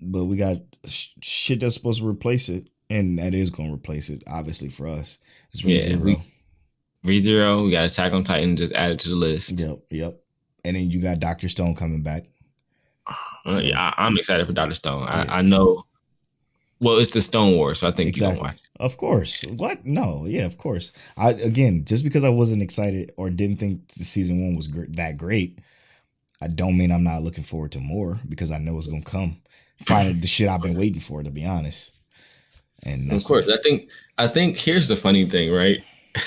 But 0.00 0.24
we 0.24 0.36
got 0.36 0.56
sh- 0.84 1.08
shit 1.22 1.60
that's 1.60 1.74
supposed 1.74 2.00
to 2.00 2.08
replace 2.08 2.48
it, 2.48 2.68
and 2.90 3.18
that 3.18 3.34
is 3.34 3.50
going 3.50 3.68
to 3.68 3.74
replace 3.74 4.10
it. 4.10 4.24
Obviously 4.28 4.68
for 4.68 4.88
us, 4.88 5.18
it's 5.52 5.62
Yeah, 5.64 5.78
ReZero. 5.96 6.02
we- 6.04 6.16
ReZero, 7.16 7.64
we 7.64 7.70
got 7.70 7.84
Attack 7.84 8.12
on 8.12 8.24
Titan 8.24 8.56
just 8.56 8.72
added 8.74 8.98
to 9.00 9.10
the 9.10 9.14
list. 9.14 9.60
Yep, 9.60 9.78
yep. 9.90 10.20
And 10.64 10.74
then 10.76 10.90
you 10.90 11.00
got 11.00 11.20
Doctor 11.20 11.48
Stone 11.48 11.74
coming 11.76 12.02
back. 12.02 12.24
Uh, 13.46 13.60
yeah, 13.64 13.80
I, 13.96 14.04
I'm 14.06 14.18
excited 14.18 14.46
for 14.46 14.52
Doctor 14.52 14.74
Stone. 14.74 15.04
I, 15.08 15.24
Yeah. 15.24 15.34
I 15.36 15.40
know. 15.42 15.84
Well, 16.80 16.98
it's 16.98 17.10
the 17.10 17.20
Stone 17.20 17.56
War, 17.56 17.74
so 17.74 17.88
I 17.88 17.90
think 17.90 18.06
you 18.06 18.10
Exactly. 18.10 18.36
don't 18.36 18.44
watch. 18.46 18.58
Of 18.78 18.96
course. 18.96 19.42
What? 19.44 19.84
No. 19.84 20.24
Yeah, 20.26 20.44
of 20.46 20.58
course. 20.58 20.92
I 21.16 21.30
again, 21.30 21.84
just 21.84 22.04
because 22.04 22.22
I 22.22 22.28
wasn't 22.28 22.62
excited 22.62 23.12
or 23.16 23.30
didn't 23.30 23.56
think 23.56 23.88
the 23.88 24.04
season 24.04 24.40
one 24.40 24.54
was 24.54 24.68
gr- 24.68 24.84
that 24.90 25.18
great, 25.18 25.58
I 26.40 26.46
don't 26.46 26.78
mean 26.78 26.92
I'm 26.92 27.02
not 27.02 27.22
looking 27.22 27.42
forward 27.44 27.72
to 27.72 27.80
more 27.80 28.20
because 28.28 28.52
I 28.52 28.58
know 28.58 28.78
it's 28.78 28.86
gonna 28.86 29.02
come. 29.02 29.38
Finally, 29.84 30.14
the 30.20 30.28
shit 30.28 30.48
I've 30.48 30.62
been 30.62 30.78
waiting 30.78 31.00
for, 31.00 31.22
to 31.24 31.30
be 31.30 31.44
honest. 31.44 31.96
And 32.84 33.10
Of 33.12 33.24
course, 33.24 33.48
I 33.48 33.56
think. 33.62 33.88
I 34.16 34.26
think 34.28 34.58
here's 34.58 34.86
the 34.88 34.96
funny 34.96 35.26
thing, 35.28 35.52
right? 35.52 35.78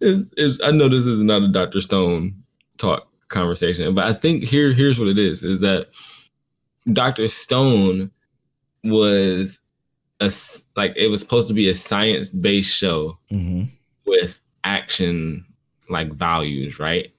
is 0.00 0.32
is 0.34 0.60
I 0.64 0.70
know 0.70 0.88
this 0.88 1.06
is 1.06 1.22
not 1.22 1.42
a 1.42 1.48
Doctor 1.48 1.80
Stone 1.80 2.34
talk 2.78 3.08
conversation, 3.28 3.94
but 3.94 4.04
I 4.06 4.12
think 4.12 4.44
here 4.44 4.72
here's 4.72 4.98
what 4.98 5.08
it 5.08 5.18
is: 5.18 5.42
is 5.42 5.60
that 5.60 5.88
Doctor 6.92 7.28
Stone 7.28 8.10
was 8.84 9.60
a 10.20 10.30
like 10.76 10.92
it 10.96 11.08
was 11.08 11.20
supposed 11.20 11.48
to 11.48 11.54
be 11.54 11.68
a 11.68 11.74
science 11.74 12.30
based 12.30 12.74
show 12.74 13.18
Mhm. 13.30 13.68
with 14.06 14.40
action 14.64 15.44
like 15.88 16.12
values, 16.12 16.78
right? 16.78 17.10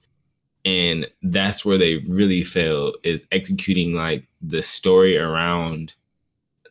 And 0.64 1.06
that's 1.22 1.64
where 1.64 1.76
they 1.76 1.96
really 2.08 2.42
fail 2.42 2.94
is 3.02 3.26
executing 3.30 3.94
like 3.94 4.26
the 4.40 4.62
story 4.62 5.18
around 5.18 5.94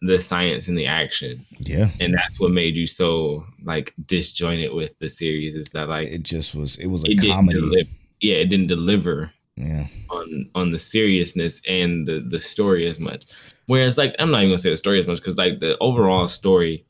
the 0.02 0.20
science 0.20 0.68
and 0.68 0.78
the 0.78 0.88
action. 0.88 1.46
yeah. 1.60 1.90
And 2.00 2.14
that's 2.14 2.40
what 2.40 2.52
made 2.52 2.76
you 2.76 2.88
so 2.88 3.44
like 3.64 3.94
disjointed 4.06 4.74
with 4.74 4.98
the 5.00 5.08
series 5.10 5.56
is 5.56 5.70
that 5.70 5.88
like 5.88 6.08
It 6.08 6.24
just 6.24 6.56
was. 6.56 6.78
It 6.78 6.88
was 6.88 7.06
a 7.06 7.12
it 7.12 7.22
comedy. 7.26 7.60
deliver. 7.60 7.90
Yeah, 8.20 8.36
it 8.36 8.50
didn't 8.50 8.68
deliver 8.68 9.32
Yeah. 9.56 9.88
on 10.10 10.50
on 10.56 10.72
the 10.72 10.80
seriousness 10.80 11.62
and 11.68 12.08
the 12.08 12.20
the 12.20 12.40
story 12.40 12.88
as 12.88 13.00
much. 13.00 13.24
Whereas 13.66 13.98
like 13.98 14.16
I'm 14.20 14.32
not 14.32 14.40
even 14.40 14.50
gonna 14.50 14.58
say 14.58 14.70
the 14.70 14.78
story 14.78 15.00
as 15.00 15.08
much 15.08 15.20
because 15.20 15.38
like 15.38 15.60
the 15.60 15.78
overall 15.80 16.28
story 16.28 16.86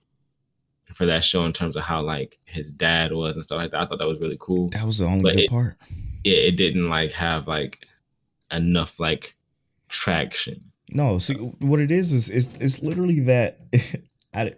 for 0.93 1.05
that 1.05 1.23
show 1.23 1.43
in 1.45 1.53
terms 1.53 1.75
of 1.75 1.83
how 1.83 2.01
like 2.01 2.35
his 2.45 2.71
dad 2.71 3.11
was 3.13 3.35
and 3.35 3.43
stuff 3.43 3.57
like 3.59 3.71
that, 3.71 3.81
I 3.81 3.85
thought 3.85 3.99
that 3.99 4.07
was 4.07 4.19
really 4.21 4.37
cool. 4.39 4.69
That 4.69 4.85
was 4.85 4.97
the 4.99 5.05
only 5.05 5.21
But 5.23 5.33
good 5.35 5.43
it- 5.45 5.49
part. 5.49 5.77
Yeah, 6.23 6.37
it 6.37 6.55
didn't 6.55 6.89
like 6.89 7.11
have 7.13 7.47
like 7.47 7.85
enough 8.51 8.99
like 8.99 9.35
traction. 9.89 10.59
No, 10.91 11.17
see 11.19 11.33
what 11.33 11.79
it 11.79 11.91
is 11.91 12.11
is 12.11 12.29
it's 12.29 12.57
it's 12.59 12.81
literally 12.83 13.19
that 13.21 13.59
I, 14.33 14.53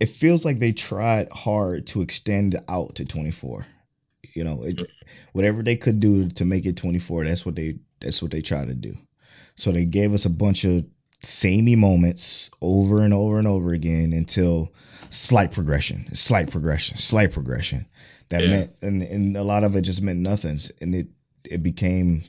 it 0.00 0.08
feels 0.08 0.44
like 0.44 0.58
they 0.58 0.72
tried 0.72 1.28
hard 1.32 1.86
to 1.88 2.02
extend 2.02 2.56
out 2.68 2.94
to 2.96 3.04
24. 3.04 3.66
You 4.34 4.44
know, 4.44 4.62
it, 4.64 4.80
whatever 5.32 5.62
they 5.62 5.76
could 5.76 5.98
do 5.98 6.28
to 6.28 6.44
make 6.44 6.66
it 6.66 6.76
24, 6.76 7.24
that's 7.24 7.44
what 7.46 7.56
they 7.56 7.78
that's 8.00 8.20
what 8.22 8.30
they 8.30 8.42
tried 8.42 8.68
to 8.68 8.74
do. 8.74 8.94
So 9.56 9.72
they 9.72 9.86
gave 9.86 10.12
us 10.12 10.24
a 10.26 10.30
bunch 10.30 10.64
of 10.64 10.84
samey 11.26 11.76
moments 11.76 12.50
over 12.62 13.02
and 13.02 13.12
over 13.12 13.38
and 13.38 13.46
over 13.48 13.72
again 13.72 14.12
until 14.12 14.72
slight 15.10 15.52
progression, 15.52 16.12
slight 16.14 16.50
progression, 16.50 16.96
slight 16.96 17.32
progression. 17.32 17.86
That 18.28 18.42
Yeah. 18.42 18.50
meant 18.50 18.70
and, 18.82 19.02
and 19.02 19.36
a 19.36 19.42
lot 19.44 19.64
of 19.64 19.76
it 19.76 19.82
just 19.82 20.02
meant 20.02 20.18
nothing. 20.20 20.58
And 20.80 20.94
it 20.94 21.08
it 21.48 21.62
became 21.62 22.24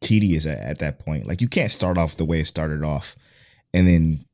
tedious 0.00 0.46
at, 0.46 0.58
at 0.58 0.78
that 0.80 0.98
point. 0.98 1.26
Like 1.26 1.40
you 1.40 1.48
can't 1.48 1.70
start 1.70 1.96
off 1.98 2.16
the 2.16 2.24
way 2.24 2.40
it 2.40 2.46
started 2.46 2.84
off 2.84 3.16
and 3.72 3.86
then 3.88 4.24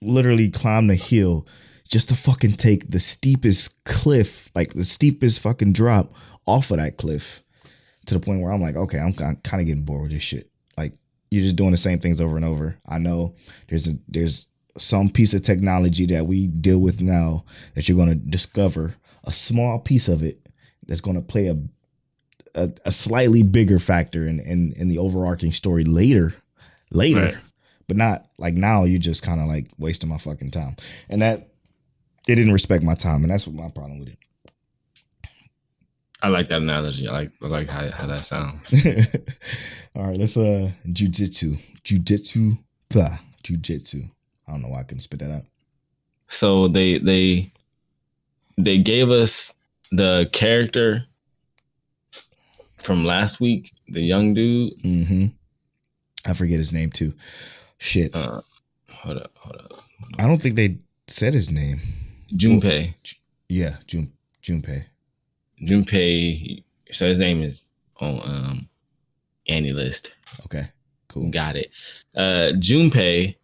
literally 0.00 0.50
climb 0.50 0.86
the 0.86 0.94
hill 0.94 1.46
just 1.88 2.08
to 2.08 2.14
fucking 2.14 2.52
take 2.52 2.88
the 2.90 2.98
steepest 3.00 3.84
cliff, 3.84 4.50
like 4.54 4.72
the 4.74 4.84
steepest 4.84 5.40
fucking 5.42 5.72
drop 5.72 6.12
off 6.46 6.70
of 6.70 6.78
that 6.78 6.96
cliff 6.96 7.42
to 8.06 8.14
the 8.14 8.20
point 8.20 8.40
where 8.42 8.52
I'm 8.52 8.60
like, 8.62 8.76
okay, 8.76 8.98
I'm 8.98 9.12
kind 9.12 9.36
of 9.60 9.66
getting 9.66 9.84
bored 9.84 10.02
with 10.02 10.12
this 10.12 10.22
shit. 10.22 10.50
You're 11.34 11.42
just 11.42 11.56
doing 11.56 11.70
the 11.72 11.76
same 11.76 11.98
things 11.98 12.20
over 12.20 12.36
and 12.36 12.44
over. 12.44 12.78
I 12.88 12.98
know 12.98 13.34
there's 13.68 13.88
a 13.88 13.92
there's 14.08 14.48
some 14.76 15.08
piece 15.08 15.34
of 15.34 15.42
technology 15.42 16.06
that 16.06 16.26
we 16.26 16.46
deal 16.48 16.80
with 16.80 17.00
now 17.02 17.44
that 17.74 17.88
you're 17.88 17.96
going 17.96 18.08
to 18.08 18.14
discover 18.14 18.94
a 19.24 19.32
small 19.32 19.78
piece 19.78 20.08
of 20.08 20.22
it 20.22 20.36
that's 20.86 21.00
going 21.00 21.16
to 21.16 21.22
play 21.22 21.48
a 21.48 21.56
a, 22.56 22.70
a 22.86 22.92
slightly 22.92 23.42
bigger 23.42 23.78
factor 23.78 24.26
in, 24.26 24.38
in 24.40 24.72
in 24.76 24.88
the 24.88 24.98
overarching 24.98 25.50
story 25.52 25.84
later 25.84 26.32
later 26.90 27.20
Right. 27.20 27.36
but 27.88 27.96
not 27.96 28.28
like 28.38 28.54
now 28.54 28.84
you're 28.84 29.00
just 29.00 29.24
kind 29.24 29.40
of 29.40 29.46
like 29.48 29.66
wasting 29.78 30.08
my 30.10 30.18
fucking 30.18 30.50
time 30.50 30.76
and 31.08 31.20
that 31.22 31.48
they 32.26 32.34
didn't 32.36 32.52
respect 32.52 32.84
my 32.84 32.94
time 32.94 33.22
and 33.22 33.30
that's 33.32 33.46
what 33.48 33.56
my 33.56 33.70
problem 33.74 33.98
with 33.98 34.08
it 34.08 34.18
I 36.22 36.28
like 36.28 36.48
that 36.48 36.62
analogy. 36.62 37.06
I 37.06 37.12
like 37.12 37.32
I 37.42 37.46
like 37.48 37.68
how, 37.68 37.90
how 37.90 38.06
that 38.06 38.24
sounds. 38.24 38.72
all 39.94 40.04
right 40.06 40.16
let's 40.18 40.36
uh 40.36 40.70
jujitsu 40.86 41.56
jujitsu 41.84 42.56
blah 42.90 43.18
jujitsu 43.42 44.04
i 44.48 44.52
don't 44.52 44.62
know 44.62 44.68
why 44.68 44.80
i 44.80 44.82
couldn't 44.82 45.00
spit 45.00 45.20
that 45.20 45.30
out 45.30 45.44
So 46.26 46.68
they 46.68 46.98
they 46.98 47.50
they 48.58 48.78
gave 48.78 49.10
us 49.10 49.54
the 49.92 50.28
character 50.32 51.04
from 52.78 53.04
last 53.04 53.40
week, 53.40 53.72
the 53.88 54.02
young 54.02 54.34
dude. 54.34 54.72
mm-hmm 54.82 55.26
i 56.26 56.32
forget 56.34 56.58
his 56.58 56.72
name 56.72 56.90
too 56.90 57.12
shit 57.78 58.14
Uh, 58.14 58.40
hold 58.90 59.18
up, 59.18 59.30
hold 59.38 59.56
up. 59.56 59.72
i 60.18 60.26
don't 60.26 60.40
think 60.42 60.56
they 60.56 60.78
said 61.06 61.34
his 61.34 61.50
name 61.52 61.78
Junpei. 62.32 62.94
yeah 63.48 63.76
jun 63.86 64.10
junpei 64.42 64.84
Junpei. 65.62 66.62
So 66.90 67.06
his 67.06 67.18
name 67.20 67.40
is 67.42 67.68
on 68.00 68.20
um 68.24 68.68
AniList. 69.48 70.10
okay 70.44 70.68
cool 71.08 71.30
Got 71.30 71.56
it. 71.56 71.70
Uh 72.16 72.52
Junpei 72.58 73.36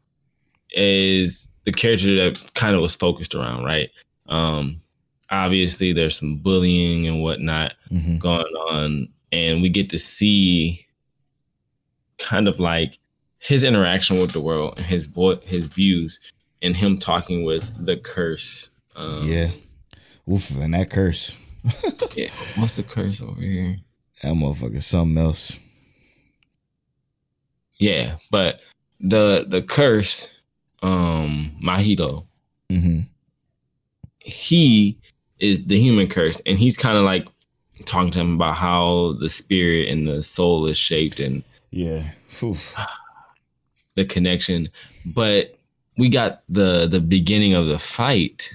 is 0.70 1.50
the 1.64 1.72
character 1.72 2.14
that 2.16 2.54
kind 2.54 2.74
of 2.74 2.82
was 2.82 2.96
focused 2.96 3.34
around, 3.34 3.64
right? 3.64 3.90
Um 4.28 4.80
obviously 5.30 5.92
there's 5.92 6.18
some 6.18 6.38
bullying 6.38 7.06
and 7.06 7.22
whatnot 7.22 7.74
hmm 7.88 8.16
going 8.18 8.54
on, 8.70 9.08
and 9.32 9.62
we 9.62 9.68
get 9.68 9.90
to 9.90 9.98
see 9.98 10.86
kind 12.18 12.48
of 12.48 12.58
like 12.60 12.98
his 13.38 13.64
interaction 13.64 14.18
with 14.20 14.32
the 14.32 14.40
world 14.40 14.74
and 14.76 14.84
his 14.86 15.06
vo- 15.06 15.40
his 15.40 15.66
views 15.68 16.20
and 16.62 16.76
him 16.76 16.98
talking 16.98 17.44
with 17.44 17.86
the 17.86 17.96
curse. 17.96 18.70
Um, 18.96 19.10
yeah 19.22 19.48
Oof, 20.30 20.56
and 20.60 20.74
that 20.74 20.90
curse 20.90 21.36
yeah. 22.16 22.28
What's 22.56 22.76
the 22.76 22.82
curse 22.82 23.20
over 23.22 23.40
here? 23.40 23.74
that 24.22 24.34
motherfucker 24.34 24.82
something 24.82 25.16
else 25.18 25.58
Yeah, 27.80 28.16
but 28.30 28.60
the 29.00 29.44
the 29.48 29.62
curse, 29.62 30.40
um, 30.82 31.56
Mahito, 31.60 32.26
mm-hmm 32.70 33.00
he 34.30 34.98
is 35.38 35.66
the 35.66 35.78
human 35.78 36.08
curse, 36.08 36.40
and 36.46 36.58
he's 36.58 36.76
kind 36.76 36.96
of 36.96 37.04
like 37.04 37.26
talking 37.86 38.10
to 38.12 38.20
him 38.20 38.34
about 38.34 38.56
how 38.56 39.14
the 39.20 39.28
spirit 39.28 39.88
and 39.88 40.06
the 40.06 40.22
soul 40.22 40.66
is 40.66 40.76
shaped 40.76 41.18
and 41.18 41.42
yeah 41.70 42.10
Oof. 42.42 42.76
the 43.94 44.04
connection. 44.04 44.68
But 45.06 45.56
we 45.96 46.08
got 46.08 46.42
the 46.48 46.86
the 46.86 47.00
beginning 47.00 47.54
of 47.54 47.66
the 47.66 47.78
fight 47.78 48.54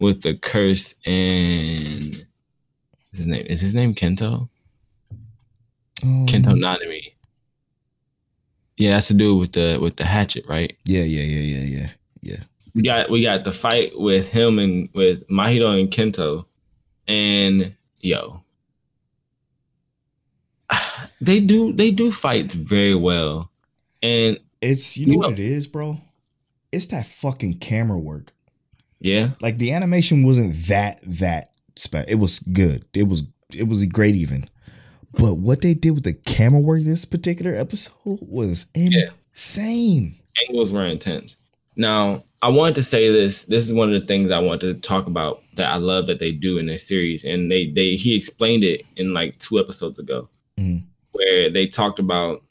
with 0.00 0.22
the 0.22 0.34
curse 0.34 0.94
and 1.06 2.26
his 3.12 3.26
name 3.26 3.46
is 3.46 3.60
his 3.60 3.74
name 3.74 3.94
Kento 3.94 4.48
Um, 6.02 6.26
Kento 6.26 6.52
Nanami. 6.58 7.13
Yeah, 8.76 8.92
that's 8.92 9.08
to 9.08 9.14
do 9.14 9.36
with 9.36 9.52
the 9.52 9.78
with 9.80 9.96
the 9.96 10.04
hatchet, 10.04 10.46
right? 10.48 10.76
Yeah, 10.84 11.04
yeah, 11.04 11.22
yeah, 11.22 11.58
yeah, 11.58 11.78
yeah. 11.80 11.88
Yeah. 12.22 12.44
We 12.74 12.82
got 12.82 13.08
we 13.10 13.22
got 13.22 13.44
the 13.44 13.52
fight 13.52 13.92
with 13.94 14.32
him 14.32 14.58
and 14.58 14.88
with 14.94 15.28
Mahito 15.28 15.78
and 15.78 15.88
Kento, 15.90 16.46
and 17.06 17.74
yo, 18.00 18.42
they 21.20 21.40
do 21.40 21.72
they 21.72 21.90
do 21.90 22.10
fights 22.10 22.54
very 22.54 22.94
well, 22.94 23.50
and 24.02 24.38
It's 24.60 24.96
you 24.96 25.06
know 25.06 25.12
You 25.12 25.18
what 25.18 25.32
it 25.32 25.38
is, 25.38 25.66
bro. 25.66 26.00
It's 26.72 26.86
that 26.88 27.06
fucking 27.06 27.58
camera 27.58 27.98
work. 27.98 28.32
yeah, 28.98 29.30
Like 29.40 29.58
the 29.58 29.72
animation 29.72 30.24
wasn't 30.24 30.54
that 30.68 31.00
that 31.06 31.52
spe- 31.76 32.08
It 32.08 32.16
was 32.16 32.40
good. 32.40 32.84
It 32.94 33.06
was 33.06 33.22
it 33.54 33.68
was 33.68 33.84
great 33.86 34.16
even, 34.16 34.48
But 35.16 35.38
what 35.38 35.62
they 35.62 35.74
did 35.74 35.92
with 35.92 36.04
the 36.04 36.14
camera 36.26 36.60
work 36.60 36.82
this 36.82 37.04
particular 37.04 37.54
episode 37.54 38.18
was 38.22 38.66
Yeah. 38.74 39.08
insane. 39.34 40.14
angles 40.48 40.72
were 40.72 40.84
intense. 40.84 41.36
Now, 41.76 42.24
I 42.42 42.48
wanted 42.48 42.74
to 42.76 42.82
say 42.82 43.10
this. 43.12 43.44
This 43.44 43.66
is 43.66 43.72
one 43.72 43.92
of 43.92 44.00
the 44.00 44.06
things 44.06 44.30
I 44.30 44.38
want 44.40 44.60
to 44.62 44.74
talk 44.74 45.06
about 45.06 45.40
that 45.54 45.70
I 45.72 45.76
love 45.76 46.06
that 46.06 46.18
they 46.18 46.32
do 46.32 46.58
in 46.58 46.66
this 46.66 46.86
series, 46.86 47.24
and 47.24 47.50
they 47.50 47.70
they 47.70 47.96
he 47.96 48.14
explained 48.14 48.64
it 48.64 48.84
in 48.96 49.12
like 49.14 49.36
two 49.38 49.58
episodes 49.58 49.98
ago, 49.98 50.28
Mhm. 50.58 50.82
where 51.12 51.50
they 51.50 51.66
talked 51.66 51.98
about 51.98 52.42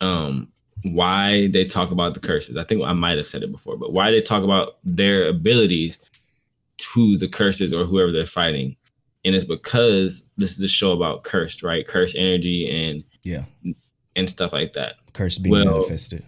um 0.00 0.48
why 0.84 1.46
they 1.48 1.64
talk 1.64 1.90
about 1.92 2.14
the 2.14 2.20
curses. 2.20 2.56
I 2.56 2.64
think 2.64 2.82
I 2.82 2.92
might 2.92 3.18
have 3.18 3.26
said 3.28 3.42
it 3.44 3.52
before, 3.52 3.76
but 3.76 3.92
why 3.92 4.10
they 4.10 4.20
talk 4.20 4.42
about 4.42 4.78
their 4.84 5.28
abilities 5.28 5.98
to 6.78 7.16
the 7.18 7.28
curses 7.28 7.72
or 7.72 7.84
whoever 7.84 8.10
they're 8.10 8.26
fighting, 8.26 8.74
and 9.24 9.34
it's 9.34 9.44
because 9.44 10.24
this 10.36 10.56
is 10.56 10.62
a 10.62 10.68
show 10.68 10.92
about 10.92 11.22
cursed, 11.22 11.62
right? 11.62 11.86
Cursed 11.86 12.16
energy 12.16 12.68
and 12.70 13.04
Yeah. 13.24 13.44
and 14.16 14.28
stuff 14.28 14.52
like 14.52 14.72
that 14.74 14.96
Curse 15.12 15.38
being 15.38 15.52
Well- 15.52 15.78
manifested. 15.80 16.22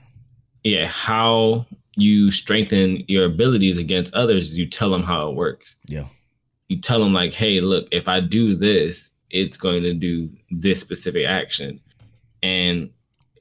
yeah, 0.62 0.86
how 0.86 1.66
you 1.96 2.30
strengthen 2.30 3.04
your 3.08 3.24
abilities 3.24 3.78
against 3.78 4.14
others 4.14 4.48
is 4.50 4.58
you 4.58 4.66
tell 4.66 4.90
them 4.90 5.02
how 5.02 5.28
it 5.30 5.34
works. 5.36 5.76
Yeah. 5.86 6.06
You 6.68 6.78
tell 6.80 6.98
them 6.98 7.12
like, 7.12 7.32
hey, 7.32 7.60
look, 7.60 7.86
if 7.92 8.08
I 8.08 8.18
do 8.20 8.56
this, 8.56 9.10
it's 9.30 9.56
going 9.56 9.82
to 9.84 9.94
do 9.94 10.28
this 10.50 10.80
specific 10.80 11.24
action. 11.26 11.80
And 12.42 12.90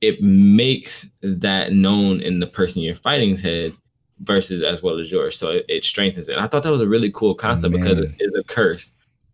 it 0.01 0.21
makes 0.21 1.13
that 1.21 1.71
known 1.73 2.19
in 2.21 2.39
the 2.39 2.47
person 2.47 2.83
you're 2.83 2.93
fighting's 2.93 3.41
head 3.41 3.73
versus 4.19 4.61
as 4.61 4.83
well 4.83 4.99
as 4.99 5.11
yours. 5.11 5.35
So 5.37 5.51
it, 5.51 5.65
it 5.67 5.85
strengthens 5.85 6.29
it. 6.29 6.37
I 6.37 6.45
thought 6.47 6.63
that 6.63 6.71
was 6.71 6.81
a 6.81 6.87
really 6.87 7.09
cool 7.11 7.33
concept 7.33 7.73
because 7.73 7.97
it's, 7.97 8.13
it's 8.19 8.35
a 8.35 8.43
curse. 8.43 8.93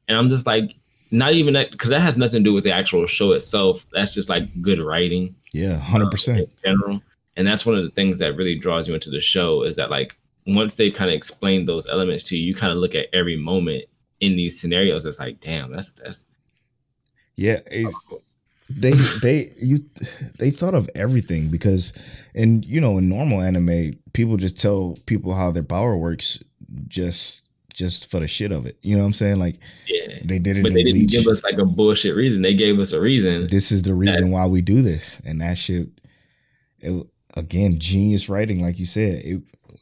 And 0.09 0.17
I'm 0.17 0.27
just 0.27 0.45
like, 0.45 0.75
not 1.11 1.31
even 1.33 1.53
that, 1.53 1.71
because 1.71 1.89
that 1.91 2.01
has 2.01 2.17
nothing 2.17 2.43
to 2.43 2.49
do 2.49 2.53
with 2.53 2.65
the 2.65 2.73
actual 2.73 3.05
show 3.05 3.31
itself. 3.31 3.85
That's 3.93 4.13
just 4.13 4.27
like 4.29 4.43
good 4.61 4.79
writing 4.79 5.35
Yeah, 5.53 5.77
hundred 5.77 6.11
percent. 6.11 6.39
in 6.39 6.47
general. 6.63 7.01
And 7.37 7.47
that's 7.47 7.65
one 7.65 7.75
of 7.75 7.83
the 7.83 7.89
things 7.91 8.19
that 8.19 8.35
really 8.35 8.55
draws 8.55 8.87
you 8.89 8.93
into 8.93 9.09
the 9.09 9.21
show 9.21 9.63
is 9.63 9.77
that 9.77 9.89
like 9.89 10.17
once 10.45 10.75
they 10.75 10.91
kind 10.91 11.09
of 11.09 11.15
explain 11.15 11.65
those 11.65 11.87
elements 11.87 12.23
to 12.25 12.37
you, 12.37 12.43
you 12.47 12.53
kind 12.55 12.71
of 12.73 12.79
look 12.79 12.95
at 12.95 13.07
every 13.13 13.37
moment 13.37 13.85
in 14.19 14.35
these 14.35 14.59
scenarios. 14.59 15.05
It's 15.05 15.19
like, 15.19 15.39
damn, 15.39 15.71
that's 15.71 15.93
that's 15.93 16.25
Yeah, 17.35 17.59
it- 17.71 17.95
they 18.71 18.91
they 19.23 19.45
you 19.57 19.77
they 20.37 20.51
thought 20.51 20.75
of 20.75 20.87
everything 20.93 21.49
because, 21.49 21.91
and 22.35 22.63
you 22.65 22.79
know, 22.79 22.99
in 22.99 23.09
normal 23.09 23.41
anime, 23.41 23.93
people 24.13 24.37
just 24.37 24.61
tell 24.61 24.95
people 25.07 25.33
how 25.33 25.49
their 25.49 25.63
power 25.63 25.97
works 25.97 26.43
just 26.87 27.47
just 27.79 28.11
for 28.11 28.19
the 28.19 28.27
shit 28.27 28.51
of 28.51 28.65
it. 28.65 28.77
You 28.81 28.95
know 28.95 29.01
what 29.01 29.07
I'm 29.07 29.13
saying? 29.13 29.39
Like 29.39 29.55
yeah. 29.87 30.19
they 30.23 30.37
did 30.37 30.57
it. 30.57 30.63
But 30.63 30.73
they 30.73 30.83
didn't 30.83 30.99
Bleach. 30.99 31.11
give 31.11 31.27
us 31.27 31.43
like 31.43 31.57
a 31.57 31.65
bullshit 31.65 32.13
reason. 32.13 32.41
They 32.41 32.53
gave 32.53 32.77
us 32.77 32.91
a 32.91 32.99
reason. 32.99 33.47
this 33.47 33.71
is 33.71 33.83
the 33.83 33.95
reason 33.95 34.25
That's- 34.25 34.31
why 34.31 34.45
we 34.45 34.61
do 34.61 34.81
this, 34.81 35.19
and 35.21 35.41
that 35.41 35.57
shit. 35.57 35.87
It, 36.81 37.07
again, 37.35 37.79
genius 37.79 38.29
writing, 38.29 38.61
like 38.61 38.77
you 38.77 38.85
said. 38.85 39.21
It 39.23 39.41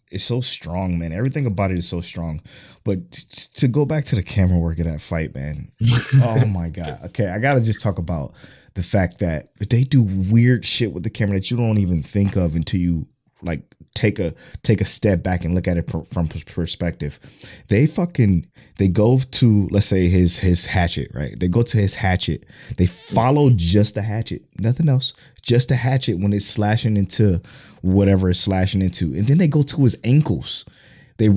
it's 0.10 0.24
so 0.24 0.40
strong, 0.40 0.98
man. 0.98 1.12
Everything 1.12 1.46
about 1.46 1.72
it 1.72 1.78
is 1.78 1.90
so 1.90 2.00
strong. 2.00 2.40
But 2.86 3.12
to 3.12 3.68
go 3.68 3.86
back 3.86 4.06
to 4.06 4.16
the 4.16 4.24
camera 4.24 4.58
work 4.58 4.80
of 4.80 4.86
that 4.86 5.02
fight, 5.02 5.36
man. 5.36 5.72
oh 6.24 6.46
my 6.46 6.70
god. 6.70 7.00
Okay, 7.06 7.28
I 7.28 7.40
gotta 7.40 7.62
just 7.62 7.82
talk 7.82 7.98
about 7.98 8.34
the 8.76 8.84
fact 8.84 9.20
that 9.20 9.48
they 9.70 9.84
do 9.84 10.04
weird 10.04 10.64
shit 10.64 10.94
with 10.94 11.04
the 11.04 11.10
camera 11.10 11.36
that 11.38 11.52
you 11.52 11.58
don't 11.58 11.80
even 11.80 12.04
think 12.04 12.36
of 12.38 12.56
until 12.56 12.80
you 12.80 13.08
like 13.42 13.64
take 13.98 14.20
a 14.20 14.34
take 14.62 14.80
a 14.80 14.86
step 14.86 15.24
back 15.24 15.44
and 15.44 15.56
look 15.56 15.68
at 15.68 15.78
it 15.78 15.90
from 15.90 16.28
perspective. 16.28 17.20
They 17.68 17.88
fucking 17.88 18.48
they 18.78 18.88
go 18.88 19.18
to 19.18 19.68
let's 19.72 19.88
say 19.88 20.08
his 20.08 20.38
his 20.40 20.68
hatchet, 20.68 21.10
right? 21.14 21.38
They 21.38 21.48
go 21.48 21.64
to 21.64 21.78
his 21.78 21.96
hatchet. 21.96 22.46
They 22.78 22.86
follow 22.86 23.50
just 23.50 23.96
the 23.96 24.04
hatchet, 24.04 24.44
nothing 24.60 24.88
else, 24.88 25.14
just 25.42 25.70
the 25.70 25.76
hatchet 25.76 26.20
when 26.20 26.32
it's 26.32 26.46
slashing 26.46 26.96
into 26.96 27.42
whatever 27.82 28.30
it's 28.30 28.40
slashing 28.40 28.82
into, 28.82 29.06
and 29.06 29.28
then 29.28 29.40
they 29.40 29.48
go 29.48 29.64
to 29.64 29.84
his 29.84 29.98
ankles. 30.04 30.64
They 31.18 31.30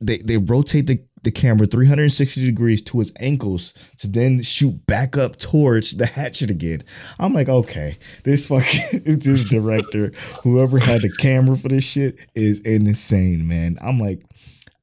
they 0.00 0.16
they 0.16 0.38
rotate 0.38 0.86
the, 0.86 0.98
the 1.26 1.32
camera 1.32 1.66
360 1.66 2.46
degrees 2.46 2.80
to 2.82 3.00
his 3.00 3.12
ankles 3.20 3.72
to 3.98 4.06
then 4.06 4.40
shoot 4.40 4.86
back 4.86 5.16
up 5.18 5.36
towards 5.36 5.96
the 5.96 6.06
hatchet 6.06 6.50
again. 6.50 6.80
I'm 7.18 7.34
like, 7.34 7.48
okay, 7.48 7.98
this 8.24 8.46
fucking 8.46 9.02
this 9.18 9.44
director, 9.48 10.12
whoever 10.44 10.78
had 10.78 11.02
the 11.02 11.10
camera 11.18 11.56
for 11.56 11.68
this 11.68 11.84
shit 11.84 12.18
is 12.36 12.60
insane, 12.60 13.46
man. 13.48 13.76
I'm 13.82 13.98
like 13.98 14.22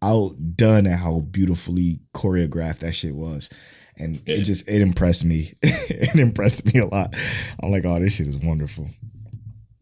outdone 0.01 0.85
at 0.85 0.99
how 0.99 1.21
beautifully 1.21 1.99
choreographed 2.13 2.79
that 2.79 2.93
shit 2.93 3.15
was. 3.15 3.49
And 3.97 4.21
Yeah. 4.25 4.35
it 4.35 4.41
just 4.43 4.67
it 4.67 4.81
impressed 4.81 5.23
me. 5.23 5.53
it 5.63 6.15
impressed 6.19 6.73
me 6.73 6.81
a 6.81 6.85
lot. 6.85 7.15
I'm 7.61 7.71
like, 7.71 7.85
oh, 7.85 7.99
this 7.99 8.17
shit 8.17 8.27
is 8.27 8.37
wonderful. 8.37 8.89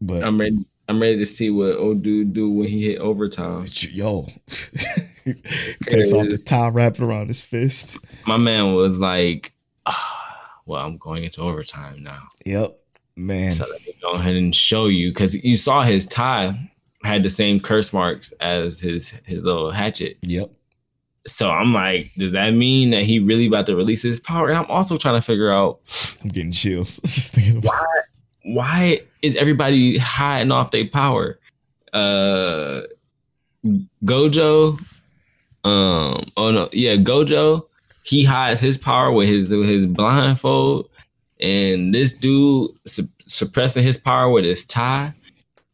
But 0.00 0.22
I'm 0.22 0.38
ready. 0.38 0.64
I'm 0.88 1.00
ready 1.00 1.18
to 1.18 1.26
see 1.26 1.48
what 1.50 1.76
old 1.76 2.02
dude 2.02 2.32
do 2.34 2.50
when 2.50 2.68
he 2.68 2.86
hit 2.86 2.98
overtime. 2.98 3.64
yo, 3.92 4.26
he 5.24 5.32
takes 5.84 6.12
off 6.12 6.28
the 6.28 6.38
tie, 6.38 6.68
wrap 6.68 6.94
it 6.94 7.00
around 7.00 7.28
his 7.28 7.44
fist. 7.44 7.98
My 8.26 8.36
man 8.36 8.72
was 8.72 8.98
like, 8.98 9.52
ah, 9.86 10.52
"Well, 10.66 10.84
I'm 10.84 10.98
going 10.98 11.24
into 11.24 11.40
overtime 11.40 12.02
now." 12.02 12.22
Yep, 12.44 12.78
man. 13.16 13.50
So 13.50 13.64
let 13.70 13.80
me 13.86 13.92
go 14.02 14.12
ahead 14.12 14.34
and 14.34 14.54
show 14.54 14.86
you 14.86 15.10
because 15.10 15.34
you 15.34 15.56
saw 15.56 15.82
his 15.82 16.06
tie 16.06 16.58
had 17.04 17.22
the 17.22 17.28
same 17.28 17.60
curse 17.60 17.92
marks 17.92 18.32
as 18.40 18.80
his 18.80 19.10
his 19.26 19.42
little 19.42 19.70
hatchet. 19.70 20.18
Yep. 20.22 20.46
So 21.26 21.50
I'm 21.50 21.72
like, 21.72 22.10
does 22.18 22.32
that 22.32 22.50
mean 22.52 22.90
that 22.90 23.04
he 23.04 23.20
really 23.20 23.46
about 23.46 23.66
to 23.66 23.76
release 23.76 24.02
his 24.02 24.18
power? 24.18 24.48
And 24.48 24.58
I'm 24.58 24.70
also 24.70 24.96
trying 24.96 25.14
to 25.14 25.24
figure 25.24 25.52
out 25.52 25.80
I'm 26.22 26.30
getting 26.30 26.50
chills 26.52 26.96
just 27.04 27.34
thinking 27.34 27.58
about. 27.58 27.70
why 27.70 28.02
why 28.44 29.00
is 29.22 29.36
everybody 29.36 29.98
hiding 29.98 30.50
off 30.50 30.70
their 30.72 30.88
power? 30.88 31.38
Uh 31.92 32.80
Gojo, 34.04 34.80
um, 35.64 36.24
oh 36.36 36.50
no, 36.50 36.68
yeah, 36.72 36.96
Gojo, 36.96 37.66
he 38.02 38.24
hides 38.24 38.60
his 38.60 38.78
power 38.78 39.12
with 39.12 39.28
his 39.28 39.54
with 39.54 39.68
his 39.68 39.86
blindfold, 39.86 40.88
and 41.40 41.94
this 41.94 42.14
dude 42.14 42.70
su- 42.86 43.08
suppressing 43.26 43.84
his 43.84 43.98
power 43.98 44.30
with 44.30 44.44
his 44.44 44.64
tie. 44.64 45.14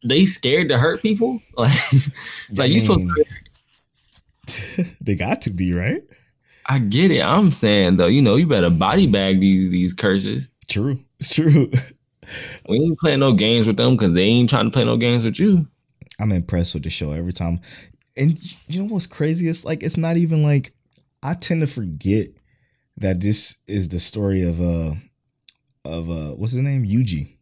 They 0.03 0.25
scared 0.25 0.69
to 0.69 0.77
hurt 0.77 1.01
people, 1.01 1.41
like, 1.57 1.71
like 2.55 2.71
you 2.71 2.79
supposed. 2.79 3.09
To, 4.47 4.85
they 5.01 5.15
got 5.15 5.41
to 5.43 5.51
be 5.51 5.73
right. 5.73 6.03
I 6.67 6.77
get 6.77 7.09
it. 7.09 7.23
I'm 7.23 7.51
saying 7.51 7.97
though, 7.97 8.07
you 8.07 8.21
know, 8.21 8.35
you 8.35 8.45
better 8.45 8.69
body 8.69 9.07
bag 9.07 9.39
these 9.39 9.69
these 9.71 9.93
curses. 9.93 10.49
True. 10.67 10.99
True. 11.23 11.71
We 12.67 12.77
ain't 12.77 12.99
playing 12.99 13.21
no 13.21 13.33
games 13.33 13.65
with 13.65 13.77
them 13.77 13.95
because 13.95 14.13
they 14.13 14.25
ain't 14.25 14.51
trying 14.51 14.65
to 14.65 14.71
play 14.71 14.85
no 14.85 14.97
games 14.97 15.25
with 15.25 15.39
you. 15.39 15.67
I'm 16.19 16.31
impressed 16.31 16.75
with 16.75 16.83
the 16.83 16.89
show 16.89 17.11
every 17.11 17.33
time. 17.33 17.59
And 18.19 18.37
you 18.67 18.81
know 18.83 18.93
what's 18.93 19.07
crazy? 19.07 19.47
It's 19.47 19.63
like 19.65 19.81
it's 19.81 19.97
not 19.97 20.17
even 20.17 20.43
like 20.43 20.71
I 21.23 21.33
tend 21.33 21.61
to 21.61 21.67
forget 21.67 22.27
that 22.97 23.21
this 23.21 23.61
is 23.67 23.87
the 23.89 23.99
story 23.99 24.43
of 24.43 24.59
uh 24.59 24.91
of 25.85 26.09
uh 26.09 26.35
what's 26.35 26.51
his 26.53 26.61
name? 26.61 26.85
Yuji. 26.85 27.37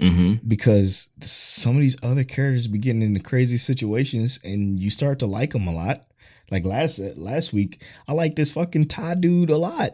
Mm-hmm. 0.00 0.46
Because 0.46 1.08
some 1.20 1.74
of 1.76 1.80
these 1.82 1.96
other 2.04 2.24
characters 2.24 2.68
be 2.68 2.78
getting 2.78 3.02
into 3.02 3.20
crazy 3.20 3.56
situations 3.56 4.38
and 4.44 4.78
you 4.78 4.90
start 4.90 5.18
to 5.20 5.26
like 5.26 5.50
them 5.52 5.66
a 5.68 5.72
lot. 5.72 6.04
Like 6.50 6.64
last 6.64 6.98
last 7.16 7.52
week, 7.52 7.82
I 8.08 8.12
like 8.12 8.34
this 8.34 8.52
fucking 8.52 8.86
tie 8.88 9.14
dude 9.14 9.50
a 9.50 9.56
lot. 9.56 9.90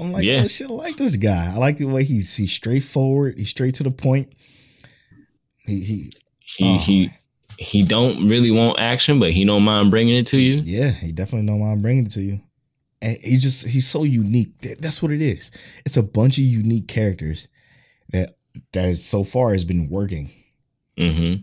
I'm 0.00 0.12
like, 0.12 0.24
Yeah. 0.24 0.42
oh 0.44 0.48
shit, 0.48 0.70
I 0.70 0.72
like 0.72 0.96
this 0.96 1.16
guy. 1.16 1.52
I 1.52 1.56
like 1.58 1.78
the 1.78 1.86
way 1.86 2.04
he's 2.04 2.36
he's 2.36 2.52
straightforward, 2.52 3.36
he's 3.36 3.50
straight 3.50 3.74
to 3.76 3.82
the 3.82 3.90
point. 3.90 4.32
He 5.66 5.80
he 5.80 6.12
He 6.40 6.64
Oh. 6.64 6.78
he 6.78 7.10
he 7.58 7.82
don't 7.82 8.28
really 8.28 8.52
want 8.52 8.78
action, 8.78 9.18
but 9.18 9.32
he 9.32 9.44
don't 9.44 9.64
mind 9.64 9.90
bringing 9.90 10.16
it 10.16 10.26
to 10.28 10.38
you. 10.38 10.62
Yeah, 10.64 10.90
he 10.90 11.10
definitely 11.10 11.52
why 11.58 11.72
I'm 11.72 11.82
bringing 11.82 12.06
it 12.06 12.12
to 12.12 12.22
you. 12.22 12.40
And 13.02 13.16
he 13.20 13.36
just 13.36 13.66
he's 13.66 13.86
so 13.86 14.04
unique. 14.04 14.56
That's 14.80 15.02
what 15.02 15.10
it 15.12 15.20
is. 15.20 15.50
It's 15.84 15.96
a 15.96 16.02
bunch 16.02 16.38
of 16.38 16.44
unique 16.44 16.86
characters 16.86 17.48
that 18.10 18.36
that 18.72 18.86
is 18.86 19.04
so 19.04 19.24
far 19.24 19.52
has 19.52 19.64
been 19.64 19.88
working. 19.88 20.30
Mm-hmm. 20.96 21.42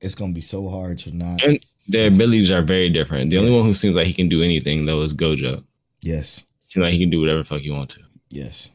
It's 0.00 0.14
gonna 0.14 0.32
be 0.32 0.40
so 0.40 0.68
hard 0.68 0.98
to 1.00 1.16
not. 1.16 1.42
And 1.42 1.58
their 1.88 2.08
abilities 2.08 2.52
are 2.52 2.62
very 2.62 2.88
different. 2.88 3.30
The 3.30 3.38
only 3.38 3.50
one 3.50 3.64
who 3.64 3.74
seems 3.74 3.96
like 3.96 4.06
he 4.06 4.12
can 4.12 4.28
do 4.28 4.42
anything 4.42 4.86
though 4.86 5.00
is 5.02 5.12
Gojo. 5.14 5.64
Yes, 6.02 6.44
Seems 6.62 6.84
like 6.84 6.92
he 6.92 7.00
can 7.00 7.10
do 7.10 7.20
whatever 7.20 7.38
the 7.38 7.44
fuck 7.44 7.60
he 7.60 7.70
want 7.70 7.90
to. 7.90 8.00
yes, 8.30 8.70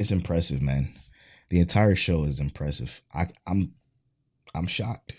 it's 0.00 0.10
impressive, 0.10 0.62
man. 0.62 0.88
The 1.50 1.60
entire 1.60 1.94
show 1.94 2.24
is 2.24 2.40
impressive. 2.40 3.00
I, 3.14 3.26
I'm 3.46 3.72
I'm 4.54 4.66
shocked. 4.66 5.14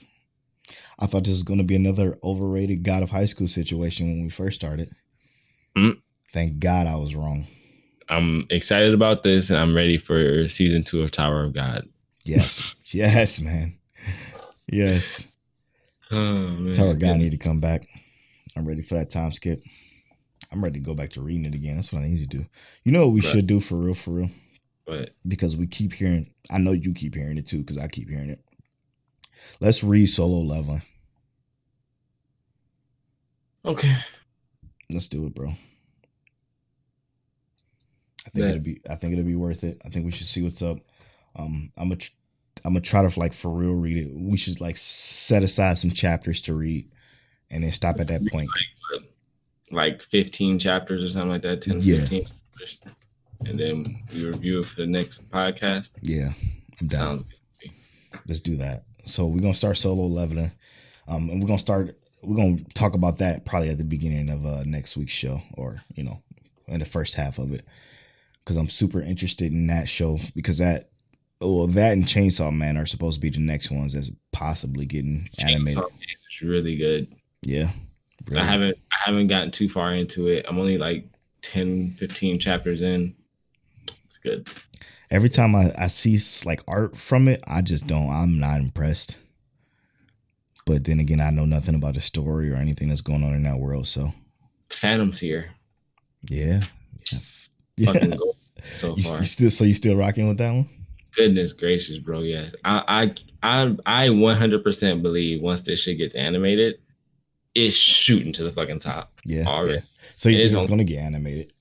I 1.00 1.06
thought 1.06 1.24
this 1.24 1.32
was 1.32 1.44
gonna 1.44 1.64
be 1.64 1.76
another 1.76 2.18
overrated 2.24 2.84
God 2.84 3.04
of 3.04 3.10
High 3.10 3.26
School 3.26 3.48
situation 3.48 4.08
when 4.08 4.22
we 4.22 4.30
first 4.30 4.60
started. 4.60 4.90
Mm. 5.76 6.02
Thank 6.34 6.60
God 6.60 6.88
I 6.88 6.96
was 6.96 7.16
wrong. 7.16 7.48
I'm 8.10 8.46
excited 8.50 8.94
about 8.94 9.24
this, 9.24 9.50
and 9.50 9.60
I'm 9.60 9.76
ready 9.76 9.98
for 9.98 10.48
season 10.48 10.84
two 10.84 11.02
of 11.02 11.12
Tower 11.12 11.44
of 11.44 11.54
God. 11.54 11.88
Yes, 12.26 12.76
yes, 12.94 13.40
man. 13.40 13.76
Yes. 14.72 15.28
Oh 16.12 16.48
man, 16.48 16.74
Tower 16.74 16.92
of 16.92 17.00
God 17.00 17.18
need 17.18 17.32
to 17.32 17.38
come 17.38 17.60
back. 17.60 17.88
I'm 18.58 18.68
ready 18.68 18.82
for 18.82 18.96
that 18.96 19.10
time 19.10 19.32
skip. 19.32 19.62
I'm 20.52 20.64
ready 20.64 20.80
to 20.80 20.86
go 20.86 20.96
back 20.96 21.12
to 21.12 21.22
reading 21.22 21.46
it 21.46 21.54
again. 21.54 21.76
That's 21.76 21.94
what 21.94 22.02
I 22.02 22.08
need 22.08 22.18
to 22.20 22.28
do. 22.28 22.46
You 22.84 22.92
know 22.92 23.06
what 23.06 23.14
we 23.14 23.22
Right. 23.22 23.30
should 23.30 23.48
do 23.48 23.60
for 23.60 23.76
real, 23.76 23.94
for 23.94 24.12
real? 24.12 24.30
But 24.88 25.12
because 25.28 25.56
we 25.56 25.68
keep 25.68 25.94
hearing. 25.94 26.32
I 26.52 26.58
know 26.58 26.72
you 26.72 26.94
keep 26.94 27.14
hearing 27.14 27.38
it 27.38 27.46
too 27.46 27.60
because 27.60 27.78
I 27.78 27.88
keep 27.88 28.10
hearing 28.10 28.32
it. 28.32 28.42
Let's 29.60 29.84
read 29.84 30.07
Solo 30.07 30.40
Leveling. 30.40 30.82
okay, 33.66 33.94
Let's 34.90 35.07
do 35.07 35.26
it, 35.28 35.36
bro. 35.36 35.49
I 38.26 38.30
think 38.32 38.45
it'll 38.45 38.60
be. 38.64 38.82
I 38.90 38.95
think 38.95 39.14
it'll 39.14 39.26
be 39.26 39.36
worth 39.36 39.64
it. 39.64 39.82
I 39.86 39.90
think 39.90 40.06
we 40.06 40.11
should 40.11 40.28
see 40.28 40.41
what's 40.44 40.61
up. 40.61 40.78
Um, 41.36 41.72
I'm. 41.78 41.95
Tr- 41.95 42.11
I'm 42.66 42.74
gonna 42.74 42.82
try 42.82 43.07
to 43.07 43.20
like 43.20 43.34
for 43.34 43.49
real 43.49 43.74
read 43.74 43.98
it. 43.98 44.11
We 44.14 44.36
should 44.38 44.60
like 44.60 44.76
set 44.78 45.44
aside 45.44 45.78
some 45.78 45.91
chapters 45.91 46.41
to 46.41 46.53
read, 46.53 46.90
and 47.49 47.64
then 47.64 47.72
stop 47.72 47.99
at 47.99 48.07
that 48.07 48.22
point. 48.32 48.49
like 49.72 50.02
15 50.02 50.57
chapters 50.60 51.03
or 51.03 51.07
something 51.10 51.30
like 51.30 51.44
that, 51.44 51.61
10, 51.61 51.76
Yeah. 51.80 51.99
15. 51.99 52.26
chapters. 52.26 52.80
And 53.45 53.60
then 53.60 53.86
we 54.11 54.26
review 54.26 54.61
it 54.61 54.68
for 54.68 54.82
the 54.82 54.88
next 54.88 55.30
podcast. 55.30 55.94
Yeah, 56.02 56.34
I'm 56.82 56.88
down. 56.88 57.20
Sounds 57.20 57.26
Let's 58.28 58.40
do 58.41 58.57
that. 58.57 58.84
So 59.10 59.27
we're 59.27 59.41
gonna 59.41 59.53
start 59.53 59.77
solo 59.77 60.06
leveling, 60.06 60.52
um, 61.07 61.30
and 61.30 61.41
we're 61.41 61.48
gonna 61.48 61.60
start. 61.60 61.95
We're 62.23 62.36
gonna 62.36 62.57
talk 62.73 62.95
about 62.95 63.19
that 63.19 63.45
probably 63.45 63.69
at 63.69 63.77
the 63.77 63.84
beginning 63.84 64.30
of 64.30 64.45
uh, 64.45 64.64
next 64.65 64.98
week's 64.98 65.14
show, 65.14 65.41
or 65.53 65.81
you 65.95 66.03
know, 66.03 66.22
in 66.68 66.80
the 66.80 66.86
first 66.86 67.15
half 67.15 67.38
of 67.40 67.53
it, 67.53 67.65
because 68.40 68.57
I'm 68.57 68.69
super 68.69 69.02
interested 69.02 69.52
in 69.52 69.68
that 69.68 69.88
show 69.88 70.18
because 70.36 70.57
that, 70.57 70.90
well, 71.41 71.68
that 71.68 71.94
and 71.94 72.03
Chainsaw 72.03 72.56
Man 72.56 72.77
are 72.77 72.86
supposed 72.86 73.19
to 73.19 73.22
be 73.22 73.30
the 73.30 73.40
next 73.40 73.72
ones 73.72 73.94
that's 73.94 74.11
possibly 74.31 74.86
getting 74.86 75.27
animated. 75.44 75.77
Chainsaw 75.80 75.91
Man 75.91 76.18
is 76.30 76.41
really 76.41 76.76
good. 76.76 77.07
Yeah, 77.41 77.69
I 78.38 78.44
haven't 78.44 78.77
I 78.91 78.98
haven't 79.06 79.27
gotten 79.27 79.52
too 79.52 79.69
far 79.69 79.94
into 79.94 80.27
it. 80.27 80.45
I'm 80.48 80.60
only 80.60 80.77
like 80.77 81.07
10, 81.41 81.91
15 81.91 82.40
chapters 82.40 82.81
in. 82.81 83.15
It's 84.06 84.18
good. 84.18 84.48
Every 85.11 85.30
time 85.30 85.56
I, 85.56 85.72
I 85.77 85.88
see 85.88 86.18
like 86.48 86.61
art 86.68 86.95
from 86.95 87.27
it, 87.27 87.41
I 87.48 87.61
just 87.61 87.88
don't. 87.88 88.10
I'm 88.10 88.40
not 88.40 88.60
impressed. 88.60 89.18
But 90.65 90.84
then 90.86 90.99
again, 90.99 91.19
I 91.19 91.31
know 91.31 91.45
nothing 91.45 91.73
about 91.76 91.95
the 91.95 92.02
story 92.02 92.52
or 92.52 92.56
anything 92.56 92.90
that's 92.90 93.02
going 93.02 93.23
on 93.23 93.34
in 93.34 93.44
that 93.44 93.57
world. 93.57 93.88
So 93.88 94.14
Phantom's 94.69 95.19
here. 95.19 95.52
yeah, 96.30 96.61
yeah. 97.77 97.94
Gold 98.15 98.36
so 98.61 98.95
You, 98.95 99.03
far. 99.03 99.18
you 99.19 99.26
still 99.26 99.49
so 99.49 99.64
you 99.64 99.73
still 99.73 99.95
rocking 99.98 100.27
with 100.27 100.38
that 100.38 100.52
one? 100.53 100.68
Goodness 101.15 101.53
gracious, 101.53 101.98
bro. 101.98 102.19
Yes. 102.19 102.53
I 102.64 103.11
I 103.41 103.76
I 103.88 104.06
I 104.06 104.07
100% 104.10 105.02
believe 105.02 105.41
once 105.41 105.64
this 105.64 105.81
shit 105.81 105.98
gets 105.98 106.14
animated, 106.14 106.76
it's 107.56 107.76
shooting 107.76 108.31
to 108.34 108.44
the 108.44 108.52
fucking 108.52 108.80
top. 108.80 109.11
Yeah. 109.26 109.45
Already. 109.48 109.73
yeah. 109.76 109.80
So 110.18 110.30
you 110.30 110.36
It 110.38 110.41
think 110.41 110.53
it's 110.53 110.61
on- 110.61 110.68
gonna 110.69 110.84
get 110.84 110.99
animated? 110.99 111.52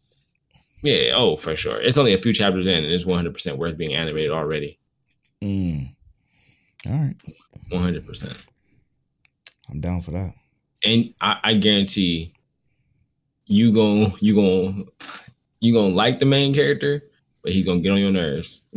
Yeah, 0.82 1.12
oh, 1.14 1.36
for 1.36 1.56
sure. 1.56 1.80
It's 1.80 1.98
only 1.98 2.14
a 2.14 2.18
few 2.18 2.32
chapters 2.32 2.66
in 2.66 2.84
and 2.84 2.92
it's 2.92 3.04
100% 3.04 3.56
worth 3.56 3.76
being 3.76 3.94
animated 3.94 4.30
already. 4.30 4.78
Mm. 5.42 5.88
All 6.86 6.92
right, 6.92 7.16
100%. 7.72 8.36
I'm 9.70 9.80
down 9.80 10.00
for 10.00 10.12
that. 10.12 10.32
and 10.84 11.12
I, 11.20 11.38
I 11.42 11.54
guarantee 11.54 12.32
you 13.46 13.72
gon' 13.72 14.12
you 14.20 14.34
gon' 14.34 14.86
you 15.60 15.74
gonna 15.74 15.94
like 15.94 16.18
the 16.20 16.24
main 16.26 16.54
character, 16.54 17.02
but 17.42 17.52
he's 17.52 17.66
gonna 17.66 17.80
get 17.80 17.92
on 17.92 17.98
your 17.98 18.10
nerves 18.12 18.62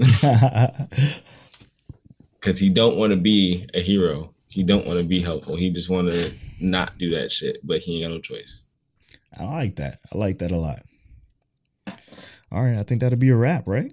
because 2.36 2.60
he 2.60 2.70
don't 2.70 2.98
want 2.98 3.12
to 3.12 3.18
be 3.18 3.68
a 3.74 3.82
hero. 3.82 4.34
He 4.48 4.64
don't 4.64 4.86
want 4.86 5.00
to 5.00 5.06
be 5.06 5.22
helpful. 5.22 5.56
He 5.56 5.70
just 5.70 5.90
want 5.90 6.08
to 6.08 6.34
not 6.60 6.98
do 6.98 7.12
that 7.12 7.32
shit, 7.32 7.66
but 7.66 7.80
he 7.80 7.96
ain't 7.96 8.04
got 8.10 8.16
no 8.16 8.20
choice. 8.20 8.68
I 9.40 9.46
like 9.46 9.76
that. 9.78 9.98
I 10.14 10.18
like 10.18 10.40
that 10.40 10.52
a 10.52 10.58
lot. 10.58 10.82
All 11.88 12.64
right, 12.64 12.78
I 12.78 12.84
think 12.84 13.02
that'll 13.02 13.18
be 13.18 13.30
a 13.30 13.36
wrap, 13.36 13.68
right? 13.68 13.92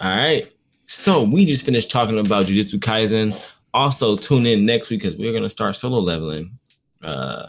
All 0.00 0.10
right. 0.10 0.52
So 0.86 1.22
we 1.22 1.44
just 1.46 1.64
finished 1.64 1.90
talking 1.90 2.18
about 2.18 2.46
Jujutsu 2.46 2.78
Kaisen. 2.80 3.38
Also, 3.74 4.16
tune 4.16 4.46
in 4.46 4.64
next 4.66 4.90
week 4.90 5.02
because 5.02 5.16
we're 5.16 5.32
gonna 5.32 5.50
start 5.50 5.76
solo 5.76 5.98
leveling. 5.98 6.58
Uh, 7.02 7.48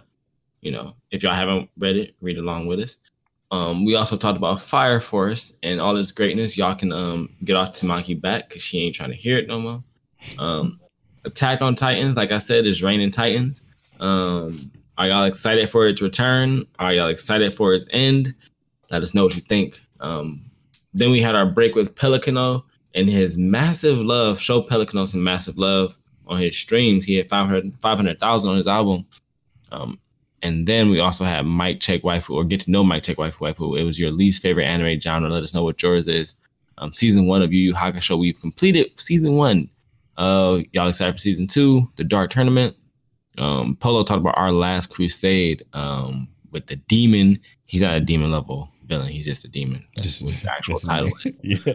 you 0.61 0.71
know, 0.71 0.93
if 1.11 1.23
y'all 1.23 1.33
haven't 1.33 1.69
read 1.79 1.95
it, 1.95 2.15
read 2.21 2.37
along 2.37 2.67
with 2.67 2.79
us. 2.79 2.97
Um, 3.51 3.85
we 3.85 3.95
also 3.95 4.15
talked 4.15 4.37
about 4.37 4.61
Fire 4.61 4.99
Force 4.99 5.53
and 5.63 5.81
all 5.81 5.97
its 5.97 6.11
greatness. 6.11 6.57
Y'all 6.57 6.75
can 6.75 6.91
um 6.91 7.29
get 7.43 7.55
off 7.55 7.73
Tamaki 7.73 8.19
back 8.19 8.49
because 8.49 8.61
she 8.61 8.79
ain't 8.79 8.95
trying 8.95 9.11
to 9.11 9.15
hear 9.15 9.37
it 9.37 9.47
no 9.47 9.59
more. 9.59 9.83
Um, 10.37 10.79
Attack 11.25 11.61
on 11.61 11.75
Titans, 11.75 12.15
like 12.15 12.31
I 12.31 12.37
said, 12.37 12.65
is 12.65 12.83
raining 12.83 13.11
Titans. 13.11 13.63
Um, 13.99 14.71
are 14.97 15.07
y'all 15.07 15.23
excited 15.25 15.69
for 15.69 15.87
its 15.87 16.01
return? 16.01 16.65
Are 16.77 16.93
y'all 16.93 17.07
excited 17.07 17.53
for 17.53 17.73
its 17.73 17.87
end? 17.91 18.33
Let 18.89 19.03
us 19.03 19.13
know 19.13 19.23
what 19.23 19.35
you 19.35 19.41
think. 19.41 19.81
Um, 19.99 20.49
then 20.93 21.11
we 21.11 21.21
had 21.21 21.35
our 21.35 21.45
break 21.45 21.75
with 21.75 21.95
Pelicano 21.95 22.63
and 22.95 23.09
his 23.09 23.37
massive 23.37 23.99
love. 23.99 24.39
Show 24.39 24.61
Pelicano 24.61 25.07
some 25.07 25.23
massive 25.23 25.57
love 25.57 25.97
on 26.27 26.37
his 26.37 26.57
streams. 26.57 27.05
He 27.05 27.15
had 27.15 27.29
500 27.29 27.73
500,000 27.81 28.49
on 28.49 28.57
his 28.57 28.67
album. 28.67 29.05
Um, 29.71 29.99
and 30.41 30.67
then 30.67 30.89
we 30.89 30.99
also 30.99 31.25
had 31.25 31.45
Mic 31.45 31.81
Check 31.81 32.01
Waifu 32.01 32.31
or 32.31 32.43
get 32.43 32.61
to 32.61 32.71
know 32.71 32.83
Mic 32.83 33.03
Check 33.03 33.17
Waifu 33.17 33.39
Waifu. 33.39 33.79
It 33.79 33.83
was 33.83 33.99
your 33.99 34.11
least 34.11 34.41
favorite 34.41 34.65
anime 34.65 34.99
genre. 34.99 35.29
Let 35.29 35.43
us 35.43 35.53
know 35.53 35.63
what 35.63 35.81
yours 35.81 36.07
is. 36.07 36.35
Um, 36.77 36.91
season 36.91 37.27
one 37.27 37.41
of 37.41 37.51
Yu 37.51 37.59
Yu 37.59 37.73
Hakusho, 37.73 38.17
we've 38.17 38.39
completed 38.39 38.97
season 38.97 39.35
one. 39.35 39.69
Uh, 40.17 40.59
y'all 40.71 40.87
excited 40.87 41.13
for 41.13 41.17
season 41.17 41.45
two, 41.45 41.83
the 41.97 42.03
Dark 42.03 42.31
Tournament. 42.31 42.75
Um, 43.37 43.75
Polo 43.79 44.03
talked 44.03 44.21
about 44.21 44.37
our 44.37 44.51
last 44.51 44.87
crusade 44.87 45.63
um, 45.73 46.27
with 46.51 46.67
the 46.67 46.77
demon. 46.77 47.39
He's 47.65 47.83
at 47.83 47.95
a 47.95 47.99
demon 47.99 48.31
level 48.31 48.69
villain. 48.89 49.07
He's 49.07 49.25
just 49.25 49.45
a 49.45 49.47
demon. 49.47 49.85
That's 49.95 50.21
what 50.21 50.31
his 50.31 50.45
actual 50.45 50.77
title. 50.77 51.11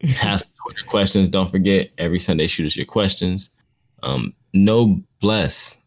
Yeah. 0.00 0.12
Ask 0.22 0.46
Twitter 0.62 0.84
questions. 0.86 1.28
Don't 1.28 1.50
forget 1.50 1.90
every 1.98 2.20
Sunday 2.20 2.46
shoot 2.46 2.66
us 2.66 2.76
your 2.76 2.86
questions. 2.86 3.50
Um, 4.04 4.32
no 4.54 5.02
bless. 5.20 5.84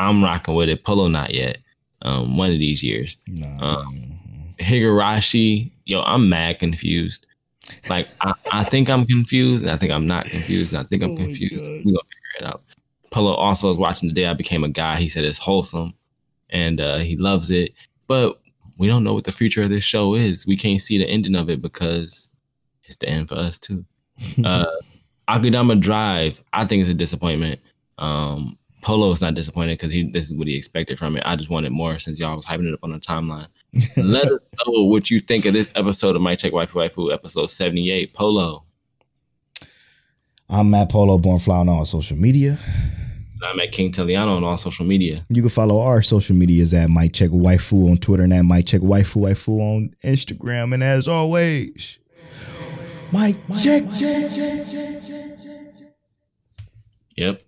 I'm 0.00 0.24
rocking 0.24 0.56
with 0.56 0.68
it. 0.68 0.82
Polo 0.82 1.06
not 1.06 1.32
yet. 1.32 1.58
Um, 2.02 2.36
one 2.36 2.50
of 2.50 2.58
these 2.58 2.82
years. 2.82 3.16
Nah. 3.28 3.76
Um, 3.78 4.18
Higurashi, 4.58 5.70
yo, 5.84 6.02
I'm 6.02 6.28
mad 6.28 6.58
confused. 6.58 7.26
Like 7.88 8.08
I, 8.22 8.32
I 8.52 8.64
think 8.64 8.90
I'm 8.90 9.04
confused, 9.06 9.62
and 9.62 9.70
I 9.70 9.76
think 9.76 9.92
I'm 9.92 10.08
not 10.08 10.26
confused, 10.26 10.72
and 10.72 10.80
I 10.80 10.82
think 10.82 11.04
I'm 11.04 11.12
Oh 11.12 11.16
confused. 11.16 11.64
We're 11.64 11.92
gonna 11.92 11.98
figure 12.10 12.40
it 12.40 12.44
out. 12.46 12.64
Polo 13.12 13.34
also 13.34 13.70
is 13.70 13.78
watching 13.78 14.08
the 14.08 14.14
day 14.16 14.26
I 14.26 14.34
became 14.34 14.64
a 14.64 14.68
guy. 14.68 14.96
He 14.96 15.08
said 15.08 15.24
it's 15.24 15.38
wholesome 15.38 15.94
and 16.50 16.80
uh, 16.80 16.98
he 16.98 17.16
loves 17.16 17.50
it. 17.50 17.72
But 18.08 18.40
we 18.78 18.86
don't 18.86 19.04
know 19.04 19.14
what 19.14 19.24
the 19.24 19.32
future 19.32 19.62
of 19.62 19.70
this 19.70 19.84
show 19.84 20.14
is. 20.14 20.46
We 20.46 20.56
can't 20.56 20.80
see 20.80 20.98
the 20.98 21.08
ending 21.08 21.34
of 21.34 21.48
it 21.48 21.62
because 21.62 22.30
it's 22.84 22.96
the 22.96 23.08
end 23.08 23.28
for 23.28 23.36
us 23.36 23.58
too. 23.58 23.84
Uh, 24.44 24.66
Akudama 25.28 25.80
Drive, 25.80 26.40
I 26.52 26.64
think 26.66 26.82
it's 26.82 26.90
a 26.90 26.94
disappointment. 26.94 27.60
Um, 27.98 28.56
Polo 28.82 29.10
is 29.10 29.22
not 29.22 29.34
disappointed 29.34 29.78
because 29.78 29.92
he 29.92 30.04
this 30.10 30.26
is 30.26 30.34
what 30.34 30.46
he 30.46 30.54
expected 30.54 30.98
from 30.98 31.16
it. 31.16 31.22
I 31.24 31.36
just 31.36 31.50
wanted 31.50 31.72
more 31.72 31.98
since 31.98 32.20
y'all 32.20 32.36
was 32.36 32.44
hyping 32.44 32.68
it 32.68 32.74
up 32.74 32.80
on 32.82 32.90
the 32.90 32.98
timeline. 32.98 33.48
Let 33.96 34.26
us 34.30 34.50
know 34.66 34.84
what 34.84 35.10
you 35.10 35.18
think 35.18 35.46
of 35.46 35.54
this 35.54 35.72
episode 35.74 36.14
of 36.14 36.22
Mic 36.22 36.38
Check 36.38 36.52
Waifu 36.52 36.74
Waifu, 36.74 37.12
episode 37.12 37.46
78. 37.46 38.12
Polo. 38.12 38.64
I'm 40.50 40.70
Matt 40.70 40.90
Polo, 40.90 41.16
born 41.16 41.38
fly 41.38 41.56
on 41.56 41.68
all 41.70 41.86
social 41.86 42.18
media. 42.18 42.58
I'm 43.42 43.60
at 43.60 43.72
King 43.72 43.90
Taliano 43.92 44.36
on 44.36 44.44
all 44.44 44.56
social 44.56 44.86
media. 44.86 45.24
You 45.28 45.42
can 45.42 45.50
follow 45.50 45.80
our 45.80 46.02
social 46.02 46.36
medias 46.36 46.72
at 46.72 46.88
Mic 46.88 47.12
Check 47.12 47.30
Waifu 47.30 47.90
on 47.90 47.96
Twitter 47.96 48.22
and 48.22 48.32
at 48.32 48.44
Mic 48.44 48.66
Check 48.66 48.80
Waifu 48.80 49.16
Waifu 49.22 49.60
on 49.60 49.94
Instagram. 50.04 50.72
And 50.72 50.82
as 50.82 51.08
always, 51.08 51.98
Mike, 53.12 53.36
Check. 53.62 53.84
Check. 53.92 54.30
Yep. 57.16 57.42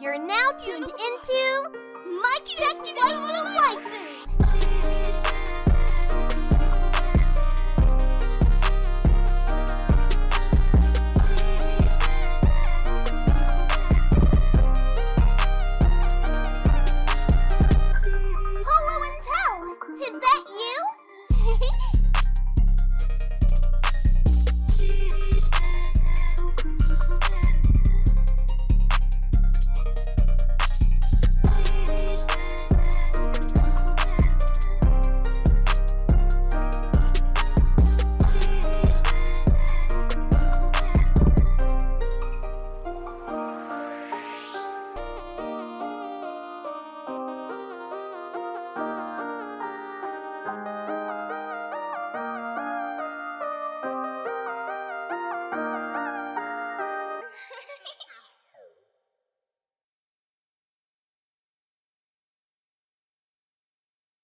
You're 0.00 0.18
now 0.18 0.50
tuned 0.58 0.84
into 0.84 1.70
Mic 2.06 2.44
Check 2.46 2.76
Waifu 2.76 3.56
Waifu. 3.56 4.19